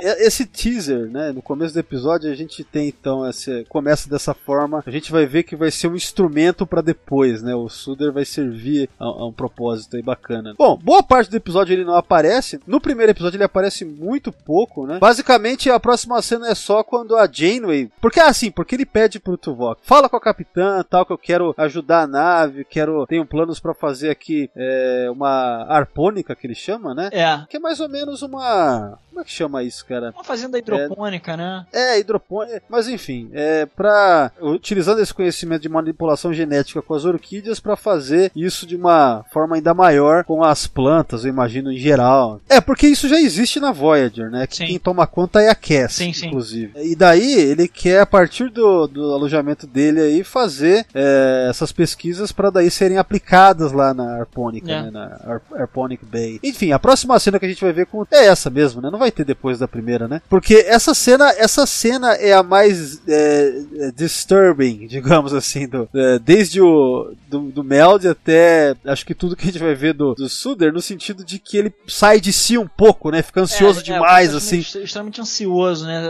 esse 0.03 0.45
teaser, 0.47 1.11
né? 1.11 1.33
No 1.33 1.43
começo 1.43 1.73
do 1.73 1.81
episódio 1.81 2.31
a 2.31 2.35
gente 2.35 2.63
tem 2.65 2.89
então 2.89 3.29
esse 3.29 3.65
começa 3.69 4.09
dessa 4.09 4.35
forma. 4.35 4.83
A 4.87 4.91
gente 4.91 5.11
vai 5.11 5.27
ver 5.27 5.45
que 5.45 5.57
vai 5.57 5.71
ser 5.71 5.89
um 5.89 5.97
instrumento 5.97 6.67
pra 6.67 6.81
depois, 6.81 7.43
né? 7.43 7.55
O 7.55 7.69
Suder 7.69 8.13
vai 8.13 8.25
servir 8.25 8.89
a, 8.99 9.05
a 9.05 9.27
um 9.27 9.33
propósito 9.33 9.97
aí 9.97 10.03
bacana. 10.03 10.55
Bom, 10.59 10.77
boa 10.77 11.03
parte 11.03 11.31
do 11.31 11.37
episódio 11.37 11.73
ele 11.73 11.85
não 11.85 11.97
aparece. 11.97 12.61
No 12.67 12.81
primeiro 12.81 13.13
episódio 13.13 13.37
ele 13.37 13.45
aparece 13.45 13.85
muito 13.85 14.33
pouco, 14.33 14.87
né? 14.87 14.99
Basicamente 14.99 15.71
a 15.71 15.81
próxima 15.81 16.21
cena 16.21 16.49
é 16.49 16.55
só 16.55 16.83
quando 16.83 17.17
a 17.17 17.29
Janeway, 17.31 17.91
porque 18.01 18.21
assim, 18.21 18.51
porque 18.51 18.75
ele 18.75 18.87
pede 18.87 19.19
pro 19.19 19.37
Tuvok, 19.37 19.81
fala 19.85 20.09
com 20.09 20.17
a 20.17 20.21
capitã, 20.21 20.85
tal 20.89 21.07
que 21.07 21.13
eu 21.13 21.19
quero 21.19 21.55
ajudar 21.57 22.03
a 22.03 22.07
nave, 22.07 22.65
quero 22.65 23.07
tenho 23.07 23.27
planos 23.27 23.61
pra 23.61 23.75
fazer 23.75 23.94
aqui 24.03 24.51
é, 24.57 25.09
uma 25.11 25.65
arpônica 25.69 26.35
que 26.35 26.47
ele 26.47 26.55
chama, 26.55 26.95
né? 26.95 27.09
É. 27.13 27.41
Que 27.49 27.57
é 27.57 27.61
mais 27.61 27.81
ou 27.81 27.89
menos 27.89 28.23
uma. 28.23 28.99
Como 29.11 29.21
é 29.21 29.25
que 29.25 29.31
chama 29.31 29.63
isso, 29.63 29.87
cara? 29.87 30.11
Uma 30.15 30.25
fazenda 30.25 30.59
hidropônica, 30.59 31.37
né? 31.37 31.65
É, 31.73 31.99
hidropônica. 32.01 32.63
Mas 32.69 32.89
enfim, 32.89 33.31
é 33.33 33.67
pra. 33.67 34.33
Utilizando 34.41 35.01
esse 35.01 35.15
conhecimento 35.15 35.63
de 35.63 35.69
manipulação 35.69 36.33
genética 36.33 36.83
com 36.83 36.95
as 36.95 37.05
orquídeas 37.05 37.61
pra 37.61 37.77
fazer 37.77 38.33
isso 38.35 38.67
de 38.67 38.75
uma 38.75 39.25
forma 39.31 39.57
ainda 39.57 39.75
maior 39.75 40.25
com 40.25 40.43
as 40.43 40.67
plantas, 40.67 41.25
eu 41.25 41.31
imagino, 41.31 41.71
em 41.71 41.79
geral. 41.79 42.41
É, 42.49 42.61
porque 42.61 42.87
isso 42.87 43.09
já 43.09 43.21
existe 43.21 43.61
na 43.61 43.73
Voyager, 43.73 44.31
né? 44.31 44.47
Que 44.47 44.57
Sim. 44.57 44.67
quem 44.67 44.79
toma 44.79 45.07
conta 45.07 45.41
é 45.41 45.49
a 45.49 45.55
Cass, 45.55 45.95
Sim, 45.95 46.13
sim. 46.13 46.27
inclusive. 46.27 46.73
E 46.83 46.97
daí 46.97 47.33
ele 47.35 47.69
quer, 47.69 48.01
a 48.01 48.07
partir 48.07 48.49
do, 48.51 48.87
do 48.87 49.13
alojamento 49.13 49.67
dele 49.67 50.01
aí, 50.01 50.25
fazer 50.25 50.87
é, 50.95 51.47
essas 51.49 51.73
pesquisas 51.73 52.33
pra 52.33 52.51
daí 52.51 52.71
serem 52.71 52.99
aplicadas 52.99 53.73
lá 53.73 53.84
na 53.93 54.19
Arpônica, 54.21 54.71
É. 54.71 54.83
né? 54.83 54.91
Na 54.91 55.03
Ar 55.27 55.43
Arponic 55.61 56.05
Bay. 56.05 56.39
Enfim, 56.43 56.73
a 56.73 56.79
próxima 56.79 57.19
cena 57.19 57.39
que 57.39 57.45
a 57.45 57.49
gente 57.49 57.61
vai 57.63 57.73
ver 57.73 57.87
com 57.87 58.07
é 58.11 58.27
essa 58.27 58.49
mesmo, 58.49 58.81
né? 58.81 58.89
Não 58.91 58.99
vai 58.99 59.11
ter 59.11 59.25
depois 59.25 59.59
da 59.59 59.67
primeira, 59.69 60.07
né? 60.09 60.23
Porque 60.31 60.55
essa 60.67 60.95
cena, 60.95 61.31
essa 61.37 61.67
cena 61.67 62.13
é 62.15 62.33
a 62.33 62.43
mais 62.43 63.03
é, 63.09 63.63
é, 63.81 63.91
disturbing, 63.91 64.87
digamos 64.89 65.35
assim, 65.35 65.67
do, 65.69 65.89
é, 65.95 66.19
desde 66.19 66.61
o 66.61 67.13
do, 67.29 67.41
do 67.51 67.65
Meld 67.65 68.07
até 68.09 68.75
acho 68.87 69.05
que 69.05 69.15
tudo 69.15 69.35
que 69.37 69.43
a 69.43 69.47
gente 69.53 69.59
vai 69.63 69.75
ver 69.75 69.93
do, 69.95 70.15
do 70.15 70.29
Suder, 70.29 70.73
no 70.73 70.81
sentido 70.81 71.25
de 71.25 71.39
que 71.39 71.57
ele 71.57 71.75
sai 71.89 72.21
de 72.21 72.33
si 72.33 72.57
um 72.57 72.67
pouco, 72.69 73.11
né? 73.11 73.23
Fica 73.23 73.41
ansioso 73.41 73.81
É, 73.81 73.83
é, 73.83 73.85
demais, 73.85 74.35
assim. 74.35 74.59
extremamente- 74.59 75.21
ansioso, 75.21 75.87
né? 75.87 76.03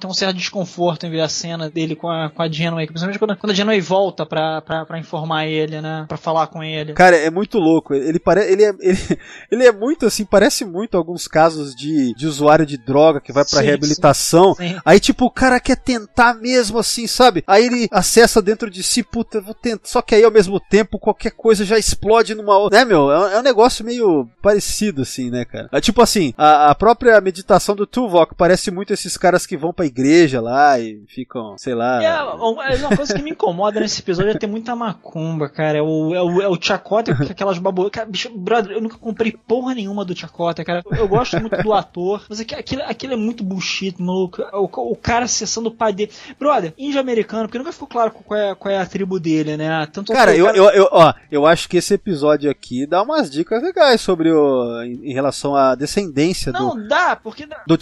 Tem 0.00 0.08
um 0.08 0.14
certo 0.14 0.36
desconforto 0.36 1.06
em 1.06 1.10
ver 1.10 1.20
a 1.20 1.28
cena 1.28 1.68
dele 1.70 1.94
com 1.96 2.08
a, 2.08 2.30
com 2.30 2.42
a 2.42 2.50
Janeway, 2.50 2.86
principalmente 2.86 3.18
quando, 3.18 3.36
quando 3.36 3.50
a 3.50 3.54
Janeway 3.54 3.80
volta 3.80 4.24
pra, 4.26 4.60
pra, 4.60 4.84
pra 4.84 4.98
informar 4.98 5.46
ele, 5.46 5.80
né? 5.80 6.04
Pra 6.06 6.16
falar 6.16 6.46
com 6.48 6.62
ele. 6.62 6.92
Cara, 6.92 7.16
é 7.26 7.30
muito 7.30 7.58
louco. 7.58 7.94
Ele 7.94 8.18
parece, 8.18 8.52
ele 8.52 8.64
é, 8.64 8.74
ele, 8.80 8.98
ele 9.50 9.66
é 9.66 9.72
muito 9.72 10.06
assim, 10.06 10.24
parece 10.24 10.64
muito 10.64 10.96
alguns 10.96 11.26
casos 11.28 11.74
de, 11.74 12.14
de 12.14 12.26
usuário 12.26 12.64
de 12.66 12.76
droga 12.76 13.20
que 13.20 13.32
vai 13.32 13.44
pra 13.44 13.60
Sim, 13.60 13.66
reabilitação. 13.66 14.54
sim, 14.54 14.68
sim. 14.70 14.80
Aí 14.84 15.00
tipo, 15.00 15.24
o 15.26 15.30
cara 15.30 15.60
quer 15.60 15.76
tentar 15.76 16.34
mesmo 16.34 16.78
assim, 16.78 17.06
sabe? 17.06 17.42
Aí 17.46 17.64
ele 17.66 17.88
acessa 17.90 18.40
dentro 18.42 18.70
de 18.70 18.82
si, 18.82 19.02
puta, 19.02 19.38
eu 19.38 19.42
vou 19.42 19.54
tentar. 19.54 19.82
Só 19.88 20.02
que 20.02 20.14
aí 20.14 20.24
ao 20.24 20.30
mesmo 20.30 20.58
tempo 20.60 20.98
qualquer 20.98 21.30
coisa 21.32 21.64
já 21.64 21.78
explode 21.78 22.34
numa 22.34 22.56
outra, 22.58 22.78
né, 22.78 22.84
meu? 22.84 23.10
É, 23.10 23.18
um- 23.18 23.28
é 23.28 23.38
um 23.40 23.42
negócio 23.42 23.84
meio 23.84 24.28
parecido 24.42 25.02
assim, 25.02 25.30
né, 25.30 25.44
cara? 25.44 25.68
É 25.72 25.80
tipo 25.80 26.02
assim, 26.02 26.32
a, 26.36 26.70
a 26.70 26.74
própria 26.74 27.20
meditação 27.20 27.74
do 27.74 27.86
Tuvok 27.86 28.34
parece 28.34 28.70
muito 28.70 28.92
esses 28.92 29.16
caras 29.16 29.46
que 29.46 29.56
vão 29.56 29.72
pra 29.72 29.86
igreja 29.86 30.40
lá 30.40 30.78
e 30.78 31.02
ficam, 31.08 31.56
sei 31.58 31.74
lá. 31.74 32.02
É, 32.02 32.22
uma 32.22 32.66
é 32.68 32.76
uma 32.76 32.96
coisa 32.96 33.14
que 33.14 33.22
me 33.22 33.30
incomoda 33.30 33.80
nesse 33.80 34.00
episódio 34.00 34.30
é 34.32 34.38
ter 34.38 34.46
muita 34.46 34.74
macumba, 34.76 35.48
cara. 35.48 35.78
É 35.78 35.82
o, 35.82 36.14
é 36.14 36.22
o, 36.22 36.42
é 36.42 36.48
o 36.48 36.58
Chacota 36.60 37.07
com 37.16 37.22
aquelas 37.24 37.58
babolas. 37.58 37.90
Cara, 37.90 38.06
bicho, 38.06 38.30
brother, 38.36 38.72
eu 38.72 38.80
nunca 38.80 38.96
comprei 38.98 39.32
porra 39.32 39.74
nenhuma 39.74 40.04
do 40.04 40.16
Chacota, 40.16 40.64
cara. 40.64 40.82
Eu 40.90 41.08
gosto 41.08 41.38
muito 41.40 41.62
do 41.62 41.72
ator, 41.72 42.24
mas 42.28 42.40
aqui- 42.40 42.54
aquilo, 42.54 42.82
aquilo 42.82 43.12
é 43.12 43.16
muito 43.16 43.42
bullshit, 43.44 44.00
maluco. 44.00 44.42
O, 44.52 44.92
o 44.92 44.96
cara 44.96 45.24
acessando 45.24 45.68
o 45.68 45.72
pai 45.74 45.92
dele. 45.92 46.12
Brother, 46.38 46.72
índio 46.78 47.00
americano, 47.00 47.44
porque 47.44 47.58
nunca 47.58 47.72
ficou 47.72 47.88
claro 47.88 48.10
qual 48.10 48.38
é, 48.38 48.54
qual 48.54 48.72
é 48.74 48.78
a 48.78 48.86
tribo 48.86 49.18
dele, 49.20 49.56
né? 49.56 49.86
Tanto 49.92 50.12
Cara, 50.12 50.34
que 50.34 50.42
o 50.42 50.46
eu, 50.48 50.54
eu, 50.54 50.70
eu, 50.70 50.88
ó, 50.92 51.12
eu 51.30 51.46
acho 51.46 51.68
que 51.68 51.76
esse 51.76 51.94
episódio 51.94 52.50
aqui 52.50 52.86
dá 52.86 53.02
umas 53.02 53.30
dicas 53.30 53.62
legais 53.62 54.00
sobre 54.00 54.30
o. 54.30 54.82
em, 54.82 55.10
em 55.10 55.12
relação 55.12 55.54
à 55.54 55.74
descendência 55.74 56.52
do, 56.52 56.58
Não, 56.58 56.88
dá, 56.88 57.16
porque. 57.16 57.46
dá- 57.46 57.62
do. 57.66 57.78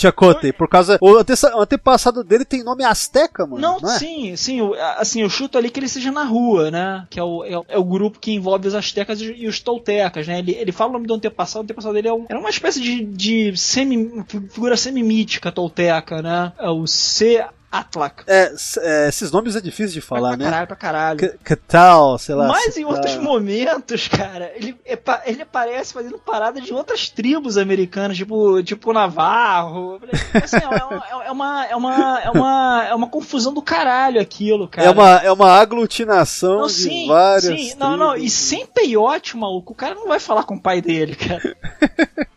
Por 0.56 0.68
causa. 0.68 0.98
O, 1.00 1.16
ante- 1.16 1.32
o 1.46 1.60
antepassado 1.60 2.22
dele 2.22 2.44
tem 2.44 2.62
nome 2.62 2.84
Azteca, 2.84 3.46
mano. 3.46 3.60
Não, 3.60 3.76
é? 3.78 3.98
sim, 3.98 4.36
sim, 4.36 4.58
eu- 4.60 4.74
assim, 4.98 5.22
eu 5.22 5.28
chuto 5.30 5.56
ali 5.58 5.70
que 5.70 5.80
ele 5.80 5.88
seja 5.88 6.10
na 6.12 6.24
rua, 6.24 6.70
né? 6.70 7.06
Que 7.10 7.18
é 7.18 7.22
o, 7.22 7.44
é, 7.44 7.52
é 7.68 7.78
o 7.78 7.84
grupo 7.84 8.18
que 8.18 8.32
envolve 8.32 8.68
os 8.68 8.74
astecas 8.74 9.15
e, 9.20 9.42
e 9.42 9.48
os 9.48 9.60
toltecas, 9.60 10.26
né? 10.26 10.38
Ele, 10.38 10.52
ele 10.52 10.72
fala 10.72 10.90
o 10.90 10.92
nome 10.94 11.06
do 11.06 11.14
antepassado, 11.14 11.60
o 11.60 11.64
antepassado 11.64 11.94
dele 11.94 12.08
é 12.08 12.12
um, 12.12 12.26
era 12.28 12.38
uma 12.38 12.50
espécie 12.50 12.80
de, 12.80 13.04
de 13.04 13.56
semi, 13.56 14.24
figura 14.50 14.76
semi-mítica 14.76 15.52
tolteca, 15.52 16.22
né? 16.22 16.52
É 16.58 16.70
o 16.70 16.86
C. 16.86 17.44
Atlak. 17.78 18.24
É, 18.26 18.52
s- 18.52 18.78
é, 18.82 19.08
esses 19.08 19.30
nomes 19.30 19.56
é 19.56 19.60
difícil 19.60 19.94
de 19.94 20.00
falar, 20.00 20.30
pra 20.30 20.36
né? 20.38 20.44
caralho, 20.44 20.66
pra 20.66 20.76
caralho. 20.76 21.18
Que, 21.18 21.28
que 21.44 21.56
tal, 21.56 22.18
sei 22.18 22.34
lá. 22.34 22.48
Mas 22.48 22.76
em 22.76 22.82
tal. 22.82 22.92
outros 22.92 23.16
momentos, 23.16 24.08
cara, 24.08 24.52
ele, 24.54 24.76
é 24.84 24.98
ele 25.26 25.42
aparece 25.42 25.92
fazendo 25.92 26.18
parada 26.18 26.60
de 26.60 26.72
outras 26.72 27.08
tribos 27.08 27.56
americanas, 27.58 28.16
tipo, 28.16 28.62
tipo 28.62 28.92
Navarro. 28.92 30.00
Assim, 30.34 30.56
é, 30.56 30.84
uma, 30.84 31.04
é, 31.24 31.30
uma, 31.30 31.66
é, 31.66 31.76
uma, 31.76 32.20
é, 32.20 32.30
uma, 32.30 32.84
é 32.90 32.94
uma 32.94 33.08
confusão 33.08 33.52
do 33.52 33.62
caralho 33.62 34.20
aquilo, 34.20 34.68
cara. 34.68 34.88
É 34.88 34.90
uma, 34.90 35.10
é 35.18 35.30
uma 35.32 35.50
aglutinação 35.50 36.60
Não, 36.60 36.66
de 36.66 36.72
sim, 36.72 37.06
várias. 37.06 37.44
sim, 37.44 37.74
não, 37.78 37.96
não, 37.96 38.16
e 38.16 38.28
sem 38.30 38.66
peiote, 38.66 39.36
maluco, 39.36 39.72
o 39.72 39.76
cara 39.76 39.94
não 39.94 40.06
vai 40.08 40.18
falar 40.20 40.44
com 40.44 40.54
o 40.56 40.60
pai 40.60 40.80
dele, 40.80 41.14
cara. 41.16 41.56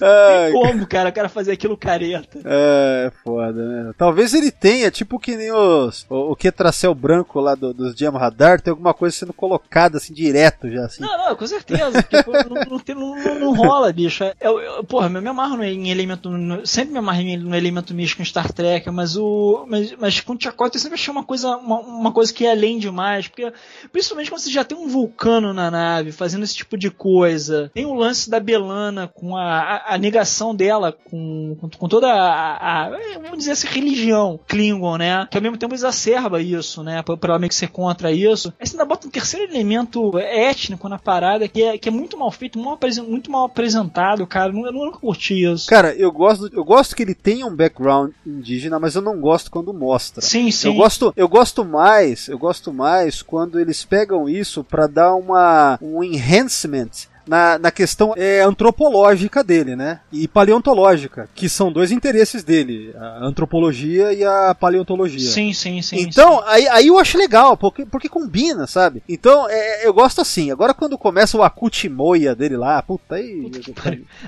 Ai, 0.00 0.52
Como, 0.52 0.86
cara, 0.86 1.08
o 1.08 1.12
cara 1.12 1.28
fazer 1.28 1.52
aquilo 1.52 1.76
careta? 1.76 2.38
É, 2.44 3.10
foda, 3.24 3.52
né? 3.84 3.92
Talvez 3.96 4.34
ele 4.34 4.50
tenha, 4.50 4.90
tipo 4.90 5.18
que 5.18 5.36
nem 5.36 5.52
os. 5.52 6.06
O, 6.08 6.32
o 6.32 6.36
Quetracel 6.36 6.94
branco 6.94 7.40
lá 7.40 7.54
do, 7.54 7.72
dos 7.72 7.94
Jam 7.96 8.12
Radar, 8.12 8.60
tem 8.60 8.70
alguma 8.70 8.92
coisa 8.94 9.16
sendo 9.16 9.32
colocada 9.32 9.98
assim 9.98 10.12
direto 10.14 10.70
já, 10.70 10.84
assim. 10.84 11.02
Não, 11.02 11.16
não, 11.28 11.36
com 11.36 11.46
certeza. 11.46 12.02
Tipo, 12.02 12.32
não, 12.32 12.42
não, 12.44 12.80
não- 12.94 13.24
não- 13.24 13.38
não 13.40 13.54
rola, 13.54 13.92
bicho. 13.92 14.24
Eu, 14.40 14.58
eu, 14.60 14.84
porra, 14.84 15.06
eu 15.12 15.22
me 15.22 15.28
amarro 15.28 15.62
em 15.62 15.90
elemento. 15.90 16.30
no- 16.30 16.66
sempre 16.66 16.92
me 16.92 16.98
amarro 16.98 17.20
em- 17.20 17.36
no 17.36 17.54
elemento 17.54 17.94
místico 17.94 18.22
em 18.22 18.24
Star 18.24 18.52
Trek, 18.52 18.90
mas 18.90 19.16
o. 19.16 19.64
Mas, 19.68 19.92
mas 19.98 20.20
com 20.20 20.34
o 20.34 20.40
Chakotay 20.40 20.76
eu 20.78 20.80
sempre 20.82 20.94
achei 20.98 21.12
uma 21.12 21.24
coisa, 21.24 21.56
uma, 21.56 21.80
uma 21.80 22.12
coisa 22.12 22.32
que 22.32 22.46
é 22.46 22.50
além 22.52 22.78
demais. 22.78 23.28
Porque, 23.28 23.52
principalmente 23.92 24.30
quando 24.30 24.40
você 24.40 24.50
já 24.50 24.64
tem 24.64 24.76
um 24.76 24.88
vulcano 24.88 25.52
na 25.52 25.70
nave 25.70 26.12
fazendo 26.12 26.44
esse 26.44 26.54
tipo 26.54 26.76
de 26.76 26.90
coisa. 26.90 27.70
Tem 27.74 27.84
o 27.86 27.94
lance 27.94 28.28
da 28.30 28.38
Belana 28.40 29.08
com 29.12 29.36
a, 29.36 29.45
a, 29.46 29.94
a 29.94 29.98
negação 29.98 30.54
dela 30.54 30.92
com, 30.92 31.56
com, 31.60 31.68
com 31.70 31.88
toda 31.88 32.08
a, 32.12 32.86
a- 32.86 32.90
Vamos 33.22 33.38
dizer 33.38 33.52
assim, 33.52 33.66
religião 33.68 34.38
Klingon, 34.46 34.96
né? 34.96 35.26
Que 35.30 35.36
ao 35.38 35.42
mesmo 35.42 35.56
tempo 35.56 35.74
exacerba 35.74 36.40
isso, 36.40 36.82
né? 36.82 37.02
Pra, 37.02 37.16
pra 37.16 37.30
ela 37.32 37.38
meio 37.38 37.48
que 37.48 37.54
ser 37.54 37.68
contra 37.68 38.10
isso. 38.12 38.52
Aí 38.60 38.66
você 38.66 38.74
ainda 38.74 38.84
bota 38.84 39.06
um 39.06 39.10
terceiro 39.10 39.50
elemento 39.52 40.18
étnico 40.18 40.88
na 40.88 40.98
parada 40.98 41.48
que 41.48 41.62
é, 41.62 41.78
que 41.78 41.88
é 41.88 41.92
muito 41.92 42.16
mal 42.18 42.30
feito, 42.30 42.58
mal 42.58 42.74
apresen- 42.74 43.04
muito 43.04 43.30
mal 43.30 43.44
apresentado, 43.44 44.26
cara. 44.26 44.52
Eu, 44.52 44.66
eu 44.66 44.72
nunca 44.72 44.98
curti 44.98 45.42
isso. 45.44 45.68
Cara, 45.68 45.94
eu 45.94 46.10
gosto, 46.12 46.48
eu 46.52 46.64
gosto 46.64 46.94
que 46.96 47.02
ele 47.02 47.14
tenha 47.14 47.46
um 47.46 47.54
background 47.54 48.12
indígena, 48.26 48.78
mas 48.78 48.94
eu 48.94 49.02
não 49.02 49.20
gosto 49.20 49.50
quando 49.50 49.72
mostra. 49.72 50.20
Sim, 50.22 50.50
sim. 50.50 50.68
Eu 50.68 50.74
gosto, 50.74 51.12
eu 51.16 51.28
gosto 51.28 51.64
mais, 51.64 52.28
eu 52.28 52.38
gosto 52.38 52.72
mais 52.72 53.22
quando 53.22 53.58
eles 53.60 53.84
pegam 53.84 54.28
isso 54.28 54.62
pra 54.64 54.86
dar 54.86 55.14
uma 55.14 55.78
um 55.82 56.02
enhancement 56.02 56.90
na, 57.26 57.58
na 57.58 57.70
questão 57.70 58.12
é, 58.16 58.40
antropológica 58.42 59.42
dele, 59.42 59.74
né? 59.76 60.00
E 60.12 60.28
paleontológica, 60.28 61.28
que 61.34 61.48
são 61.48 61.72
dois 61.72 61.90
interesses 61.90 62.44
dele, 62.44 62.94
a 62.96 63.24
antropologia 63.24 64.12
e 64.12 64.24
a 64.24 64.54
paleontologia. 64.54 65.18
Sim, 65.30 65.52
sim, 65.52 65.82
sim. 65.82 65.96
Então, 66.00 66.42
aí, 66.46 66.66
aí 66.68 66.86
eu 66.88 66.98
acho 66.98 67.18
legal, 67.18 67.56
porque, 67.56 67.84
porque 67.84 68.08
combina, 68.08 68.66
sabe? 68.66 69.02
Então, 69.08 69.48
é, 69.48 69.86
eu 69.86 69.92
gosto 69.92 70.20
assim. 70.20 70.50
Agora, 70.50 70.72
quando 70.74 70.96
começa 70.98 71.36
o 71.36 71.42
Akutimoia 71.42 72.34
dele 72.34 72.56
lá, 72.56 72.80
puta 72.82 73.16
aí. 73.16 73.50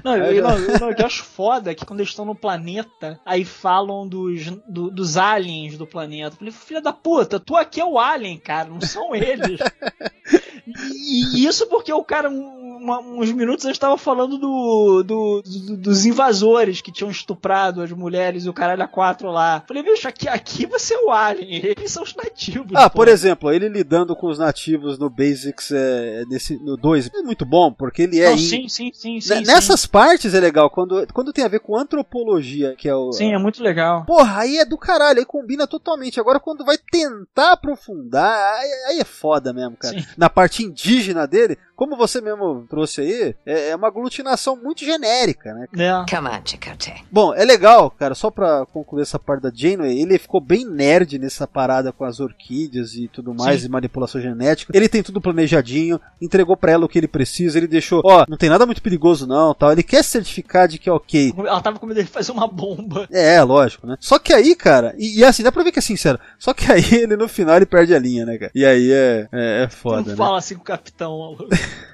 Não, 0.05 0.13
Aí 0.13 0.37
eu, 0.37 0.43
já- 0.43 0.49
não, 0.51 0.59
eu- 0.59 0.81
não, 0.81 0.91
o 0.91 0.95
que 0.95 1.03
eu 1.03 1.07
acho 1.07 1.25
foda 1.25 1.71
é 1.71 1.75
que 1.75 1.85
quando 1.85 2.01
eles 2.01 2.11
estão 2.11 2.25
no 2.25 2.35
planeta, 2.35 3.19
aí 3.25 3.45
falam 3.45 4.07
dos, 4.09 4.47
do- 4.69 4.91
dos 4.91 5.17
aliens 5.17 5.77
do 5.77 5.87
planeta. 5.87 6.35
Eu 6.35 6.39
falei, 6.39 6.53
filha 6.53 6.81
da 6.81 6.93
puta, 6.93 7.39
tu 7.39 7.55
aqui 7.57 7.81
é 7.81 7.85
o 7.85 7.99
alien, 7.99 8.39
cara, 8.39 8.69
não 8.69 8.81
são 8.81 9.15
eles. 9.15 9.59
e, 10.67 11.37
e 11.43 11.47
isso 11.47 11.67
porque 11.67 11.93
o 11.93 12.03
cara, 12.05 12.29
uma- 12.29 13.01
uns 13.01 13.31
minutos 13.33 13.65
antes, 13.65 13.77
estava 13.77 13.97
falando 13.99 14.39
do, 14.39 15.03
do- 15.03 15.43
do- 15.43 15.77
dos 15.77 16.07
invasores 16.07 16.81
que 16.81 16.93
tinham 16.93 17.11
estuprado 17.11 17.83
as 17.83 17.91
mulheres 17.93 18.45
e 18.45 18.49
o 18.49 18.53
caralho 18.55 18.83
a 18.83 18.89
quatro 18.89 19.31
lá. 19.31 19.63
Eu 19.63 19.67
falei, 19.69 19.83
bicho, 19.83 20.07
aqui, 20.09 20.29
aqui 20.29 20.67
você 20.67 20.95
é 20.95 20.99
o 21.01 21.11
alien, 21.11 21.61
eles 21.65 21.91
são 21.93 22.03
os 22.03 22.15
nativos. 22.15 22.73
Ah, 22.75 22.89
pô. 22.89 22.97
por 22.97 23.09
exemplo, 23.09 23.53
ele 23.53 23.69
lidando 23.69 24.15
com 24.17 24.29
os 24.29 24.39
nativos 24.39 24.99
no 24.99 25.09
Basics 25.11 25.71
é, 25.73 26.25
nesse, 26.29 26.57
no 26.63 26.77
2 26.77 27.11
é 27.15 27.23
muito 27.23 27.45
bom, 27.45 27.73
porque 27.73 28.03
ele 28.03 28.21
é. 28.21 28.31
Não, 28.31 28.39
sim, 28.39 28.69
sim, 28.69 28.91
sim, 28.95 29.15
N- 29.15 29.21
sim. 29.23 29.43
Nessas 29.45 29.87
partes 29.87 30.35
é 30.35 30.41
legal, 30.41 30.71
quando, 30.71 31.07
quando 31.13 31.33
tem 31.33 31.45
a 31.45 31.49
ver 31.49 31.61
com 31.61 31.77
antropologia, 31.77 32.75
que 32.77 32.89
é 32.89 32.95
o. 32.95 33.13
Sim, 33.13 33.33
é 33.35 33.39
muito 33.39 33.63
legal. 33.63 34.05
Porra, 34.05 34.41
aí 34.41 34.59
é 34.59 34.65
do 34.65 34.79
caralho, 34.79 35.19
aí 35.19 35.25
combina 35.25 35.67
totalmente. 35.67 36.19
Agora, 36.21 36.41
quando 36.41 36.65
vai 36.65 36.77
tentar 36.79 37.53
aprofundar, 37.53 38.55
aí, 38.55 38.71
aí 38.89 39.01
é 39.01 39.05
foda 39.05 39.53
mesmo, 39.53 39.77
cara. 39.77 39.99
Sim. 39.99 40.07
Na 40.17 40.29
parte 40.39 40.63
indígena 40.63 41.27
dele, 41.27 41.59
como 41.79 41.97
você 41.97 42.21
mesmo 42.21 42.67
trouxe 42.69 43.01
aí, 43.03 43.37
é, 43.47 43.69
é 43.69 43.77
uma 43.77 43.87
aglutinação 43.87 44.57
muito 44.57 44.85
genérica, 44.85 45.55
né? 45.55 45.69
Né? 45.73 46.05
Come 46.11 46.29
on. 46.29 46.43
Bom, 47.09 47.33
é 47.33 47.45
legal, 47.45 47.89
cara, 47.89 48.17
só 48.17 48.33
pra 48.33 48.67
concluir 48.67 49.03
essa 49.03 49.17
parte 49.17 49.43
da 49.43 49.53
Janeway, 49.55 49.97
ele 49.97 50.19
ficou 50.19 50.41
bem 50.41 50.65
nerd 50.65 51.17
nessa 51.21 51.47
parada 51.47 51.93
com 51.93 52.05
as 52.05 52.19
orquídeas 52.19 52.95
e 52.95 53.07
tudo 53.07 53.33
mais, 53.33 53.61
Sim. 53.61 53.69
e 53.69 53.71
manipulação 53.71 54.21
genética. 54.21 54.77
Ele 54.77 54.89
tem 54.89 55.05
tudo 55.05 55.21
planejadinho, 55.21 56.01
entregou 56.21 56.57
pra 56.57 56.73
ela 56.73 56.85
o 56.85 56.89
que 56.89 56.99
ele 56.99 57.07
precisa, 57.07 57.57
ele 57.57 57.69
deixou, 57.69 58.03
ó, 58.05 58.25
não 58.29 58.37
tem 58.37 58.51
nada 58.51 58.67
muito 58.67 58.83
perigoso 58.83 59.25
não, 59.25 59.55
tal. 59.55 59.71
Ele 59.71 59.85
quer 59.85 60.03
certificar 60.03 60.67
de 60.67 60.79
que 60.79 60.89
é 60.89 60.93
ok. 60.93 61.33
Ela 61.39 61.61
tava 61.61 61.79
com 61.79 61.87
medo 61.87 62.03
de 62.03 62.11
fazer 62.11 62.33
uma 62.33 62.49
bomba. 62.49 63.07
É, 63.13 63.41
lógico, 63.41 63.87
né? 63.87 63.97
Só 64.01 64.19
que 64.19 64.33
aí, 64.33 64.57
cara, 64.57 64.97
e, 64.99 65.21
e 65.21 65.25
assim, 65.25 65.45
dá 65.45 65.53
pra 65.53 65.63
ver 65.63 65.71
que 65.71 65.79
é 65.79 65.83
sincero, 65.83 66.19
só 66.41 66.53
que 66.53 66.73
aí 66.73 66.83
ele 66.93 67.17
no 67.17 67.29
final 67.29 67.55
ele 67.55 67.67
perde 67.67 67.95
a 67.95 68.01
linha, 68.01 68.27
né, 68.27 68.37
cara? 68.37 68.51
E 68.53 68.67
aí 68.67 68.91
é, 68.91 69.29
é, 69.31 69.63
é 69.63 69.69
foda, 69.69 70.03
não 70.03 70.09
né? 70.09 70.17
fala 70.17 70.39
assim 70.39 70.57
com 70.57 70.63
o 70.63 70.65
capitão, 70.65 71.37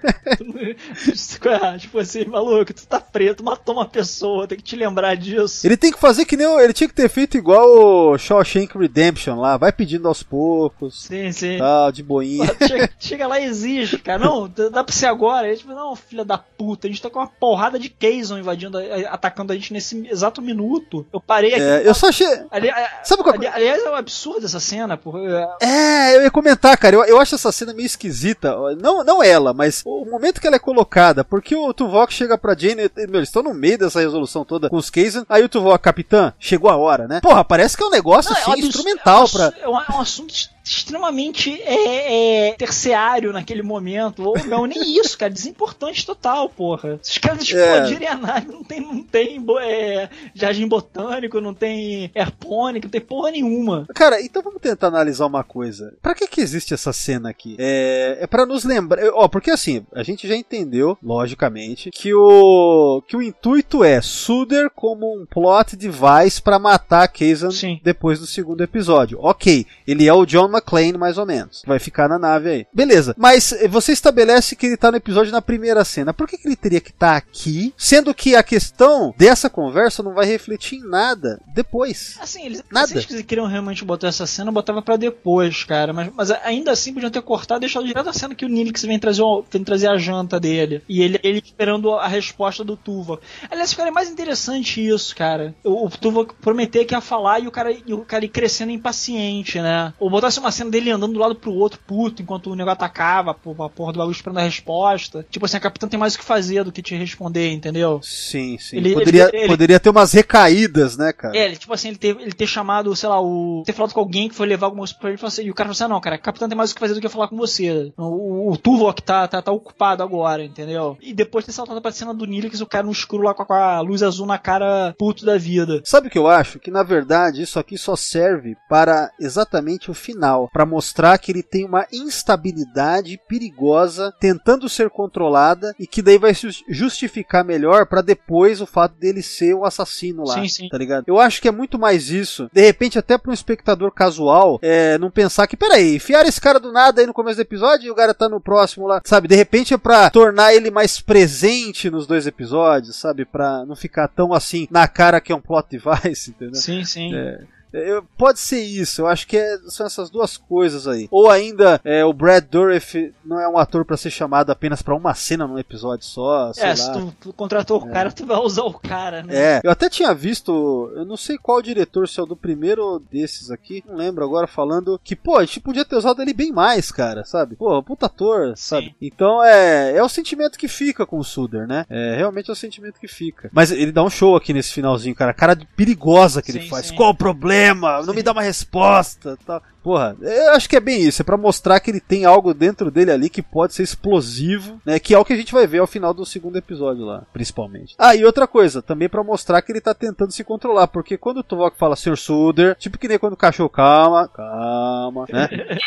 tipo 1.78 1.98
assim, 1.98 2.24
maluco, 2.26 2.72
tu 2.74 2.86
tá 2.86 3.01
preto, 3.01 3.42
matou 3.44 3.74
uma 3.74 3.86
pessoa, 3.86 4.46
tem 4.46 4.59
que 4.59 4.64
te 4.64 4.76
lembrar 4.76 5.14
disso. 5.16 5.66
Ele 5.66 5.76
tem 5.76 5.92
que 5.92 5.98
fazer 5.98 6.24
que 6.24 6.36
nem 6.36 6.46
ele 6.60 6.72
tinha 6.72 6.88
que 6.88 6.94
ter 6.94 7.09
feito 7.09 7.36
igual 7.36 7.66
o 8.12 8.18
Shawshank 8.18 8.76
Redemption 8.76 9.38
lá, 9.40 9.56
vai 9.56 9.72
pedindo 9.72 10.09
aos 10.09 10.22
poucos, 10.22 11.05
Sim, 11.05 11.32
sim. 11.32 11.59
tal, 11.59 11.90
de 11.92 12.02
boinha. 12.02 12.44
Chega, 12.66 12.90
chega 12.98 13.26
lá 13.26 13.40
e 13.40 13.44
exige, 13.44 13.98
cara. 13.98 14.18
Não, 14.24 14.48
dá 14.48 14.82
pra 14.84 14.92
ser 14.94 15.06
agora. 15.06 15.46
Ele, 15.48 15.56
tipo, 15.56 15.72
não, 15.72 15.94
filha 15.96 16.24
da 16.24 16.38
puta, 16.38 16.86
a 16.86 16.90
gente 16.90 17.01
tá 17.02 17.10
com 17.10 17.18
uma 17.18 17.26
porrada 17.26 17.78
de 17.78 17.88
Kazon 17.88 18.38
invadindo, 18.38 18.78
a- 18.78 18.82
atacando 19.10 19.52
a 19.52 19.56
gente 19.56 19.72
nesse 19.72 20.06
exato 20.09 20.40
minuto. 20.42 21.06
Eu 21.12 21.20
parei 21.20 21.52
aqui. 21.55 21.62
É, 21.62 21.86
eu 21.88 21.94
só 21.94 22.09
achei. 22.09 22.26
Ali, 22.51 22.70
Sabe 23.02 23.22
qual- 23.22 23.34
ali- 23.34 23.46
aliás, 23.46 23.82
é 23.84 23.90
um 23.90 23.94
absurdo 23.94 24.44
essa 24.46 24.60
cena, 24.60 24.96
porra. 24.96 25.20
É, 25.60 26.16
eu 26.16 26.22
ia 26.22 26.30
comentar, 26.30 26.76
cara. 26.76 26.96
Eu, 26.96 27.05
eu 27.05 27.20
acho 27.20 27.34
essa 27.34 27.52
cena 27.52 27.72
meio 27.74 27.86
esquisita. 27.86 28.55
Não, 28.80 29.05
não 29.05 29.22
ela, 29.22 29.52
mas 29.52 29.63
o 29.84 30.04
momento 30.04 30.40
que 30.40 30.46
ela 30.46 30.56
é 30.56 30.60
colocada. 30.60 31.24
Porque 31.24 31.54
o 31.54 31.72
Tuvok 31.72 32.12
chega 32.12 32.36
pra 32.38 32.56
Jane. 32.56 32.90
e, 32.96 33.06
Meu, 33.06 33.20
eles 33.20 33.28
estão 33.28 33.42
no 33.42 33.54
meio 33.54 33.78
dessa 33.78 34.00
resolução 34.00 34.44
toda 34.44 34.68
com 34.68 34.76
os 34.76 34.90
Kazan. 34.90 35.24
Aí 35.28 35.42
o 35.42 35.48
Tuvok, 35.48 35.82
capitã, 35.82 36.32
chegou 36.38 36.70
a 36.70 36.76
hora, 36.76 37.06
né? 37.06 37.20
Porra, 37.20 37.44
parece 37.44 37.76
que 37.76 37.82
é 37.82 37.86
um 37.86 37.90
negócio 37.90 38.32
Não, 38.32 38.38
é 38.38 38.48
um 38.48 38.52
assim, 38.52 38.66
instrumental 38.66 39.22
é 39.22 39.24
um, 39.24 39.28
pra. 39.28 39.52
É 39.60 39.68
um, 39.68 39.80
é 39.80 39.96
um 39.96 40.00
assunto 40.00 40.34
extremamente 40.64 41.60
é, 41.62 42.48
é, 42.48 42.52
terciário 42.54 43.32
naquele 43.32 43.62
momento. 43.62 44.22
Ou 44.24 44.46
não, 44.46 44.66
nem 44.66 44.80
isso, 44.98 45.16
cara. 45.18 45.30
Desimportante 45.32 46.06
total, 46.06 46.48
porra. 46.48 46.98
Os 47.02 47.18
caras 47.18 47.40
É. 47.40 47.42
explodirem 47.42 48.08
a 48.08 48.16
nave, 48.16 48.48
não 48.50 48.64
tem, 48.64 48.80
não 48.80 49.02
tem 49.02 49.44
é, 49.60 50.08
jardim 50.34 50.66
botânico, 50.66 51.40
não 51.40 51.52
tem 51.54 52.10
airponic, 52.14 52.86
não 52.86 52.90
tem 52.90 53.00
porra 53.00 53.30
nenhuma. 53.30 53.86
Cara, 53.94 54.20
então 54.22 54.42
vamos 54.42 54.60
tentar 54.60 54.88
analisar 54.88 55.26
uma 55.26 55.44
coisa. 55.44 55.94
Pra 56.00 56.14
que 56.14 56.26
que 56.26 56.40
existe 56.40 56.72
essa 56.72 56.92
cena 56.92 57.28
aqui? 57.30 57.56
É, 57.58 58.18
é 58.20 58.26
para 58.26 58.46
nos 58.46 58.64
lembrar, 58.64 59.02
é, 59.02 59.10
ó, 59.10 59.28
porque 59.28 59.50
assim, 59.50 59.84
a 59.94 60.02
gente 60.02 60.26
já 60.26 60.34
entendeu, 60.34 60.96
logicamente, 61.02 61.90
que 61.90 62.14
o 62.14 63.02
que 63.06 63.16
o 63.16 63.22
intuito 63.22 63.84
é 63.84 64.00
Suder 64.00 64.70
como 64.70 65.14
um 65.14 65.26
plot 65.26 65.76
device 65.76 66.40
pra 66.42 66.58
matar 66.58 67.08
Kazan 67.08 67.50
Sim. 67.50 67.80
depois 67.82 68.18
do 68.20 68.26
segundo 68.26 68.62
episódio. 68.62 69.18
OK, 69.20 69.66
ele 69.86 70.06
é 70.06 70.12
o 70.12 70.24
John 70.24 70.48
McClane 70.55 70.98
mais 70.98 71.18
ou 71.18 71.26
menos. 71.26 71.62
Vai 71.66 71.78
ficar 71.78 72.09
na 72.09 72.18
nave 72.18 72.48
aí. 72.48 72.66
Beleza. 72.72 73.14
Mas 73.18 73.55
você 73.68 73.93
estabelece 73.93 74.56
que 74.56 74.66
ele 74.66 74.76
tá 74.76 74.90
no 74.90 74.97
episódio 74.97 75.32
na 75.32 75.43
primeira 75.43 75.85
cena. 75.85 76.12
Por 76.14 76.28
que, 76.28 76.39
que 76.39 76.47
ele 76.48 76.56
teria 76.56 76.81
que 76.81 76.90
estar 76.90 77.16
aqui, 77.16 77.72
sendo 77.76 78.14
que 78.14 78.35
a 78.36 78.43
questão 78.43 79.14
dessa 79.16 79.48
conversa 79.51 80.02
não 80.02 80.14
vai 80.14 80.26
refletir 80.26 80.76
em 80.78 80.89
nada 80.89 81.40
depois? 81.55 82.16
Assim, 82.20 82.47
eles, 82.47 82.62
Nada. 82.70 82.86
se 82.86 82.94
eles 82.94 83.22
queriam 83.22 83.47
realmente 83.47 83.85
botar 83.85 84.09
essa 84.09 84.26
cena, 84.26 84.52
botava 84.52 84.82
pra 84.82 84.97
depois, 84.97 85.64
cara. 85.64 85.93
Mas, 85.93 86.10
mas 86.14 86.31
ainda 86.31 86.70
assim 86.72 86.93
podiam 86.93 87.10
ter 87.10 87.22
cortado 87.22 87.60
e 87.60 87.64
deixado 87.66 87.86
direto 87.86 88.09
a 88.09 88.12
cena 88.12 88.35
que 88.35 88.44
o 88.44 88.48
Nilix 88.48 88.82
vem 88.82 88.98
trazer, 88.98 89.22
o- 89.22 89.44
vem 89.51 89.64
trazer 89.64 89.89
a 89.89 89.97
janta 89.97 90.39
dele. 90.39 90.82
E 90.89 91.02
ele, 91.02 91.18
ele 91.22 91.39
esperando 91.44 91.93
a 91.94 92.06
resposta 92.09 92.62
do 92.64 92.76
Tuva. 92.76 93.18
Aliás, 93.51 93.70
ficaria 93.70 93.93
mais 93.93 94.10
interessante 94.10 94.86
isso, 94.86 95.14
cara. 95.16 95.55
O, 95.64 95.86
o 95.86 95.90
Tuva 95.90 96.24
prometer 96.40 96.85
que 96.85 96.94
ia 96.94 97.01
falar 97.01 97.40
e 97.40 97.47
o 97.48 97.51
cara, 97.51 97.72
e 97.72 97.93
o 97.94 98.05
cara 98.05 98.24
ir 98.24 98.28
crescendo 98.28 98.70
impaciente, 98.72 99.60
né? 99.60 99.93
Ou 99.98 100.10
botasse 100.10 100.39
uma 100.44 100.52
cena 100.52 100.70
dele 100.70 100.90
andando 100.90 101.12
do 101.14 101.18
lado 101.18 101.34
pro 101.34 101.52
outro, 101.52 101.78
puto, 101.86 102.22
enquanto 102.22 102.50
o 102.50 102.54
negócio 102.54 102.74
atacava, 102.74 103.32
pô, 103.34 103.50
a 103.62 103.68
porra 103.68 103.92
do 103.92 103.98
bagulho 103.98 104.14
esperando 104.14 104.38
a 104.38 104.42
resposta. 104.42 105.26
Tipo 105.30 105.46
assim, 105.46 105.56
a 105.56 105.60
capitã 105.60 105.86
tem 105.88 105.98
mais 105.98 106.14
o 106.14 106.18
que 106.18 106.24
fazer 106.24 106.64
do 106.64 106.72
que 106.72 106.82
te 106.82 106.94
responder, 106.96 107.50
entendeu? 107.52 108.00
Sim, 108.02 108.56
sim. 108.58 108.76
Ele- 108.76 108.94
poderia, 108.94 109.28
ele- 109.28 109.36
ele- 109.38 109.46
poderia 109.48 109.80
ter 109.80 109.90
umas 109.90 110.12
recaídas, 110.12 110.96
né, 110.96 111.12
cara? 111.12 111.36
É, 111.36 111.46
ele, 111.46 111.56
tipo 111.56 111.72
assim, 111.72 111.88
ele 111.88 111.98
ter, 111.98 112.16
ele 112.20 112.32
ter 112.32 112.46
chamado, 112.46 112.94
sei 112.96 113.08
lá, 113.08 113.20
o. 113.20 113.62
ter 113.64 113.72
falado 113.72 113.92
com 113.92 114.00
alguém 114.00 114.28
que 114.28 114.34
foi 114.34 114.46
levar 114.46 114.66
alguma 114.66 114.80
coisa 114.82 114.94
pra 114.98 115.10
ele 115.10 115.18
e, 115.22 115.26
assim, 115.26 115.42
e 115.44 115.50
o 115.50 115.54
cara 115.54 115.68
falou 115.68 115.72
assim: 115.72 115.84
ah, 115.84 115.88
não, 115.88 116.00
cara, 116.00 116.16
o 116.16 116.20
capitão 116.20 116.48
tem 116.48 116.56
mais 116.56 116.70
o 116.70 116.74
que 116.74 116.80
fazer 116.80 116.94
do 116.94 117.00
que 117.00 117.08
falar 117.08 117.28
com 117.28 117.36
você. 117.36 117.92
O, 117.96 118.02
o, 118.04 118.52
o 118.52 118.56
Tuvok 118.56 119.02
tá, 119.02 119.26
tá, 119.28 119.40
tá 119.42 119.52
ocupado 119.52 120.02
agora, 120.02 120.44
entendeu? 120.44 120.96
E 121.00 121.12
depois 121.12 121.44
ter 121.44 121.52
saltado 121.52 121.80
pra 121.80 121.92
cena 121.92 122.12
do 122.14 122.26
Nilix, 122.26 122.60
o 122.60 122.66
cara 122.66 122.84
no 122.86 122.92
escuro 122.92 123.22
lá 123.22 123.34
com 123.34 123.42
a, 123.42 123.46
com 123.46 123.54
a 123.54 123.80
luz 123.80 124.02
azul 124.02 124.26
na 124.26 124.38
cara, 124.38 124.94
puto 124.98 125.24
da 125.24 125.38
vida. 125.38 125.80
Sabe 125.84 126.08
o 126.08 126.10
que 126.10 126.18
eu 126.18 126.26
acho? 126.28 126.58
Que 126.58 126.70
na 126.70 126.82
verdade 126.82 127.42
isso 127.42 127.58
aqui 127.58 127.76
só 127.78 127.96
serve 127.96 128.56
para 128.68 129.10
exatamente 129.20 129.90
o 129.90 129.94
final, 129.94 130.34
para 130.52 130.66
mostrar 130.66 131.19
que 131.19 131.32
ele 131.32 131.43
tem 131.43 131.65
uma 131.65 131.86
instabilidade 131.93 133.19
perigosa 133.28 134.12
tentando 134.20 134.69
ser 134.69 134.90
controlada 134.90 135.74
e 135.78 135.86
que 135.86 136.02
daí 136.02 136.19
vai 136.19 136.35
se 136.35 136.48
justificar 136.69 137.44
melhor 137.44 137.86
para 137.86 138.02
depois 138.02 138.61
o 138.61 138.66
fato 138.66 138.94
dele 138.98 139.23
ser 139.23 139.55
o 139.55 139.65
assassino 139.65 140.24
lá, 140.27 140.35
Sim, 140.35 140.48
sim. 140.48 140.69
tá 140.69 140.78
ligado? 140.78 141.05
Eu 141.06 141.19
acho 141.19 141.40
que 141.40 141.48
é 141.48 141.52
muito 141.52 141.78
mais 141.78 142.11
isso. 142.11 142.48
De 142.52 142.61
repente 142.61 142.98
até 142.98 143.16
para 143.19 143.31
um 143.31 143.35
espectador 143.35 143.90
casual, 143.93 144.59
é, 144.62 144.98
não 144.98 145.11
pensar 145.11 145.47
que 145.47 145.56
peraí, 145.56 145.97
enfiar 145.97 146.27
esse 146.27 146.40
cara 146.40 146.61
do 146.61 146.73
nada 146.73 147.01
aí 147.01 147.06
no 147.06 147.15
começo 147.15 147.36
do 147.36 147.43
episódio 147.43 147.86
e 147.86 147.90
o 147.90 147.94
cara 147.94 148.15
tá 148.15 148.28
no 148.28 148.40
próximo 148.40 148.86
lá, 148.86 149.01
sabe? 149.05 149.28
De 149.28 149.35
repente 149.35 149.74
é 149.74 149.78
para 149.78 150.11
tornar 150.11 150.55
ele 150.55 150.70
mais 150.70 151.01
presente 151.01 151.90
nos 151.90 152.06
dois 152.06 152.27
episódios, 152.27 152.97
sabe? 152.97 153.24
Para 153.24 153.65
não 153.65 153.77
ficar 153.77 154.09
tão 154.09 154.32
assim 154.32 154.66
na 154.70 154.86
cara 154.89 155.20
que 155.20 155.32
é 155.32 155.36
um 155.36 155.40
plot 155.40 155.66
device, 155.70 156.31
entendeu? 156.31 156.55
Sim, 156.55 156.85
sim. 156.85 157.15
É, 157.15 157.40
eu- 157.78 158.02
pode 158.16 158.38
ser 158.40 158.62
isso, 158.62 159.02
eu 159.02 159.06
acho 159.06 159.26
que 159.26 159.36
é- 159.36 159.59
são 159.68 159.86
essas 159.86 160.10
duas 160.10 160.36
coisas 160.36 160.86
aí. 160.86 161.09
Ou 161.10 161.30
ainda, 161.30 161.80
é, 161.84 162.05
o 162.05 162.12
Brad 162.12 162.44
Dourif 162.44 163.12
não 163.24 163.40
é 163.40 163.48
um 163.48 163.59
ator 163.59 163.84
pra 163.84 163.96
ser 163.96 164.10
chamado 164.10 164.51
apenas 164.51 164.82
pra 164.82 164.94
uma 164.94 165.14
cena 165.14 165.46
num 165.46 165.59
episódio 165.59 166.06
só, 166.06 166.52
É, 166.56 166.68
lá. 166.68 166.76
se 166.76 166.92
tu, 166.92 167.14
tu 167.20 167.32
contratou 167.32 167.78
o 167.82 167.86
cara, 167.90 168.10
tu 168.12 168.24
vai 168.26 168.38
usar 168.38 168.62
o 168.64 168.72
cara, 168.74 169.22
né? 169.22 169.34
É, 169.34 169.60
eu 169.64 169.70
até 169.70 169.88
tinha 169.88 170.14
visto, 170.14 170.92
eu 170.94 171.05
não 171.05 171.16
sei 171.16 171.36
qual 171.38 171.60
diretor, 171.62 172.09
se 172.09 172.20
é 172.20 172.22
o 172.22 172.26
do 172.26 172.36
primeiro 172.36 172.82
ou 172.84 172.98
desses 173.01 173.51
aqui, 173.51 173.82
não 173.86 173.96
lembro 173.96 174.24
agora, 174.24 174.46
falando 174.46 175.01
que, 175.02 175.16
pô, 175.16 175.36
a 175.36 175.44
gente 175.44 175.60
podia 175.60 175.84
ter 175.84 175.96
usado 175.96 176.20
ele 176.22 176.32
bem 176.32 176.52
mais, 176.52 176.90
cara, 176.92 177.24
sabe? 177.24 177.56
Pô, 177.56 177.82
puta 177.82 178.06
ator, 178.06 178.55
sabe? 178.56 178.94
Então 179.01 179.42
é, 179.42 179.96
é 179.96 180.02
o 180.02 180.09
sentimento 180.09 180.59
que 180.59 180.68
fica 180.68 181.05
com 181.06 181.18
o 181.18 181.24
Suder, 181.24 181.66
né? 181.66 181.84
É, 181.88 182.14
realmente 182.16 182.51
é 182.51 182.52
o 182.52 182.56
sentimento 182.56 183.01
que 183.01 183.09
fica. 183.09 183.51
Mas 183.52 183.70
ele 183.70 183.90
dá 183.92 184.02
um 184.02 184.10
show 184.10 184.36
aqui 184.36 184.52
nesse 184.52 184.72
finalzinho, 184.72 185.14
cara, 185.14 185.30
a 185.30 185.34
cara 185.34 185.59
perigosa 185.76 186.42
que 186.42 186.51
ele 186.51 186.62
Sim, 186.62 186.68
faz. 186.68 186.86
sim. 186.86 186.94
Qual 186.94 187.10
o 187.10 187.14
problema? 187.16 187.63
Não 188.06 188.14
me 188.14 188.22
dá 188.22 188.32
uma 188.32 188.42
resposta, 188.42 189.38
tal. 189.46 189.62
Porra, 189.82 190.16
eu 190.20 190.52
acho 190.52 190.68
que 190.68 190.76
é 190.76 190.80
bem 190.80 191.02
isso, 191.02 191.20
é 191.20 191.24
pra 191.24 191.36
mostrar 191.36 191.78
que 191.78 191.90
ele 191.90 192.00
tem 192.00 192.24
algo 192.24 192.54
dentro 192.54 192.90
dele 192.90 193.10
ali 193.10 193.28
que 193.28 193.42
pode 193.42 193.74
ser 193.74 193.82
explosivo, 193.82 194.80
né? 194.84 194.98
Que 194.98 195.14
é 195.14 195.18
o 195.18 195.24
que 195.24 195.34
a 195.34 195.36
gente 195.36 195.52
vai 195.52 195.66
ver 195.66 195.78
ao 195.78 195.86
final 195.86 196.14
do 196.14 196.24
segundo 196.24 196.56
episódio 196.56 197.04
lá, 197.04 197.22
principalmente. 197.32 197.94
Ah, 197.98 198.16
e 198.16 198.24
outra 198.24 198.46
coisa, 198.46 198.80
também 198.80 199.08
pra 199.08 199.22
mostrar 199.22 199.60
que 199.60 199.70
ele 199.72 199.82
tá 199.82 199.92
tentando 199.92 200.32
se 200.32 200.42
controlar, 200.42 200.88
porque 200.88 201.18
quando 201.18 201.38
o 201.38 201.42
Tuvok 201.42 201.78
fala 201.78 201.96
Sr. 201.96 202.16
Suder, 202.16 202.76
tipo 202.76 202.96
que 202.96 203.08
nem 203.08 203.18
quando 203.18 203.34
o 203.34 203.36
cachorro 203.36 203.68
calma, 203.68 204.26
calma, 204.28 205.26
né? 205.30 205.48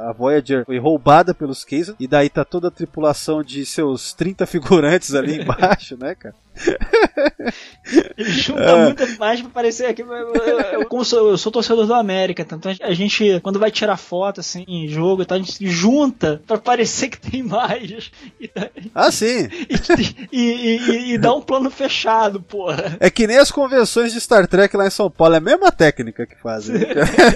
A 0.00 0.12
Voyager 0.12 0.64
foi 0.64 0.78
roubada 0.78 1.34
pelos 1.34 1.64
Kazan, 1.64 1.94
e 1.98 2.06
daí 2.06 2.30
tá 2.30 2.44
toda 2.44 2.68
a 2.68 2.70
tripulação 2.70 3.42
de 3.42 3.66
seus 3.66 4.12
30 4.14 4.46
figurantes 4.46 5.14
ali 5.14 5.40
embaixo, 5.42 5.96
né, 5.96 6.14
cara? 6.14 6.34
Ele 8.16 8.30
junta 8.30 8.60
É. 8.62 8.84
muito 8.84 9.18
mais 9.18 9.40
pra 9.40 9.50
parecer 9.50 9.86
aqui. 9.86 10.02
Eu, 10.02 10.08
eu- 10.12 10.60
eu- 10.90 11.04
sou, 11.04 11.30
eu 11.30 11.38
sou 11.38 11.50
torcedor 11.50 11.86
do 11.86 11.94
América, 11.94 12.42
então 12.42 12.60
a 12.82 12.92
gente, 12.92 13.40
quando 13.40 13.58
vai 13.58 13.70
tirar 13.70 13.96
foto 13.96 14.40
assim 14.40 14.64
em 14.68 14.86
jogo, 14.88 15.22
e 15.22 15.26
tal, 15.26 15.38
a 15.38 15.40
gente 15.40 15.66
junta 15.66 16.42
pra 16.46 16.58
parecer 16.58 17.08
que 17.08 17.18
tem 17.20 17.42
mais. 17.42 18.10
E, 18.40 18.50
Ah, 18.94 19.10
sim! 19.10 19.48
e, 20.30 20.40
e- 20.40 21.12
e- 21.14 21.18
dá 21.18 21.34
um 21.34 21.40
plano 21.42 21.70
fechado, 21.70 22.40
porra. 22.42 22.96
É 23.00 23.08
que 23.10 23.26
nem 23.26 23.38
as 23.38 23.50
convenções 23.50 24.12
de 24.12 24.20
Star 24.20 24.46
Trek 24.46 24.76
lá 24.76 24.86
em 24.86 24.90
São 24.90 25.10
Paulo, 25.10 25.34
é 25.34 25.38
a 25.38 25.40
mesma 25.40 25.72
técnica 25.72 26.26
que 26.26 26.36
fazem. 26.36 26.76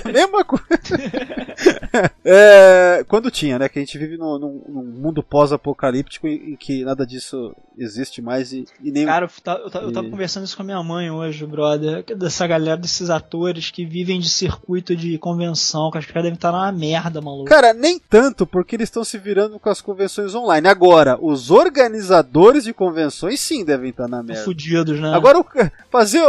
É 0.05 0.09
a 0.09 0.13
mesma 0.13 0.45
coisa. 0.45 0.65
É, 2.25 3.05
quando 3.07 3.31
tinha, 3.31 3.59
né? 3.59 3.69
Que 3.69 3.79
a 3.79 3.83
gente 3.83 3.97
vive 3.99 4.17
num, 4.17 4.39
num- 4.39 4.83
mundo 4.85 5.23
pós-apocalíptico 5.23 6.27
em, 6.27 6.53
em 6.53 6.57
que 6.57 6.85
nada 6.85 7.07
disso 7.07 7.55
existe 7.79 8.21
mais 8.21 8.53
e, 8.53 8.65
e. 9.05 9.07
Cara, 9.07 9.27
eu, 9.27 9.55
eu 9.81 9.81
eu 9.85 9.93
tava 9.93 10.07
E- 10.07 10.11
conversando 10.11 10.45
isso 10.45 10.57
com 10.57 10.63
a 10.63 10.67
minha 10.67 10.83
mãe 10.83 11.11
hoje, 11.11 11.47
brother. 11.47 12.05
Dessa 12.17 12.47
galera, 12.47 12.77
desses 12.77 13.11
atores 13.11 13.71
que 13.71 13.85
vivem 13.85 14.19
de 14.19 14.29
circuito 14.29 14.97
de 14.97 15.17
convenção, 15.19 15.91
que 15.91 15.99
acho 15.99 16.07
que 16.07 16.13
devem 16.15 16.33
estar 16.35 16.53
na 16.53 16.71
merda, 16.73 17.21
maluco. 17.21 17.45
Cara, 17.45 17.73
nem 17.73 17.99
tanto, 17.99 18.47
porque 18.47 18.77
eles 18.77 18.89
estão 18.89 19.05
se 19.05 19.19
virando 19.19 19.59
com 19.59 19.69
as 19.69 19.81
convenções 19.81 20.35
online. 20.35 20.67
Agora, 20.69 21.19
os 21.21 21.51
organizadores 21.51 22.65
de 22.65 22.73
convenções 22.73 23.41
sim 23.41 23.65
devem 23.65 23.91
estar 23.91 24.09
na 24.09 24.23
merda. 24.23 24.43
Fudidos, 24.45 25.01
né? 25.01 25.15
Agora, 25.15 25.39
o 25.39 25.45
fazer 25.91 26.23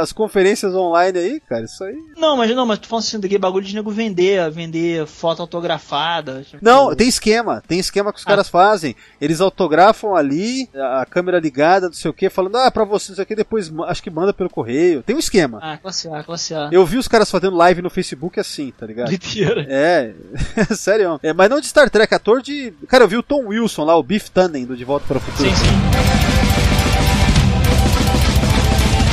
as 0.00 0.12
conferências 0.12 0.74
online 0.74 1.18
aí, 1.18 1.40
cara, 1.40 1.64
isso 1.64 1.84
aí. 1.84 1.96
Não, 2.16 2.36
mas 2.36 2.54
não, 2.54 2.66
mas 2.66 2.78
tu 2.78 2.88
falando 2.88 3.04
assim, 3.04 3.20
daquele 3.20 3.38
bagulho 3.38 3.64
de 3.64 3.74
nego 3.74 3.90
vender, 3.90 4.50
vender 4.50 5.06
foto 5.06 5.40
autografada. 5.42 6.42
tipo, 6.42 6.58
Não, 6.64 6.94
tem 6.94 7.08
esquema, 7.08 7.62
tem 7.66 7.78
esquema 7.78 8.12
que 8.12 8.18
os 8.18 8.24
Ah. 8.26 8.30
caras 8.30 8.48
fazem. 8.48 8.94
Eles 9.20 9.40
autografam 9.40 10.14
ali, 10.14 10.68
a 10.74 11.02
a 11.02 11.06
câmera 11.06 11.40
ligada, 11.40 11.86
não 11.86 11.92
sei 11.94 12.10
o 12.10 12.14
que, 12.14 12.21
falando, 12.30 12.56
ah, 12.56 12.70
pra 12.70 12.84
você, 12.84 13.10
não 13.10 13.16
sei 13.16 13.24
o 13.24 13.26
que, 13.26 13.34
depois 13.34 13.72
acho 13.86 14.02
que 14.02 14.10
manda 14.10 14.32
pelo 14.32 14.50
correio. 14.50 15.02
Tem 15.02 15.14
um 15.16 15.18
esquema. 15.18 15.58
Ah, 15.62 15.76
classe 15.76 16.08
A, 16.08 16.22
classe 16.22 16.54
A. 16.54 16.68
Eu 16.72 16.84
vi 16.84 16.98
os 16.98 17.08
caras 17.08 17.30
fazendo 17.30 17.56
live 17.56 17.82
no 17.82 17.90
Facebook 17.90 18.38
assim, 18.38 18.72
tá 18.78 18.86
ligado? 18.86 19.10
Mentira. 19.10 19.66
É, 19.68 20.12
sério. 20.74 21.18
É, 21.22 21.32
mas 21.32 21.50
não 21.50 21.60
de 21.60 21.66
Star 21.66 21.90
Trek, 21.90 22.14
ator 22.14 22.42
de. 22.42 22.72
Cara, 22.88 23.04
eu 23.04 23.08
vi 23.08 23.16
o 23.16 23.22
Tom 23.22 23.46
Wilson 23.48 23.84
lá, 23.84 23.96
o 23.96 24.02
Biff 24.02 24.30
Tannen 24.30 24.64
do 24.64 24.76
De 24.76 24.84
Volta 24.84 25.06
para 25.06 25.18
o 25.18 25.20
Futuro. 25.20 25.48
Sim, 25.48 25.54
sim. 25.56 26.02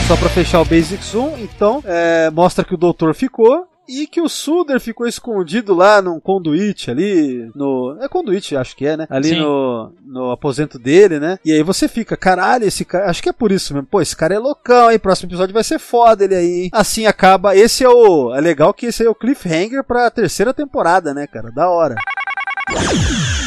Só 0.07 0.17
pra 0.17 0.27
fechar 0.29 0.59
o 0.59 0.65
Basics 0.65 1.13
1, 1.13 1.37
então, 1.37 1.83
é, 1.85 2.31
mostra 2.31 2.65
que 2.65 2.73
o 2.73 2.77
doutor 2.77 3.13
ficou. 3.13 3.67
E 3.89 4.05
que 4.05 4.21
o 4.21 4.29
Suder 4.29 4.79
ficou 4.79 5.07
escondido 5.07 5.73
lá 5.73 5.99
num 5.99 6.19
conduíte 6.19 6.91
ali, 6.91 7.49
no. 7.55 7.97
É 7.99 8.07
conduíte, 8.07 8.55
acho 8.55 8.75
que 8.75 8.85
é, 8.85 8.95
né? 8.95 9.07
Ali 9.09 9.29
Sim. 9.29 9.39
no, 9.39 9.91
no 10.05 10.31
aposento 10.31 10.77
dele, 10.77 11.19
né? 11.19 11.39
E 11.43 11.51
aí 11.51 11.63
você 11.63 11.87
fica, 11.87 12.15
caralho, 12.15 12.65
esse 12.65 12.85
cara. 12.85 13.09
Acho 13.09 13.23
que 13.23 13.29
é 13.29 13.33
por 13.33 13.51
isso 13.51 13.73
mesmo. 13.73 13.87
Pô, 13.87 13.99
esse 13.99 14.15
cara 14.15 14.35
é 14.35 14.39
loucão, 14.39 14.91
hein? 14.91 14.99
Próximo 14.99 15.29
episódio 15.29 15.53
vai 15.53 15.63
ser 15.63 15.79
foda 15.79 16.23
ele 16.23 16.35
aí, 16.35 16.63
hein? 16.63 16.69
Assim 16.71 17.07
acaba. 17.07 17.55
Esse 17.55 17.83
é 17.83 17.89
o. 17.89 18.33
É 18.35 18.39
legal 18.39 18.73
que 18.73 18.85
esse 18.85 19.03
é 19.03 19.09
o 19.09 19.15
cliffhanger 19.15 19.83
pra 19.83 20.11
terceira 20.11 20.53
temporada, 20.53 21.11
né, 21.11 21.25
cara? 21.25 21.51
Da 21.51 21.67
hora. 21.67 21.95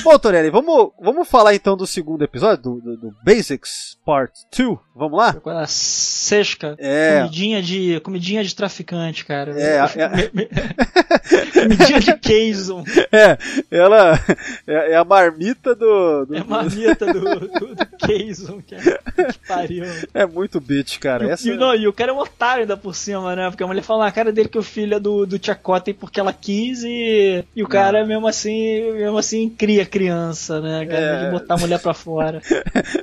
Bom, 0.03 0.19
Torelli, 0.19 0.51
vamos, 0.51 0.91
vamos 1.01 1.29
falar 1.29 1.55
então 1.55 1.77
do 1.77 1.87
segundo 1.87 2.23
episódio, 2.25 2.63
do, 2.63 2.81
do, 2.81 2.97
do 2.97 3.17
Basics 3.25 3.97
Part 4.05 4.33
2. 4.57 4.79
Vamos 4.95 5.17
lá? 5.19 5.33
Com 5.35 5.49
a 5.51 5.67
sesca. 5.67 6.75
É. 6.79 7.19
Comidinha 7.21 7.63
de, 7.63 8.01
comidinha 8.01 8.43
de 8.45 8.55
traficante, 8.55 9.25
cara. 9.25 9.53
É, 9.59 9.77
é- 9.79 10.31
comidinha 11.63 12.01
de 12.01 12.17
Keyson. 12.19 12.85
É, 13.15 13.37
ela 13.71 14.19
é, 14.67 14.93
é 14.93 14.97
a 14.97 15.05
marmita 15.05 15.75
do. 15.75 16.25
do- 16.25 16.35
É 16.35 16.43
marmita 16.43 17.07
do, 17.13 17.21
do, 17.61 17.75
do 17.75 17.87
Keyson, 18.07 18.63
cara. 18.69 19.01
Que 19.33 19.39
pariu. 19.47 19.85
é 20.15 20.25
muito 20.25 20.59
bitch, 20.61 20.99
cara. 20.99 21.27
E, 21.27 21.31
Essa... 21.31 21.49
e, 21.51 21.55
não, 21.57 21.75
e 21.75 21.87
o 21.87 21.93
cara 21.93 22.11
é 22.11 22.15
um 22.15 22.19
otário 22.19 22.63
ainda 22.63 22.77
por 22.77 22.95
cima, 22.95 23.37
né? 23.37 23.51
Porque 23.51 23.63
a 23.63 23.67
mulher 23.67 23.83
fala 23.83 24.05
na 24.07 24.13
cara 24.13 24.33
dele 24.33 24.49
que 24.49 24.59
o 24.59 24.63
filho 24.63 24.95
é 24.95 25.01
do, 25.01 25.27
do 25.27 25.39
Chakotay 25.45 25.93
porque 25.93 26.19
ela 26.19 26.33
quis 26.33 26.83
e, 26.85 27.45
e 27.55 27.63
o 27.63 27.69
cara 27.69 28.05
mesmo 28.07 28.27
assim, 28.27 28.93
mesmo 28.93 29.19
assim 29.19 29.51
cria 29.51 29.85
criança, 29.93 30.61
né? 30.61 30.87
Cara, 30.87 31.01
É. 31.03 31.25
de 31.27 31.31
botar 31.31 31.55
a 31.55 31.59
mulher 31.59 31.79
pra 31.79 31.93
fora. 31.95 32.41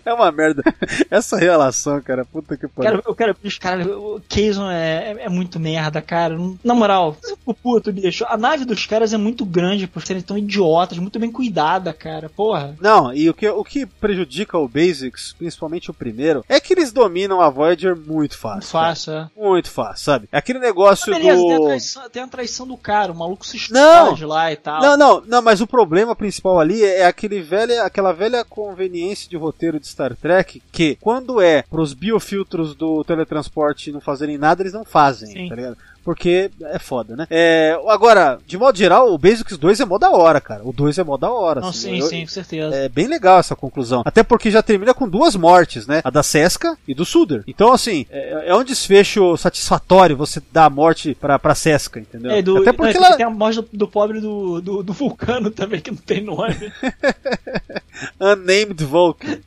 É 0.06 0.14
uma 0.14 0.32
merda. 0.32 0.64
Essa 1.12 1.38
relação, 1.38 2.02
cara, 2.02 2.26
puta 2.26 2.58
que 2.58 2.68
pariu. 2.68 2.92
Cara, 2.92 3.04
eu 3.06 3.16
quero, 3.16 3.36
bicho, 3.42 3.60
cara, 3.60 3.86
o 3.86 4.20
Keyson 4.28 4.70
é, 4.72 5.12
é, 5.20 5.26
é 5.26 5.30
muito 5.30 5.60
merda, 5.60 6.02
cara. 6.02 6.36
Na 6.64 6.74
moral, 6.74 7.16
o 7.46 7.54
puto, 7.54 7.92
bicho. 7.92 8.26
A 8.28 8.36
nave 8.38 8.66
dos 8.66 8.86
caras 8.88 9.14
é 9.14 9.18
muito 9.18 9.46
grande 9.46 9.86
por 9.88 10.02
serem 10.02 10.22
tão 10.22 10.38
idiotas, 10.38 10.98
muito 10.98 11.20
bem 11.20 11.32
cuidada, 11.32 11.94
cara. 11.94 12.30
Porra. 12.30 12.76
Não, 12.82 13.14
e 13.14 13.30
o 13.30 13.34
que, 13.34 13.48
o 13.48 13.64
que 13.64 13.86
prejudica 13.86 14.58
o 14.58 14.68
Basics, 14.68 15.34
principalmente 15.38 15.92
o 15.92 15.94
primeiro, 15.94 16.44
é 16.50 16.60
que 16.60 16.74
eles 16.74 16.92
dominam 16.92 17.40
a 17.42 17.50
Voyager 17.50 17.96
muito 17.96 18.38
fácil. 18.38 18.72
Fácil, 18.72 19.14
é. 19.14 19.28
Muito 19.38 19.70
fácil, 19.70 20.06
sabe? 20.06 20.30
Aquele 20.32 20.60
negócio 20.60 21.14
Beleza, 21.14 21.38
tem 21.38 21.54
a, 21.54 21.58
do. 21.58 21.66
traição, 21.66 22.10
tem 22.10 22.24
a 22.24 22.28
traição 22.28 22.68
do 22.68 22.78
cara, 22.78 23.12
o 23.12 23.16
maluco 23.16 23.46
se 23.46 23.58
explode 23.58 24.26
lá 24.26 24.52
e 24.52 24.56
tal. 24.56 24.82
Não, 24.82 24.98
não, 24.98 25.22
não, 25.26 25.42
mas 25.42 25.62
o 25.62 25.68
problema 25.68 26.16
principal 26.16 26.60
ali 26.60 26.79
é 26.84 27.06
aquele 27.06 27.42
velha, 27.42 27.84
aquela 27.84 28.12
velha 28.12 28.44
conveniência 28.44 29.30
de 29.30 29.38
roteiro 29.38 29.80
de 29.80 29.88
Star 29.88 30.16
Trek 30.16 30.62
que, 30.72 30.98
quando 31.02 31.42
é 31.42 31.64
pros 31.64 31.94
biofiltros 31.94 32.76
do 32.76 33.04
teletransporte 33.04 33.92
não 33.92 34.02
fazerem 34.02 34.38
nada, 34.38 34.62
eles 34.62 34.74
não 34.74 34.86
fazem, 34.86 35.32
Sim. 35.32 35.50
tá 35.50 35.56
ligado? 35.56 35.78
Porque 36.10 36.50
é 36.64 36.80
foda, 36.80 37.16
né? 37.16 37.28
É, 37.30 37.80
agora, 37.88 38.40
de 38.48 38.58
modo 38.58 38.76
geral, 38.76 39.14
o 39.14 39.18
Basics 39.18 39.60
2 39.60 39.80
é 39.80 39.86
mó 39.86 40.00
da 40.00 40.10
hora, 40.10 40.42
cara. 40.42 40.62
O 40.64 40.74
2 40.74 40.98
é 40.98 41.04
mó 41.04 41.18
da 41.18 41.30
hora. 41.30 41.62
Não, 41.62 41.70
assim. 41.70 41.80
sim, 41.92 42.00
Eu- 42.00 42.06
sim, 42.08 42.22
com 42.22 42.32
certeza. 42.32 42.76
É 42.76 42.90
bem 42.90 43.06
legal 43.06 43.38
essa 43.40 43.56
conclusão. 43.56 44.02
Até 44.04 44.24
porque 44.24 44.50
já 44.50 44.64
termina 44.64 44.92
com 44.92 45.08
duas 45.08 45.36
mortes, 45.36 45.86
né? 45.86 46.02
A 46.04 46.10
da 46.10 46.24
Sesca 46.24 46.76
e 46.88 46.96
do 46.96 47.06
Suder. 47.06 47.44
Então, 47.46 47.72
assim, 47.72 48.08
é, 48.10 48.46
é 48.50 48.56
um 48.56 48.64
desfecho 48.64 49.38
satisfatório 49.38 50.18
você 50.18 50.42
dar 50.52 50.66
a 50.66 50.70
morte 50.72 51.14
pra, 51.14 51.38
pra 51.38 51.54
Sesca, 51.54 52.00
entendeu? 52.00 52.32
É, 52.32 52.42
do, 52.42 52.58
Até 52.58 52.74
porque 52.74 52.98
não, 52.98 53.06
ela. 53.06 53.16
tem 53.18 53.26
a 53.28 53.30
morte 53.30 53.62
do, 53.62 53.70
do 53.72 53.88
pobre 53.88 54.20
do, 54.20 54.60
do, 54.62 54.82
do 54.82 54.92
vulcano 54.94 55.52
também, 55.54 55.80
que 55.80 55.92
não 55.92 55.98
tem 56.00 56.24
nome. 56.24 56.56
Unnamed 58.20 58.84
Vulcan. 58.84 59.38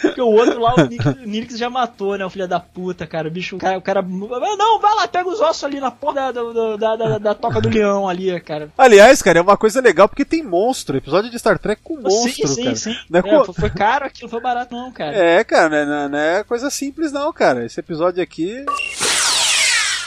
Porque 0.00 0.20
o 0.20 0.26
outro 0.28 0.58
lá, 0.60 0.74
o 0.74 1.26
Nix 1.26 1.56
já 1.58 1.68
matou, 1.70 2.16
né? 2.16 2.24
O 2.24 2.30
filho 2.30 2.48
da 2.48 2.58
puta, 2.58 3.06
cara. 3.06 3.28
O 3.28 3.30
bicho, 3.30 3.56
o 3.56 3.58
cara. 3.58 3.78
O 3.78 3.82
cara 3.82 4.00
"Ah, 4.00 4.56
não, 4.56 4.80
vai 4.80 4.94
lá, 4.94 5.06
pega 5.06 5.28
os 5.28 5.40
ossos 5.40 5.64
ali 5.68 5.80
na 5.80 5.90
porta 5.90 6.32
da, 6.32 6.42
da, 6.76 6.96
da, 6.96 7.18
da- 7.18 7.34
toca 7.34 7.60
do 7.60 7.68
leão 7.68 8.08
ali, 8.08 8.38
cara. 8.40 8.70
Aliás, 8.76 9.22
cara, 9.22 9.38
é 9.38 9.42
uma 9.42 9.56
coisa 9.56 9.80
legal 9.80 10.08
porque 10.08 10.24
tem 10.24 10.42
monstro. 10.42 10.96
Episódio 10.96 11.30
de 11.30 11.38
Star 11.38 11.58
Trek 11.58 11.80
com 11.82 11.96
monstro, 12.00 12.48
sim, 12.48 12.54
sim, 12.54 12.64
cara. 12.64 12.76
sim. 12.76 12.96
Não 13.08 13.20
é 13.20 13.22
É, 13.28 13.44
co- 13.44 13.52
foi, 13.52 13.70
caro 13.70 14.04
aquilo, 14.06 14.28
foi 14.28 14.40
barato 14.40 14.74
não, 14.74 14.90
cara. 14.92 15.16
É, 15.16 15.44
cara, 15.44 15.68
não 15.86 15.94
é, 15.94 16.08
não 16.08 16.18
é 16.18 16.44
coisa 16.44 16.70
simples 16.70 17.12
não, 17.12 17.32
cara. 17.32 17.64
Esse 17.64 17.80
episódio 17.80 18.22
aqui. 18.22 18.64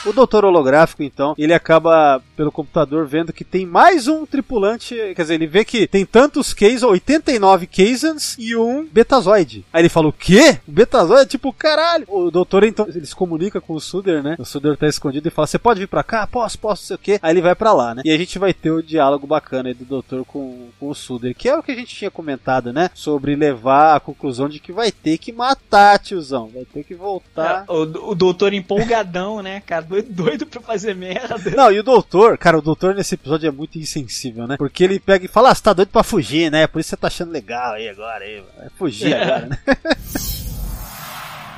O 0.04 0.12
doutor 0.12 0.44
holográfico, 0.44 1.02
então, 1.02 1.34
ele 1.38 1.54
acaba 1.54 2.20
pelo 2.36 2.50
computador 2.50 3.06
vendo 3.06 3.32
que 3.32 3.44
tem 3.44 3.64
mais 3.64 4.08
um 4.08 4.26
tripulante. 4.26 4.96
Quer 5.14 5.22
dizer, 5.22 5.34
ele 5.34 5.46
vê 5.46 5.64
que 5.64 5.86
tem 5.86 6.04
tantos 6.04 6.52
Kazon, 6.52 6.90
89 6.90 7.68
Kazans 7.68 8.36
e 8.36 8.56
um 8.56 8.84
Betazoide. 8.84 9.64
Aí 9.72 9.82
ele 9.82 9.88
fala: 9.88 10.08
O 10.08 10.12
quê? 10.12 10.58
O 10.66 10.72
Betazoide? 10.72 11.30
Tipo, 11.30 11.52
caralho. 11.52 12.04
O 12.08 12.30
doutor, 12.32 12.64
então, 12.64 12.86
ele 12.88 13.06
se 13.06 13.14
comunica 13.14 13.60
com 13.60 13.74
o 13.74 13.80
Suder, 13.80 14.22
né? 14.22 14.34
O 14.38 14.44
Suder 14.44 14.76
tá 14.76 14.88
escondido 14.88 15.28
e 15.28 15.30
fala: 15.30 15.46
Você 15.46 15.58
pode 15.58 15.78
vir 15.78 15.86
pra 15.86 16.02
cá? 16.02 16.26
Posso, 16.26 16.58
posso, 16.58 16.84
sei 16.84 16.96
o 16.96 16.98
quê. 16.98 17.20
Aí 17.22 17.32
ele 17.32 17.40
vai 17.40 17.54
pra 17.54 17.72
lá, 17.72 17.94
né? 17.94 18.02
E 18.04 18.10
a 18.10 18.18
gente 18.18 18.40
vai 18.40 18.52
ter 18.52 18.72
o 18.72 18.82
diálogo 18.82 19.26
bacana 19.26 19.68
aí 19.68 19.74
do 19.74 19.84
doutor 19.84 20.24
com, 20.24 20.68
com 20.80 20.88
o 20.88 20.94
Suder, 20.94 21.34
que 21.34 21.48
é 21.48 21.56
o 21.56 21.62
que 21.62 21.70
a 21.70 21.76
gente 21.76 21.94
tinha 21.94 22.10
comentado, 22.10 22.72
né? 22.72 22.90
Sobre 22.92 23.36
levar 23.36 23.94
a 23.94 24.00
conclusão 24.00 24.48
de 24.48 24.58
que 24.58 24.72
vai 24.72 24.90
ter 24.90 25.16
que 25.18 25.30
matar, 25.32 26.00
tiozão. 26.00 26.50
Vai 26.52 26.64
ter 26.64 26.82
que 26.82 26.94
voltar. 26.94 27.64
É, 27.68 27.72
o, 27.72 28.10
o 28.10 28.14
doutor 28.16 28.52
empolgadão, 28.52 29.40
né, 29.40 29.62
cara? 29.64 29.91
Doido, 29.92 30.12
doido 30.12 30.46
pra 30.46 30.60
fazer 30.60 30.94
merda. 30.94 31.36
Não, 31.56 31.70
e 31.70 31.78
o 31.78 31.82
doutor, 31.82 32.38
cara, 32.38 32.58
o 32.58 32.62
doutor 32.62 32.94
nesse 32.94 33.14
episódio 33.14 33.46
é 33.46 33.50
muito 33.50 33.78
insensível, 33.78 34.46
né? 34.46 34.56
Porque 34.56 34.82
ele 34.84 34.98
pega 34.98 35.24
e 35.24 35.28
fala, 35.28 35.50
ah, 35.50 35.54
você 35.54 35.62
tá 35.62 35.72
doido 35.72 35.88
pra 35.90 36.02
fugir, 36.02 36.50
né? 36.50 36.66
Por 36.66 36.80
isso 36.80 36.90
você 36.90 36.96
tá 36.96 37.06
achando 37.08 37.30
legal 37.30 37.74
aí 37.74 37.88
agora, 37.88 38.24
aí, 38.24 38.42
vai 38.56 38.68
fugir 38.78 39.12
É. 39.12 39.22
agora, 39.22 39.46
né? 39.46 39.58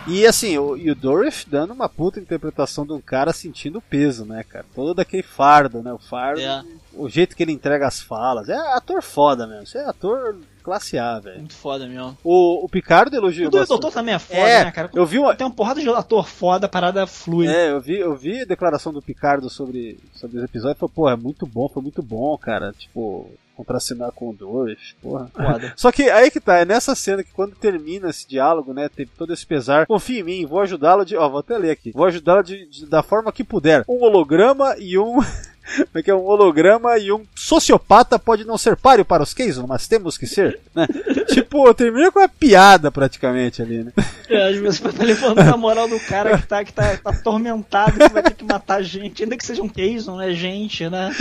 E 0.06 0.26
assim, 0.26 0.58
o, 0.58 0.76
e 0.76 0.90
o 0.90 0.94
Dorif 0.94 1.46
dando 1.48 1.72
uma 1.72 1.88
puta 1.88 2.20
interpretação 2.20 2.84
de 2.84 2.92
um 2.92 3.00
cara 3.00 3.32
sentindo 3.32 3.78
o 3.78 3.82
peso, 3.82 4.26
né, 4.26 4.44
cara? 4.46 4.66
Todo 4.74 5.00
aquele 5.00 5.22
fardo, 5.22 5.82
né? 5.82 5.90
O 5.94 5.98
fardo, 5.98 6.42
É. 6.42 6.62
o 6.92 7.08
jeito 7.08 7.34
que 7.34 7.42
ele 7.42 7.52
entrega 7.52 7.86
as 7.86 8.02
falas. 8.02 8.50
É 8.50 8.54
ator 8.76 9.02
foda 9.02 9.46
mesmo. 9.46 9.66
Você 9.66 9.78
é 9.78 9.84
ator 9.88 10.36
classe 10.64 10.98
A, 10.98 11.20
velho. 11.20 11.38
Muito 11.38 11.54
foda 11.54 11.86
mesmo. 11.86 12.16
O, 12.24 12.64
o 12.64 12.68
Picardo 12.68 13.14
elogiou 13.14 13.48
O 13.48 13.50
do 13.50 13.64
doutor 13.64 13.92
também 13.92 14.14
é 14.14 14.18
foda, 14.18 14.40
É, 14.40 14.64
né, 14.64 14.70
cara? 14.72 14.90
eu 14.94 15.06
vi 15.06 15.18
uma- 15.18 15.34
Tem 15.36 15.46
uma 15.46 15.52
porrada 15.54 15.80
de 15.80 15.88
ator 15.88 16.26
foda, 16.26 16.68
parada 16.68 17.06
flui. 17.06 17.46
É, 17.46 17.70
eu 17.70 17.80
vi, 17.80 17.98
eu 17.98 18.16
vi 18.16 18.40
a 18.40 18.44
declaração 18.46 18.92
do 18.92 19.02
Picardo 19.02 19.48
sobre, 19.50 19.98
sobre 20.14 20.38
os 20.38 20.44
episódios 20.44 20.76
e 20.76 20.80
falou, 20.80 20.92
pô, 20.94 21.08
é 21.08 21.14
muito 21.16 21.46
bom, 21.46 21.68
foi 21.68 21.82
muito 21.82 22.02
bom, 22.02 22.36
cara. 22.38 22.72
Tipo, 22.76 23.30
contracenar 23.56 24.10
com 24.10 24.30
o 24.30 24.32
Dorif, 24.32 24.94
porra. 25.00 25.30
Foda. 25.32 25.72
Só 25.76 25.92
que 25.92 26.10
aí 26.10 26.28
que 26.30 26.40
tá, 26.40 26.56
é 26.58 26.64
nessa 26.64 26.94
cena 26.96 27.22
que 27.22 27.30
quando 27.32 27.54
termina 27.54 28.10
esse 28.10 28.26
diálogo, 28.26 28.72
né, 28.74 28.88
teve 28.88 29.10
todo 29.16 29.32
esse 29.32 29.46
pesar, 29.46 29.86
confia 29.86 30.20
em 30.20 30.24
mim, 30.24 30.46
vou 30.46 30.60
ajudá-lo 30.60 31.04
de, 31.04 31.16
ó, 31.16 31.28
vou 31.28 31.38
até 31.38 31.56
ler 31.56 31.70
aqui, 31.70 31.92
vou 31.92 32.04
ajudá-lo 32.06 32.42
de, 32.42 32.66
de- 32.66 32.86
da 32.86 33.00
forma 33.02 33.30
que 33.30 33.44
puder. 33.44 33.84
Um 33.88 34.02
holograma 34.02 34.74
e 34.78 34.98
um, 34.98 35.18
que 36.02 36.10
é, 36.10 36.14
um 36.14 36.24
holograma 36.24 36.98
e 36.98 37.10
um 37.12 37.24
sociopata 37.34 38.18
pode 38.18 38.44
não 38.44 38.58
ser 38.58 38.76
páreo 38.76 39.04
para 39.04 39.22
os 39.22 39.34
Keyson, 39.34 39.66
mas 39.66 39.88
temos 39.88 40.18
que 40.18 40.26
ser, 40.26 40.60
né? 40.74 40.86
tipo, 41.28 41.72
termina 41.74 42.10
com 42.10 42.18
uma 42.18 42.28
piada 42.28 42.90
praticamente 42.90 43.62
ali, 43.62 43.84
né? 43.84 43.92
É, 44.28 44.48
às 44.48 44.56
vezes 44.56 44.80
tá 44.80 45.02
levando 45.02 45.38
a 45.38 45.56
moral 45.56 45.88
do 45.88 45.98
cara 46.00 46.38
que 46.38 46.46
tá, 46.46 46.64
que 46.64 46.72
tá, 46.72 46.96
tá 46.96 47.10
atormentado, 47.10 47.92
que 47.92 48.08
vai 48.08 48.22
ter 48.22 48.34
que 48.34 48.44
matar 48.44 48.82
gente, 48.82 49.22
ainda 49.22 49.36
que 49.36 49.46
seja 49.46 49.62
um 49.62 49.68
Keyson, 49.68 50.16
né? 50.16 50.32
Gente, 50.32 50.88
né? 50.88 51.14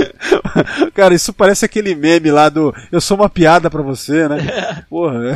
Cara, 0.93 1.13
isso 1.13 1.33
parece 1.33 1.65
aquele 1.65 1.95
meme 1.95 2.31
lá 2.31 2.49
do 2.49 2.73
Eu 2.91 3.01
sou 3.01 3.17
uma 3.17 3.29
piada 3.29 3.69
pra 3.69 3.81
você, 3.81 4.27
né? 4.27 4.37
Porra. 4.89 5.31
é. 5.31 5.35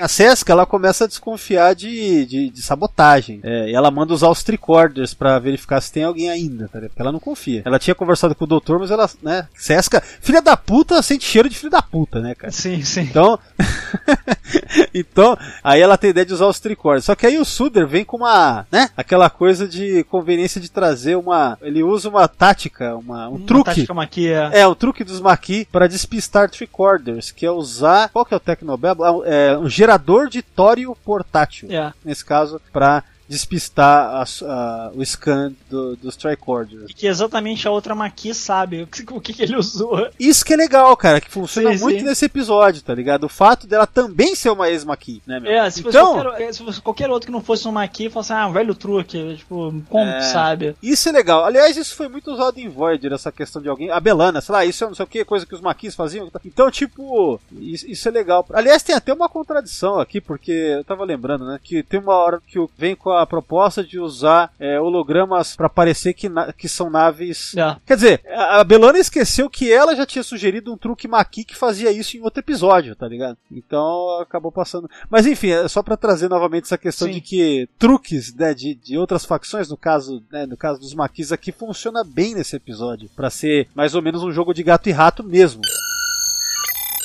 A 0.00 0.08
Sesca, 0.08 0.52
ela 0.52 0.66
começa 0.66 1.04
a 1.04 1.06
desconfiar 1.06 1.74
de, 1.74 2.26
de, 2.26 2.50
de 2.50 2.62
sabotagem. 2.62 3.40
É, 3.42 3.70
e 3.70 3.74
ela 3.74 3.90
manda 3.90 4.12
usar 4.12 4.28
os 4.28 4.42
tricorders 4.42 5.14
pra 5.14 5.38
verificar 5.38 5.80
se 5.80 5.90
tem 5.90 6.04
alguém 6.04 6.28
ainda, 6.28 6.68
tá? 6.68 6.78
Porque 6.80 7.00
ela 7.00 7.12
não 7.12 7.18
confia. 7.18 7.62
Ela 7.64 7.78
tinha 7.78 7.94
conversado 7.94 8.34
com 8.34 8.44
o 8.44 8.46
doutor, 8.46 8.78
mas 8.78 8.90
ela, 8.90 9.08
né? 9.22 9.48
Sesca, 9.54 10.02
filha 10.20 10.42
da 10.42 10.54
puta, 10.56 11.00
sente 11.00 11.24
cheiro 11.24 11.48
de 11.48 11.56
filho 11.56 11.70
da 11.70 11.80
puta, 11.80 12.20
né, 12.20 12.34
cara? 12.34 12.52
Sim, 12.52 12.82
sim. 12.82 13.00
Então, 13.00 13.38
então, 14.92 15.36
aí 15.62 15.80
ela 15.80 15.96
tem 15.96 16.10
ideia 16.10 16.26
de 16.26 16.34
usar 16.34 16.46
os 16.46 16.60
tricorders. 16.60 17.04
Só 17.06 17.14
que 17.14 17.26
aí 17.26 17.38
o 17.38 17.44
Suder 17.44 17.86
vem 17.86 18.04
com 18.04 18.18
uma, 18.18 18.66
né? 18.70 18.90
Aquela 18.96 19.30
coisa 19.30 19.66
de 19.66 20.04
conveniência 20.04 20.60
de 20.60 20.70
trazer 20.70 21.16
uma. 21.16 21.56
Ele 21.62 21.82
usa 21.82 22.08
uma 22.08 22.28
tática, 22.28 22.94
uma, 22.96 23.28
um 23.28 23.36
Uma 23.36 23.46
truque. 23.46 23.64
tática 23.70 23.94
maquia. 23.94 24.50
É, 24.52 24.66
o 24.66 24.74
truque 24.74 25.04
dos 25.04 25.20
Maqui 25.20 25.66
para 25.72 25.86
despistar 25.88 26.50
tricorders, 26.50 27.30
que 27.30 27.46
é 27.46 27.50
usar. 27.50 28.10
Qual 28.10 28.24
que 28.24 28.34
é 28.34 28.36
o 28.36 28.40
Tecnobabble? 28.40 29.04
É 29.24 29.56
um 29.56 29.68
gerador 29.86 30.28
de 30.28 30.42
tório 30.42 30.96
portátil. 31.04 31.70
É. 31.70 31.92
Nesse 32.04 32.24
caso, 32.24 32.60
para 32.72 33.04
despistar 33.28 34.14
a- 34.22 34.24
a- 34.44 34.90
o 34.94 35.02
scan 35.04 35.52
do- 35.70 35.96
dos 35.96 36.16
tricorders. 36.16 36.92
Que 36.94 37.06
exatamente 37.06 37.66
a 37.66 37.70
outra 37.70 37.94
Maqui 37.94 38.32
sabe 38.34 38.82
o 38.84 38.86
que, 38.86 39.04
o 39.12 39.20
que 39.20 39.42
ele 39.42 39.56
usou. 39.56 40.08
Isso 40.18 40.44
que 40.44 40.54
é 40.54 40.56
legal, 40.56 40.96
cara, 40.96 41.20
que 41.20 41.30
funciona 41.30 41.76
Sim, 41.76 41.82
muito 41.82 42.00
sim. 42.00 42.04
nesse 42.06 42.24
episódio, 42.24 42.82
tá 42.82 42.94
ligado? 42.94 43.24
O 43.24 43.28
fato 43.28 43.66
dela 43.66 43.86
também 43.86 44.34
ser 44.34 44.50
uma 44.50 44.68
ex-Maqui, 44.68 45.22
né, 45.26 45.40
meu? 45.40 45.50
É, 45.50 45.68
se 45.70 45.82
fosse, 45.82 45.96
então, 45.96 46.14
qualquer, 46.22 46.42
é, 46.42 46.52
se 46.52 46.62
fosse 46.64 46.80
qualquer 46.80 47.10
outro 47.10 47.26
que 47.26 47.32
não 47.32 47.42
fosse 47.42 47.66
um 47.68 47.72
Maqui, 47.72 48.08
fosse 48.10 48.32
ah, 48.32 48.46
um 48.46 48.52
velho 48.52 48.74
truque. 48.74 49.36
Tipo, 49.36 49.74
como 49.88 50.10
É. 50.10 50.20
sabe? 50.20 50.76
Isso 50.82 51.08
é 51.08 51.12
legal. 51.12 51.44
Aliás, 51.44 51.76
isso 51.76 51.94
foi 51.94 52.08
muito 52.08 52.30
usado 52.32 52.58
em 52.58 52.68
Voyager, 52.68 53.12
essa 53.12 53.32
questão 53.32 53.60
de 53.60 53.68
alguém. 53.68 53.90
A 53.90 54.00
Belana, 54.00 54.40
sei 54.40 54.52
lá, 54.52 54.64
isso 54.64 54.84
é 54.84 54.86
não 54.86 54.94
sei 54.94 55.04
o 55.04 55.08
que, 55.08 55.24
coisa 55.24 55.46
que 55.46 55.54
os 55.54 55.60
maquis 55.60 55.94
faziam. 55.94 56.30
Então, 56.44 56.70
tipo, 56.70 57.40
isso, 57.52 57.86
isso 57.90 58.08
é 58.08 58.10
legal. 58.12 58.46
Aliás, 58.52 58.82
tem 58.82 58.94
até 58.94 59.12
uma 59.12 59.28
contradição 59.28 59.98
aqui, 59.98 60.20
porque 60.20 60.50
eu 60.52 60.84
tava 60.84 61.04
lembrando, 61.04 61.44
né? 61.46 61.58
Que 61.62 61.82
tem 61.82 62.00
uma 62.00 62.14
hora 62.14 62.40
que 62.46 62.58
vem 62.76 62.94
com 62.94 63.10
a 63.10 63.15
proposta 63.24 63.84
de 63.84 64.00
usar 64.00 64.52
é, 64.58 64.80
hologramas 64.80 65.54
pra 65.54 65.68
parecer 65.68 66.12
que, 66.12 66.28
que 66.58 66.68
são 66.68 66.90
naves. 66.90 67.56
É. 67.56 67.76
Quer 67.86 67.94
dizer, 67.94 68.22
a 68.28 68.56
a 68.56 68.64
Belana 68.64 68.98
esqueceu 68.98 69.50
que 69.50 69.70
ela 69.70 69.94
já 69.94 70.06
tinha 70.06 70.22
sugerido 70.22 70.72
um 70.72 70.78
truque 70.78 71.06
maqui 71.06 71.44
que 71.44 71.54
fazia 71.54 71.92
isso 71.92 72.16
em 72.16 72.20
outro 72.20 72.40
episódio, 72.40 72.96
tá 72.96 73.06
ligado? 73.06 73.36
Então 73.52 74.18
acabou 74.20 74.50
passando. 74.50 74.90
Mas 75.10 75.26
enfim, 75.26 75.50
é 75.50 75.68
só 75.68 75.82
pra 75.82 75.96
trazer 75.96 76.28
novamente 76.28 76.64
essa 76.64 76.78
questão 76.78 77.06
Sim. 77.06 77.14
de 77.14 77.20
que 77.20 77.68
truques 77.78 78.34
né, 78.34 78.54
de, 78.54 78.74
de 78.74 78.96
outras 78.96 79.24
facções, 79.24 79.68
no 79.68 79.76
caso, 79.76 80.22
né, 80.32 80.46
no 80.46 80.56
caso 80.56 80.80
dos 80.80 80.94
maquis 80.94 81.32
aqui, 81.32 81.52
funciona 81.52 82.02
bem 82.02 82.34
nesse 82.34 82.56
episódio. 82.56 83.10
Pra 83.14 83.30
ser 83.30 83.68
mais 83.74 83.94
ou 83.94 84.02
menos 84.02 84.22
um 84.22 84.32
jogo 84.32 84.54
de 84.54 84.62
gato 84.62 84.88
e 84.88 84.92
rato 84.92 85.22
mesmo. 85.22 85.60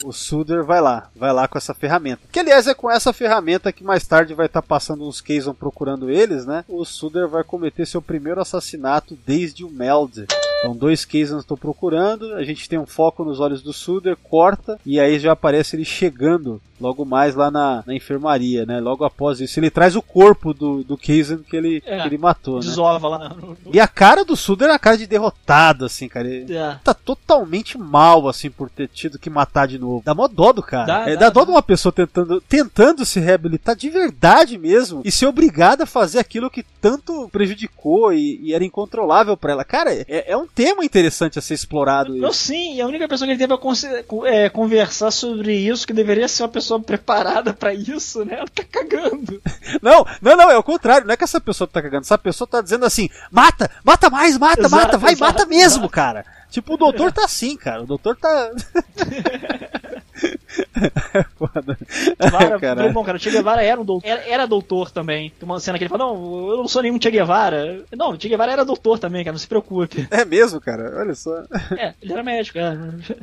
O 0.03 0.11
Suder 0.11 0.63
vai 0.63 0.81
lá, 0.81 1.09
vai 1.15 1.31
lá 1.31 1.47
com 1.47 1.57
essa 1.57 1.73
ferramenta. 1.73 2.21
Que 2.31 2.39
aliás 2.39 2.67
é 2.67 2.73
com 2.73 2.89
essa 2.89 3.13
ferramenta 3.13 3.71
que 3.71 3.83
mais 3.83 4.05
tarde 4.05 4.33
vai 4.33 4.47
estar 4.47 4.61
passando 4.61 5.07
uns 5.07 5.21
Kazon 5.21 5.53
procurando 5.53 6.09
eles, 6.09 6.45
né? 6.45 6.65
O 6.67 6.83
Suder 6.83 7.27
vai 7.27 7.43
cometer 7.43 7.85
seu 7.85 8.01
primeiro 8.01 8.41
assassinato 8.41 9.17
desde 9.25 9.63
o 9.63 9.69
Meld. 9.69 10.25
Então 10.59 10.75
dois 10.75 11.05
Kazon 11.05 11.39
estão 11.39 11.57
procurando, 11.57 12.33
a 12.35 12.43
gente 12.43 12.69
tem 12.69 12.77
um 12.77 12.85
foco 12.85 13.23
nos 13.23 13.39
olhos 13.39 13.61
do 13.61 13.73
Suder, 13.73 14.15
corta, 14.15 14.79
e 14.85 14.99
aí 14.99 15.17
já 15.19 15.31
aparece 15.31 15.75
ele 15.75 15.85
chegando 15.85 16.61
logo 16.81 17.05
mais 17.05 17.35
lá 17.35 17.49
na, 17.51 17.83
na 17.85 17.93
enfermaria, 17.95 18.65
né? 18.65 18.79
Logo 18.79 19.05
após 19.05 19.39
isso, 19.39 19.59
ele 19.59 19.69
traz 19.69 19.95
o 19.95 20.01
corpo 20.01 20.53
do, 20.53 20.83
do 20.83 20.97
Kazon 20.97 21.37
que 21.47 21.55
ele, 21.55 21.81
É, 21.85 22.01
que 22.01 22.07
ele 22.07 22.17
matou, 22.17 22.55
né? 22.55 22.61
Desova 22.61 23.07
lá 23.07 23.29
no. 23.29 23.57
E 23.73 23.79
a 23.79 23.87
cara 23.87 24.25
do 24.25 24.35
Suder 24.35 24.69
é 24.69 24.73
a 24.73 24.79
cara 24.79 24.97
de 24.97 25.05
derrotado, 25.07 25.85
assim, 25.85 26.07
cara. 26.07 26.27
Ele 26.27 26.53
É. 26.53 26.77
tá 26.83 26.93
totalmente 26.93 27.77
mal, 27.77 28.27
assim, 28.27 28.49
por 28.49 28.69
ter 28.69 28.87
tido 28.87 29.19
que 29.19 29.29
matar 29.29 29.67
de 29.67 29.77
novo. 29.77 30.01
Dá 30.03 30.13
mó 30.13 30.27
dó 30.27 30.51
do 30.51 30.61
cara. 30.63 30.85
Dá, 30.85 31.09
é, 31.09 31.13
dá, 31.15 31.19
dá 31.27 31.29
dó 31.29 31.45
de 31.45 31.51
uma 31.51 31.61
pessoa 31.61 31.91
tentando, 31.93 32.41
tentando 32.41 33.05
se 33.05 33.19
reabilitar 33.19 33.75
de 33.75 33.89
verdade 33.89 34.57
mesmo 34.57 35.01
e 35.05 35.11
ser 35.11 35.27
obrigada 35.27 35.83
a 35.83 35.87
fazer 35.87 36.19
aquilo 36.19 36.49
que 36.49 36.63
tanto 36.81 37.29
prejudicou 37.31 38.11
e, 38.13 38.39
e 38.41 38.53
era 38.53 38.63
incontrolável 38.63 39.37
pra 39.37 39.51
ela. 39.51 39.63
Cara, 39.63 39.93
é, 39.93 40.31
é 40.31 40.37
um 40.37 40.47
tema 40.47 40.83
interessante 40.83 41.37
a 41.37 41.41
ser 41.41 41.53
explorado. 41.53 42.15
Não, 42.15 42.29
isso. 42.29 42.39
sim, 42.45 42.75
e 42.75 42.81
a 42.81 42.87
única 42.87 43.07
pessoa 43.07 43.27
que 43.27 43.33
ele 43.33 43.39
teve 43.39 43.53
a 43.53 43.57
conse- 43.57 44.03
co- 44.03 44.25
é, 44.25 44.49
conversar 44.49 45.11
sobre 45.11 45.55
isso, 45.55 45.85
que 45.85 45.93
deveria 45.93 46.27
ser 46.27 46.43
uma 46.43 46.49
pessoa 46.49 46.70
preparada 46.79 47.53
pra 47.53 47.73
isso, 47.73 48.23
né? 48.23 48.35
Ela 48.37 48.47
tá 48.47 48.63
cagando. 48.63 49.41
Não, 49.81 50.05
não, 50.21 50.37
não, 50.37 50.51
é 50.51 50.57
o 50.57 50.63
contrário. 50.63 51.07
Não 51.07 51.13
é 51.13 51.17
que 51.17 51.23
essa 51.23 51.41
pessoa 51.41 51.67
tá 51.67 51.81
cagando. 51.81 52.03
Essa 52.03 52.17
pessoa 52.17 52.47
tá 52.47 52.61
dizendo 52.61 52.85
assim: 52.85 53.09
mata, 53.31 53.69
mata 53.83 54.09
mais, 54.09 54.37
mata, 54.37 54.61
Exato, 54.61 54.75
mata, 54.75 54.97
vai, 54.97 55.13
exato, 55.13 55.33
mata 55.33 55.45
mesmo, 55.45 55.79
exato. 55.79 55.89
cara. 55.89 56.25
Tipo, 56.49 56.73
o 56.73 56.77
doutor 56.77 57.11
tá 57.11 57.25
assim, 57.25 57.55
cara. 57.57 57.81
O 57.81 57.87
doutor 57.87 58.15
tá. 58.15 58.51
Foda. 61.37 61.77
Guevara, 62.19 62.59
Caralho. 62.59 62.93
bom, 62.93 63.03
cara, 63.03 63.17
o 63.17 63.19
Che 63.19 63.29
Guevara 63.29 63.63
era 63.63 63.79
um 63.79 63.85
doutor, 63.85 64.07
era, 64.07 64.21
era 64.27 64.45
doutor 64.47 64.91
também. 64.91 65.31
Tem 65.39 65.47
uma 65.47 65.59
cena 65.59 65.77
que 65.77 65.83
ele 65.83 65.89
fala, 65.89 66.05
não, 66.05 66.49
eu 66.49 66.57
não 66.57 66.67
sou 66.67 66.81
nenhum 66.81 66.99
Che 67.01 67.09
Guevara. 67.11 67.83
Não, 67.95 68.11
o 68.11 68.19
Che 68.19 68.27
Guevara 68.27 68.51
era 68.51 68.65
doutor 68.65 68.99
também, 68.99 69.23
cara, 69.23 69.33
não 69.33 69.39
se 69.39 69.47
preocupe. 69.47 70.07
É 70.11 70.25
mesmo, 70.25 70.59
cara. 70.59 70.93
Olha 70.99 71.15
só. 71.15 71.43
É, 71.77 71.93
ele 72.01 72.13
era 72.13 72.23
médico, 72.23 72.57
é. 72.59 72.77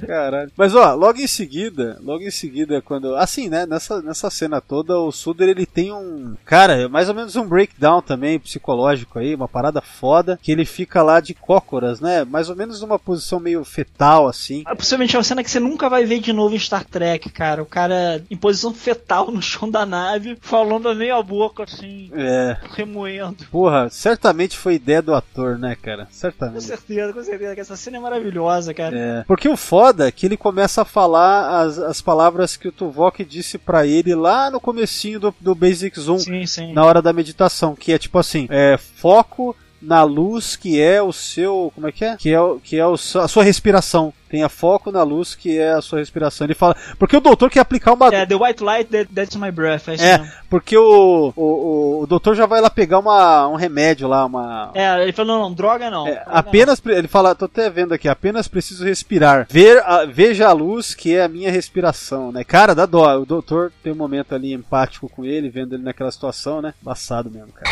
Caralho. 0.06 0.50
Mas 0.56 0.74
ó, 0.74 0.94
logo 0.94 1.20
em 1.20 1.26
seguida, 1.26 1.98
logo 2.02 2.22
em 2.22 2.30
seguida, 2.30 2.80
quando. 2.82 3.14
Assim, 3.16 3.48
né? 3.48 3.66
Nessa, 3.66 4.00
nessa 4.02 4.30
cena 4.30 4.60
toda, 4.60 4.98
o 4.98 5.12
Suder 5.12 5.48
ele 5.48 5.66
tem 5.66 5.92
um. 5.92 6.34
Cara, 6.44 6.88
mais 6.88 7.08
ou 7.08 7.14
menos 7.14 7.36
um 7.36 7.46
breakdown 7.46 8.00
também 8.00 8.38
psicológico 8.38 9.18
aí, 9.18 9.34
uma 9.34 9.48
parada 9.48 9.80
foda, 9.80 10.38
que 10.42 10.52
ele 10.52 10.64
fica 10.64 11.02
lá 11.02 11.20
de 11.20 11.34
cócoras, 11.34 12.00
né? 12.00 12.24
Mais 12.24 12.48
ou 12.48 12.56
menos 12.56 12.80
numa 12.80 12.98
posição 12.98 13.38
meio 13.40 13.64
fetal, 13.64 14.26
assim. 14.28 14.62
Ah, 14.66 14.74
Possivelmente 14.76 15.14
é 15.16 15.18
uma 15.18 15.24
cena 15.24 15.42
que 15.42 15.50
você 15.50 15.60
nunca 15.60 15.88
vai 15.88 16.04
ver 16.04 16.20
de 16.20 16.32
novo 16.32 16.54
em 16.54 16.58
Star 16.58 16.84
Trek, 16.84 17.17
cara. 17.18 17.62
O 17.62 17.66
cara 17.66 18.22
em 18.30 18.36
posição 18.36 18.74
fetal 18.74 19.30
no 19.30 19.40
chão 19.40 19.70
da 19.70 19.86
nave, 19.86 20.36
falando 20.40 20.88
a 20.88 20.94
meia 20.94 21.22
boca, 21.22 21.64
assim, 21.64 22.10
É. 22.14 22.56
remoendo. 22.74 23.44
Porra, 23.50 23.88
certamente 23.90 24.56
foi 24.56 24.74
ideia 24.74 25.00
do 25.00 25.14
ator, 25.14 25.58
né, 25.58 25.76
cara? 25.80 26.06
Com 26.06 26.12
Certamente. 26.12 26.64
certeza, 26.64 27.12
com 27.12 27.22
certeza, 27.22 27.54
que 27.54 27.60
essa 27.60 27.76
cena 27.76 27.96
é 27.96 28.00
maravilhosa, 28.00 28.74
cara. 28.74 28.96
É, 28.96 29.24
porque 29.26 29.48
o 29.48 29.56
foda 29.56 30.08
é 30.08 30.12
que 30.12 30.26
ele 30.26 30.36
começa 30.36 30.82
a 30.82 30.84
falar 30.84 31.60
as, 31.62 31.78
as 31.78 32.00
palavras 32.00 32.56
que 32.56 32.68
o 32.68 32.72
Tuvok 32.72 33.24
disse 33.24 33.56
pra 33.58 33.86
ele 33.86 34.14
lá 34.14 34.50
no 34.50 34.60
comecinho 34.60 35.20
do, 35.20 35.34
do 35.40 35.54
Basic 35.54 35.98
Zoom, 35.98 36.18
Sim, 36.18 36.46
sim. 36.46 36.72
na 36.72 36.84
hora 36.84 37.00
da 37.00 37.12
meditação, 37.12 37.74
que 37.74 37.92
é 37.92 37.98
tipo 37.98 38.18
assim, 38.18 38.46
é 38.50 38.76
foco 38.76 39.54
na 39.80 40.02
luz 40.02 40.56
que 40.56 40.80
é 40.80 41.00
o 41.02 41.12
seu, 41.12 41.70
como 41.74 41.86
é 41.88 41.92
que 41.92 42.04
é? 42.04 42.16
Que 42.16 42.30
é, 42.32 42.40
o- 42.40 42.58
que 42.58 42.76
é 42.78 42.86
o, 42.86 42.94
a 42.94 43.28
sua 43.28 43.44
respiração. 43.44 44.12
Tenha 44.28 44.48
foco 44.50 44.92
na 44.92 45.02
luz 45.02 45.34
que 45.34 45.56
é 45.58 45.72
a 45.72 45.80
sua 45.80 46.00
respiração. 46.00 46.46
Ele 46.46 46.52
fala, 46.54 46.76
porque 46.98 47.16
o 47.16 47.20
doutor 47.20 47.48
quer 47.50 47.60
aplicar 47.60 47.94
uma 47.94 48.08
É, 48.14 48.26
The 48.26 48.34
White 48.34 48.62
Light, 48.62 48.90
that, 48.90 49.10
That's 49.14 49.34
My 49.36 49.50
Breath, 49.50 49.88
é 49.88 50.20
porque 50.50 50.76
o, 50.76 51.32
o, 51.34 52.00
o, 52.02 52.06
doutor 52.06 52.34
já 52.36 52.44
vai 52.44 52.60
lá 52.60 52.68
pegar 52.68 52.98
uma, 52.98 53.48
um 53.48 53.54
remédio 53.54 54.06
lá, 54.06 54.26
uma, 54.26 54.70
É, 54.74 55.02
ele 55.02 55.12
falou, 55.12 55.34
não, 55.38 55.48
não, 55.48 55.54
droga 55.54 55.90
não. 55.90 56.06
é, 56.06 56.12
Droga 56.16 56.30
apenas, 56.30 56.78
pre- 56.78 56.96
ele 56.98 57.08
fala, 57.08 57.34
tô 57.34 57.46
até 57.46 57.70
vendo 57.70 57.94
aqui, 57.94 58.06
apenas 58.06 58.46
preciso 58.48 58.84
respirar. 58.84 59.46
Ver 59.48 59.78
a- 59.82 60.04
veja 60.04 60.46
a 60.48 60.52
luz 60.52 60.94
que 60.94 61.14
é 61.16 61.22
a 61.22 61.28
minha 61.28 61.50
respiração, 61.50 62.30
né? 62.30 62.44
Cara, 62.44 62.74
dá 62.74 62.84
dó. 62.84 63.20
O 63.20 63.24
doutor 63.24 63.72
tem 63.82 63.92
um 63.94 63.96
momento 63.96 64.34
ali 64.34 64.52
empático 64.52 65.08
com 65.08 65.24
ele, 65.24 65.48
vendo 65.48 65.74
ele 65.74 65.82
naquela 65.84 66.10
situação, 66.12 66.60
né? 66.60 66.74
Embaçado 66.82 67.30
mesmo, 67.30 67.52
cara. 67.52 67.70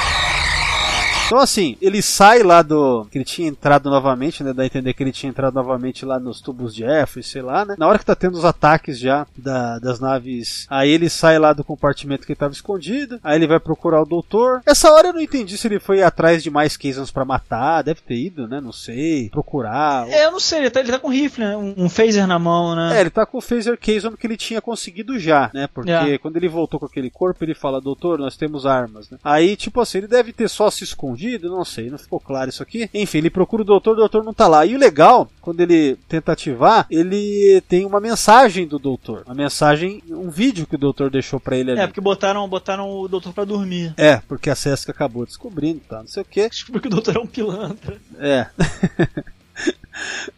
Então 1.26 1.38
assim, 1.38 1.76
ele 1.80 2.00
sai 2.02 2.42
lá 2.42 2.62
do. 2.62 3.06
que 3.10 3.18
ele 3.18 3.24
tinha 3.24 3.48
entrado 3.48 3.90
novamente, 3.90 4.42
né? 4.42 4.52
Dá 4.52 4.62
a 4.62 4.66
entender 4.66 4.92
que 4.94 5.02
ele 5.02 5.12
tinha 5.12 5.30
entrado 5.30 5.54
novamente 5.54 6.04
lá 6.04 6.18
nos 6.18 6.40
tubos 6.40 6.74
de 6.74 6.84
F, 6.84 7.22
sei 7.22 7.42
lá, 7.42 7.64
né? 7.64 7.74
Na 7.78 7.86
hora 7.86 7.98
que 7.98 8.04
tá 8.06 8.14
tendo 8.14 8.36
os 8.36 8.44
ataques 8.44 8.98
já 8.98 9.26
da- 9.36 9.78
das 9.78 10.00
naves, 10.00 10.66
aí 10.70 10.90
ele 10.90 11.08
sai 11.08 11.38
lá 11.38 11.52
do 11.52 11.64
compartimento 11.64 12.24
que 12.26 12.32
ele 12.32 12.38
tava 12.38 12.52
escondido, 12.52 13.18
aí 13.22 13.36
ele 13.36 13.46
vai 13.46 13.58
procurar 13.60 14.02
o 14.02 14.06
doutor. 14.06 14.60
Essa 14.66 14.92
hora 14.92 15.08
eu 15.08 15.12
não 15.12 15.20
entendi 15.20 15.56
se 15.58 15.66
ele 15.66 15.78
foi 15.80 16.02
atrás 16.02 16.42
de 16.42 16.50
mais 16.50 16.76
Kazans 16.76 17.10
pra 17.10 17.24
matar, 17.24 17.82
deve 17.82 18.00
ter 18.00 18.16
ido, 18.16 18.46
né? 18.48 18.60
Não 18.60 18.72
sei. 18.72 19.28
Procurar. 19.30 20.06
não. 20.06 20.12
É, 20.12 20.26
eu 20.26 20.30
não 20.32 20.40
sei, 20.40 20.60
ele 20.60 20.70
tá, 20.70 20.80
ele 20.80 20.92
tá 20.92 20.98
com 20.98 21.08
rifle, 21.08 21.44
né? 21.44 21.56
Um, 21.56 21.74
um 21.84 21.88
phaser 21.88 22.26
na 22.26 22.38
mão, 22.38 22.74
né? 22.74 22.96
É, 22.96 23.00
ele 23.00 23.10
tá 23.10 23.24
com 23.26 23.38
o 23.38 23.40
phaser 23.40 23.78
Kazon 23.78 24.12
que 24.16 24.26
ele 24.26 24.36
tinha 24.36 24.60
conseguido 24.60 25.18
já, 25.18 25.50
né? 25.52 25.68
Porque 25.72 25.90
É. 25.90 26.18
quando 26.18 26.36
ele 26.36 26.48
voltou 26.48 26.78
com 26.78 26.86
aquele 26.86 27.10
corpo, 27.10 27.42
ele 27.44 27.54
fala, 27.54 27.80
doutor, 27.80 28.18
nós 28.18 28.36
temos 28.36 28.64
armas, 28.66 29.10
né? 29.10 29.18
Aí, 29.24 29.56
tipo 29.56 29.80
assim, 29.80 29.98
ele 29.98 30.06
deve 30.06 30.32
ter 30.32 30.48
só 30.48 30.70
se 30.70 30.84
escondido, 30.84 31.15
não 31.42 31.64
sei, 31.64 31.90
não 31.90 31.98
ficou 31.98 32.20
claro 32.20 32.48
isso 32.48 32.62
aqui. 32.62 32.88
Enfim, 32.92 33.18
ele 33.18 33.30
procura 33.30 33.62
o 33.62 33.64
doutor, 33.64 33.92
o 33.92 33.96
doutor 33.96 34.24
não 34.24 34.34
tá 34.34 34.46
lá. 34.46 34.64
E 34.66 34.74
o 34.74 34.78
legal, 34.78 35.28
quando 35.40 35.60
ele 35.60 35.96
tenta 36.08 36.32
ativar, 36.32 36.86
ele 36.90 37.62
tem 37.68 37.84
uma 37.84 38.00
mensagem 38.00 38.66
do 38.66 38.78
doutor. 38.78 39.22
Uma 39.26 39.34
mensagem, 39.34 40.02
um 40.08 40.30
vídeo 40.30 40.66
que 40.66 40.74
o 40.74 40.78
doutor 40.78 41.10
deixou 41.10 41.40
pra 41.40 41.56
ele 41.56 41.72
ali. 41.72 41.80
É, 41.80 41.86
porque 41.86 42.00
botaram, 42.00 42.46
botaram 42.48 42.90
o 42.90 43.08
doutor 43.08 43.32
pra 43.32 43.44
dormir. 43.44 43.94
É, 43.96 44.16
porque 44.28 44.50
a 44.50 44.54
Sesca 44.54 44.92
acabou 44.92 45.24
descobrindo, 45.26 45.80
tá? 45.88 46.00
Não 46.00 46.08
sei 46.08 46.22
o 46.22 46.26
que. 46.26 46.48
Descobriu 46.48 46.82
que 46.82 46.88
o 46.88 46.90
doutor 46.90 47.16
é 47.16 47.20
um 47.20 47.26
pilantra. 47.26 47.96
É. 48.18 48.46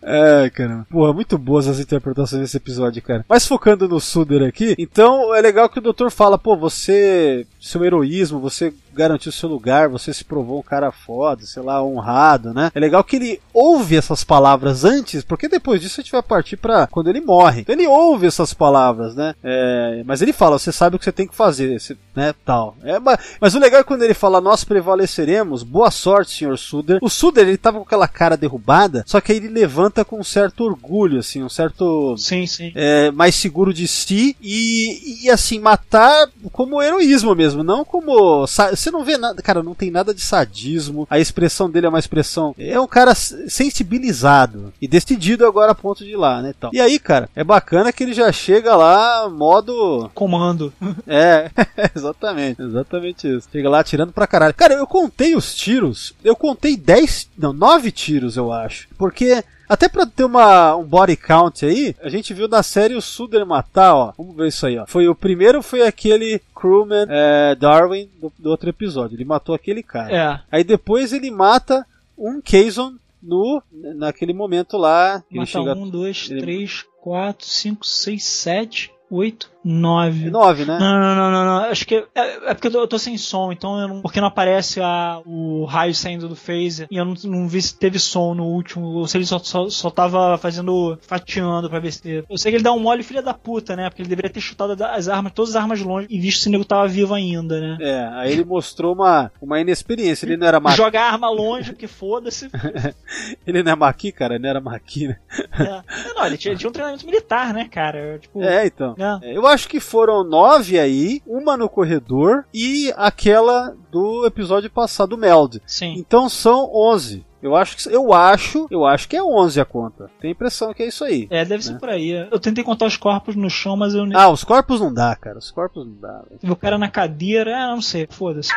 É, 0.01 0.49
caramba. 0.51 0.87
Porra, 0.89 1.13
muito 1.13 1.37
boas 1.37 1.67
as 1.67 1.81
interpretações 1.81 2.43
desse 2.43 2.57
episódio, 2.57 3.03
cara. 3.03 3.25
Mas 3.29 3.47
focando 3.47 3.89
no 3.89 4.01
Suder 4.01 4.47
aqui, 4.47 4.75
então 4.79 5.35
é 5.35 5.41
legal 5.41 5.69
que 5.69 5.79
o 5.79 5.83
doutor 5.83 6.11
fala, 6.11 6.39
pô, 6.39 6.57
você, 6.57 7.47
seu 7.61 7.85
heroísmo, 7.85 8.39
você 8.39 8.73
garantiu 8.99 9.31
seu 9.33 9.49
lugar, 9.49 9.89
você 9.89 10.13
se 10.13 10.25
provou 10.25 10.59
um 10.59 10.63
cara 10.63 10.91
foda, 10.93 11.47
sei 11.47 11.63
lá, 11.63 11.83
honrado, 11.83 12.53
né? 12.53 12.71
É 12.75 12.81
legal 12.81 13.03
que 13.05 13.17
ele 13.17 13.41
ouve 13.55 13.97
essas 13.97 14.25
palavras 14.25 14.85
antes, 14.85 15.23
porque 15.25 15.49
depois 15.49 15.81
disso 15.81 16.01
a 16.01 16.03
gente 16.03 16.13
vai 16.13 16.23
partir 16.23 16.57
pra 16.57 16.87
quando 16.87 17.09
ele 17.09 17.21
morre. 17.21 17.61
Então 17.63 17.75
ele 17.75 17.87
ouve 17.87 18.27
essas 18.27 18.53
palavras, 18.53 19.15
né? 19.15 19.35
É, 19.43 20.03
mas 20.05 20.21
ele 20.21 20.33
fala, 20.33 20.59
você 20.59 20.73
sabe 20.73 20.97
o 20.97 20.99
que 20.99 21.05
você 21.05 21.13
tem 21.13 21.27
que 21.29 21.35
fazer, 21.35 21.79
você- 21.81 21.97
né, 22.15 22.35
tal. 22.45 22.77
É, 22.83 22.99
mas, 22.99 23.37
mas 23.41 23.55
o 23.55 23.59
legal 23.59 23.81
é 23.81 23.85
quando 23.85 24.03
ele 24.03 24.15
fala, 24.15 24.41
nós 24.41 24.65
prevaleceremos, 24.65 25.63
boa 25.63 25.91
sorte, 25.91 26.33
senhor 26.39 26.59
Suder. 26.59 26.99
O 27.01 27.09
Suder, 27.09 27.47
ele 27.47 27.57
tava 27.57 27.79
com 27.79 27.85
aquela 27.85 28.09
cara 28.09 28.37
derrubada, 28.37 29.05
só 29.07 29.21
que 29.21 29.31
aí 29.33 29.39
ele 29.39 29.49
levanta 29.49 30.05
com 30.05 30.19
um 30.19 30.25
certo 30.25 30.65
orgulho, 30.65 31.21
assim, 31.21 31.43
um 31.43 31.49
certo 31.49 32.17
Sim, 32.17 32.47
sim. 32.47 32.73
é, 32.75 33.11
mais 33.13 33.35
seguro 33.35 33.73
de 33.73 33.87
si 33.87 34.37
e, 34.43 35.25
e 35.25 35.31
assim, 35.31 35.59
matar 35.61 36.29
como 36.53 36.83
heroísmo 36.83 37.35
mesmo. 37.35 37.63
não 37.63 37.85
como. 37.85 38.47
sa- 38.47 38.75
Você 38.89 38.91
não 38.91 39.05
vê 39.05 39.19
nada. 39.19 39.43
Cara, 39.43 39.63
não 39.63 39.75
tem 39.75 39.91
nada 39.91 40.15
de 40.15 40.21
sadismo. 40.23 41.07
A 41.11 41.19
expressão 41.19 41.69
dele 41.69 41.87
é 41.87 41.89
uma 41.91 41.99
expressão. 41.99 42.55
É 42.59 42.81
um 42.81 42.87
cara 42.87 43.15
sensibilizado 43.15 44.73
e 44.81 44.89
decidido 44.89 45.47
agora 45.47 45.73
a 45.73 45.75
ponto 45.75 46.03
de 46.03 46.13
ir 46.13 46.17
lá, 46.17 46.41
né? 46.41 46.55
Então. 46.57 46.71
E 46.73 46.81
aí, 46.81 46.99
cara, 46.99 47.29
é 47.37 47.45
bacana 47.45 47.93
que 47.93 48.03
ele 48.03 48.15
já 48.15 48.33
chega 48.33 48.75
lá, 48.75 49.29
modo. 49.29 50.11
Comando. 50.15 50.73
É, 51.07 51.51
exatamente, 51.97 52.61
exatamente 52.61 53.27
isso. 53.29 53.49
Chega 53.51 53.69
lá 53.71 53.81
atirando 53.81 54.13
pra 54.13 54.27
caralho. 54.27 54.55
Cara, 54.55 54.75
eu 54.75 54.87
contei 54.87 55.35
os 55.35 55.55
tiros, 55.55 56.15
eu 56.23 56.37
contei 56.37 56.77
10, 56.77 57.31
não, 57.37 57.53
9 57.53 57.91
tiros, 57.91 58.37
eu 58.37 58.53
acho. 58.53 58.89
Porque, 58.99 59.43
até 59.69 59.89
pra 59.89 60.07
ter 60.07 60.25
uma, 60.25 60.75
um 60.77 60.85
body 60.85 61.17
count 61.17 61.65
aí, 61.67 61.95
a 62.03 62.09
gente 62.09 62.33
viu 62.33 62.49
na 62.49 62.63
série 62.63 62.95
o 62.95 63.03
Suder 63.03 63.45
matar, 63.47 63.95
ó. 63.95 64.13
Vamos 64.17 64.35
ver 64.37 64.49
isso 64.49 64.67
aí, 64.67 64.79
ó. 64.79 64.87
Foi 64.87 65.07
o 65.09 65.15
primeiro, 65.15 65.63
foi 65.63 65.83
aquele 65.83 66.41
crewman 66.55 67.07
é, 67.09 67.55
Darwin 67.55 68.09
do, 68.21 68.33
do 68.39 68.51
outro 68.51 68.69
episódio. 68.71 69.17
Ele 69.17 69.25
matou 69.25 69.55
aquele 69.55 69.83
cara. 69.83 70.13
É. 70.15 70.41
Aí 70.51 70.65
depois 70.65 71.13
ele 71.13 71.31
mata 71.31 71.87
um 72.17 72.41
Kazon 72.41 72.95
no, 73.23 73.63
naquele 73.73 74.33
momento 74.33 74.77
lá. 74.77 75.21
que 75.29 75.35
ele 75.35 75.41
Mata 75.41 75.51
chega. 75.53 75.75
um, 75.75 75.89
dois, 75.89 76.29
ele- 76.31 76.41
três, 76.41 76.85
quatro, 77.01 77.47
cinco, 77.47 77.87
seis, 77.87 78.25
sete, 78.25 78.91
oito, 79.11 79.51
nove. 79.69 80.31
9, 80.31 80.65
né? 80.65 80.79
Não, 80.79 81.01
não, 81.01 81.15
não, 81.15 81.31
não, 81.31 81.45
não. 81.45 81.71
Acho 81.71 81.87
que 81.87 81.97
é, 82.15 82.51
é 82.51 82.55
porque 82.55 82.69
eu 82.69 82.73
tô, 82.73 82.81
eu 82.81 82.89
tô 82.89 82.99
sem 82.99 83.17
som, 83.19 83.53
então 83.53 83.79
eu 83.81 83.89
não, 83.89 84.01
porque 84.03 84.21
não 84.21 84.29
aparece 84.29 84.81
a, 84.81 85.21
o 85.27 85.65
raio 85.65 85.95
saindo 85.95 86.29
do 86.29 86.37
phaser 86.37 86.87
e 86.91 86.97
eu 86.97 87.05
não, 87.05 87.15
não 87.25 87.49
vi 87.49 87.61
se 87.61 87.77
teve 87.77 87.99
som 87.99 88.35
no 88.35 88.45
último, 88.45 88.87
ou 88.87 89.07
se 89.07 89.17
ele 89.17 89.27
só, 89.27 89.39
só, 89.39 89.69
só 89.69 89.91
tava 89.91 90.39
fazendo, 90.39 90.99
fatiando 91.03 91.69
pra 91.69 91.79
ver 91.79 91.93
se. 91.93 92.25
Eu 92.29 92.39
sei 92.39 92.53
que 92.53 92.57
ele 92.57 92.65
dá 92.65 92.73
um 92.73 92.81
mole 92.81 93.03
filha 93.03 93.23
da 93.23 93.35
puta, 93.35 93.77
né? 93.77 93.89
Porque 93.89 94.03
ele 94.03 94.09
deveria 94.09 94.31
ter 94.31 94.41
chutado 94.41 94.77
as 94.85 95.09
armas, 95.09 95.33
todas 95.33 95.55
as 95.55 95.63
armas 95.63 95.81
longe 95.81 96.07
e 96.11 96.19
visto 96.19 96.43
se 96.43 96.49
o 96.49 96.53
nego 96.53 96.65
tava 96.65 96.89
vivo 96.89 97.15
ainda, 97.15 97.61
né? 97.61 97.79
É, 97.81 98.09
aí 98.15 98.33
ele 98.33 98.45
mostrou 98.45 98.95
uma, 98.95 99.31
uma 99.41 99.61
inexperiência. 99.61 100.27
Ele 100.27 100.37
não 100.37 100.47
era 100.47 100.61
maqui. 100.61 100.77
Jogar 100.77 101.03
a 101.03 101.13
arma 101.13 101.31
longe, 101.31 101.73
porque 101.73 101.87
foda-se. 101.87 102.49
Ele 103.47 103.63
não 103.63 103.73
é 103.73 103.75
maqui, 103.75 104.13
cara, 104.13 104.35
ele 104.35 104.43
não 104.43 104.51
era 104.51 104.61
maqui, 104.61 105.09
né? 105.09 105.17
É. 105.59 106.15
Não, 106.15 106.27
ele 106.27 106.37
tinha, 106.37 106.53
ele 106.53 106.59
tinha 106.59 106.69
um 106.69 106.73
treinamento 106.73 107.05
militar, 107.07 107.53
né, 107.53 107.69
cara? 107.71 108.19
Tipo, 108.19 108.43
É, 108.43 108.67
então. 108.67 108.95
É, 109.23 109.37
Eu 109.37 109.47
acho 109.47 109.58
que 109.67 109.81
foram 109.81 110.25
nove 110.25 110.79
aí, 110.79 111.23
uma 111.27 111.57
no 111.57 111.69
corredor 111.69 112.45
e 112.53 112.93
aquela 112.97 113.75
do 113.91 114.27
episódio 114.27 114.71
passado, 114.71 115.11
do 115.11 115.19
Meld. 115.19 115.63
Sim. 115.67 115.95
Então 115.97 116.29
são 116.29 116.71
onze. 116.75 117.25
Eu 117.41 117.55
acho 117.55 117.77
que 117.77 117.95
eu 117.95 118.13
acho, 118.13 118.67
eu 118.69 118.85
acho 118.85 119.09
que 119.09 119.17
é 119.17 119.23
11 119.23 119.61
a 119.61 119.65
conta. 119.65 120.11
Tenho 120.21 120.33
a 120.33 120.35
impressão 120.35 120.75
que 120.75 120.83
é 120.83 120.89
isso 120.89 121.05
aí. 121.05 121.29
É, 121.31 121.45
deve 121.45 121.63
ser 121.63 121.79
por 121.79 121.89
aí. 121.89 122.11
Eu 122.11 122.41
tentei 122.41 122.65
contar 122.65 122.87
os 122.87 122.97
corpos 122.97 123.37
no 123.37 123.49
chão, 123.49 123.77
mas 123.77 123.95
eu. 123.95 124.05
Ah, 124.15 124.29
os 124.29 124.43
corpos 124.43 124.81
não 124.81 124.93
dá, 124.93 125.15
cara. 125.15 125.39
Os 125.39 125.51
corpos 125.51 125.87
não 125.87 125.95
dá. 125.95 126.23
velho. 126.29 126.53
O 126.53 126.57
cara 126.57 126.77
na 126.77 126.91
cadeira, 126.91 127.57
ah, 127.57 127.69
não 127.69 127.81
sei, 127.81 128.09
foda-se. 128.11 128.53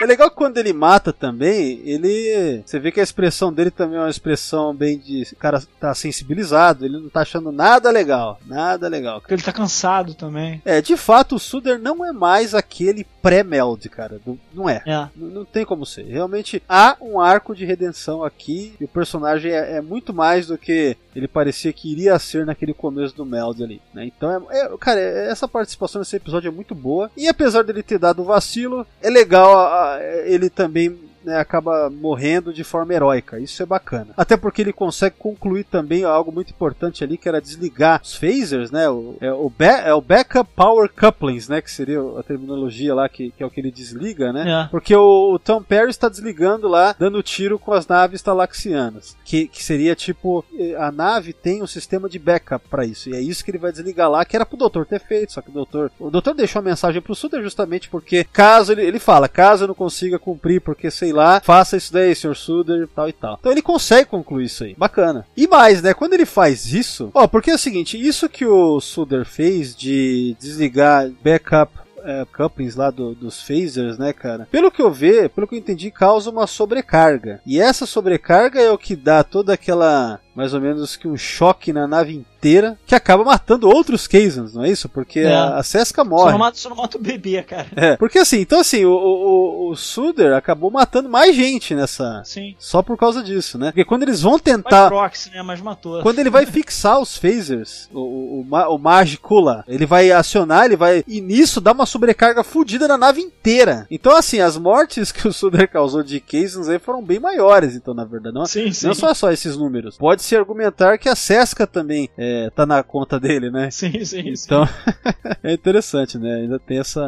É 0.00 0.06
legal 0.06 0.30
que 0.30 0.36
quando 0.36 0.56
ele 0.58 0.72
mata 0.72 1.12
também, 1.12 1.80
ele. 1.84 2.62
Você 2.64 2.78
vê 2.78 2.90
que 2.90 3.00
a 3.00 3.02
expressão 3.02 3.52
dele 3.52 3.70
também 3.70 3.96
é 3.98 4.00
uma 4.00 4.08
expressão 4.10 4.74
bem 4.74 4.98
de. 4.98 5.22
O 5.32 5.36
cara 5.36 5.62
tá 5.78 5.94
sensibilizado, 5.94 6.84
ele 6.84 6.98
não 6.98 7.08
tá 7.08 7.20
achando 7.20 7.52
nada 7.52 7.90
legal. 7.90 8.40
Nada 8.46 8.88
legal. 8.88 9.20
Porque 9.20 9.34
ele 9.34 9.42
tá 9.42 9.52
cansado 9.52 10.14
também. 10.14 10.62
É, 10.64 10.80
de 10.80 10.96
fato, 10.96 11.34
o 11.36 11.38
Suder 11.38 11.78
não 11.78 12.04
é 12.04 12.12
mais 12.12 12.54
aquele 12.54 13.04
pré-meld, 13.22 13.88
cara. 13.88 14.20
Não- 14.26 14.38
Não 14.54 14.68
é. 14.68 14.82
É. 14.86 15.08
Não, 15.14 15.28
não 15.28 15.44
tem 15.44 15.64
como 15.64 15.84
ser. 15.84 16.04
Realmente 16.04 16.62
há 16.68 16.96
um 17.00 17.20
arco 17.20 17.54
de 17.54 17.64
redenção 17.64 18.24
aqui 18.24 18.74
e 18.80 18.84
o 18.84 18.88
personagem 18.88 19.52
é, 19.52 19.76
é 19.76 19.80
muito 19.80 20.12
mais 20.14 20.46
do 20.46 20.56
que 20.58 20.96
ele 21.14 21.28
parecia 21.28 21.72
que 21.72 21.90
iria 21.92 22.18
ser 22.18 22.46
naquele 22.46 22.72
começo 22.72 23.14
do 23.14 23.26
Meld 23.26 23.62
ali. 23.62 23.80
né? 23.92 24.04
Então, 24.06 24.46
é, 24.50 24.60
é- 24.64 24.70
cara, 24.78 24.98
é- 25.00 25.30
essa 25.30 25.46
participação 25.46 25.98
nesse 26.00 26.16
episódio 26.16 26.48
é 26.48 26.50
muito 26.52 26.74
boa. 26.74 27.10
E 27.16 27.28
apesar 27.28 27.62
dele 27.62 27.82
ter 27.82 27.98
dado 27.98 28.22
o 28.22 28.24
vacilo, 28.24 28.86
é 29.02 29.10
legal 29.10 29.58
a- 29.58 29.89
a- 29.89 29.89
ele 30.24 30.50
também. 30.50 31.09
Né, 31.24 31.38
acaba 31.38 31.90
morrendo 31.90 32.52
de 32.52 32.64
forma 32.64 32.94
heróica, 32.94 33.38
isso 33.38 33.62
é 33.62 33.66
bacana. 33.66 34.08
Até 34.16 34.36
porque 34.36 34.62
ele 34.62 34.72
consegue 34.72 35.16
concluir 35.18 35.64
também 35.64 36.04
algo 36.04 36.32
muito 36.32 36.50
importante 36.50 37.02
ali, 37.04 37.16
que 37.16 37.28
era 37.28 37.40
desligar 37.40 38.00
os 38.02 38.14
phasers, 38.14 38.70
né? 38.70 38.88
O, 38.88 39.16
é, 39.20 39.32
o, 39.32 39.50
ba- 39.50 39.80
é 39.84 39.92
o 39.94 40.00
backup 40.00 40.50
power 40.54 40.90
couplings, 40.92 41.48
né? 41.48 41.60
Que 41.60 41.70
seria 41.70 42.00
a 42.18 42.22
terminologia 42.22 42.94
lá, 42.94 43.08
que, 43.08 43.30
que 43.32 43.42
é 43.42 43.46
o 43.46 43.50
que 43.50 43.60
ele 43.60 43.70
desliga, 43.70 44.32
né? 44.32 44.64
É. 44.64 44.68
Porque 44.70 44.94
o, 44.94 45.32
o 45.34 45.38
Tom 45.38 45.62
Perry 45.62 45.90
está 45.90 46.08
desligando 46.08 46.68
lá, 46.68 46.94
dando 46.98 47.22
tiro 47.22 47.58
com 47.58 47.72
as 47.72 47.86
naves 47.86 48.22
talaxianas. 48.22 49.16
Que, 49.24 49.46
que 49.46 49.62
seria 49.62 49.94
tipo, 49.94 50.44
eh, 50.58 50.74
a 50.78 50.90
nave 50.90 51.32
tem 51.32 51.62
um 51.62 51.66
sistema 51.66 52.08
de 52.08 52.18
backup 52.18 52.66
para 52.68 52.84
isso. 52.84 53.08
E 53.10 53.14
é 53.14 53.20
isso 53.20 53.44
que 53.44 53.50
ele 53.50 53.58
vai 53.58 53.70
desligar 53.72 54.10
lá, 54.10 54.24
que 54.24 54.36
era 54.36 54.46
pro 54.46 54.56
doutor 54.56 54.86
ter 54.86 55.00
feito. 55.00 55.32
Só 55.32 55.40
que 55.40 55.50
o 55.50 55.52
doutor. 55.52 55.90
O 55.98 56.10
doutor 56.10 56.34
deixou 56.34 56.60
a 56.60 56.62
mensagem 56.64 57.00
pro 57.00 57.14
Suter 57.14 57.42
justamente 57.42 57.88
porque, 57.88 58.24
caso 58.24 58.72
ele, 58.72 58.82
ele 58.84 58.98
fala, 58.98 59.28
caso 59.28 59.64
eu 59.64 59.68
não 59.68 59.74
consiga 59.74 60.18
cumprir, 60.18 60.60
porque 60.60 60.90
sei 60.90 61.09
lá, 61.12 61.40
faça 61.40 61.76
isso 61.76 61.92
daí, 61.92 62.14
Sr. 62.14 62.34
Suder, 62.36 62.88
tal 62.94 63.08
e 63.08 63.12
tal. 63.12 63.36
Então 63.40 63.52
ele 63.52 63.62
consegue 63.62 64.08
concluir 64.08 64.46
isso 64.46 64.64
aí. 64.64 64.74
Bacana. 64.76 65.26
E 65.36 65.46
mais, 65.46 65.82
né? 65.82 65.92
Quando 65.94 66.14
ele 66.14 66.26
faz 66.26 66.72
isso. 66.72 67.10
Ó, 67.14 67.26
porque 67.26 67.50
é 67.50 67.54
o 67.54 67.58
seguinte, 67.58 68.00
isso 68.00 68.28
que 68.28 68.44
o 68.46 68.80
Suder 68.80 69.24
fez 69.24 69.74
de 69.76 70.36
desligar 70.40 71.10
backup 71.22 71.72
é, 72.02 72.24
couplings 72.34 72.76
lá 72.76 72.90
do- 72.90 73.14
dos 73.14 73.42
phasers, 73.42 73.98
né, 73.98 74.10
cara? 74.14 74.48
Pelo 74.50 74.70
que 74.70 74.80
eu 74.80 74.90
vi, 74.90 75.28
pelo 75.28 75.46
que 75.46 75.54
eu 75.54 75.58
entendi, 75.58 75.90
causa 75.90 76.30
uma 76.30 76.46
sobrecarga. 76.46 77.42
E 77.44 77.60
essa 77.60 77.84
sobrecarga 77.84 78.58
é 78.58 78.70
o 78.70 78.78
que 78.78 78.96
dá 78.96 79.22
toda 79.22 79.52
aquela, 79.52 80.18
mais 80.40 80.54
ou 80.54 80.60
menos 80.60 80.96
que 80.96 81.06
um 81.06 81.16
choque 81.18 81.70
na 81.72 81.86
nave 81.86 82.14
inteira, 82.14 82.78
que 82.86 82.94
acaba 82.94 83.22
matando 83.22 83.68
outros 83.68 84.06
Kazans, 84.06 84.54
não 84.54 84.64
é 84.64 84.70
isso? 84.70 84.88
Porque 84.88 85.20
É. 85.20 85.34
a, 85.34 85.56
a 85.58 85.62
Seska 85.62 86.02
Só 86.02 86.08
morre. 86.08 86.32
não, 86.32 86.38
mata, 86.38 86.56
só 86.56 86.70
não 86.70 86.76
mata 86.76 86.96
o 86.96 87.00
bebê, 87.00 87.42
cara. 87.42 87.66
É, 87.76 87.96
porque 87.98 88.18
assim, 88.18 88.38
então 88.38 88.58
assim, 88.60 88.84
o, 88.86 88.90
o, 88.92 89.70
o- 89.70 89.76
Suder 89.76 90.32
acabou 90.34 90.70
matando 90.70 91.08
mais 91.10 91.36
gente 91.36 91.74
nessa. 91.74 92.22
Sim. 92.24 92.54
Só 92.58 92.82
por 92.82 92.96
causa 92.96 93.22
disso, 93.22 93.58
né? 93.58 93.66
Porque 93.66 93.84
quando 93.84 94.02
eles 94.04 94.22
vão 94.22 94.38
tentar. 94.38 94.88
proxy, 94.88 95.30
né? 95.30 95.42
Mas 95.42 95.60
matou. 95.60 96.00
Quando 96.02 96.18
ele 96.18 96.30
vai 96.30 96.46
fixar 96.46 96.98
os 96.98 97.16
phasers, 97.18 97.88
o, 97.92 98.00
o, 98.00 98.40
o, 98.50 98.74
o 98.74 98.78
mágico 98.78 99.38
lá, 99.40 99.62
ele 99.68 99.84
vai 99.84 100.10
acionar, 100.10 100.64
ele 100.64 100.76
vai. 100.76 101.04
E 101.06 101.20
nisso 101.20 101.60
dá 101.60 101.72
uma 101.72 101.84
sobrecarga 101.86 102.42
fodida 102.42 102.88
na 102.88 102.96
nave 102.96 103.20
inteira. 103.20 103.86
Então, 103.90 104.16
assim, 104.16 104.40
as 104.40 104.56
mortes 104.56 105.12
que 105.12 105.28
o 105.28 105.32
Suder 105.32 105.70
causou 105.70 106.02
de 106.02 106.18
Kazans 106.20 106.68
aí 106.68 106.78
foram 106.78 107.02
bem 107.02 107.20
maiores, 107.20 107.74
então, 107.74 107.92
na 107.92 108.04
verdade. 108.04 108.34
Não, 108.34 108.46
Sim, 108.46 108.72
sim. 108.72 108.86
não 108.86 108.94
só 108.94 109.12
só 109.12 109.30
esses 109.30 109.56
números. 109.56 109.96
Pode-se 110.30 110.36
argumentar 110.36 110.98
que 110.98 111.08
a 111.08 111.16
Sesca 111.16 111.66
também 111.66 112.08
é, 112.16 112.50
tá 112.50 112.64
na 112.64 112.82
conta 112.82 113.18
dele, 113.18 113.50
né? 113.50 113.70
Sim, 113.70 114.04
sim, 114.04 114.34
sim. 114.36 114.46
Então, 114.46 114.64
é 115.42 115.52
interessante, 115.52 116.18
né? 116.18 116.36
Ainda 116.36 116.58
tem 116.58 116.78
essa. 116.78 117.06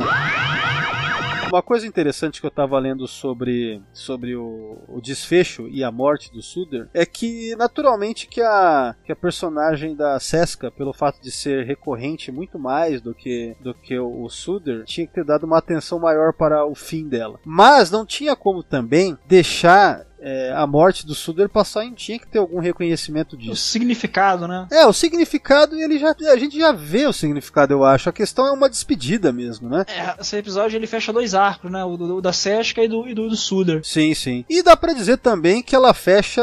Uma 1.49 1.62
coisa 1.62 1.86
interessante 1.86 2.40
que 2.40 2.47
eu 2.47 2.51
tava 2.51 2.78
lendo 2.78 3.07
sobre, 3.07 3.82
sobre 3.93 4.35
o, 4.35 4.78
o 4.89 5.03
desfecho 5.03 5.69
e 5.69 5.85
a 5.85 5.93
morte 5.93 6.32
do 6.32 6.40
Suder 6.40 6.89
é 6.94 7.05
que, 7.05 7.55
naturalmente, 7.57 8.27
que 8.27 8.40
a, 8.40 8.97
que 9.05 9.12
a 9.12 9.16
personagem 9.16 9.94
da 9.94 10.19
Seska, 10.19 10.70
pelo 10.70 10.94
fato 10.94 11.20
de 11.20 11.31
ser 11.31 11.66
recorrente 11.66 12.32
muito 12.32 12.59
mais 12.59 13.03
do 13.03 13.15
que, 13.15 13.55
do 13.61 13.74
que 13.74 13.99
o, 13.99 14.23
o 14.23 14.31
Suder, 14.31 14.85
tinha 14.85 15.07
que 15.07 15.12
ter 15.12 15.24
dado 15.24 15.44
uma 15.44 15.59
atenção 15.59 15.99
maior 15.99 16.32
para 16.32 16.65
o 16.65 16.74
fim 16.74 17.07
dela. 17.07 17.39
Mas 17.44 17.90
não 17.90 18.07
tinha 18.07 18.35
como 18.35 18.62
também 18.62 19.16
deixar 19.28 20.07
é, 20.23 20.53
a 20.55 20.66
morte 20.66 21.05
do 21.05 21.15
Suder 21.15 21.49
passar 21.49 21.85
em. 21.85 21.93
Tinha 21.93 22.19
que 22.19 22.27
ter 22.27 22.39
algum 22.39 22.61
reconhecimento 22.61 23.35
O 23.35 23.36
disso. 23.36 23.57
significado, 23.57 24.47
né? 24.47 24.66
É, 24.70 24.86
o 24.86 24.93
significado 24.93 25.74
ele 25.77 25.99
já 25.99 26.15
a 26.31 26.36
gente 26.36 26.57
já 26.59 26.70
vê 26.73 27.07
o 27.07 27.12
significado, 27.12 27.73
eu 27.74 27.85
acho. 27.85 28.09
A 28.09 28.12
questão 28.12 28.47
é 28.47 28.53
uma 28.53 28.70
despedida 28.70 29.32
mesmo, 29.32 29.69
né? 29.69 29.85
É, 29.89 30.20
esse 30.20 30.36
episódio 30.36 30.77
ele 30.77 30.86
fecha 30.86 31.12
dois 31.12 31.35
arcos, 31.35 31.70
né? 31.70 31.85
O, 31.85 31.97
do- 31.97 32.16
o 32.16 32.20
da 32.23 32.32
Sesca 32.32 32.82
e 32.82 32.89
do, 32.89 33.07
e 33.09 33.15
do, 33.15 33.28
do 33.28 33.36
Suder. 33.36 33.81
Sim, 33.85 34.15
sim. 34.15 34.44
E 34.49 34.62
dá 34.62 34.77
pra 34.77 34.93
dizer 34.93 35.19
também 35.19 35.62
que 35.62 35.74
ela 35.74 35.93
fecha 35.93 36.43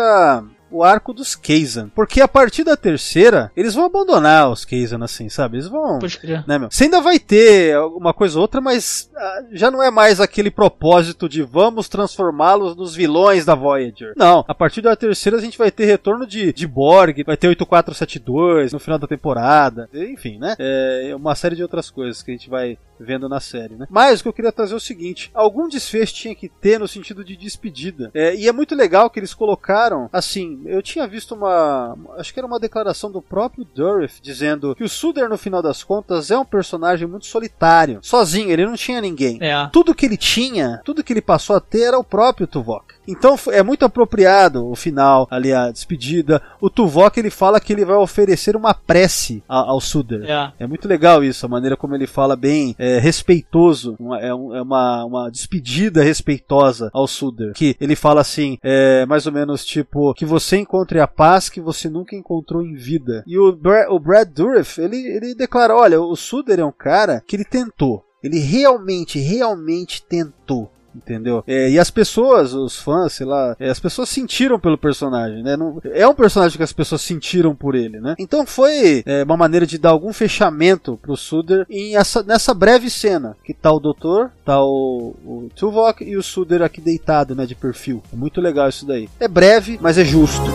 o 0.72 0.84
arco 0.84 1.14
dos 1.14 1.36
Kazan, 1.36 1.90
porque 1.96 2.22
a 2.22 2.28
partir 2.28 2.64
da 2.64 2.78
terceira 2.78 3.52
eles 3.56 3.74
vão 3.74 3.86
abandonar 3.86 4.50
os 4.50 4.66
Kazan 4.66 5.04
assim, 5.04 5.30
sabe? 5.30 5.58
Eles 5.58 5.68
vão 5.68 6.00
Pode 6.00 6.18
crer. 6.18 6.44
né, 6.48 6.58
meu? 6.58 6.70
Você 6.72 6.86
ainda 6.86 7.02
vai 7.02 7.20
ter 7.20 7.76
alguma 7.76 8.14
coisa 8.14 8.38
ou 8.38 8.42
outra, 8.42 8.62
mas 8.62 9.10
ah, 9.16 9.44
já 9.52 9.70
não 9.72 9.82
é 9.82 9.90
mais 9.90 10.20
aquele 10.20 10.52
propósito 10.52 11.28
de 11.28 11.42
vamos 11.42 11.90
transformá-los 11.90 12.76
nos 12.76 12.96
vilões 12.96 13.46
da 13.46 13.56
Voyager. 13.56 14.14
Não, 14.16 14.44
a 14.48 14.54
partir 14.56 14.82
da 14.82 14.96
terceira 14.96 15.38
a 15.38 15.42
gente 15.42 15.58
vai 15.58 15.72
ter 15.72 15.86
retorno 15.86 16.26
de, 16.26 16.54
de 16.54 16.68
Borg, 16.68 17.24
vai 17.26 17.38
ter 17.38 17.48
8472 17.48 18.74
no 18.74 18.80
final 18.80 19.00
da 19.00 19.08
temporada, 19.08 19.90
enfim, 19.94 20.38
né? 20.38 20.56
É 20.60 21.14
uma 21.16 21.36
série 21.36 21.56
de 21.56 21.64
outras 21.64 21.90
coisas 21.90 22.22
que 22.22 22.32
a 22.32 22.34
gente 22.34 22.50
vai 22.50 22.78
vendo 23.00 23.30
na 23.30 23.40
série, 23.40 23.76
né? 23.76 23.88
Mas 23.90 24.20
o 24.20 24.24
que 24.24 24.30
eu 24.30 24.34
queria 24.34 24.52
trazer 24.52 24.74
é 24.74 24.78
o 24.78 24.80
seguinte: 24.80 25.32
algum 25.34 25.68
desfecho 25.68 26.14
tinha 26.14 26.36
que 26.36 26.50
ter 26.50 26.80
no 26.80 26.88
sentido 26.88 27.24
de 27.24 27.36
despedida. 27.36 28.12
É, 28.14 28.36
e 28.36 28.48
é 28.48 28.52
muito 28.52 28.76
legal 28.76 29.10
que 29.10 29.20
eles 29.20 29.34
colocaram, 29.34 30.10
assim, 30.12 30.62
eu 30.66 30.82
tinha 30.82 31.08
visto 31.08 31.34
uma. 31.36 31.98
Acho 32.18 32.34
que 32.34 32.40
era 32.40 32.48
uma 32.48 32.60
declaração 32.60 33.12
do 33.12 33.22
próprio 33.22 33.66
Durif 33.66 34.20
dizendo 34.22 34.76
que 34.76 34.84
o 34.84 34.90
Suder, 34.90 35.30
no 35.30 35.38
final 35.38 35.62
das 35.62 35.84
contas, 35.84 36.32
é 36.32 36.38
um 36.38 36.46
personagem 36.46 37.08
muito 37.08 37.26
solitário. 37.26 38.00
Sozinho, 38.02 38.52
ele 38.52 38.66
não 38.66 38.76
tinha 38.76 39.02
ninguém. 39.02 39.38
É. 39.42 39.70
Tudo 39.72 39.96
que 39.96 40.06
ele 40.06 40.18
tinha, 40.18 40.82
tudo 40.84 41.04
que 41.04 41.14
ele 41.14 41.22
passou 41.22 41.56
a 41.56 41.60
ter 41.60 41.84
era 41.84 42.00
o 42.00 42.04
próprio 42.04 42.48
Tuvok. 42.48 42.99
Então 43.12 43.36
é 43.52 43.64
muito 43.64 43.84
apropriado 43.86 44.66
o 44.70 44.76
final, 44.76 45.28
ali 45.32 45.52
a 45.52 45.72
despedida. 45.72 46.42
O 46.62 46.70
Tuvok 46.70 47.20
ele 47.20 47.30
fala 47.30 47.60
que 47.60 47.74
ele 47.74 47.84
vai 47.86 47.96
oferecer 47.98 48.56
uma 48.56 48.74
prece 48.74 49.44
a- 49.50 49.70
ao 49.70 49.82
Suder. 49.82 50.30
É. 50.30 50.64
É 50.64 50.68
muito 50.68 50.88
legal 50.88 51.24
isso, 51.24 51.46
a 51.46 51.50
maneira 51.50 51.76
como 51.76 51.96
ele 51.96 52.08
fala 52.08 52.36
bem 52.36 52.76
é, 52.78 53.00
respeitoso, 53.00 53.96
uma- 54.00 54.20
é, 54.20 54.28
é 54.28 54.34
uma, 54.34 55.06
uma 55.06 55.30
despedida 55.32 56.04
respeitosa 56.04 56.90
ao 56.94 57.08
Suder. 57.08 57.54
Que 57.54 57.76
ele 57.80 57.96
fala 57.96 58.22
assim, 58.22 58.58
é, 58.64 59.06
mais 59.06 59.26
ou 59.26 59.32
menos 59.32 59.66
tipo, 59.66 60.14
que 60.14 60.26
você 60.26 60.58
encontre 60.58 61.00
a 61.00 61.08
paz 61.08 61.50
que 61.50 61.62
você 61.62 61.90
nunca 61.90 62.16
encontrou 62.16 62.62
em 62.64 62.76
vida. 62.76 63.24
E 63.28 63.38
o, 63.38 63.52
Bra- 63.56 63.88
o 63.90 64.00
Brad 64.00 64.28
Dourif, 64.30 64.80
ele, 64.80 64.98
ele 64.98 65.36
declara, 65.36 65.76
olha, 65.76 66.00
o 66.02 66.16
Suder 66.16 66.60
é 66.60 66.66
um 66.66 66.72
cara 66.72 67.22
que 67.26 67.36
ele 67.36 67.46
tentou. 67.46 68.04
Ele 68.22 68.40
realmente, 68.40 69.18
realmente 69.18 70.04
tentou. 70.04 70.70
Entendeu? 70.96 71.44
É, 71.48 71.70
e 71.70 71.78
as 71.80 71.92
pessoas, 71.92 72.54
os 72.54 72.78
fãs, 72.78 73.14
sei 73.14 73.26
lá, 73.26 73.56
é, 73.60 73.70
as 73.70 73.80
pessoas 73.80 74.10
sentiram 74.10 74.60
pelo 74.60 74.78
personagem, 74.78 75.44
né? 75.44 75.56
Não- 75.56 75.80
é 75.86 76.08
um 76.08 76.16
personagem 76.16 76.58
que 76.58 76.64
as 76.64 76.74
pessoas 76.74 77.02
sentiram 77.02 77.56
por 77.56 77.76
ele, 77.76 78.00
né? 78.00 78.16
Então 78.18 78.46
foi 78.46 79.04
é, 79.06 79.24
uma 79.24 79.38
maneira 79.38 79.66
de 79.66 79.78
dar 79.78 79.90
algum 79.92 80.12
fechamento 80.12 80.98
pro 81.02 81.16
Suder 81.16 81.66
em 81.70 81.96
essa, 81.96 82.24
nessa 82.24 82.54
breve 82.54 82.90
cena. 82.90 83.38
Que 83.44 83.54
tá 83.54 83.72
o 83.72 83.80
doutor, 83.80 84.32
tá 84.44 84.62
o, 84.64 85.16
o 85.26 85.50
Tuvok 85.56 86.04
e 86.04 86.18
o 86.18 86.24
Suder 86.24 86.62
aqui 86.62 86.82
deitado, 86.82 87.36
né? 87.36 87.46
De 87.46 87.56
perfil. 87.56 88.02
É 88.12 88.16
muito 88.16 88.42
legal 88.42 88.68
isso 88.68 88.86
daí. 88.86 89.08
É 89.20 89.28
breve, 89.28 89.78
mas 89.82 89.98
é 89.98 90.04
justo. 90.06 90.50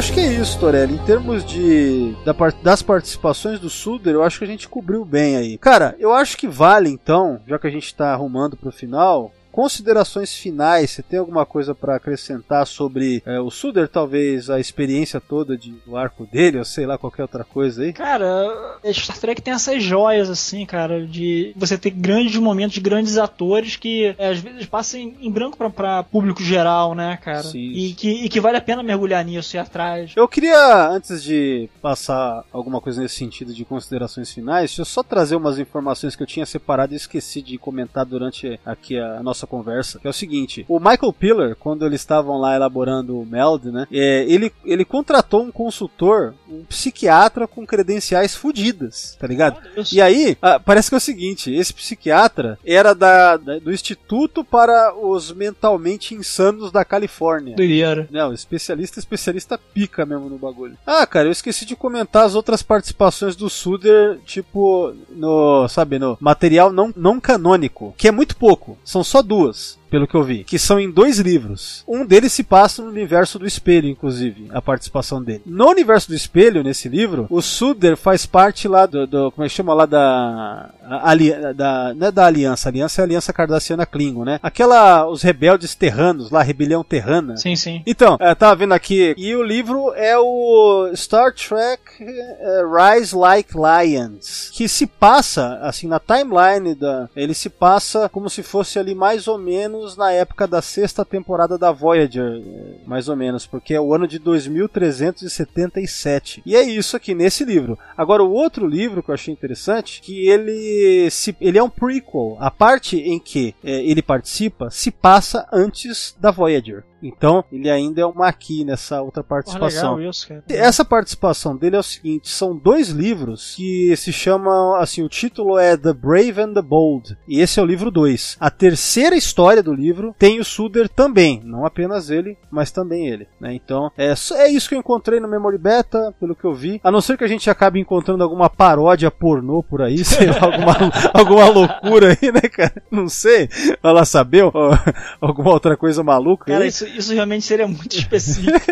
Acho 0.00 0.14
que 0.14 0.20
é 0.20 0.32
isso, 0.32 0.58
Torelli. 0.58 0.94
Em 0.94 1.04
termos 1.04 1.44
de 1.44 2.14
da 2.24 2.34
das 2.62 2.80
participações 2.80 3.60
do 3.60 3.68
Suder, 3.68 4.14
eu 4.14 4.22
acho 4.22 4.38
que 4.38 4.46
a 4.46 4.48
gente 4.48 4.66
cobriu 4.66 5.04
bem 5.04 5.36
aí. 5.36 5.58
Cara, 5.58 5.94
eu 5.98 6.10
acho 6.14 6.38
que 6.38 6.48
vale 6.48 6.88
então, 6.88 7.38
já 7.46 7.58
que 7.58 7.66
a 7.66 7.70
gente 7.70 7.94
tá 7.94 8.10
arrumando 8.10 8.56
pro 8.56 8.72
final, 8.72 9.30
considerações 9.50 10.34
finais. 10.34 10.90
Você 10.90 11.02
tem 11.02 11.18
alguma 11.18 11.44
coisa 11.44 11.74
pra 11.74 11.96
acrescentar 11.96 12.66
sobre 12.66 13.22
é, 13.26 13.40
o 13.40 13.50
Suder, 13.50 13.88
talvez 13.88 14.50
a 14.50 14.60
experiência 14.60 15.20
toda 15.20 15.56
de, 15.56 15.72
do 15.86 15.96
arco 15.96 16.26
dele, 16.26 16.58
ou 16.58 16.64
sei 16.64 16.86
lá, 16.86 16.96
qualquer 16.98 17.22
outra 17.22 17.44
coisa 17.44 17.82
aí? 17.82 17.92
Cara, 17.92 18.78
Star 18.92 19.18
Trek 19.18 19.42
tem 19.42 19.54
essas 19.54 19.82
joias, 19.82 20.30
assim, 20.30 20.64
cara, 20.64 21.06
de 21.06 21.52
você 21.56 21.76
ter 21.76 21.90
grandes 21.90 22.36
momentos, 22.36 22.78
grandes 22.78 23.18
atores 23.18 23.76
que 23.76 24.14
é, 24.18 24.30
às 24.30 24.38
vezes 24.38 24.66
passam 24.66 25.00
em, 25.00 25.16
em 25.20 25.30
branco 25.30 25.56
pra, 25.56 25.70
pra 25.70 26.02
público 26.02 26.42
geral, 26.42 26.94
né, 26.94 27.18
cara? 27.22 27.42
Sim. 27.42 27.58
E 27.58 27.92
que, 27.92 28.10
e 28.10 28.28
que 28.28 28.40
vale 28.40 28.56
a 28.56 28.62
pena 28.62 28.82
mergulhar 28.82 29.24
nisso 29.24 29.56
e 29.56 29.58
atrás. 29.58 30.12
Eu 30.16 30.28
queria, 30.28 30.88
antes 30.88 31.22
de 31.22 31.68
passar 31.82 32.44
alguma 32.52 32.80
coisa 32.80 33.02
nesse 33.02 33.16
sentido 33.16 33.52
de 33.52 33.64
considerações 33.64 34.32
finais, 34.32 34.70
deixa 34.70 34.82
eu 34.82 34.86
só 34.86 35.02
trazer 35.02 35.36
umas 35.36 35.58
informações 35.58 36.14
que 36.14 36.22
eu 36.22 36.26
tinha 36.26 36.46
separado 36.46 36.92
e 36.92 36.96
esqueci 36.96 37.42
de 37.42 37.58
comentar 37.58 38.04
durante 38.04 38.58
aqui 38.64 38.98
a 38.98 39.22
nossa 39.22 39.39
conversa, 39.46 39.98
que 39.98 40.06
é 40.06 40.10
o 40.10 40.14
seguinte, 40.14 40.64
o 40.68 40.78
Michael 40.78 41.12
Piller, 41.12 41.56
quando 41.56 41.84
eles 41.86 42.00
estavam 42.00 42.38
lá 42.38 42.54
elaborando 42.54 43.18
o 43.20 43.26
MELD, 43.26 43.70
né, 43.70 43.86
é, 43.92 44.24
ele, 44.28 44.52
ele 44.64 44.84
contratou 44.84 45.42
um 45.42 45.50
consultor, 45.50 46.34
um 46.48 46.64
psiquiatra 46.64 47.46
com 47.46 47.66
credenciais 47.66 48.34
fodidas, 48.34 49.16
tá 49.18 49.26
ligado? 49.26 49.60
E 49.92 50.00
aí, 50.00 50.36
ah, 50.42 50.58
parece 50.58 50.88
que 50.88 50.94
é 50.94 50.98
o 50.98 51.00
seguinte: 51.00 51.52
esse 51.52 51.72
psiquiatra 51.72 52.58
era 52.64 52.94
da, 52.94 53.36
da- 53.36 53.58
do 53.58 53.72
Instituto 53.72 54.44
para 54.44 54.94
os 54.96 55.32
Mentalmente 55.32 56.14
Insanos 56.14 56.70
da 56.72 56.84
Califórnia. 56.84 57.56
Doideira. 57.56 58.08
Não, 58.10 58.32
especialista, 58.32 58.98
especialista 58.98 59.58
pica 59.58 60.04
mesmo 60.06 60.28
no 60.28 60.38
bagulho. 60.38 60.76
Ah, 60.86 61.06
cara, 61.06 61.28
eu 61.28 61.32
esqueci 61.32 61.64
de 61.64 61.76
comentar 61.76 62.24
as 62.24 62.34
outras 62.34 62.62
participações 62.62 63.36
do 63.36 63.48
Suder, 63.50 64.18
tipo, 64.24 64.94
no, 65.10 65.68
sabe, 65.68 65.98
no 65.98 66.16
material 66.20 66.72
não, 66.72 66.92
não 66.96 67.20
canônico, 67.20 67.94
que 67.96 68.08
é 68.08 68.10
muito 68.10 68.36
pouco, 68.36 68.78
são 68.84 69.02
só 69.04 69.22
duas. 69.30 69.79
Pelo 69.90 70.06
que 70.06 70.14
eu 70.14 70.22
vi, 70.22 70.44
que 70.44 70.58
são 70.58 70.78
em 70.78 70.90
dois 70.90 71.18
livros. 71.18 71.82
Um 71.86 72.06
deles 72.06 72.32
se 72.32 72.42
passa 72.44 72.80
no 72.82 72.88
universo 72.88 73.38
do 73.38 73.46
espelho, 73.46 73.88
inclusive, 73.88 74.46
a 74.52 74.62
participação 74.62 75.22
dele. 75.22 75.42
No 75.44 75.68
universo 75.68 76.08
do 76.08 76.14
espelho, 76.14 76.62
nesse 76.62 76.88
livro, 76.88 77.26
o 77.28 77.42
Suder 77.42 77.96
faz 77.96 78.24
parte 78.24 78.68
lá 78.68 78.86
do, 78.86 79.06
do- 79.06 79.30
como 79.32 79.44
é 79.44 79.48
que 79.48 79.54
chama 79.54 79.74
lá 79.74 79.86
da, 79.86 80.70
ali, 81.02 81.32
da, 81.54 81.92
não 81.94 82.06
é 82.06 82.12
da 82.12 82.26
aliança, 82.26 82.68
a 82.68 82.70
aliança 82.70 83.00
é 83.00 83.02
a 83.02 83.06
aliança 83.06 83.32
cardassiana 83.32 83.84
Klingon, 83.86 84.24
né? 84.24 84.38
Aquela, 84.42 85.08
os 85.08 85.22
rebeldes 85.22 85.74
terranos 85.74 86.30
lá, 86.30 86.42
rebelião 86.42 86.84
terrana. 86.84 87.36
Sim, 87.36 87.56
sim. 87.56 87.82
Então, 87.86 88.16
é, 88.20 88.34
tava 88.34 88.54
vendo 88.56 88.72
aqui, 88.74 89.14
e 89.18 89.34
o 89.34 89.42
livro 89.42 89.92
é 89.94 90.16
o 90.18 90.90
Star 90.94 91.32
Trek 91.34 91.80
é, 92.00 92.62
Rise 92.94 93.14
Like 93.16 93.52
Lions, 93.56 94.50
que 94.52 94.68
se 94.68 94.86
passa, 94.86 95.58
assim, 95.62 95.86
na 95.88 95.98
timeline 95.98 96.74
da. 96.74 97.08
Ele 97.16 97.34
se 97.34 97.48
passa 97.50 98.08
como 98.08 98.30
se 98.30 98.42
fosse 98.42 98.78
ali 98.78 98.94
mais 98.94 99.26
ou 99.26 99.38
menos 99.38 99.79
na 99.96 100.12
época 100.12 100.46
da 100.46 100.62
sexta 100.62 101.04
temporada 101.04 101.58
da 101.58 101.72
Voyager, 101.72 102.40
mais 102.86 103.08
ou 103.08 103.16
menos, 103.16 103.46
porque 103.46 103.74
é 103.74 103.80
o 103.80 103.92
ano 103.94 104.06
de 104.06 104.18
2377. 104.18 106.42
E 106.44 106.54
é 106.56 106.62
isso 106.62 106.96
aqui 106.96 107.14
nesse 107.14 107.44
livro. 107.44 107.78
Agora, 107.96 108.22
o 108.22 108.32
outro 108.32 108.66
livro 108.66 109.02
que 109.02 109.10
eu 109.10 109.14
achei 109.14 109.32
interessante, 109.32 110.00
que 110.00 110.28
ele 110.28 111.08
se, 111.10 111.36
ele 111.40 111.58
é 111.58 111.62
um 111.62 111.70
prequel. 111.70 112.36
A 112.40 112.50
parte 112.50 112.96
em 112.96 113.18
que 113.18 113.54
é, 113.62 113.84
ele 113.84 114.02
participa 114.02 114.70
se 114.70 114.90
passa 114.90 115.46
antes 115.52 116.16
da 116.18 116.30
Voyager. 116.30 116.84
Então, 117.02 117.44
ele 117.50 117.70
ainda 117.70 118.00
é 118.00 118.06
um 118.06 118.22
aqui 118.22 118.64
nessa 118.64 119.02
outra 119.02 119.22
participação. 119.22 119.96
legal 119.96 120.10
isso. 120.10 120.26
Essa 120.48 120.84
participação 120.84 121.56
dele 121.56 121.76
é 121.76 121.78
o 121.78 121.82
seguinte: 121.82 122.28
são 122.28 122.56
dois 122.56 122.88
livros 122.88 123.54
que 123.56 123.94
se 123.96 124.12
chamam 124.12 124.74
assim. 124.74 125.02
O 125.02 125.08
título 125.08 125.58
é 125.58 125.76
The 125.76 125.92
Brave 125.92 126.40
and 126.40 126.54
the 126.54 126.62
Bold, 126.62 127.16
e 127.26 127.40
esse 127.40 127.58
é 127.58 127.62
o 127.62 127.66
livro 127.66 127.90
2. 127.90 128.36
A 128.40 128.50
terceira 128.50 129.16
história 129.16 129.62
do 129.62 129.72
livro 129.72 130.14
tem 130.18 130.38
o 130.38 130.44
Suder 130.44 130.88
também, 130.88 131.40
não 131.44 131.64
apenas 131.64 132.10
ele, 132.10 132.36
mas 132.50 132.70
também 132.70 133.08
ele. 133.08 133.26
né? 133.40 133.54
Então, 133.54 133.90
é, 133.96 134.12
é 134.34 134.48
isso 134.48 134.68
que 134.68 134.74
eu 134.74 134.78
encontrei 134.78 135.20
no 135.20 135.28
Memory 135.28 135.58
Beta, 135.58 136.14
pelo 136.18 136.34
que 136.34 136.44
eu 136.44 136.54
vi. 136.54 136.80
A 136.82 136.90
não 136.90 137.00
ser 137.00 137.16
que 137.16 137.24
a 137.24 137.28
gente 137.28 137.48
acabe 137.48 137.80
encontrando 137.80 138.22
alguma 138.22 138.48
paródia 138.50 139.10
pornô 139.10 139.62
por 139.62 139.82
aí, 139.82 140.02
sei 140.04 140.28
lá, 140.28 140.40
alguma, 140.42 140.74
alguma 141.14 141.48
loucura 141.48 142.16
aí, 142.20 142.32
né, 142.32 142.42
cara? 142.42 142.82
Não 142.90 143.08
sei. 143.08 143.48
Vai 143.82 143.92
lá 143.92 144.04
saber, 144.04 144.44
ó, 144.44 144.50
alguma 145.20 145.50
outra 145.50 145.76
coisa 145.76 146.02
maluca 146.02 146.46
Cara, 146.46 146.66
isso, 146.66 146.86
isso 146.96 147.12
realmente 147.12 147.44
seria 147.44 147.66
muito 147.66 147.96
específico. 147.96 148.58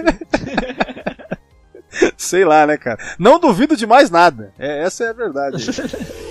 Sei 2.16 2.44
lá, 2.44 2.66
né, 2.66 2.76
cara? 2.76 2.98
Não 3.18 3.40
duvido 3.40 3.76
de 3.76 3.86
mais 3.86 4.10
nada. 4.10 4.52
É, 4.58 4.82
essa 4.82 5.04
é 5.04 5.08
a 5.08 5.12
verdade. 5.12 5.64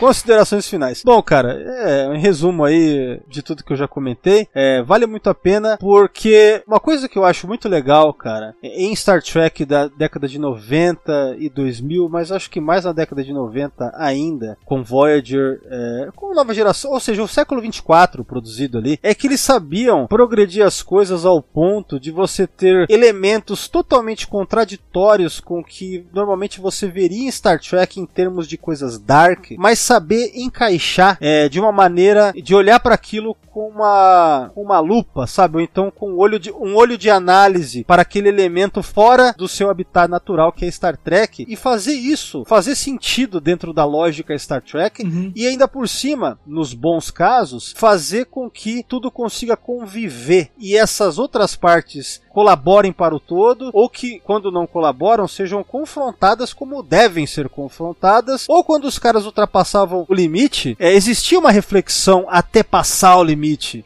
Considerações 0.00 0.66
finais. 0.66 1.02
Bom, 1.04 1.22
cara, 1.22 1.62
é, 1.62 2.16
em 2.16 2.18
resumo 2.18 2.64
aí 2.64 3.20
de 3.28 3.42
tudo 3.42 3.62
que 3.62 3.70
eu 3.70 3.76
já 3.76 3.86
comentei, 3.86 4.48
é, 4.54 4.82
vale 4.82 5.04
muito 5.04 5.28
a 5.28 5.34
pena 5.34 5.76
porque 5.78 6.62
uma 6.66 6.80
coisa 6.80 7.06
que 7.06 7.18
eu 7.18 7.24
acho 7.26 7.46
muito 7.46 7.68
legal, 7.68 8.14
cara, 8.14 8.54
em 8.62 8.96
Star 8.96 9.22
Trek 9.22 9.66
da 9.66 9.88
década 9.88 10.26
de 10.26 10.38
90 10.38 11.36
e 11.38 11.50
2000, 11.50 12.08
mas 12.08 12.32
acho 12.32 12.48
que 12.48 12.62
mais 12.62 12.86
na 12.86 12.92
década 12.92 13.22
de 13.22 13.30
90 13.30 13.92
ainda, 13.94 14.56
com 14.64 14.82
Voyager, 14.82 15.60
é, 15.66 16.08
com 16.16 16.34
nova 16.34 16.54
geração, 16.54 16.92
ou 16.92 17.00
seja, 17.00 17.22
o 17.22 17.28
século 17.28 17.60
24 17.60 18.24
produzido 18.24 18.78
ali, 18.78 18.98
é 19.02 19.14
que 19.14 19.26
eles 19.26 19.42
sabiam 19.42 20.06
progredir 20.06 20.64
as 20.64 20.82
coisas 20.82 21.26
ao 21.26 21.42
ponto 21.42 22.00
de 22.00 22.10
você 22.10 22.46
ter 22.46 22.86
elementos 22.88 23.68
totalmente 23.68 24.26
contraditórios 24.26 25.40
com 25.40 25.60
o 25.60 25.64
que 25.64 26.06
normalmente 26.10 26.58
você 26.58 26.88
veria 26.88 27.28
em 27.28 27.30
Star 27.30 27.60
Trek 27.60 28.00
em 28.00 28.06
termos 28.06 28.48
de 28.48 28.56
coisas 28.56 28.98
dark, 28.98 29.50
mas 29.58 29.89
saber 29.90 30.30
encaixar 30.36 31.18
é, 31.20 31.48
de 31.48 31.58
uma 31.58 31.72
maneira 31.72 32.32
de 32.32 32.54
olhar 32.54 32.78
para 32.78 32.94
aquilo 32.94 33.34
com 33.52 33.68
uma, 33.68 34.50
uma 34.54 34.80
lupa, 34.80 35.26
sabe? 35.26 35.56
Ou 35.56 35.60
então 35.60 35.90
com 35.90 36.12
um 36.12 36.18
olho, 36.18 36.38
de, 36.38 36.50
um 36.52 36.76
olho 36.76 36.96
de 36.96 37.10
análise 37.10 37.84
para 37.84 38.02
aquele 38.02 38.28
elemento 38.28 38.82
fora 38.82 39.34
do 39.36 39.48
seu 39.48 39.70
habitat 39.70 40.08
natural 40.08 40.52
que 40.52 40.64
é 40.64 40.70
Star 40.70 40.96
Trek 40.96 41.44
e 41.48 41.56
fazer 41.56 41.94
isso, 41.94 42.44
fazer 42.44 42.74
sentido 42.74 43.40
dentro 43.40 43.72
da 43.72 43.84
lógica 43.84 44.36
Star 44.38 44.62
Trek 44.62 45.02
Uhum. 45.02 45.32
e 45.34 45.46
ainda 45.46 45.66
por 45.66 45.88
cima, 45.88 46.38
nos 46.46 46.74
bons 46.74 47.10
casos, 47.10 47.74
fazer 47.76 48.26
com 48.26 48.48
que 48.50 48.84
tudo 48.88 49.10
consiga 49.10 49.56
conviver 49.56 50.50
e 50.58 50.76
essas 50.76 51.18
outras 51.18 51.56
partes 51.56 52.20
colaborem 52.30 52.92
para 52.92 53.14
o 53.14 53.20
todo, 53.20 53.70
ou 53.72 53.88
que, 53.88 54.20
quando 54.20 54.52
não 54.52 54.66
colaboram, 54.66 55.26
sejam 55.26 55.64
confrontadas 55.64 56.52
como 56.52 56.82
devem 56.82 57.26
ser 57.26 57.48
confrontadas, 57.48 58.46
ou 58.48 58.62
quando 58.62 58.84
os 58.84 58.98
caras 58.98 59.26
ultrapassavam 59.26 60.06
o 60.08 60.14
limite, 60.14 60.76
é, 60.78 60.92
existia 60.92 61.38
uma 61.38 61.50
reflexão 61.50 62.26
até 62.28 62.62
passar 62.62 63.16
o 63.16 63.24
limite, 63.24 63.39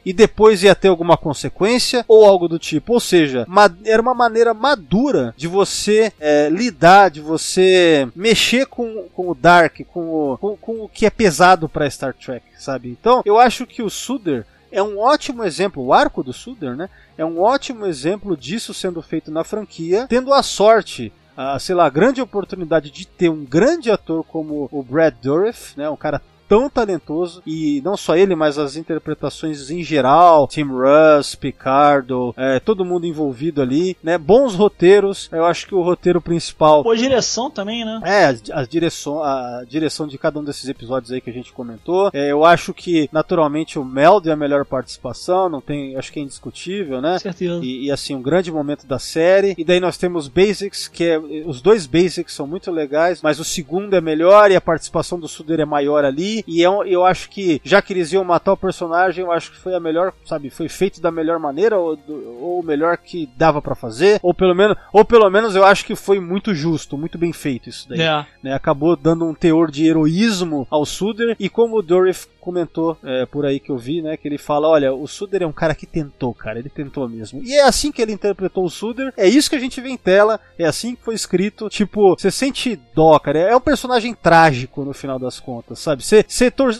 e 0.04 0.12
depois 0.12 0.62
ia 0.62 0.74
ter 0.74 0.88
alguma 0.88 1.16
consequência, 1.16 2.04
ou 2.08 2.24
algo 2.24 2.48
do 2.48 2.58
tipo. 2.58 2.94
Ou 2.94 3.00
seja, 3.00 3.46
era 3.84 4.02
uma 4.02 4.14
maneira 4.14 4.52
madura 4.52 5.34
de 5.36 5.46
você 5.46 6.12
é, 6.18 6.48
lidar, 6.48 7.10
de 7.10 7.20
você 7.20 8.08
mexer 8.14 8.66
com, 8.66 9.06
com 9.14 9.28
o 9.28 9.34
Dark, 9.34 9.80
com 9.92 10.00
o, 10.00 10.38
com, 10.38 10.56
com 10.56 10.84
o 10.84 10.88
que 10.88 11.06
é 11.06 11.10
pesado 11.10 11.68
para 11.68 11.90
Star 11.90 12.14
Trek, 12.14 12.44
sabe? 12.58 12.88
Então, 12.88 13.22
eu 13.24 13.38
acho 13.38 13.66
que 13.66 13.82
o 13.82 13.90
Suder 13.90 14.46
é 14.72 14.82
um 14.82 14.98
ótimo 14.98 15.44
exemplo, 15.44 15.84
o 15.84 15.92
arco 15.92 16.22
do 16.22 16.32
Suder, 16.32 16.76
né? 16.76 16.88
É 17.16 17.24
um 17.24 17.40
ótimo 17.40 17.86
exemplo 17.86 18.36
disso 18.36 18.74
sendo 18.74 19.00
feito 19.00 19.30
na 19.30 19.44
franquia, 19.44 20.06
tendo 20.08 20.32
a 20.32 20.42
sorte 20.42 21.12
sei 21.58 21.74
lá, 21.74 21.86
a 21.86 21.90
grande 21.90 22.20
oportunidade 22.20 22.90
de 22.90 23.06
ter 23.06 23.28
um 23.28 23.44
grande 23.44 23.90
ator 23.90 24.24
como 24.24 24.68
o 24.70 24.82
Brad 24.82 25.14
Dourif, 25.20 25.76
né, 25.76 25.88
um 25.88 25.96
cara 25.96 26.22
tão 26.48 26.68
talentoso 26.68 27.42
e 27.46 27.80
não 27.84 27.96
só 27.96 28.16
ele, 28.16 28.34
mas 28.34 28.58
as 28.58 28.76
interpretações 28.76 29.70
em 29.70 29.82
geral, 29.82 30.46
Tim 30.48 30.64
Russ, 30.64 31.34
Picardo, 31.34 32.34
é, 32.36 32.60
todo 32.60 32.84
mundo 32.84 33.06
envolvido 33.06 33.62
ali, 33.62 33.96
né? 34.02 34.18
Bons 34.18 34.54
roteiros. 34.54 35.28
Eu 35.32 35.44
acho 35.44 35.66
que 35.66 35.74
o 35.74 35.82
roteiro 35.82 36.20
principal. 36.20 36.82
Boa 36.82 36.96
direção 36.96 37.50
também, 37.50 37.84
né? 37.84 38.00
É, 38.04 38.52
a, 38.52 38.60
a 38.60 38.64
direção, 38.64 39.22
a 39.22 39.64
direção 39.66 40.06
de 40.06 40.18
cada 40.18 40.38
um 40.38 40.44
desses 40.44 40.68
episódios 40.68 41.12
aí 41.12 41.20
que 41.20 41.30
a 41.30 41.32
gente 41.32 41.52
comentou. 41.52 42.10
É, 42.12 42.30
eu 42.30 42.44
acho 42.44 42.72
que 42.72 43.08
naturalmente 43.12 43.78
o 43.78 43.84
Meld 43.84 44.28
é 44.28 44.32
a 44.32 44.36
melhor 44.36 44.64
participação, 44.64 45.48
não 45.48 45.60
tem, 45.60 45.96
acho 45.96 46.12
que 46.12 46.18
é 46.18 46.22
indiscutível, 46.22 47.00
né? 47.00 47.18
Certeza. 47.18 47.60
E, 47.62 47.86
e, 47.86 47.90
assim 47.90 48.14
um 48.14 48.22
grande 48.22 48.50
momento 48.50 48.86
da 48.86 48.98
série. 48.98 49.54
E 49.56 49.64
daí 49.64 49.80
nós 49.80 49.96
temos 49.96 50.28
Basics, 50.28 50.88
que 50.88 51.04
é 51.04 51.18
os 51.18 51.60
dois 51.60 51.86
Basics 51.86 52.34
são 52.34 52.46
muito 52.46 52.70
legais, 52.70 53.22
mas 53.22 53.38
o 53.38 53.44
segundo 53.44 53.94
é 53.94 54.00
melhor 54.00 54.50
e 54.50 54.56
a 54.56 54.60
participação 54.60 55.18
do 55.18 55.28
Suder 55.28 55.60
é 55.60 55.64
maior 55.64 56.04
ali. 56.04 56.33
E 56.46 56.62
eu, 56.62 56.82
é 56.82 56.88
eu 56.88 57.04
acho 57.04 57.28
que, 57.28 57.60
já 57.64 57.82
que 57.82 57.92
eles 57.92 58.12
iam 58.12 58.24
matar 58.24 58.52
o 58.52 58.56
personagem, 58.56 59.24
eu 59.24 59.30
acho 59.30 59.50
que 59.50 59.58
foi 59.58 59.74
a 59.74 59.80
melhor, 59.80 60.12
sabe, 60.24 60.50
foi 60.50 60.68
feito 60.68 61.00
da 61.00 61.10
melhor 61.10 61.38
maneira, 61.38 61.78
ou, 61.78 61.98
ou 62.08 62.60
o 62.60 62.64
melhor 62.64 62.96
que 62.96 63.28
dava 63.36 63.60
para 63.60 63.74
fazer, 63.74 64.18
ou 64.22 64.32
pelo 64.32 64.54
menos, 64.54 64.76
ou 64.92 65.04
pelo 65.04 65.28
menos 65.28 65.54
eu 65.54 65.64
acho 65.64 65.84
que 65.84 65.94
foi 65.94 66.18
muito 66.18 66.54
justo, 66.54 66.96
muito 66.96 67.18
bem 67.18 67.32
feito 67.32 67.68
isso 67.68 67.88
daí. 67.88 68.00
É. 68.00 68.26
Né? 68.42 68.54
Acabou 68.54 68.96
dando 68.96 69.24
um 69.24 69.34
teor 69.34 69.70
de 69.70 69.86
heroísmo 69.86 70.66
ao 70.70 70.86
Suder, 70.86 71.36
e 71.38 71.48
como 71.48 71.78
o 71.78 71.82
Dorif 71.82 72.26
comentou 72.44 72.98
é, 73.02 73.24
por 73.24 73.46
aí 73.46 73.58
que 73.58 73.70
eu 73.70 73.78
vi, 73.78 74.02
né? 74.02 74.18
Que 74.18 74.28
ele 74.28 74.36
fala: 74.36 74.68
olha, 74.68 74.92
o 74.92 75.08
Suder 75.08 75.42
é 75.42 75.46
um 75.46 75.52
cara 75.52 75.74
que 75.74 75.86
tentou, 75.86 76.34
cara, 76.34 76.58
ele 76.58 76.68
tentou 76.68 77.08
mesmo. 77.08 77.42
E 77.42 77.54
é 77.54 77.62
assim 77.62 77.90
que 77.90 78.02
ele 78.02 78.12
interpretou 78.12 78.64
o 78.64 78.70
Suder, 78.70 79.12
é 79.16 79.26
isso 79.26 79.48
que 79.48 79.56
a 79.56 79.60
gente 79.60 79.80
vê 79.80 79.88
em 79.88 79.96
tela, 79.96 80.38
é 80.58 80.66
assim 80.66 80.94
que 80.94 81.02
foi 81.02 81.14
escrito. 81.14 81.70
Tipo, 81.70 82.14
você 82.14 82.30
sente 82.30 82.78
dó, 82.94 83.18
cara. 83.18 83.38
É 83.38 83.56
um 83.56 83.60
personagem 83.60 84.14
trágico 84.14 84.84
no 84.84 84.92
final 84.92 85.18
das 85.18 85.40
contas, 85.40 85.78
sabe? 85.78 86.04
Você, 86.04 86.50
tor 86.50 86.74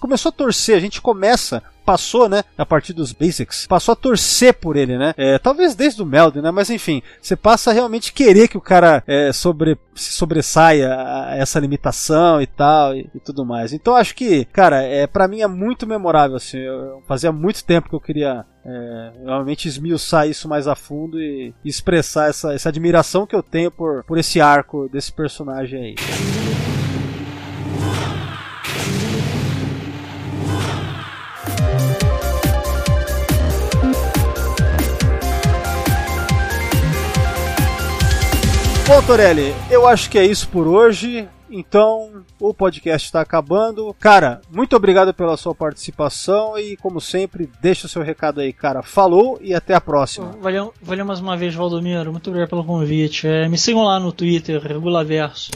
começou 0.00 0.30
a 0.30 0.32
torcer, 0.32 0.76
a 0.76 0.80
gente 0.80 1.00
começa 1.00 1.62
passou, 1.88 2.28
né, 2.28 2.44
a 2.58 2.66
partir 2.66 2.92
dos 2.92 3.14
basics, 3.14 3.66
passou 3.66 3.94
a 3.94 3.96
torcer 3.96 4.52
por 4.52 4.76
ele, 4.76 4.98
né? 4.98 5.14
É, 5.16 5.38
talvez 5.38 5.74
desde 5.74 6.02
o 6.02 6.06
Melden, 6.06 6.42
né? 6.42 6.50
Mas 6.50 6.68
enfim, 6.68 7.00
você 7.18 7.34
passa 7.34 7.70
a 7.70 7.72
realmente 7.72 8.12
querer 8.12 8.46
que 8.46 8.58
o 8.58 8.60
cara 8.60 9.02
é, 9.06 9.32
sobre, 9.32 9.78
se 9.94 10.12
sobressaia 10.12 10.94
a 10.94 11.36
essa 11.36 11.58
limitação 11.58 12.42
e 12.42 12.46
tal 12.46 12.94
e, 12.94 13.08
e 13.14 13.20
tudo 13.20 13.42
mais. 13.42 13.72
Então 13.72 13.96
acho 13.96 14.14
que, 14.14 14.44
cara, 14.46 14.82
é 14.82 15.06
para 15.06 15.26
mim 15.26 15.40
é 15.40 15.46
muito 15.46 15.86
memorável 15.86 16.36
assim. 16.36 16.58
Eu, 16.58 17.02
fazia 17.08 17.32
muito 17.32 17.64
tempo 17.64 17.88
que 17.88 17.94
eu 17.94 18.00
queria 18.00 18.44
é, 18.66 19.12
realmente 19.24 19.66
esmiuçar 19.66 20.28
isso 20.28 20.46
mais 20.46 20.68
a 20.68 20.74
fundo 20.74 21.18
e 21.18 21.54
expressar 21.64 22.28
essa, 22.28 22.52
essa 22.52 22.68
admiração 22.68 23.26
que 23.26 23.34
eu 23.34 23.42
tenho 23.42 23.70
por, 23.70 24.04
por 24.04 24.18
esse 24.18 24.42
arco 24.42 24.90
desse 24.90 25.10
personagem 25.10 25.80
aí. 25.82 26.37
Bom, 38.88 39.02
Torelli, 39.02 39.54
eu 39.70 39.86
acho 39.86 40.08
que 40.08 40.18
é 40.18 40.24
isso 40.24 40.48
por 40.48 40.66
hoje. 40.66 41.28
Então, 41.50 42.24
o 42.40 42.54
podcast 42.54 43.06
está 43.06 43.20
acabando. 43.20 43.94
Cara, 44.00 44.40
muito 44.50 44.74
obrigado 44.74 45.12
pela 45.12 45.36
sua 45.36 45.54
participação 45.54 46.58
e, 46.58 46.74
como 46.78 46.98
sempre, 46.98 47.50
deixa 47.60 47.86
o 47.86 47.88
seu 47.88 48.02
recado 48.02 48.40
aí, 48.40 48.50
cara. 48.50 48.82
Falou 48.82 49.38
e 49.42 49.52
até 49.52 49.74
a 49.74 49.80
próxima. 49.80 50.32
Valeu, 50.40 50.72
valeu 50.80 51.04
mais 51.04 51.20
uma 51.20 51.36
vez, 51.36 51.54
Valdomiro. 51.54 52.10
Muito 52.12 52.28
obrigado 52.28 52.48
pelo 52.48 52.64
convite. 52.64 53.28
É, 53.28 53.46
me 53.46 53.58
sigam 53.58 53.84
lá 53.84 54.00
no 54.00 54.10
Twitter, 54.10 54.58
Regulaverso. 54.58 55.50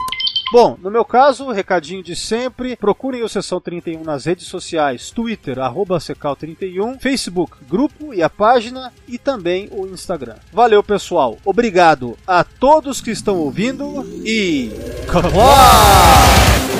Bom, 0.52 0.76
no 0.82 0.90
meu 0.90 1.02
caso, 1.02 1.50
recadinho 1.50 2.02
de 2.02 2.14
sempre, 2.14 2.76
procurem 2.76 3.22
o 3.22 3.28
Sessão 3.28 3.58
31 3.58 4.04
nas 4.04 4.26
redes 4.26 4.46
sociais, 4.46 5.10
Twitter, 5.10 5.58
arroba 5.58 5.96
Secal31, 5.96 7.00
Facebook, 7.00 7.56
grupo 7.66 8.12
e 8.12 8.22
a 8.22 8.28
página, 8.28 8.92
e 9.08 9.16
também 9.16 9.70
o 9.72 9.86
Instagram. 9.86 10.36
Valeu, 10.52 10.82
pessoal. 10.82 11.38
Obrigado 11.42 12.18
a 12.26 12.44
todos 12.44 13.00
que 13.00 13.10
estão 13.10 13.38
ouvindo 13.38 14.04
e... 14.26 14.70
On! 15.34 16.71